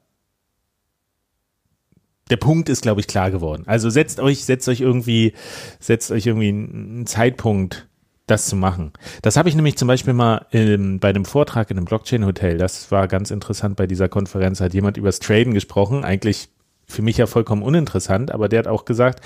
der 2.30 2.38
Punkt 2.38 2.70
ist, 2.70 2.82
glaube 2.82 3.00
ich, 3.02 3.08
klar 3.08 3.32
geworden. 3.32 3.64
Also 3.68 3.90
setzt 3.90 4.20
euch, 4.20 4.44
setzt 4.46 4.68
euch 4.68 4.82
irgendwie, 4.82 5.34
setzt 5.80 6.12
euch 6.12 6.26
irgendwie 6.26 6.50
einen 6.50 7.06
Zeitpunkt, 7.06 7.88
das 8.28 8.48
zu 8.48 8.56
machen. 8.56 8.92
Das 9.22 9.38
habe 9.38 9.50
ich 9.50 9.56
nämlich 9.56 9.78
zum 9.78 9.88
Beispiel 9.88 10.14
mal 10.14 10.46
ähm, 10.52 11.00
bei 11.00 11.10
einem 11.10 11.26
Vortrag 11.26 11.70
in 11.70 11.78
einem 11.78 11.86
Blockchain-Hotel. 11.86 12.58
Das 12.58 12.92
war 12.92 13.08
ganz 13.08 13.32
interessant 13.32 13.76
bei 13.76 13.88
dieser 13.88 14.10
Konferenz. 14.10 14.62
Hat 14.62 14.74
jemand 14.74 14.98
über 14.98 15.10
das 15.10 15.20
Traden 15.20 15.54
gesprochen. 15.54 16.04
Eigentlich 16.04 16.50
für 16.88 17.02
mich 17.02 17.18
ja 17.18 17.28
vollkommen 17.28 17.62
uninteressant, 17.64 18.32
aber 18.32 18.50
der 18.50 18.60
hat 18.60 18.68
auch 18.68 18.86
gesagt, 18.86 19.24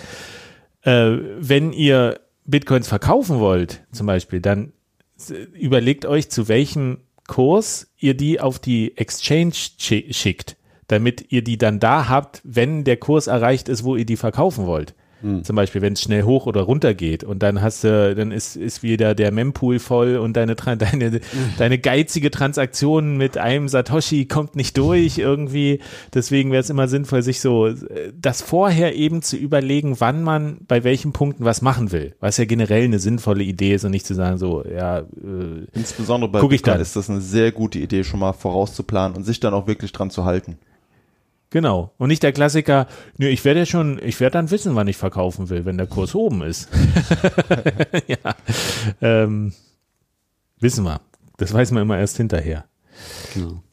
äh, 0.83 1.17
wenn 1.39 1.73
ihr 1.73 2.19
Bitcoins 2.45 2.87
verkaufen 2.87 3.39
wollt, 3.39 3.81
zum 3.91 4.07
Beispiel, 4.07 4.41
dann 4.41 4.73
überlegt 5.53 6.05
euch, 6.05 6.29
zu 6.29 6.47
welchem 6.47 6.99
Kurs 7.27 7.91
ihr 7.97 8.15
die 8.15 8.39
auf 8.39 8.59
die 8.59 8.97
Exchange 8.97 9.51
schi- 9.51 10.13
schickt, 10.13 10.55
damit 10.87 11.31
ihr 11.31 11.43
die 11.43 11.57
dann 11.57 11.79
da 11.79 12.07
habt, 12.09 12.41
wenn 12.43 12.85
der 12.85 12.97
Kurs 12.97 13.27
erreicht 13.27 13.69
ist, 13.69 13.83
wo 13.83 13.95
ihr 13.95 14.05
die 14.05 14.17
verkaufen 14.17 14.65
wollt. 14.65 14.95
Zum 15.43 15.55
Beispiel, 15.55 15.81
wenn 15.81 15.93
es 15.93 16.01
schnell 16.01 16.23
hoch 16.23 16.45
oder 16.45 16.61
runter 16.61 16.93
geht 16.93 17.23
und 17.23 17.43
dann 17.43 17.61
hast 17.61 17.83
du, 17.83 18.15
dann 18.15 18.31
ist, 18.31 18.55
ist 18.55 18.83
wieder 18.83 19.15
der 19.15 19.31
Mempool 19.31 19.79
voll 19.79 20.17
und 20.17 20.33
deine, 20.37 20.55
deine, 20.77 21.21
deine 21.57 21.77
geizige 21.77 22.31
Transaktion 22.31 23.17
mit 23.17 23.37
einem 23.37 23.67
Satoshi 23.67 24.25
kommt 24.25 24.55
nicht 24.55 24.77
durch 24.77 25.17
irgendwie. 25.17 25.79
Deswegen 26.13 26.51
wäre 26.51 26.61
es 26.61 26.69
immer 26.69 26.87
sinnvoll, 26.87 27.21
sich 27.21 27.41
so 27.41 27.69
das 28.19 28.41
vorher 28.41 28.95
eben 28.95 29.21
zu 29.21 29.35
überlegen, 29.35 29.99
wann 29.99 30.23
man 30.23 30.59
bei 30.67 30.83
welchen 30.83 31.11
Punkten 31.11 31.45
was 31.45 31.61
machen 31.61 31.91
will. 31.91 32.15
Was 32.19 32.37
ja 32.37 32.45
generell 32.45 32.83
eine 32.83 32.99
sinnvolle 32.99 33.43
Idee 33.43 33.73
ist 33.73 33.83
und 33.85 33.91
nicht 33.91 34.05
zu 34.05 34.13
sagen, 34.13 34.37
so, 34.37 34.63
ja, 34.65 34.99
äh, 34.99 35.03
Insbesondere 35.73 36.31
bei 36.31 36.39
Guck 36.39 36.53
ich 36.53 36.61
Bitcoin 36.61 36.81
ist 36.81 36.95
das 36.95 37.09
eine 37.09 37.21
sehr 37.21 37.51
gute 37.51 37.79
Idee, 37.79 38.03
schon 38.03 38.19
mal 38.19 38.33
vorauszuplanen 38.33 39.17
und 39.17 39.23
sich 39.23 39.39
dann 39.39 39.53
auch 39.53 39.67
wirklich 39.67 39.91
dran 39.91 40.09
zu 40.09 40.25
halten. 40.25 40.57
Genau. 41.51 41.93
Und 41.97 42.09
nicht 42.09 42.21
der 42.21 42.31
Klassiker, 42.31 42.87
nö, 43.17 43.27
ich 43.27 43.43
werde 43.43 43.61
ja 43.61 43.65
schon, 43.65 43.99
ich 44.03 44.19
werde 44.19 44.33
dann 44.33 44.51
wissen, 44.51 44.75
wann 44.75 44.87
ich 44.87 44.97
verkaufen 44.97 45.49
will, 45.49 45.65
wenn 45.65 45.77
der 45.77 45.87
Kurs 45.87 46.13
oben 46.13 46.43
ist. 46.43 46.69
ja. 48.07 48.35
Ähm, 49.01 49.53
wissen 50.59 50.85
wir. 50.85 51.01
Das 51.37 51.53
weiß 51.53 51.71
man 51.71 51.83
immer 51.83 51.97
erst 51.97 52.17
hinterher. 52.17 52.65
genau. 53.33 53.63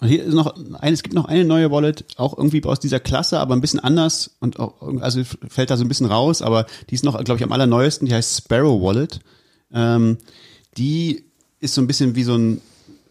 Und 0.00 0.08
hier 0.08 0.24
ist 0.24 0.32
noch 0.32 0.56
ein, 0.80 0.94
es 0.94 1.02
gibt 1.02 1.14
noch 1.14 1.26
eine 1.26 1.44
neue 1.44 1.70
Wallet, 1.70 2.06
auch 2.16 2.36
irgendwie 2.36 2.64
aus 2.64 2.80
dieser 2.80 3.00
Klasse, 3.00 3.38
aber 3.38 3.54
ein 3.54 3.60
bisschen 3.60 3.80
anders 3.80 4.30
und 4.40 4.58
auch, 4.58 4.80
also 5.00 5.22
fällt 5.46 5.70
da 5.70 5.76
so 5.76 5.84
ein 5.84 5.88
bisschen 5.88 6.06
raus, 6.06 6.40
aber 6.40 6.64
die 6.88 6.94
ist 6.94 7.04
noch, 7.04 7.22
glaube 7.22 7.36
ich, 7.36 7.44
am 7.44 7.52
allerneuesten, 7.52 8.08
die 8.08 8.14
heißt 8.14 8.38
Sparrow 8.38 8.80
Wallet. 8.80 9.20
ähm, 9.74 10.16
die 10.78 11.24
ist 11.60 11.74
so 11.74 11.82
ein 11.82 11.86
bisschen 11.86 12.14
wie 12.14 12.22
so 12.22 12.34
ein 12.34 12.62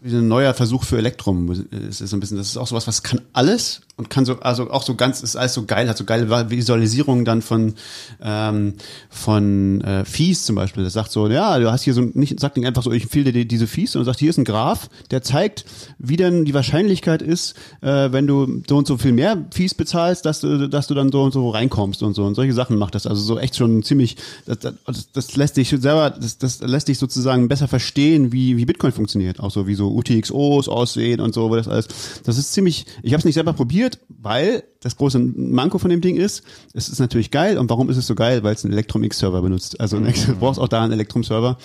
wie 0.01 0.09
so 0.09 0.17
ein 0.17 0.28
neuer 0.28 0.53
Versuch 0.53 0.84
für 0.86 0.97
Elektrum. 0.97 1.51
Es 1.51 2.01
ist 2.01 2.09
so 2.09 2.15
ein 2.15 2.20
bisschen, 2.20 2.38
das 2.38 2.47
ist 2.47 2.57
auch 2.57 2.67
sowas, 2.67 2.88
was 2.88 3.03
kann 3.03 3.22
alles 3.34 3.82
und 4.00 4.10
kann 4.10 4.26
so, 4.26 4.39
also 4.39 4.72
auch 4.72 4.84
so 4.84 4.95
ganz, 4.95 5.22
ist 5.22 5.36
alles 5.36 5.54
so 5.54 5.66
geil, 5.66 5.89
hat 5.89 5.97
so 5.97 6.06
geile 6.06 6.50
Visualisierungen 6.50 7.26
dann 7.26 7.41
von, 7.41 7.76
ähm, 8.24 8.76
von 9.10 9.82
äh, 9.82 10.06
Fees 10.06 10.45
zum 10.45 10.56
Beispiel. 10.56 10.86
Das 10.86 10.93
sagt 10.93 11.12
so, 11.12 11.28
ja, 11.28 11.60
du 11.60 11.70
hast 11.70 11.84
hier 11.84 11.93
so, 11.93 12.02
nicht, 12.02 12.39
sagt 12.39 12.56
nicht 12.56 12.66
einfach 12.66 12.82
so, 12.82 12.91
ich 12.93 13.04
empfehle 13.04 13.34
dir 13.34 13.45
diese 13.45 13.68
Fees, 13.68 13.91
sondern 13.91 14.06
sagt, 14.06 14.20
hier 14.20 14.30
ist 14.30 14.38
ein 14.38 14.45
Graph, 14.45 14.89
der 15.12 15.22
zeigt, 15.22 15.66
wie 15.97 16.16
denn 16.16 16.45
die 16.45 16.54
Wahrscheinlichkeit 16.54 17.22
ist, 17.22 17.56
äh, 17.82 18.12
wenn 18.12 18.26
du 18.26 18.62
so 18.68 18.78
und 18.78 18.88
so 18.88 18.97
viel 18.97 19.12
mehr 19.12 19.45
Fees 19.52 19.76
bezahlst, 19.76 20.26
dass 20.26 20.39
du, 20.39 20.70
dass 20.70 20.88
du 20.88 20.93
dann 20.93 21.12
so 21.12 21.22
und 21.24 21.34
so 21.34 21.50
reinkommst 21.50 22.02
und 22.02 22.14
so 22.14 22.24
und 22.24 22.36
solche 22.36 22.54
Sachen 22.54 22.78
macht 22.78 22.95
das. 22.95 23.06
Also 23.06 23.22
so 23.22 23.38
echt 23.38 23.58
schon 23.58 23.84
ziemlich, 23.84 24.16
das, 24.45 24.60
das, 24.60 25.12
das 25.12 25.36
lässt 25.36 25.58
dich 25.58 25.70
selber, 25.70 26.10
das, 26.10 26.38
das 26.38 26.62
lässt 26.62 26.88
dich 26.88 27.00
sozusagen 27.00 27.50
besser 27.50 27.68
verstehen, 27.68 28.32
wie, 28.32 28.56
wie 28.56 28.66
Bitcoin 28.66 28.93
funktioniert. 28.93 29.41
Auch 29.41 29.52
so 29.52 29.68
wie 29.68 29.76
so 29.76 29.93
UTXOs 29.93 30.70
aussehen 30.70 31.20
und 31.20 31.34
so, 31.34 31.50
wo 31.50 31.56
das 31.58 31.68
alles. 31.68 31.88
Das 32.24 32.38
ist 32.38 32.54
ziemlich, 32.54 32.86
ich 33.04 33.12
habe 33.12 33.20
es 33.20 33.26
nicht 33.26 33.36
selber 33.36 33.52
probiert, 33.52 33.89
probiert, 33.90 34.00
weil 34.22 34.64
das 34.82 34.96
große 34.96 35.20
Manko 35.20 35.78
von 35.78 35.90
dem 35.90 36.02
Ding 36.02 36.18
ist, 36.18 36.44
es 36.74 36.90
ist 36.90 37.00
natürlich 37.00 37.32
geil. 37.32 37.58
Und 37.58 37.70
warum 37.70 37.90
ist 37.90 37.98
es 37.98 38.08
so 38.08 38.16
geil? 38.16 38.44
Weil 38.44 38.54
es 38.54 38.64
einen 38.64 38.74
Electrum-X-Server 38.74 39.42
benutzt. 39.42 39.80
Also 39.80 40.00
du 40.00 40.36
brauchst 40.40 40.60
auch 40.60 40.68
da 40.68 40.84
einen 40.84 40.94
Electrum-Server. 40.94 41.58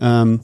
Ähm, 0.00 0.40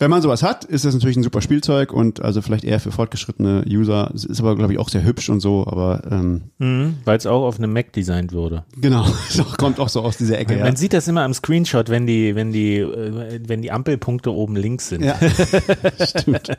wenn 0.00 0.10
man 0.10 0.22
sowas 0.22 0.44
hat, 0.44 0.64
ist 0.64 0.84
das 0.84 0.94
natürlich 0.94 1.16
ein 1.16 1.24
super 1.24 1.42
Spielzeug 1.42 1.92
und 1.92 2.22
also 2.22 2.40
vielleicht 2.40 2.62
eher 2.62 2.78
für 2.78 2.92
fortgeschrittene 2.92 3.64
User. 3.68 4.10
Es 4.14 4.24
ist 4.24 4.38
aber, 4.38 4.54
glaube 4.54 4.72
ich, 4.72 4.78
auch 4.78 4.88
sehr 4.88 5.02
hübsch 5.02 5.28
und 5.28 5.40
so, 5.40 5.66
aber 5.66 6.02
ähm, 6.08 6.42
mhm, 6.58 6.98
weil 7.04 7.18
es 7.18 7.26
auch 7.26 7.44
auf 7.44 7.58
einem 7.58 7.72
Mac 7.72 7.92
designt 7.92 8.32
wurde. 8.32 8.64
Genau, 8.80 9.04
es 9.28 9.42
kommt 9.56 9.80
auch 9.80 9.88
so 9.88 10.02
aus 10.02 10.16
dieser 10.16 10.38
Ecke. 10.38 10.52
Man, 10.52 10.58
ja. 10.60 10.64
man 10.66 10.76
sieht 10.76 10.92
das 10.92 11.08
immer 11.08 11.22
am 11.22 11.34
Screenshot, 11.34 11.88
wenn 11.88 12.06
die, 12.06 12.36
wenn 12.36 12.52
die, 12.52 12.76
äh, 12.76 13.40
wenn 13.44 13.60
die 13.60 13.72
Ampelpunkte 13.72 14.32
oben 14.32 14.54
links 14.54 14.88
sind. 14.88 15.04
Ja, 15.04 15.16
stimmt. 16.00 16.56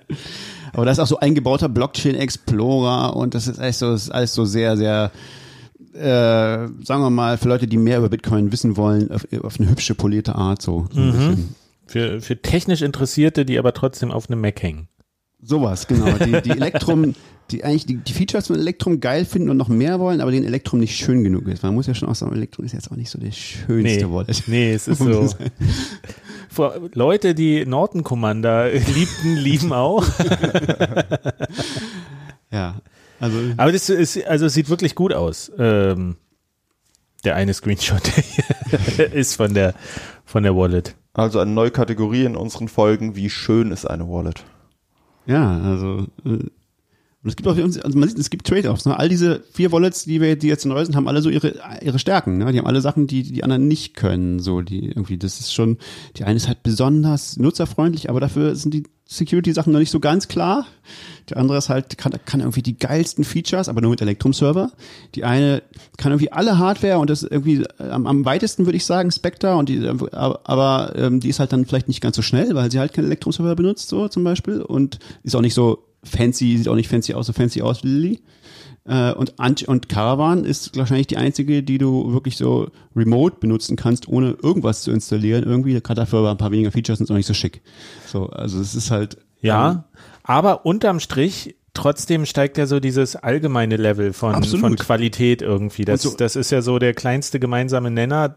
Aber 0.74 0.86
da 0.86 0.92
ist 0.92 1.00
auch 1.00 1.08
so 1.08 1.20
eingebauter 1.20 1.70
Blockchain 1.70 2.16
Explorer 2.16 3.16
und 3.16 3.36
das 3.36 3.48
ist 3.48 3.60
alles 3.60 3.80
so, 3.80 3.94
ist 3.94 4.10
alles 4.10 4.34
so 4.34 4.44
sehr, 4.44 4.76
sehr 4.76 5.12
äh, 5.94 6.68
sagen 6.84 7.02
wir 7.02 7.10
mal, 7.10 7.38
für 7.38 7.48
Leute, 7.48 7.68
die 7.68 7.78
mehr 7.78 8.00
über 8.00 8.10
Bitcoin 8.10 8.52
wissen 8.52 8.76
wollen, 8.78 9.12
auf, 9.12 9.26
auf 9.42 9.60
eine 9.60 9.70
hübsche, 9.70 9.96
polierte 9.96 10.36
Art 10.36 10.62
so. 10.62 10.88
so 10.92 11.00
mhm. 11.00 11.50
Für, 11.90 12.22
für 12.22 12.40
technisch 12.40 12.84
Interessierte, 12.84 13.46
die 13.46 13.58
aber 13.58 13.74
trotzdem 13.74 14.12
auf 14.12 14.30
einem 14.30 14.42
Mac 14.42 14.62
hängen. 14.62 14.88
Sowas, 15.42 15.88
genau. 15.88 16.12
Die, 16.12 16.40
die 16.44 16.52
Elektrum, 16.52 17.16
die 17.50 17.64
eigentlich 17.64 17.88
die, 17.88 17.96
die 17.96 18.14
Features 18.14 18.46
von 18.46 18.58
Elektrum 18.58 19.00
geil 19.00 19.26
finden 19.26 19.50
und 19.50 19.58
noch 19.58 19.70
mehr 19.70 20.00
wollen, 20.00 20.22
aber 20.22 20.30
den 20.30 20.44
Elektrum 20.44 20.80
nicht 20.80 20.96
schön 20.96 21.24
genug 21.24 21.48
ist. 21.48 21.64
Man 21.64 21.74
muss 21.74 21.88
ja 21.88 21.96
schon 21.96 22.08
auch 22.08 22.14
sagen, 22.14 22.32
Elektrum 22.34 22.64
ist 22.64 22.74
jetzt 22.74 22.92
auch 22.92 22.96
nicht 22.96 23.10
so 23.10 23.18
der 23.18 23.32
schönste 23.32 24.06
nee, 24.06 24.14
Wallet. 24.14 24.44
Nee, 24.46 24.74
es 24.74 24.88
ist 24.88 25.00
so. 25.00 25.30
Leute, 26.94 27.34
die 27.34 27.66
Norton 27.66 28.04
Commander 28.04 28.70
liebten, 28.72 29.36
lieben 29.38 29.74
auch. 29.74 30.06
ja. 32.52 32.82
Also, 33.20 33.38
aber 33.58 33.72
das 33.72 33.90
ist, 33.90 34.24
also 34.28 34.46
es 34.46 34.54
sieht 34.54 34.70
wirklich 34.70 34.94
gut 34.94 35.14
aus. 35.14 35.52
Ähm, 35.58 36.18
der 37.24 37.36
eine 37.36 37.56
Screenshot 37.56 38.04
ist 39.14 39.38
von 39.38 39.56
der, 39.56 39.74
von 40.24 40.44
der 40.44 40.56
Wallet. 40.56 40.96
Also 41.20 41.40
eine 41.40 41.52
neue 41.52 41.70
Kategorie 41.70 42.24
in 42.24 42.38
unseren 42.38 42.70
Folgen, 42.70 43.16
wie 43.18 43.30
schön 43.30 43.72
ist 43.72 43.86
eine 43.86 44.08
Wallet? 44.08 44.46
Ja, 45.26 45.60
also 45.62 46.08
äh, 46.26 46.46
es 47.26 47.36
gibt 47.36 47.50
auch, 47.50 47.58
also 47.58 48.00
man 48.00 48.08
sieht, 48.08 48.18
es 48.18 48.30
gibt 48.30 48.48
Trade-offs. 48.48 48.86
Ne? 48.86 48.98
All 48.98 49.10
diese 49.10 49.44
vier 49.52 49.74
Wallets, 49.74 50.06
die 50.06 50.22
wir, 50.22 50.38
die 50.38 50.48
jetzt 50.48 50.66
neu 50.66 50.84
sind, 50.86 50.96
haben 50.96 51.10
alle 51.10 51.22
so 51.22 51.30
ihre 51.30 51.56
ihre 51.82 52.00
Stärken. 52.00 52.38
Ne? 52.38 52.50
Die 52.54 52.58
haben 52.58 52.68
alle 52.68 52.80
Sachen, 52.80 53.06
die 53.06 53.24
die 53.24 53.44
anderen 53.44 53.68
nicht 53.68 53.96
können. 53.96 54.40
So, 54.40 54.62
die 54.62 54.88
irgendwie, 54.88 55.18
das 55.18 55.42
ist 55.42 55.54
schon. 55.54 55.78
Die 56.16 56.24
eine 56.24 56.38
ist 56.38 56.48
halt 56.48 56.64
besonders 56.64 57.36
nutzerfreundlich, 57.36 58.10
aber 58.10 58.22
dafür 58.22 58.56
sind 58.56 58.74
die 58.74 58.84
Security-Sachen 59.12 59.74
noch 59.74 59.80
nicht 59.80 59.90
so 59.90 60.00
ganz 60.00 60.28
klar. 60.28 60.68
Die 61.30 61.36
andere 61.36 61.58
ist 61.58 61.70
halt, 61.70 61.98
kann, 61.98 62.14
kann 62.26 62.42
irgendwie 62.42 62.62
die 62.62 62.78
geilsten 62.78 63.24
Features, 63.24 63.68
aber 63.68 63.82
nur 63.82 63.90
mit 63.90 64.02
Elektrum-Server. 64.02 64.72
Die 65.16 65.24
eine 65.24 65.64
kann 65.98 66.12
irgendwie 66.12 66.32
alle 66.32 66.60
Hardware 66.60 67.00
und 67.00 67.10
das 67.10 67.24
irgendwie 67.24 67.66
am, 67.80 68.06
am 68.06 68.24
weitesten 68.24 68.66
würde 68.66 68.78
ich 68.78 68.86
sagen 68.86 69.12
Spectre 69.12 69.56
und 69.56 69.68
die, 69.68 69.84
aber, 70.12 70.94
ähm, 70.96 71.20
die 71.20 71.30
ist 71.30 71.40
halt 71.40 71.52
dann 71.52 71.66
vielleicht 71.66 71.88
nicht 71.88 72.02
ganz 72.02 72.16
so 72.16 72.22
schnell, 72.22 72.54
weil 72.54 72.70
sie 72.70 72.80
halt 72.80 72.94
keinen 72.94 73.06
Elektrum-Server 73.06 73.56
benutzt, 73.56 73.90
so 73.90 74.08
zum 74.08 74.24
Beispiel 74.24 74.62
und 74.62 75.00
ist 75.24 75.36
auch 75.36 75.42
nicht 75.42 75.56
so 75.56 75.86
fancy, 76.04 76.58
sieht 76.58 76.68
auch 76.68 76.76
nicht 76.76 76.88
fancy 76.88 77.16
aus, 77.16 77.26
so 77.26 77.34
fancy 77.34 77.64
aus 77.64 77.84
wie 77.84 77.88
Lily. 77.88 78.22
Äh, 78.90 79.14
und, 79.14 79.34
und 79.68 79.88
Caravan 79.88 80.46
ist 80.46 80.76
wahrscheinlich 80.76 81.06
die 81.06 81.18
einzige, 81.18 81.62
die 81.62 81.78
du 81.78 82.12
wirklich 82.12 82.38
so 82.38 82.72
remote 82.96 83.38
benutzen 83.40 83.76
kannst, 83.76 84.08
ohne 84.08 84.36
irgendwas 84.42 84.82
zu 84.82 84.92
installieren. 84.92 85.44
Irgendwie, 85.44 85.80
gerade 85.80 86.02
dafür 86.02 86.28
ein 86.30 86.38
paar 86.38 86.52
weniger 86.52 86.72
Features 86.72 86.98
sind 86.98 87.06
es 87.06 87.12
auch 87.12 87.16
nicht 87.16 87.28
so 87.28 87.36
schick. 87.36 87.62
So, 88.08 88.28
also 88.32 88.60
es 88.60 88.74
ist 88.74 88.90
halt. 88.90 89.18
Ja, 89.42 89.72
ähm, 89.72 89.84
aber 90.24 90.66
unterm 90.66 91.00
Strich 91.00 91.56
trotzdem 91.80 92.26
steigt 92.26 92.58
ja 92.58 92.66
so 92.66 92.82
dieses 92.82 93.16
allgemeine 93.16 93.78
Level 93.78 94.12
von, 94.12 94.44
von 94.44 94.76
Qualität 94.76 95.42
irgendwie. 95.42 95.86
Das, 95.86 96.02
so, 96.02 96.16
das 96.16 96.36
ist 96.36 96.52
ja 96.52 96.62
so 96.62 96.78
der 96.78 96.94
kleinste 96.94 97.40
gemeinsame 97.40 97.90
Nenner. 97.90 98.36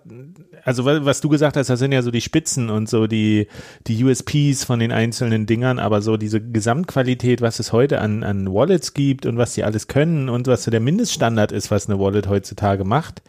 Also 0.64 0.84
was 0.84 1.20
du 1.20 1.28
gesagt 1.28 1.56
hast, 1.56 1.68
das 1.68 1.80
sind 1.80 1.90
ja 1.90 2.02
so 2.02 2.12
die 2.12 2.20
Spitzen 2.20 2.70
und 2.70 2.88
so 2.88 3.08
die, 3.08 3.48
die 3.88 4.04
USPs 4.04 4.64
von 4.64 4.78
den 4.78 4.92
einzelnen 4.92 5.46
Dingern, 5.46 5.80
aber 5.80 6.02
so 6.02 6.16
diese 6.16 6.40
Gesamtqualität, 6.40 7.40
was 7.40 7.58
es 7.58 7.72
heute 7.72 8.00
an, 8.00 8.22
an 8.22 8.52
Wallets 8.52 8.94
gibt 8.94 9.26
und 9.26 9.38
was 9.38 9.54
die 9.54 9.64
alles 9.64 9.88
können 9.88 10.28
und 10.28 10.46
was 10.46 10.62
so 10.62 10.70
der 10.70 10.80
Mindeststandard 10.80 11.50
ist, 11.50 11.72
was 11.72 11.88
eine 11.88 11.98
Wallet 11.98 12.28
heutzutage 12.28 12.84
macht, 12.84 13.22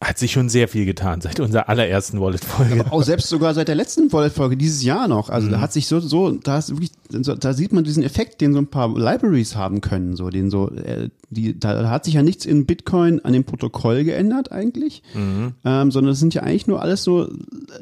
hat 0.00 0.16
sich 0.16 0.30
schon 0.30 0.48
sehr 0.48 0.68
viel 0.68 0.84
getan 0.84 1.20
seit 1.20 1.40
unserer 1.40 1.68
allerersten 1.68 2.20
Wallet-Folge. 2.20 2.92
Auch 2.92 3.02
selbst 3.02 3.28
sogar 3.28 3.52
seit 3.54 3.66
der 3.66 3.74
letzten 3.74 4.12
Wallet-Folge 4.12 4.56
dieses 4.56 4.84
Jahr 4.84 5.08
noch. 5.08 5.28
Also 5.28 5.48
mhm. 5.48 5.52
da 5.52 5.60
hat 5.60 5.72
sich 5.72 5.88
so, 5.88 5.98
so, 5.98 6.30
da 6.30 6.58
ist 6.58 6.70
wirklich, 6.70 6.92
da 7.10 7.52
sieht 7.52 7.72
man 7.72 7.82
diesen 7.82 8.04
Effekt, 8.04 8.40
den 8.40 8.52
so 8.52 8.60
ein 8.60 8.68
paar 8.68 8.96
Libraries 8.96 9.56
haben 9.56 9.80
können, 9.80 10.14
so, 10.14 10.30
den 10.30 10.50
so, 10.50 10.70
äh, 10.70 11.08
die, 11.30 11.58
da 11.58 11.90
hat 11.90 12.04
sich 12.04 12.14
ja 12.14 12.22
nichts 12.22 12.46
in 12.46 12.64
Bitcoin 12.64 13.24
an 13.24 13.32
dem 13.32 13.44
Protokoll 13.44 14.04
geändert 14.04 14.52
eigentlich, 14.52 15.02
mhm. 15.14 15.54
ähm, 15.64 15.90
sondern 15.90 16.12
das 16.12 16.20
sind 16.20 16.32
ja 16.32 16.42
eigentlich 16.42 16.68
nur 16.68 16.80
alles 16.80 17.02
so 17.02 17.28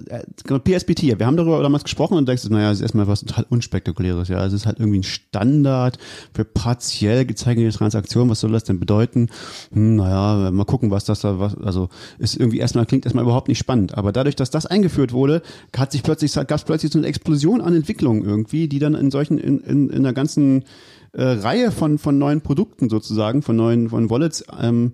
äh, 0.09 0.23
genau, 0.45 0.59
PSBT. 0.59 1.19
Wir 1.19 1.27
haben 1.27 1.37
darüber 1.37 1.63
damals 1.63 1.85
gesprochen 1.85 2.17
und 2.17 2.27
denkst, 2.27 2.49
naja, 2.49 2.71
es 2.71 2.79
ist 2.79 2.83
erstmal 2.83 3.09
was 3.09 3.21
total 3.21 3.45
unspektakuläres. 3.51 4.29
Ja, 4.29 4.45
es 4.45 4.55
ist 4.55 4.65
halt 4.65 4.81
irgendwie 4.81 5.01
ein 5.01 5.05
Standard 5.05 5.99
für 6.33 6.45
partiell 6.45 7.27
gezeichnete 7.27 7.77
Transaktionen. 7.77 8.31
Was 8.31 8.41
soll 8.41 8.53
das 8.53 8.65
denn 8.65 8.81
bedeuten? 8.81 9.29
Hm, 9.73 9.97
naja, 9.97 10.51
mal 10.51 10.65
gucken, 10.65 10.91
was 10.91 11.05
das 11.05 11.21
da, 11.21 11.39
was, 11.39 11.57
also 11.59 11.89
ist 12.19 12.37
irgendwie 12.37 12.59
erstmal 12.59 12.87
klingt 12.87 13.05
erstmal 13.05 13.25
überhaupt 13.25 13.49
nicht 13.49 13.59
spannend. 13.59 13.97
Aber 13.97 14.13
dadurch, 14.13 14.37
dass 14.37 14.51
das 14.51 14.67
eingeführt 14.67 15.13
wurde, 15.13 15.43
hat 15.77 15.93
sich 15.93 16.03
plötzlich 16.03 16.33
gab 16.35 16.51
es 16.51 16.65
plötzlich 16.65 16.93
so 16.93 16.99
eine 16.99 17.07
Explosion 17.07 17.61
an 17.61 17.75
Entwicklungen 17.75 18.25
irgendwie, 18.25 18.69
die 18.69 18.79
dann 18.79 18.95
in 18.95 19.11
solchen 19.11 19.39
in, 19.39 19.61
in, 19.61 19.91
in 19.91 20.03
der 20.03 20.13
ganzen 20.13 20.65
äh, 21.13 21.23
Reihe 21.23 21.71
von, 21.71 21.99
von 21.99 22.19
neuen 22.19 22.41
Produkten 22.41 22.89
sozusagen, 22.89 23.43
von 23.43 23.57
neuen 23.57 23.89
von 23.89 24.11
Wallets 24.11 24.45
ähm, 24.61 24.93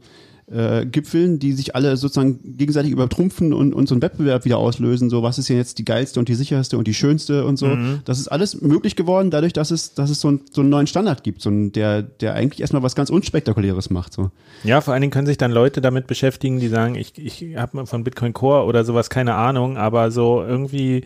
äh, 0.52 0.86
Gipfeln, 0.86 1.38
die 1.38 1.52
sich 1.52 1.74
alle 1.74 1.96
sozusagen 1.96 2.40
gegenseitig 2.56 2.92
übertrumpfen 2.92 3.52
und, 3.52 3.72
und 3.74 3.88
so 3.88 3.94
einen 3.94 4.02
Wettbewerb 4.02 4.44
wieder 4.44 4.58
auslösen. 4.58 5.10
So, 5.10 5.22
was 5.22 5.38
ist 5.38 5.48
denn 5.48 5.56
jetzt 5.56 5.78
die 5.78 5.84
geilste 5.84 6.20
und 6.20 6.28
die 6.28 6.34
sicherste 6.34 6.78
und 6.78 6.86
die 6.86 6.94
schönste 6.94 7.44
und 7.44 7.56
so. 7.56 7.66
Mhm. 7.66 8.00
Das 8.04 8.18
ist 8.18 8.28
alles 8.28 8.60
möglich 8.60 8.96
geworden, 8.96 9.30
dadurch, 9.30 9.52
dass 9.52 9.70
es, 9.70 9.94
dass 9.94 10.10
es 10.10 10.20
so, 10.20 10.30
ein, 10.30 10.40
so 10.50 10.60
einen 10.60 10.70
neuen 10.70 10.86
Standard 10.86 11.24
gibt, 11.24 11.42
so 11.42 11.50
ein, 11.50 11.72
der, 11.72 12.02
der 12.02 12.34
eigentlich 12.34 12.60
erstmal 12.60 12.82
was 12.82 12.94
ganz 12.94 13.10
Unspektakuläres 13.10 13.90
macht. 13.90 14.12
So. 14.12 14.30
Ja, 14.64 14.80
vor 14.80 14.92
allen 14.94 15.00
Dingen 15.00 15.12
können 15.12 15.26
sich 15.26 15.38
dann 15.38 15.52
Leute 15.52 15.80
damit 15.80 16.06
beschäftigen, 16.06 16.60
die 16.60 16.68
sagen, 16.68 16.94
ich, 16.94 17.12
ich 17.16 17.56
habe 17.56 17.86
von 17.86 18.04
Bitcoin 18.04 18.32
Core 18.32 18.64
oder 18.64 18.84
sowas 18.84 19.10
keine 19.10 19.34
Ahnung, 19.34 19.76
aber 19.76 20.10
so 20.10 20.42
irgendwie 20.42 21.04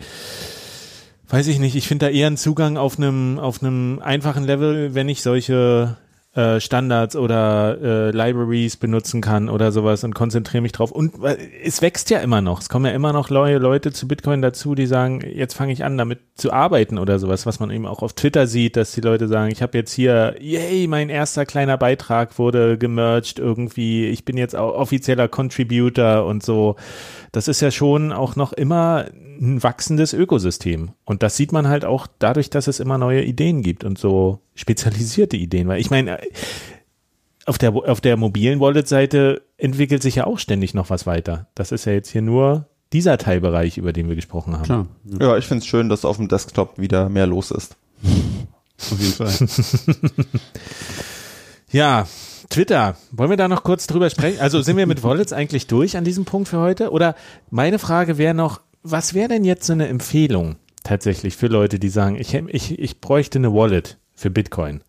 weiß 1.29 1.49
ich 1.49 1.59
nicht, 1.59 1.75
ich 1.75 1.89
finde 1.89 2.07
da 2.07 2.13
eher 2.13 2.29
einen 2.29 2.37
Zugang 2.37 2.77
auf 2.77 2.99
einem 2.99 3.39
auf 3.39 3.63
einem 3.63 4.01
einfachen 4.03 4.45
Level, 4.45 4.95
wenn 4.95 5.09
ich 5.09 5.23
solche 5.23 5.97
äh, 6.37 6.61
Standards 6.61 7.17
oder 7.17 7.79
äh, 7.81 8.11
Libraries 8.11 8.77
benutzen 8.77 9.23
kann 9.23 9.49
oder 9.49 9.73
sowas 9.73 10.05
und 10.05 10.15
konzentriere 10.15 10.61
mich 10.61 10.73
drauf. 10.73 10.93
Und 10.93 11.15
es 11.65 11.81
wächst 11.81 12.11
ja 12.11 12.19
immer 12.19 12.43
noch. 12.43 12.61
Es 12.61 12.69
kommen 12.69 12.85
ja 12.85 12.93
immer 12.93 13.15
noch 13.15 13.31
neue 13.31 13.57
Leute 13.57 13.91
zu 13.91 14.07
Bitcoin 14.07 14.43
dazu, 14.43 14.75
die 14.75 14.87
sagen, 14.87 15.23
jetzt 15.23 15.55
fange 15.55 15.73
ich 15.73 15.83
an, 15.83 15.97
damit 15.97 16.21
zu 16.35 16.53
arbeiten 16.53 16.99
oder 16.99 17.19
sowas, 17.19 17.47
was 17.47 17.59
man 17.59 17.71
eben 17.71 17.87
auch 17.87 18.03
auf 18.03 18.13
Twitter 18.13 18.47
sieht, 18.47 18.77
dass 18.77 18.93
die 18.93 19.01
Leute 19.01 19.29
sagen, 19.29 19.51
ich 19.51 19.63
habe 19.63 19.79
jetzt 19.79 19.93
hier, 19.93 20.37
yay, 20.39 20.87
mein 20.87 21.09
erster 21.09 21.47
kleiner 21.47 21.79
Beitrag 21.79 22.39
wurde 22.39 22.77
gemerged 22.77 23.39
irgendwie, 23.39 24.07
ich 24.07 24.27
bin 24.27 24.37
jetzt 24.37 24.55
auch 24.55 24.75
offizieller 24.75 25.29
Contributor 25.29 26.27
und 26.27 26.43
so. 26.43 26.77
Das 27.37 27.49
ist 27.49 27.61
ja 27.61 27.71
schon 27.71 28.15
auch 28.15 28.35
noch 28.35 28.55
immer 28.55 29.09
ein 29.39 29.63
wachsendes 29.63 30.15
Ökosystem. 30.15 30.93
Und 31.05 31.23
das 31.23 31.37
sieht 31.37 31.53
man 31.53 31.69
halt 31.69 31.85
auch 31.85 32.07
dadurch, 32.19 32.49
dass 32.49 32.67
es 32.67 32.81
immer 32.81 32.97
neue 32.97 33.23
Ideen 33.23 33.61
gibt 33.61 33.85
und 33.85 33.99
so 33.99 34.41
spezialisierte 34.55 35.37
Ideen. 35.37 35.69
Weil 35.69 35.79
ich 35.79 35.91
meine, 35.91 36.19
auf 37.45 37.59
der, 37.59 37.75
auf 37.75 38.01
der 38.01 38.17
mobilen 38.17 38.59
Wallet-Seite 38.59 39.43
entwickelt 39.59 40.03
sich 40.03 40.15
ja 40.15 40.27
auch 40.27 40.39
ständig 40.39 40.73
noch 40.73 40.89
was 40.89 41.05
weiter. 41.05 41.49
Das 41.55 41.73
ist 41.73 41.85
ja 41.85 41.93
jetzt 41.93 42.09
hier 42.09 42.23
nur 42.23 42.71
dieser 42.95 43.19
Teilbereich, 43.19 43.77
über 43.77 43.93
den 43.93 44.09
wir 44.09 44.17
gesprochen 44.17 44.55
haben. 44.55 44.65
Klar. 44.65 44.87
Ja, 45.21 45.37
ich 45.37 45.45
finde 45.45 45.61
es 45.61 45.67
schön, 45.67 45.91
dass 45.91 46.07
auf 46.07 46.17
dem 46.17 46.29
Desktop 46.29 46.79
wieder 46.79 47.11
mehr 47.11 47.27
los 47.27 47.51
ist. 47.51 47.77
auf 48.79 48.99
jeden 48.99 49.13
Fall. 49.13 49.35
ja, 51.71 52.07
Twitter, 52.49 52.97
wollen 53.13 53.31
wir 53.31 53.37
da 53.37 53.49
noch 53.49 53.65
kurz 53.65 53.87
drüber 53.87 54.11
sprechen? 54.11 54.41
Also 54.41 54.63
sind 54.63 54.77
wir 54.77 54.87
mit 54.87 55.03
Wallets 55.03 55.33
eigentlich 55.33 55.67
durch 55.67 55.97
an 55.97 56.05
diesem 56.05 56.25
Punkt 56.25 56.49
für 56.49 56.61
heute? 56.61 56.91
Oder 56.91 57.15
meine 57.51 57.79
Frage 57.79 58.19
wäre 58.19 58.35
noch, 58.35 58.61
was 58.83 59.15
wäre 59.15 59.29
denn 59.29 59.45
jetzt 59.45 59.67
so 59.67 59.73
eine 59.73 59.89
Empfehlung 59.89 60.57
tatsächlich 60.85 61.37
für 61.37 61.49
Leute, 61.49 61.79
die 61.79 61.89
sagen, 61.89 62.17
ich, 62.17 62.35
ich, 62.35 62.79
ich 62.79 63.01
bräuchte 63.01 63.39
eine 63.39 63.53
Wallet 63.53 63.99
für 64.15 64.31
Bitcoin? 64.31 64.83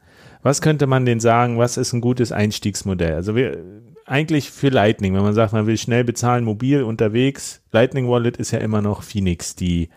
Was 0.44 0.62
könnte 0.62 0.88
man 0.88 1.06
denn 1.06 1.20
sagen, 1.20 1.58
was 1.58 1.78
ist 1.78 1.94
ein 1.94 2.02
gutes 2.02 2.32
Einstiegsmodell? 2.32 3.16
Also 3.16 3.36
wir, 3.36 3.58
eigentlich 4.06 4.52
für 4.52 4.70
Lightning, 4.70 5.14
wenn 5.16 5.24
man 5.24 5.34
sagt, 5.34 5.52
man 5.52 5.68
will 5.68 5.78
schnell 5.78 6.04
bezahlen, 6.04 6.46
mobil 6.46 6.84
unterwegs, 6.84 7.62
Lightning 7.72 8.08
Wallet 8.08 8.38
ist 8.38 8.52
ja 8.52 8.60
immer 8.60 8.82
noch 8.82 9.04
Phoenix, 9.04 9.56
die 9.56 9.90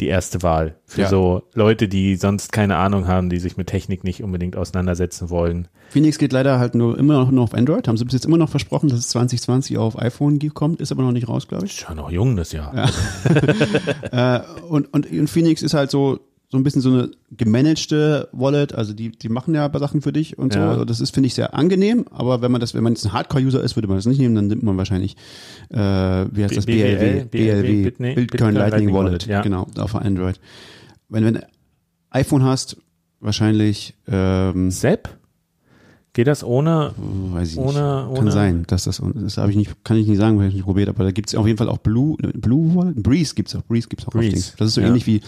die 0.00 0.06
erste 0.06 0.42
Wahl 0.42 0.76
für 0.86 1.02
Ja. 1.02 1.08
so 1.08 1.42
Leute, 1.54 1.88
die 1.88 2.16
sonst 2.16 2.52
keine 2.52 2.76
Ahnung 2.76 3.08
haben, 3.08 3.30
die 3.30 3.38
sich 3.38 3.56
mit 3.56 3.66
Technik 3.66 4.04
nicht 4.04 4.22
unbedingt 4.22 4.56
auseinandersetzen 4.56 5.28
wollen. 5.28 5.68
Phoenix 5.90 6.18
geht 6.18 6.32
leider 6.32 6.58
halt 6.58 6.74
nur 6.74 6.98
immer 6.98 7.14
noch 7.14 7.30
nur 7.30 7.42
auf 7.44 7.54
Android. 7.54 7.88
Haben 7.88 7.96
sie 7.96 8.04
bis 8.04 8.14
jetzt 8.14 8.26
immer 8.26 8.36
noch 8.36 8.48
versprochen, 8.48 8.88
dass 8.88 8.98
es 9.00 9.08
2020 9.08 9.78
auf 9.78 9.98
iPhone 9.98 10.38
kommt, 10.54 10.80
ist 10.80 10.92
aber 10.92 11.02
noch 11.02 11.12
nicht 11.12 11.28
raus, 11.28 11.48
glaube 11.48 11.66
ich. 11.66 11.78
Ist 11.78 11.88
ja 11.88 11.94
noch 11.94 12.10
jung 12.10 12.36
das 12.36 12.52
Jahr. 12.52 12.72
Äh, 14.10 14.40
und, 14.68 14.92
und, 14.92 15.10
und 15.10 15.28
Phoenix 15.28 15.62
ist 15.62 15.74
halt 15.74 15.90
so, 15.90 16.20
so 16.50 16.56
ein 16.56 16.62
bisschen 16.62 16.80
so 16.80 16.90
eine 16.90 17.10
gemanagte 17.30 18.28
Wallet, 18.32 18.74
also 18.74 18.94
die, 18.94 19.10
die 19.10 19.28
machen 19.28 19.54
ja 19.54 19.70
Sachen 19.78 20.00
für 20.00 20.12
dich 20.12 20.38
und 20.38 20.54
so. 20.54 20.58
Ja. 20.58 20.70
Also 20.70 20.84
das 20.86 21.00
ist, 21.00 21.12
finde 21.12 21.26
ich, 21.26 21.34
sehr 21.34 21.54
angenehm, 21.54 22.06
aber 22.10 22.40
wenn 22.40 22.50
man 22.50 22.60
das, 22.60 22.74
wenn 22.74 22.82
man 22.82 22.94
jetzt 22.94 23.04
ein 23.04 23.12
Hardcore-User 23.12 23.62
ist, 23.62 23.76
würde 23.76 23.86
man 23.86 23.98
das 23.98 24.06
nicht 24.06 24.18
nehmen, 24.18 24.34
dann 24.34 24.46
nimmt 24.46 24.62
man 24.62 24.78
wahrscheinlich, 24.78 25.16
äh, 25.68 25.76
wie 25.76 26.42
heißt 26.42 26.56
das, 26.56 26.64
BLW, 26.64 27.24
BLW, 27.24 27.90
Bitcoin 28.14 28.54
Lightning 28.54 28.94
Wallet, 28.94 29.26
ja. 29.26 29.42
genau, 29.42 29.66
auf 29.76 29.94
Android. 29.94 30.40
Wenn 31.10 31.22
du 31.22 31.28
ein 31.28 31.40
iPhone 32.10 32.44
hast, 32.44 32.78
wahrscheinlich, 33.20 33.94
ähm, 34.06 34.70
Sepp? 34.70 35.18
Geht 36.14 36.26
das 36.26 36.42
ohne? 36.42 36.94
weiß 36.96 37.52
ich 37.52 37.58
Ohne- 37.58 37.68
nicht. 37.68 37.78
Kann 37.78 38.08
ohne- 38.24 38.32
sein, 38.32 38.64
dass 38.66 38.84
das, 38.84 39.02
das 39.14 39.36
habe 39.36 39.50
ich 39.50 39.56
nicht, 39.56 39.84
kann 39.84 39.98
ich 39.98 40.06
nicht 40.08 40.18
sagen, 40.18 40.38
weil 40.38 40.48
ich 40.48 40.54
nicht 40.54 40.64
probiert, 40.64 40.88
aber 40.88 41.04
da 41.04 41.10
gibt 41.10 41.28
es 41.28 41.34
auf 41.34 41.46
jeden 41.46 41.58
Fall 41.58 41.68
auch 41.68 41.78
Blue, 41.78 42.16
Blue 42.16 42.74
Wallet, 42.74 43.02
Breeze 43.02 43.34
gibt's 43.34 43.54
auch, 43.54 43.62
Breeze 43.62 43.88
gibt's 43.88 44.04
auch 44.04 44.08
auf 44.08 44.14
Breeze. 44.14 44.54
Das 44.56 44.68
ist 44.68 44.74
so 44.74 44.80
ja. 44.80 44.88
ähnlich 44.88 45.06
wie, 45.06 45.20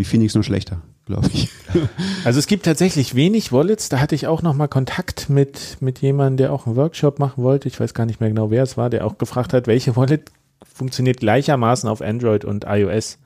wie 0.00 0.04
Phoenix, 0.04 0.34
nur 0.34 0.42
schlechter, 0.42 0.80
glaube 1.06 1.28
ich. 1.32 1.48
Also 2.24 2.38
es 2.40 2.46
gibt 2.48 2.64
tatsächlich 2.64 3.14
wenig 3.14 3.52
Wallets. 3.52 3.88
Da 3.90 4.00
hatte 4.00 4.14
ich 4.16 4.26
auch 4.26 4.42
noch 4.42 4.54
mal 4.54 4.66
Kontakt 4.66 5.28
mit 5.30 5.76
mit 5.80 6.00
jemandem, 6.00 6.38
der 6.38 6.52
auch 6.52 6.66
einen 6.66 6.74
Workshop 6.74 7.18
machen 7.20 7.44
wollte. 7.44 7.68
Ich 7.68 7.78
weiß 7.78 7.94
gar 7.94 8.06
nicht 8.06 8.18
mehr 8.18 8.28
genau, 8.30 8.50
wer 8.50 8.62
es 8.64 8.76
war, 8.76 8.90
der 8.90 9.06
auch 9.06 9.18
gefragt 9.18 9.52
hat, 9.52 9.66
welche 9.68 9.94
Wallet 9.94 10.32
funktioniert 10.74 11.18
gleichermaßen 11.20 11.88
auf 11.88 12.00
Android 12.00 12.44
und 12.44 12.64
iOS. 12.66 13.18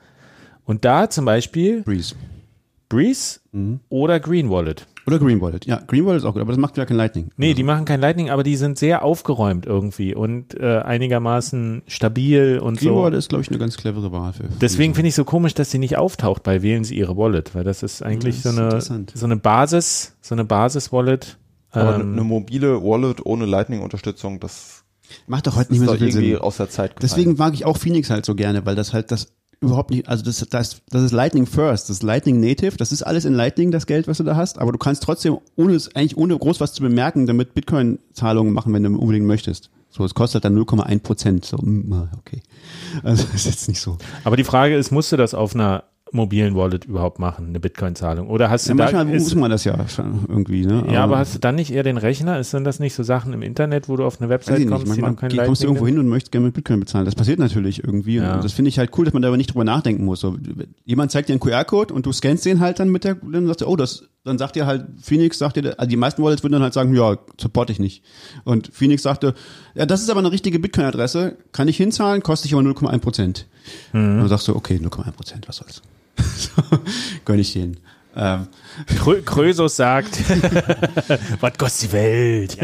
Und 0.67 0.85
da 0.85 1.09
zum 1.09 1.25
Beispiel 1.25 1.83
Breeze. 1.83 2.15
Breeze 2.89 3.41
Mhm. 3.53 3.81
oder 3.89 4.21
Green 4.21 4.51
Wallet. 4.51 4.87
Oder 5.07 5.19
Green 5.19 5.41
Wallet. 5.41 5.67
Ja, 5.67 5.81
Green 5.87 6.07
Wallet 6.07 6.23
ist 6.23 6.25
auch 6.25 6.33
gut, 6.33 6.41
aber 6.43 6.53
das 6.53 6.59
macht 6.59 6.77
ja 6.79 6.87
kein 6.87 6.97
Lightning. 6.97 7.29
Nee, 7.37 7.55
die 7.55 7.63
machen 7.63 7.85
kein 7.85 8.01
Lightning, 8.01 8.31
aber 8.31 8.43
die 8.43 8.57
sind 8.57 8.79
sehr 8.79 9.05
aufgeräumt 9.05 9.67
irgendwie 9.67 10.15
und 10.15 10.59
äh, 10.59 10.79
einigermaßen 10.79 11.83
stabil 11.87 12.59
und 12.63 12.79
Green 12.79 12.89
so. 12.95 13.03
Wallet 13.03 13.19
ist, 13.19 13.29
glaube 13.29 13.43
ich, 13.43 13.49
eine 13.49 13.59
ganz 13.59 13.77
clevere 13.77 14.13
Wahl 14.13 14.33
für. 14.33 14.45
Deswegen 14.61 14.95
finde 14.95 15.09
ich 15.09 15.15
so 15.15 15.25
komisch, 15.25 15.55
dass 15.55 15.71
sie 15.71 15.79
nicht 15.79 15.97
auftaucht 15.99 16.43
bei 16.43 16.63
Wählen 16.63 16.85
Sie 16.85 16.97
Ihre 16.97 17.17
Wallet, 17.17 17.55
weil 17.55 17.65
das 17.65 17.83
ist 17.83 18.03
eigentlich 18.03 18.43
Das 18.43 18.53
ist 18.53 18.57
so 18.57 18.95
eine 18.95 19.07
so 19.15 19.27
eine 19.27 19.37
Basis, 19.37 20.17
so 20.21 20.35
eine 20.35 20.45
Basis-Wallet. 20.45 21.37
Aber 21.71 21.97
Ähm, 21.97 22.13
eine 22.13 22.25
mobile 22.25 22.83
Wallet 22.83 23.25
ohne 23.27 23.47
Lightning-Unterstützung, 23.47 24.41
das 24.41 24.85
macht 25.27 25.47
doch 25.47 25.57
heute 25.57 25.73
nicht 25.73 25.81
mehr 25.81 25.89
so 25.91 25.97
viel 25.97 26.09
irgendwie 26.09 26.31
Sinn. 26.31 26.39
aus 26.39 26.57
der 26.57 26.71
Zeit 26.71 26.97
gefallen. 26.97 27.01
Deswegen 27.03 27.37
mag 27.37 27.53
ich 27.55 27.65
auch 27.67 27.77
Phoenix 27.77 28.11
halt 28.11 28.25
so 28.25 28.35
gerne, 28.35 28.65
weil 28.65 28.75
das 28.75 28.93
halt 28.95 29.11
das 29.11 29.33
überhaupt 29.67 29.91
nicht, 29.91 30.09
also 30.09 30.25
das, 30.25 30.47
das, 30.51 30.83
das 30.89 31.03
ist 31.03 31.13
Lightning 31.13 31.47
First, 31.47 31.89
das 31.89 31.97
ist 31.97 32.03
Lightning 32.03 32.41
Native, 32.41 32.77
das 32.77 32.93
ist 32.93 33.03
alles 33.03 33.25
in 33.25 33.35
Lightning, 33.35 33.71
das 33.71 33.87
Geld, 33.87 34.09
was 34.09 34.19
du 34.19 34.25
da 34.25 34.37
hast, 34.37 34.59
aber 34.59 34.73
du 34.73 34.79
kannst 34.79 35.03
trotzdem, 35.03 35.39
ohne 35.57 35.79
eigentlich 35.95 36.17
ohne 36.17 36.39
groß 36.39 36.61
was 36.61 36.73
zu 36.73 36.83
bemerken, 36.83 37.27
damit 37.27 37.55
Bitcoin-Zahlungen 37.55 38.53
machen, 38.53 38.73
wenn 38.73 38.83
du 38.83 38.99
unbedingt 38.99 39.27
möchtest. 39.27 39.71
So, 39.91 40.05
es 40.05 40.15
kostet 40.15 40.45
dann 40.45 40.59
0,1 40.59 41.01
Prozent. 41.01 41.45
So, 41.45 41.57
mm, 41.57 42.09
okay. 42.19 42.43
Also, 43.05 43.27
ist 43.35 43.47
jetzt 43.47 43.69
nicht 43.69 43.81
so. 43.81 43.97
Aber 44.25 44.37
die 44.37 44.43
Frage 44.43 44.77
ist, 44.77 44.91
musst 44.91 45.13
du 45.13 45.17
das 45.17 45.35
auf 45.35 45.55
einer 45.55 45.85
mobilen 46.15 46.55
Wallet 46.55 46.85
überhaupt 46.87 47.19
machen, 47.19 47.49
eine 47.49 47.61
Bitcoin-Zahlung? 47.61 48.29
Oder 48.29 48.49
hast 48.49 48.67
du 48.67 48.71
Ja, 48.73 48.77
da, 48.77 48.85
manchmal 48.85 49.11
ist, 49.15 49.25
muss 49.25 49.35
man 49.35 49.51
das 49.51 49.65
ja 49.65 49.87
schon 49.89 50.25
irgendwie, 50.29 50.65
ne? 50.65 50.85
ja, 50.91 51.05
aber 51.05 51.19
hast 51.19 51.35
du 51.35 51.39
dann 51.41 51.57
nicht 51.57 51.73
eher 51.73 51.83
den 51.83 51.97
Rechner? 51.99 52.39
Ist 52.39 52.53
denn 52.55 52.65
das 52.65 52.81
nicht 52.81 52.95
so 52.95 53.03
Sachen 53.03 53.33
im 53.33 53.43
Internet, 53.43 53.89
wo 53.89 53.97
du 53.97 54.05
auf 54.05 54.21
eine 54.21 54.31
Website 54.31 54.61
ich 54.61 54.65
nicht, 54.67 54.71
kommst, 54.71 54.87
die 54.87 55.01
noch 55.01 55.09
manchmal 55.09 55.17
kein 55.17 55.29
geh- 55.39 55.45
kommst 55.45 55.63
du 55.63 55.67
Lightning 55.67 55.77
irgendwo 55.83 55.87
hin 55.87 55.99
und 55.99 56.09
möchtest 56.09 56.33
gerne 56.33 56.47
mit 56.47 56.55
Bitcoin 56.55 56.81
bezahlen. 56.81 57.05
Das 57.05 57.15
passiert 57.15 57.39
natürlich 57.39 57.83
irgendwie. 57.85 58.17
Ja. 58.17 58.37
Und 58.37 58.45
das 58.45 58.53
finde 58.53 58.69
ich 58.71 58.79
halt 58.79 58.91
cool, 58.97 59.05
dass 59.05 59.13
man 59.13 59.23
darüber 59.23 59.37
nicht 59.37 59.51
drüber 59.53 59.65
nachdenken 59.65 60.05
muss. 60.05 60.21
So, 60.21 60.37
jemand 60.85 61.11
zeigt 61.11 61.29
dir 61.29 61.33
einen 61.35 61.41
QR-Code 61.41 61.93
und 61.93 62.07
du 62.07 62.13
scannst 62.13 62.45
den 62.47 62.61
halt 62.61 62.79
dann 62.81 62.89
mit 62.91 63.05
der, 63.05 63.17
dann 63.17 63.47
sagst 63.47 63.61
du, 63.63 63.67
oh, 63.67 63.77
das, 63.77 64.05
dann 64.25 64.39
sagt 64.39 64.57
dir 64.57 64.67
halt, 64.67 64.87
Phoenix 65.03 65.39
sagt 65.39 65.57
dir, 65.57 65.75
also 65.79 65.89
die 65.89 65.97
meisten 65.97 66.23
Wallets 66.23 66.43
würden 66.43 66.53
dann 66.55 66.63
halt 66.63 66.73
sagen, 66.75 66.95
ja, 66.95 67.19
support 67.39 67.69
ich 67.71 67.79
nicht. 67.79 68.03
Und 68.45 68.71
Phoenix 68.73 69.03
sagte, 69.03 69.35
ja, 69.75 69.85
das 69.85 70.01
ist 70.01 70.09
aber 70.11 70.21
eine 70.21 70.31
richtige 70.33 70.59
Bitcoin-Adresse, 70.59 71.37
kann 71.53 71.69
ich 71.69 71.77
hinzahlen, 71.77 72.23
kostet 72.23 72.47
ich 72.51 72.55
aber 72.57 72.63
0,1 72.63 72.99
Prozent. 73.01 73.47
Mhm. 73.93 74.01
Und 74.01 74.19
dann 74.21 74.29
sagst 74.29 74.49
du, 74.49 74.57
okay, 74.57 74.77
0,1 74.83 75.13
Prozent, 75.13 75.49
was 75.49 75.57
soll's. 75.57 75.83
So, 76.17 76.63
gönn 77.25 77.39
ich 77.39 77.53
denen. 77.53 77.79
Ähm, 78.17 78.47
Krö 78.97 79.23
Krösus 79.23 79.75
sagt, 79.75 80.21
was 81.41 81.59
kostet 81.59 81.91
die 81.91 81.93
Welt? 81.95 82.57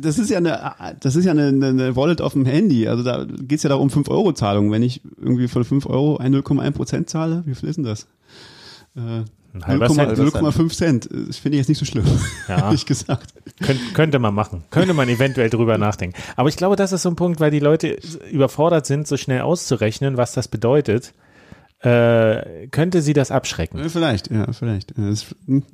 das 0.00 0.18
ist 0.18 0.28
ja 0.30 0.38
eine, 0.38 0.74
das 0.98 1.14
ist 1.14 1.24
ja 1.24 1.30
eine, 1.30 1.46
eine- 1.48 1.94
Wallet 1.94 2.20
auf 2.20 2.32
dem 2.32 2.44
Handy. 2.44 2.88
Also 2.88 3.04
da 3.04 3.24
geht's 3.24 3.62
ja 3.62 3.68
da 3.68 3.76
um 3.76 3.90
5 3.90 4.08
Euro 4.08 4.32
Zahlung. 4.32 4.72
Wenn 4.72 4.82
ich 4.82 5.00
irgendwie 5.16 5.46
von 5.46 5.64
5 5.64 5.86
Euro 5.86 6.16
ein 6.16 6.34
0,1 6.34 6.72
Prozent 6.72 7.10
zahle, 7.10 7.44
wie 7.46 7.54
viel 7.54 7.68
ist 7.68 7.76
denn 7.76 7.84
das? 7.84 8.08
Äh, 8.96 9.22
Ein 9.54 9.66
halber 9.66 9.86
0,5 9.86 9.94
Cent. 9.94 10.34
0,5 10.34 10.76
Cent. 10.76 11.08
Das 11.28 11.36
finde 11.36 11.56
ich 11.56 11.60
jetzt 11.60 11.68
nicht 11.68 11.78
so 11.78 11.84
schlimm, 11.84 12.04
Ja. 12.48 12.58
ehrlich 12.66 12.84
gesagt. 12.84 13.32
Könnt, 13.60 13.94
könnte 13.94 14.18
man 14.18 14.34
machen. 14.34 14.64
Könnte 14.70 14.94
man 14.94 15.08
eventuell 15.08 15.48
drüber 15.48 15.78
nachdenken. 15.78 16.16
Aber 16.34 16.48
ich 16.48 16.56
glaube, 16.56 16.74
das 16.74 16.90
ist 16.90 17.02
so 17.02 17.08
ein 17.10 17.14
Punkt, 17.16 17.38
weil 17.38 17.52
die 17.52 17.60
Leute 17.60 17.98
überfordert 18.32 18.86
sind, 18.86 19.06
so 19.06 19.16
schnell 19.16 19.42
auszurechnen, 19.42 20.16
was 20.16 20.32
das 20.32 20.48
bedeutet. 20.48 21.12
Äh, 21.80 22.66
könnte 22.68 23.02
sie 23.02 23.12
das 23.12 23.30
abschrecken? 23.30 23.78
Äh, 23.78 23.88
Vielleicht, 23.88 24.30
ja, 24.30 24.52
vielleicht. 24.52 24.96
Ja, 24.98 25.08
ist, 25.08 25.26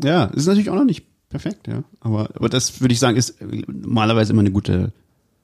ja, 0.03 0.25
ist 0.27 0.47
natürlich 0.47 0.69
auch 0.71 0.75
noch 0.75 0.85
nicht 0.85 1.07
perfekt, 1.31 1.67
ja. 1.67 1.83
Aber, 2.01 2.29
aber 2.35 2.49
das 2.49 2.81
würde 2.81 2.93
ich 2.93 3.01
sagen, 3.01 3.17
ist 3.17 3.37
normalerweise 3.67 4.33
immer 4.33 4.41
eine 4.41 4.51
gute, 4.51 4.93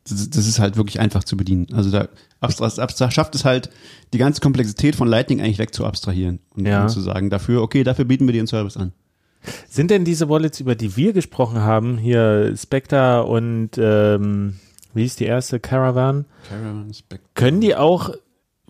das, 0.05 0.13
ist- 0.21 0.37
das 0.37 0.47
ist 0.47 0.59
halt 0.59 0.77
wirklich 0.77 1.01
einfach 1.01 1.25
zu 1.25 1.37
bedienen. 1.37 1.67
Also 1.73 1.91
da 1.91 2.09
abstra 2.41 2.67
abstra 2.83 3.11
schafft 3.11 3.35
es 3.35 3.45
halt, 3.47 3.71
die 4.13 4.19
ganze 4.19 4.41
Komplexität 4.43 4.97
von 4.97 5.09
Lightning 5.09 5.41
eigentlich 5.41 5.59
weg 5.59 5.75
zu 5.75 5.87
abstrahieren 5.87 6.41
und, 6.55 6.67
Ja. 6.67 6.87
zu 6.89 7.01
sagen, 7.01 7.31
dafür, 7.31 7.63
okay, 7.63 7.83
dafür 7.83 8.05
bieten 8.05 8.27
wir 8.27 8.33
dir 8.33 8.41
einen 8.41 8.47
Service 8.47 8.77
an. 8.77 8.93
Sind 9.69 9.91
denn 9.91 10.05
diese 10.05 10.29
Wallets, 10.29 10.61
über 10.61 10.75
die 10.75 10.95
wir 10.97 11.15
gesprochen 11.15 11.61
haben, 11.61 11.97
hier 11.97 12.55
Spectre 12.59 13.25
und 13.25 13.71
ähm, 13.79 14.57
wie 14.93 15.07
ist 15.07 15.19
die 15.21 15.25
erste 15.25 15.59
Caravan, 15.59 16.27
Caravan 16.51 16.93
Spectre. 16.93 17.27
können 17.35 17.63
die 17.63 17.75
auch, 17.75 18.11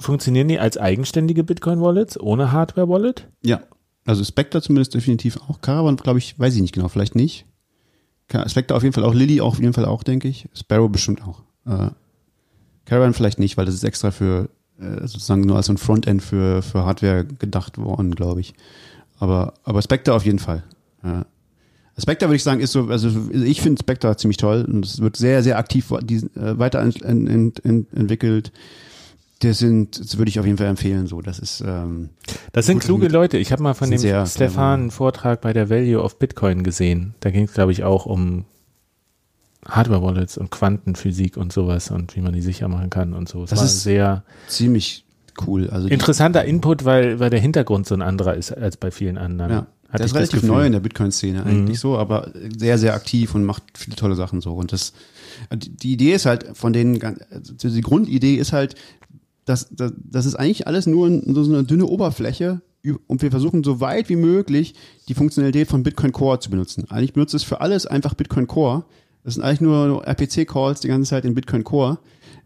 funktionieren 0.01 0.49
die 0.49 0.59
als 0.59 0.77
eigenständige 0.77 1.45
Bitcoin-Wallets 1.45 2.19
ohne 2.19 2.53
Hardware-Wallet? 2.53 3.29
Ja, 3.43 3.61
also 4.05 4.25
Spectre 4.25 4.63
zumindest 4.63 4.95
definitiv 4.95 5.39
auch. 5.49 5.61
Caravan, 5.61 5.97
glaube 5.97 6.19
ich, 6.19 6.39
weiß 6.39 6.55
ich 6.55 6.63
nicht 6.63 6.75
genau, 6.75 6.89
vielleicht 6.89 7.15
nicht. 7.15 7.47
Spectre 8.47 8.77
auf 8.77 8.83
jeden 8.83 8.93
Fall 8.93 9.05
auch, 9.05 9.15
Lilly 9.15 9.41
auf 9.41 9.59
jeden 9.59 9.73
Fall 9.73 9.85
auch, 9.85 10.03
denke 10.03 10.29
ich. 10.29 10.49
Sparrow 10.55 10.91
bestimmt 10.91 11.23
auch. 11.23 11.43
Äh, 11.67 11.91
Caravan 12.85 13.15
vielleicht 13.15 13.39
nicht, 13.39 13.57
weil 13.57 13.67
das 13.67 13.75
ist 13.75 13.85
extra 13.85 14.11
für, 14.11 14.51
äh, 14.79 15.01
sozusagen 15.01 15.43
nur 15.43 15.57
als 15.57 15.69
ein 15.69 15.79
Frontend 15.79 16.23
für, 16.23 16.63
für 16.63 16.85
Hardware 16.85 17.25
gedacht 17.25 17.79
worden, 17.79 18.15
glaube 18.15 18.41
ich. 18.41 18.55
Aber, 19.19 19.55
aber 19.65 19.83
Spectre 19.83 20.15
auf 20.15 20.25
jeden 20.25 20.39
Fall. 20.39 20.63
Ja. 21.03 21.27
Spectre 21.99 22.29
würde 22.29 22.37
ich 22.37 22.43
sagen, 22.43 22.61
ist 22.61 22.73
so, 22.73 22.87
also 22.87 23.11
ich 23.33 23.61
finde 23.61 23.81
Spectre 23.81 24.17
ziemlich 24.17 24.39
toll 24.39 24.65
und 24.67 24.87
es 24.87 25.01
wird 25.01 25.17
sehr, 25.17 25.43
sehr 25.43 25.59
aktiv 25.59 25.91
äh, 25.91 26.59
weiterentwickelt. 26.59 27.65
Ent, 27.65 28.23
ent. 28.23 28.53
Das 29.41 29.59
sind, 29.59 29.99
das 29.99 30.19
würde 30.19 30.29
ich 30.29 30.39
auf 30.39 30.45
jeden 30.47 30.59
Fall 30.59 30.67
empfehlen, 30.67 31.07
so. 31.07 31.23
Das 31.23 31.39
ist, 31.39 31.63
ähm, 31.67 32.11
Das 32.53 32.67
sind 32.67 32.81
kluge 32.81 33.05
sind- 33.05 33.13
Leute. 33.13 33.39
Ich 33.39 33.53
habe 33.53 33.63
mal 33.63 33.73
von 33.75 33.91
dem 33.91 33.99
sehr 33.99 34.27
Stefan 34.27 34.81
einen 34.81 34.91
Vortrag 34.91 35.41
bei 35.41 35.53
der 35.53 35.71
Value 35.71 36.03
of 36.03 36.19
Bitcoin 36.19 36.63
gesehen. 36.63 37.15
Da 37.21 37.31
ging 37.31 37.45
es, 37.45 37.53
glaube 37.55 37.73
ich, 37.73 37.83
auch 37.83 38.05
um 38.07 38.45
Hardware-Wallets 39.67 40.39
und 40.39 40.51
Quantenphysik 40.51 41.37
und 41.37 41.53
sowas 41.53 41.91
und 41.91 42.17
wie 42.17 42.21
man 42.21 42.33
die 42.33 42.41
sicher 42.41 42.69
machen 42.69 42.91
kann 42.91 43.13
und 43.13 43.29
so. 43.29 43.45
Es 43.45 43.51
Das 43.51 43.63
ist 43.63 43.83
sehr 43.83 44.25
ziemlich 44.49 45.05
cool. 45.47 45.69
Also 45.71 45.89
interessanter 45.89 46.45
Input, 46.45 46.85
weil, 46.85 47.21
weil 47.21 47.31
der 47.31 47.41
Hintergrund 47.41 47.87
so 47.87 47.95
ein 47.95 48.03
anderer 48.03 48.35
ist 48.35 48.53
als 48.53 48.77
bei 48.77 48.91
vielen 48.91 49.19
anderen. 49.19 49.51
Ja, 49.53 49.67
Hatte 49.91 50.05
ich 50.05 50.11
ist 50.11 50.15
relativ 50.17 50.41
das. 50.41 50.43
Mhm. 50.43 50.49
neu 50.49 50.67
in 50.67 50.73
der 50.73 50.81
Bitcoin-Szene 50.81 51.45
eigentlich 51.45 51.79
so, 51.79 51.99
aber 51.99 52.31
sehr, 52.57 52.79
sehr 52.79 52.95
aktiv 52.95 53.35
und 53.35 53.45
macht 53.45 53.63
viele 53.75 53.97
tolle 53.97 54.15
Sachen 54.17 54.41
so. 54.41 54.55
Und 54.55 54.73
das, 54.73 54.93
die 55.53 55.93
Idee 55.93 56.13
ist 56.15 56.25
halt 56.27 56.47
von 56.55 56.73
denen, 56.73 56.99
also 57.31 57.69
die 57.69 57.81
Grundidee 57.83 58.37
ist 58.37 58.53
halt, 58.53 58.75
dass, 59.45 59.69
dass 59.71 59.93
das 59.97 60.27
ist 60.27 60.35
eigentlich 60.35 60.67
alles 60.67 60.87
nur 60.87 61.09
so 61.27 61.53
eine 61.53 61.65
dünne 61.65 61.87
Oberfläche 61.87 62.61
und 63.07 63.23
wir 63.23 63.31
versuchen 63.31 63.63
so 63.63 63.81
weit 63.81 64.09
wie 64.09 64.17
möglich 64.17 64.75
die 65.09 65.15
Funktionalität 65.15 65.69
von 65.69 65.83
Bitcoin 65.83 66.13
Core 66.13 66.39
zu 66.41 66.51
benutzen. 66.51 66.87
Eigentlich 66.89 67.13
benutzt 67.13 67.35
es 67.35 67.43
für 67.43 67.61
alles 67.61 67.87
einfach 67.87 68.15
Bitcoin 68.15 68.47
Core. 68.47 68.85
Das 69.23 69.35
sind 69.35 69.43
eigentlich 69.43 69.61
nur 69.61 70.07
RPC-Calls 70.07 70.81
die 70.81 70.89
ganze 70.89 71.11
Zeit 71.11 71.25
in 71.25 71.35
Bitcoin 71.35 71.63
Core. 71.63 71.99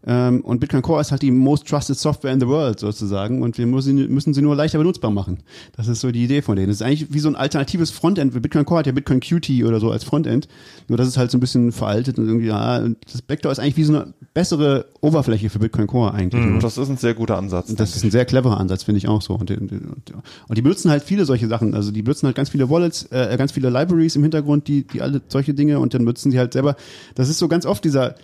Ähm, 0.05 0.41
und 0.41 0.59
Bitcoin 0.59 0.81
Core 0.81 1.01
ist 1.01 1.11
halt 1.11 1.21
die 1.21 1.31
most 1.31 1.67
trusted 1.67 1.97
Software 1.97 2.31
in 2.31 2.39
the 2.39 2.47
world 2.47 2.79
sozusagen 2.79 3.41
und 3.41 3.57
wir 3.57 3.65
müssen, 3.65 3.95
müssen 4.13 4.33
sie 4.33 4.41
nur 4.41 4.55
leichter 4.55 4.77
benutzbar 4.77 5.11
machen. 5.11 5.39
Das 5.75 5.87
ist 5.87 6.01
so 6.01 6.11
die 6.11 6.23
Idee 6.23 6.41
von 6.41 6.55
denen. 6.55 6.67
Das 6.67 6.77
ist 6.77 6.81
eigentlich 6.83 7.13
wie 7.13 7.19
so 7.19 7.27
ein 7.27 7.35
alternatives 7.35 7.89
Frontend. 7.89 8.39
Bitcoin 8.39 8.65
Core 8.65 8.79
hat 8.79 8.85
ja 8.85 8.91
Bitcoin 8.91 9.19
Qt 9.19 9.63
oder 9.63 9.79
so 9.79 9.91
als 9.91 10.03
Frontend. 10.03 10.47
Nur 10.87 10.97
das 10.97 11.07
ist 11.07 11.17
halt 11.17 11.31
so 11.31 11.37
ein 11.37 11.41
bisschen 11.41 11.71
veraltet 11.71 12.19
und 12.19 12.27
irgendwie, 12.27 12.47
ja, 12.47 12.87
das 13.11 13.21
Backdoor 13.23 13.51
ist 13.51 13.59
eigentlich 13.59 13.77
wie 13.77 13.83
so 13.83 13.95
eine 13.95 14.13
bessere 14.33 14.85
Oberfläche 15.01 15.49
für 15.49 15.59
Bitcoin 15.59 15.87
Core 15.87 16.13
eigentlich. 16.13 16.43
Mhm, 16.43 16.59
das 16.59 16.77
ist 16.77 16.89
ein 16.89 16.97
sehr 16.97 17.15
guter 17.15 17.37
Ansatz. 17.37 17.73
Das 17.73 17.95
ist 17.95 18.03
ein 18.03 18.11
sehr 18.11 18.25
cleverer 18.25 18.59
Ansatz, 18.59 18.83
finde 18.83 18.99
ich 18.99 19.07
auch 19.07 19.21
so. 19.21 19.33
Und, 19.33 19.49
und, 19.49 19.71
und, 19.71 20.57
die 20.57 20.61
benutzen 20.61 20.91
halt 20.91 21.03
viele 21.03 21.25
solche 21.25 21.47
Sachen. 21.47 21.73
Also 21.73 21.91
die 21.91 22.03
benutzen 22.03 22.27
halt 22.27 22.35
ganz 22.35 22.49
viele 22.49 22.69
Wallets, 22.69 23.03
äh, 23.11 23.35
ganz 23.37 23.51
viele 23.51 23.69
Libraries 23.69 24.15
im 24.15 24.21
Hintergrund, 24.21 24.67
die, 24.67 24.85
die 24.85 25.01
alle 25.01 25.21
solche 25.27 25.53
Dinge 25.53 25.79
und 25.79 25.93
dann 25.93 26.01
benutzen 26.01 26.31
sie 26.31 26.37
halt 26.37 26.53
selber. 26.53 26.75
Das 27.15 27.29
ist 27.29 27.39
so 27.39 27.47
ganz 27.47 27.65
oft 27.65 27.83
dieser 27.83 28.15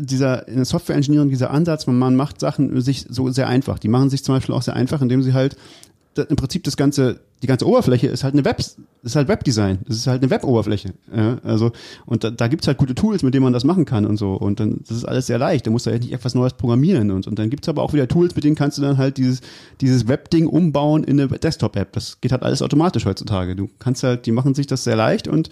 dieser 0.00 0.46
in 0.48 0.56
der 0.56 0.64
Software 0.64 0.96
Engineering 0.96 1.30
dieser 1.30 1.50
Ansatz, 1.50 1.86
man 1.86 2.16
macht 2.16 2.40
Sachen 2.40 2.80
sich 2.80 3.06
so 3.08 3.30
sehr 3.30 3.48
einfach. 3.48 3.78
Die 3.78 3.88
machen 3.88 4.10
sich 4.10 4.24
zum 4.24 4.34
Beispiel 4.34 4.54
auch 4.54 4.62
sehr 4.62 4.74
einfach, 4.74 5.02
indem 5.02 5.22
sie 5.22 5.32
halt 5.32 5.56
im 6.16 6.36
Prinzip 6.36 6.64
das 6.64 6.76
ganze 6.76 7.20
die 7.42 7.46
ganze 7.46 7.66
Oberfläche 7.66 8.08
ist 8.08 8.22
halt 8.22 8.34
eine 8.34 8.44
Web 8.44 8.58
ist 9.02 9.16
halt 9.16 9.28
Webdesign. 9.28 9.78
Das 9.86 9.96
ist 9.96 10.06
halt 10.06 10.20
eine 10.20 10.30
Web-Oberfläche. 10.30 10.92
Ja, 11.14 11.38
also 11.42 11.72
und 12.04 12.22
da, 12.22 12.30
da 12.30 12.48
gibt's 12.48 12.66
halt 12.66 12.76
gute 12.76 12.94
Tools, 12.94 13.22
mit 13.22 13.32
denen 13.32 13.44
man 13.44 13.54
das 13.54 13.64
machen 13.64 13.86
kann 13.86 14.04
und 14.04 14.18
so. 14.18 14.34
Und 14.34 14.60
dann 14.60 14.80
das 14.86 14.98
ist 14.98 15.04
alles 15.06 15.26
sehr 15.26 15.38
leicht. 15.38 15.66
Da 15.66 15.70
musst 15.70 15.86
du 15.86 15.90
halt 15.90 16.02
nicht 16.02 16.12
etwas 16.12 16.34
Neues 16.34 16.52
programmieren 16.52 17.10
und, 17.10 17.26
und 17.26 17.38
dann 17.38 17.48
gibt's 17.48 17.68
aber 17.68 17.82
auch 17.82 17.94
wieder 17.94 18.08
Tools, 18.08 18.34
mit 18.34 18.44
denen 18.44 18.56
kannst 18.56 18.76
du 18.76 18.82
dann 18.82 18.98
halt 18.98 19.16
dieses 19.16 19.40
dieses 19.80 20.06
Web-Ding 20.06 20.46
umbauen 20.46 21.04
in 21.04 21.18
eine 21.18 21.28
Desktop-App. 21.28 21.92
Das 21.92 22.20
geht 22.20 22.32
halt 22.32 22.42
alles 22.42 22.60
automatisch 22.60 23.06
heutzutage. 23.06 23.56
Du 23.56 23.70
kannst 23.78 24.02
halt, 24.02 24.26
die 24.26 24.32
machen 24.32 24.54
sich 24.54 24.66
das 24.66 24.84
sehr 24.84 24.96
leicht 24.96 25.26
und 25.26 25.48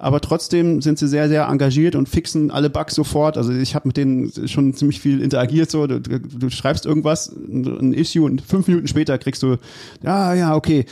aber 0.00 0.20
trotzdem 0.22 0.80
sind 0.80 0.98
sie 0.98 1.06
sehr, 1.06 1.28
sehr 1.28 1.46
engagiert 1.46 1.94
und 1.94 2.08
fixen 2.08 2.50
alle 2.50 2.70
Bugs 2.70 2.94
sofort. 2.94 3.36
Also 3.36 3.52
ich 3.52 3.74
habe 3.74 3.86
mit 3.88 3.98
denen 3.98 4.32
schon 4.48 4.72
ziemlich 4.72 4.98
viel 4.98 5.20
interagiert. 5.20 5.70
So, 5.70 5.86
du, 5.86 6.00
du 6.00 6.50
schreibst 6.50 6.86
irgendwas, 6.86 7.30
ein 7.30 7.92
Issue 7.92 8.24
und 8.24 8.40
fünf 8.40 8.66
Minuten 8.66 8.88
später 8.88 9.18
kriegst 9.18 9.42
du, 9.42 9.56
ja, 10.02 10.32
ja, 10.34 10.56
okay, 10.56 10.86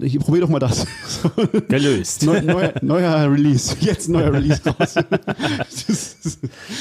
ich 0.00 0.18
probier 0.18 0.40
doch 0.40 0.48
mal 0.48 0.58
das. 0.58 0.86
Gelöst. 1.68 2.24
Neu, 2.24 2.40
neuer, 2.40 2.72
neuer 2.80 3.30
Release, 3.30 3.76
jetzt 3.80 4.08
neuer 4.08 4.32
Release 4.32 4.62
raus. 4.64 4.94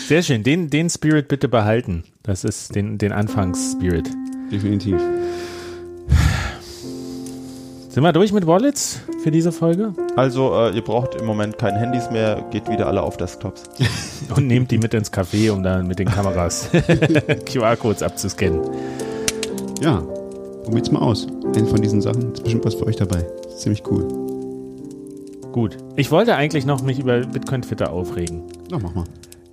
Sehr 0.07 0.23
schön, 0.23 0.43
den, 0.43 0.69
den 0.69 0.89
Spirit 0.89 1.27
bitte 1.27 1.49
behalten. 1.49 2.03
Das 2.23 2.45
ist 2.45 2.73
den, 2.73 2.97
den 2.97 3.11
Anfangsspirit. 3.11 4.09
Definitiv. 4.49 5.01
Sind 7.95 8.03
wir 8.03 8.11
durch 8.11 8.33
mit 8.33 8.45
Wallets 8.45 8.99
für 9.23 9.31
diese 9.31 9.53
Folge? 9.53 9.93
Also, 10.17 10.53
äh, 10.53 10.75
ihr 10.75 10.81
braucht 10.81 11.15
im 11.15 11.25
Moment 11.25 11.57
keine 11.57 11.79
Handys 11.79 12.11
mehr, 12.11 12.43
geht 12.51 12.69
wieder 12.69 12.87
alle 12.87 13.01
auf 13.01 13.15
Desktops. 13.15 13.63
Und 14.35 14.47
nehmt 14.47 14.69
die 14.69 14.77
mit 14.77 14.93
ins 14.93 15.13
Café, 15.13 15.49
um 15.49 15.63
dann 15.63 15.87
mit 15.87 15.99
den 15.99 16.09
Kameras 16.09 16.69
QR-Codes 17.45 18.03
abzuscannen. 18.03 18.59
Ja, 19.81 20.03
probiert's 20.65 20.91
mal 20.91 20.99
aus. 20.99 21.25
Eine 21.55 21.65
von 21.67 21.81
diesen 21.81 22.01
Sachen 22.01 22.33
ist 22.33 22.43
bestimmt 22.43 22.65
was 22.65 22.75
für 22.75 22.85
euch 22.85 22.97
dabei. 22.97 23.25
ziemlich 23.55 23.81
cool. 23.89 24.05
Gut. 25.53 25.77
Ich 25.95 26.11
wollte 26.11 26.35
eigentlich 26.35 26.65
noch 26.65 26.81
mich 26.81 26.99
über 26.99 27.21
Bitcoin 27.21 27.61
Twitter 27.61 27.93
aufregen. 27.93 28.43
Na, 28.69 28.77
mach 28.77 28.93
mal. 28.93 29.05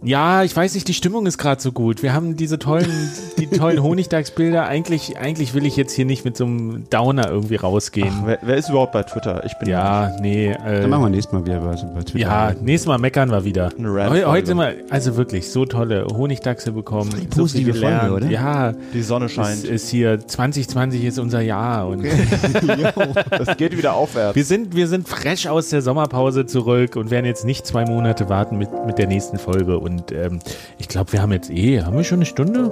Ja, 0.05 0.43
ich 0.43 0.55
weiß 0.55 0.75
nicht, 0.75 0.89
die 0.89 0.95
Stimmung 0.95 1.27
ist 1.27 1.39
gerade 1.39 1.63
so 1.63 1.71
gut. 1.71 2.03
Wir 2.03 2.13
haben 2.13 2.37
diese 2.37 2.59
tollen, 2.59 2.91
die 3.39 3.47
tollen 3.47 3.83
Honigdachsbilder. 3.83 4.67
Eigentlich, 4.67 5.17
eigentlich 5.17 5.55
will 5.55 5.65
ich 5.65 5.77
jetzt 5.77 5.93
hier 5.93 6.05
nicht 6.05 6.25
mit 6.25 6.37
so 6.37 6.45
einem 6.45 6.85
Downer 6.91 7.29
irgendwie 7.29 7.55
rausgehen. 7.55 8.13
Ach, 8.13 8.27
wer, 8.27 8.39
wer, 8.43 8.57
ist 8.57 8.69
überhaupt 8.69 8.93
bei 8.93 9.05
Twitter? 9.05 9.45
Ich 9.45 9.57
bin 9.59 9.69
ja, 9.69 10.11
nee. 10.21 10.51
Äh, 10.51 10.81
Dann 10.81 10.91
machen 10.91 11.05
wir 11.05 11.11
nächstes 11.11 11.33
Mal 11.33 11.45
wieder 11.47 11.61
bei, 11.61 11.77
bei 11.95 12.03
Twitter. 12.03 12.19
Ja, 12.19 12.53
nächstes 12.61 12.89
Mal 12.89 12.99
meckern 12.99 13.31
wir 13.31 13.45
wieder. 13.45 13.71
Heu, 13.79 14.25
heute 14.25 14.47
sind 14.49 14.59
wir 14.59 14.75
also 14.91 15.17
wirklich 15.17 15.49
so 15.51 15.67
tolle 15.67 16.07
Honigdachse 16.07 16.73
bekommen. 16.73 17.11
Die 17.21 17.27
positive 17.29 17.73
so 17.75 17.81
Folge, 17.83 18.13
oder? 18.13 18.27
Ja, 18.27 18.73
die 18.73 19.03
Sonne 19.03 19.29
scheint. 19.29 19.65
Es 19.65 19.85
ist 19.85 19.89
hier 19.91 20.27
2020 20.27 21.05
ist 21.05 21.19
unser 21.21 21.43
Jahr 21.43 21.87
und 21.87 22.05
das 23.31 23.57
geht 23.57 23.77
wieder 23.77 23.95
aufwärts. 23.95 24.35
Wir 24.35 24.45
sind, 24.45 24.75
wir 24.75 24.89
sind 24.89 25.09
fresh 25.09 25.47
aus 25.47 25.69
der 25.69 25.81
Sommerpause 25.81 26.47
zurück 26.47 26.97
und 26.97 27.11
werden 27.13 27.27
jetzt 27.27 27.45
nicht 27.45 27.67
zwei 27.67 27.85
Monate 27.85 28.29
warten 28.29 28.59
mit 28.59 28.71
mit 28.85 28.99
der 28.99 29.07
nächsten 29.07 29.39
Folge 29.39 29.79
und 29.79 29.92
und 29.93 30.13
ähm, 30.13 30.39
ich 30.79 30.89
glaube, 30.89 31.13
wir 31.13 31.23
haben 31.23 31.33
jetzt 31.33 31.51
eh, 31.51 31.83
haben 31.83 31.97
wir 31.97 32.05
schon 32.05 32.19
eine 32.19 32.27
Stunde? 32.27 32.71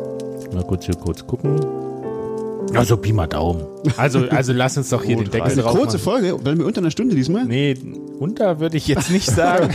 Mal 0.52 0.64
kurz 0.64 0.86
hier 0.86 0.94
kurz 0.94 1.26
gucken. 1.26 1.60
Also 2.74 2.96
Pi 2.96 3.12
mal 3.12 3.26
Daumen. 3.26 3.64
Also, 3.96 4.28
also 4.28 4.52
lass 4.52 4.76
uns 4.76 4.90
doch 4.90 5.02
hier 5.02 5.16
den 5.16 5.30
Deckel 5.30 5.56
drauf 5.56 5.76
Kurze 5.76 5.98
Folge, 5.98 6.36
weil 6.44 6.56
wir 6.56 6.66
unter 6.66 6.80
einer 6.80 6.90
Stunde 6.90 7.14
diesmal? 7.14 7.44
Nee, 7.44 7.76
unter 8.18 8.60
würde 8.60 8.76
ich 8.76 8.86
jetzt 8.86 9.10
nicht 9.10 9.28
sagen. 9.28 9.74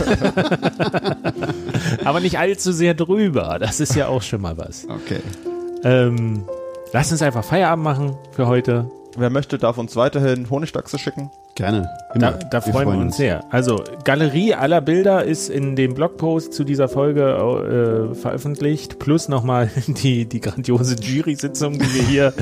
Aber 2.04 2.20
nicht 2.20 2.38
allzu 2.38 2.72
sehr 2.72 2.94
drüber. 2.94 3.58
Das 3.60 3.80
ist 3.80 3.94
ja 3.94 4.08
auch 4.08 4.22
schon 4.22 4.40
mal 4.40 4.56
was. 4.56 4.86
Okay. 4.88 5.20
Ähm, 5.84 6.44
lass 6.92 7.12
uns 7.12 7.20
einfach 7.22 7.44
Feierabend 7.44 7.84
machen 7.84 8.16
für 8.32 8.46
heute. 8.46 8.90
Wer 9.16 9.30
möchte, 9.30 9.58
darf 9.58 9.78
uns 9.78 9.94
weiterhin 9.96 10.48
Honigdachse 10.48 10.98
schicken. 10.98 11.30
Gerne. 11.56 11.88
Da, 12.14 12.32
da 12.32 12.64
wir 12.64 12.72
freuen 12.72 12.88
wir 12.88 12.98
uns 12.98 13.16
sehr. 13.16 13.42
Also 13.50 13.82
Galerie 14.04 14.52
aller 14.52 14.82
Bilder 14.82 15.24
ist 15.24 15.48
in 15.48 15.74
dem 15.74 15.94
Blogpost 15.94 16.52
zu 16.52 16.64
dieser 16.64 16.86
Folge 16.86 18.10
äh, 18.12 18.14
veröffentlicht, 18.14 18.98
plus 18.98 19.28
nochmal 19.28 19.70
die, 19.86 20.26
die 20.26 20.40
grandiose 20.40 20.96
Jury-Sitzung, 20.96 21.78
die 21.78 21.94
wir 21.94 22.02
hier 22.02 22.34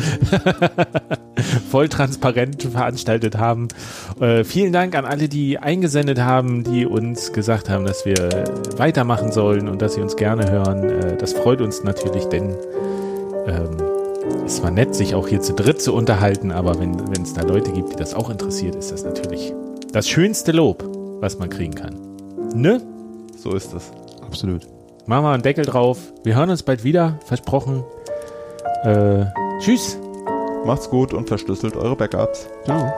voll 1.71 1.89
transparent 1.89 2.65
veranstaltet 2.65 3.39
haben. 3.39 3.69
Äh, 4.21 4.43
vielen 4.43 4.73
Dank 4.73 4.97
an 4.97 5.05
alle, 5.05 5.29
die 5.29 5.59
eingesendet 5.59 6.21
haben, 6.21 6.65
die 6.65 6.85
uns 6.85 7.33
gesagt 7.33 7.71
haben, 7.71 7.85
dass 7.87 8.05
wir 8.05 8.45
weitermachen 8.77 9.31
sollen 9.31 9.69
und 9.69 9.81
dass 9.81 9.95
sie 9.95 10.01
uns 10.01 10.17
gerne 10.17 10.51
hören. 10.51 10.91
Äh, 10.91 11.17
das 11.19 11.35
freut 11.35 11.61
uns 11.61 11.85
natürlich, 11.85 12.25
denn 12.25 12.57
ähm, 13.47 13.94
es 14.45 14.63
war 14.63 14.71
nett, 14.71 14.95
sich 14.95 15.15
auch 15.15 15.29
hier 15.29 15.41
zu 15.41 15.55
dritt 15.55 15.81
zu 15.81 15.95
unterhalten, 15.95 16.53
aber 16.53 16.79
wenn 16.79 17.23
es 17.23 17.35
da 17.35 17.43
Leute 17.43 17.73
gibt, 17.73 17.93
die 17.93 17.97
das 17.97 18.15
auch 18.15 18.31
interessiert, 18.31 18.75
ist 18.75 18.93
das 18.93 19.05
natürlich 19.05 19.55
das 19.93 20.09
schönste 20.09 20.53
Lob, 20.53 20.85
was 21.21 21.39
man 21.39 21.49
kriegen 21.49 21.75
kann. 21.75 21.95
Ne? 22.55 22.81
So 23.37 23.55
ist 23.55 23.73
es. 23.75 23.91
Absolut. 24.23 24.63
Machen 25.07 25.25
wir 25.25 25.31
einen 25.33 25.43
Deckel 25.43 25.65
drauf. 25.65 25.99
Wir 26.25 26.37
hören 26.37 26.51
uns 26.51 26.63
bald 26.63 26.83
wieder, 26.85 27.19
versprochen. 27.27 27.85
Äh, 28.85 29.27
tschüss. 29.61 29.99
Macht's 30.65 30.89
gut 30.89 31.13
und 31.13 31.29
verschlüsselt 31.29 31.77
eure 31.77 31.95
Backups. 31.95 32.49
Ciao. 32.65 32.93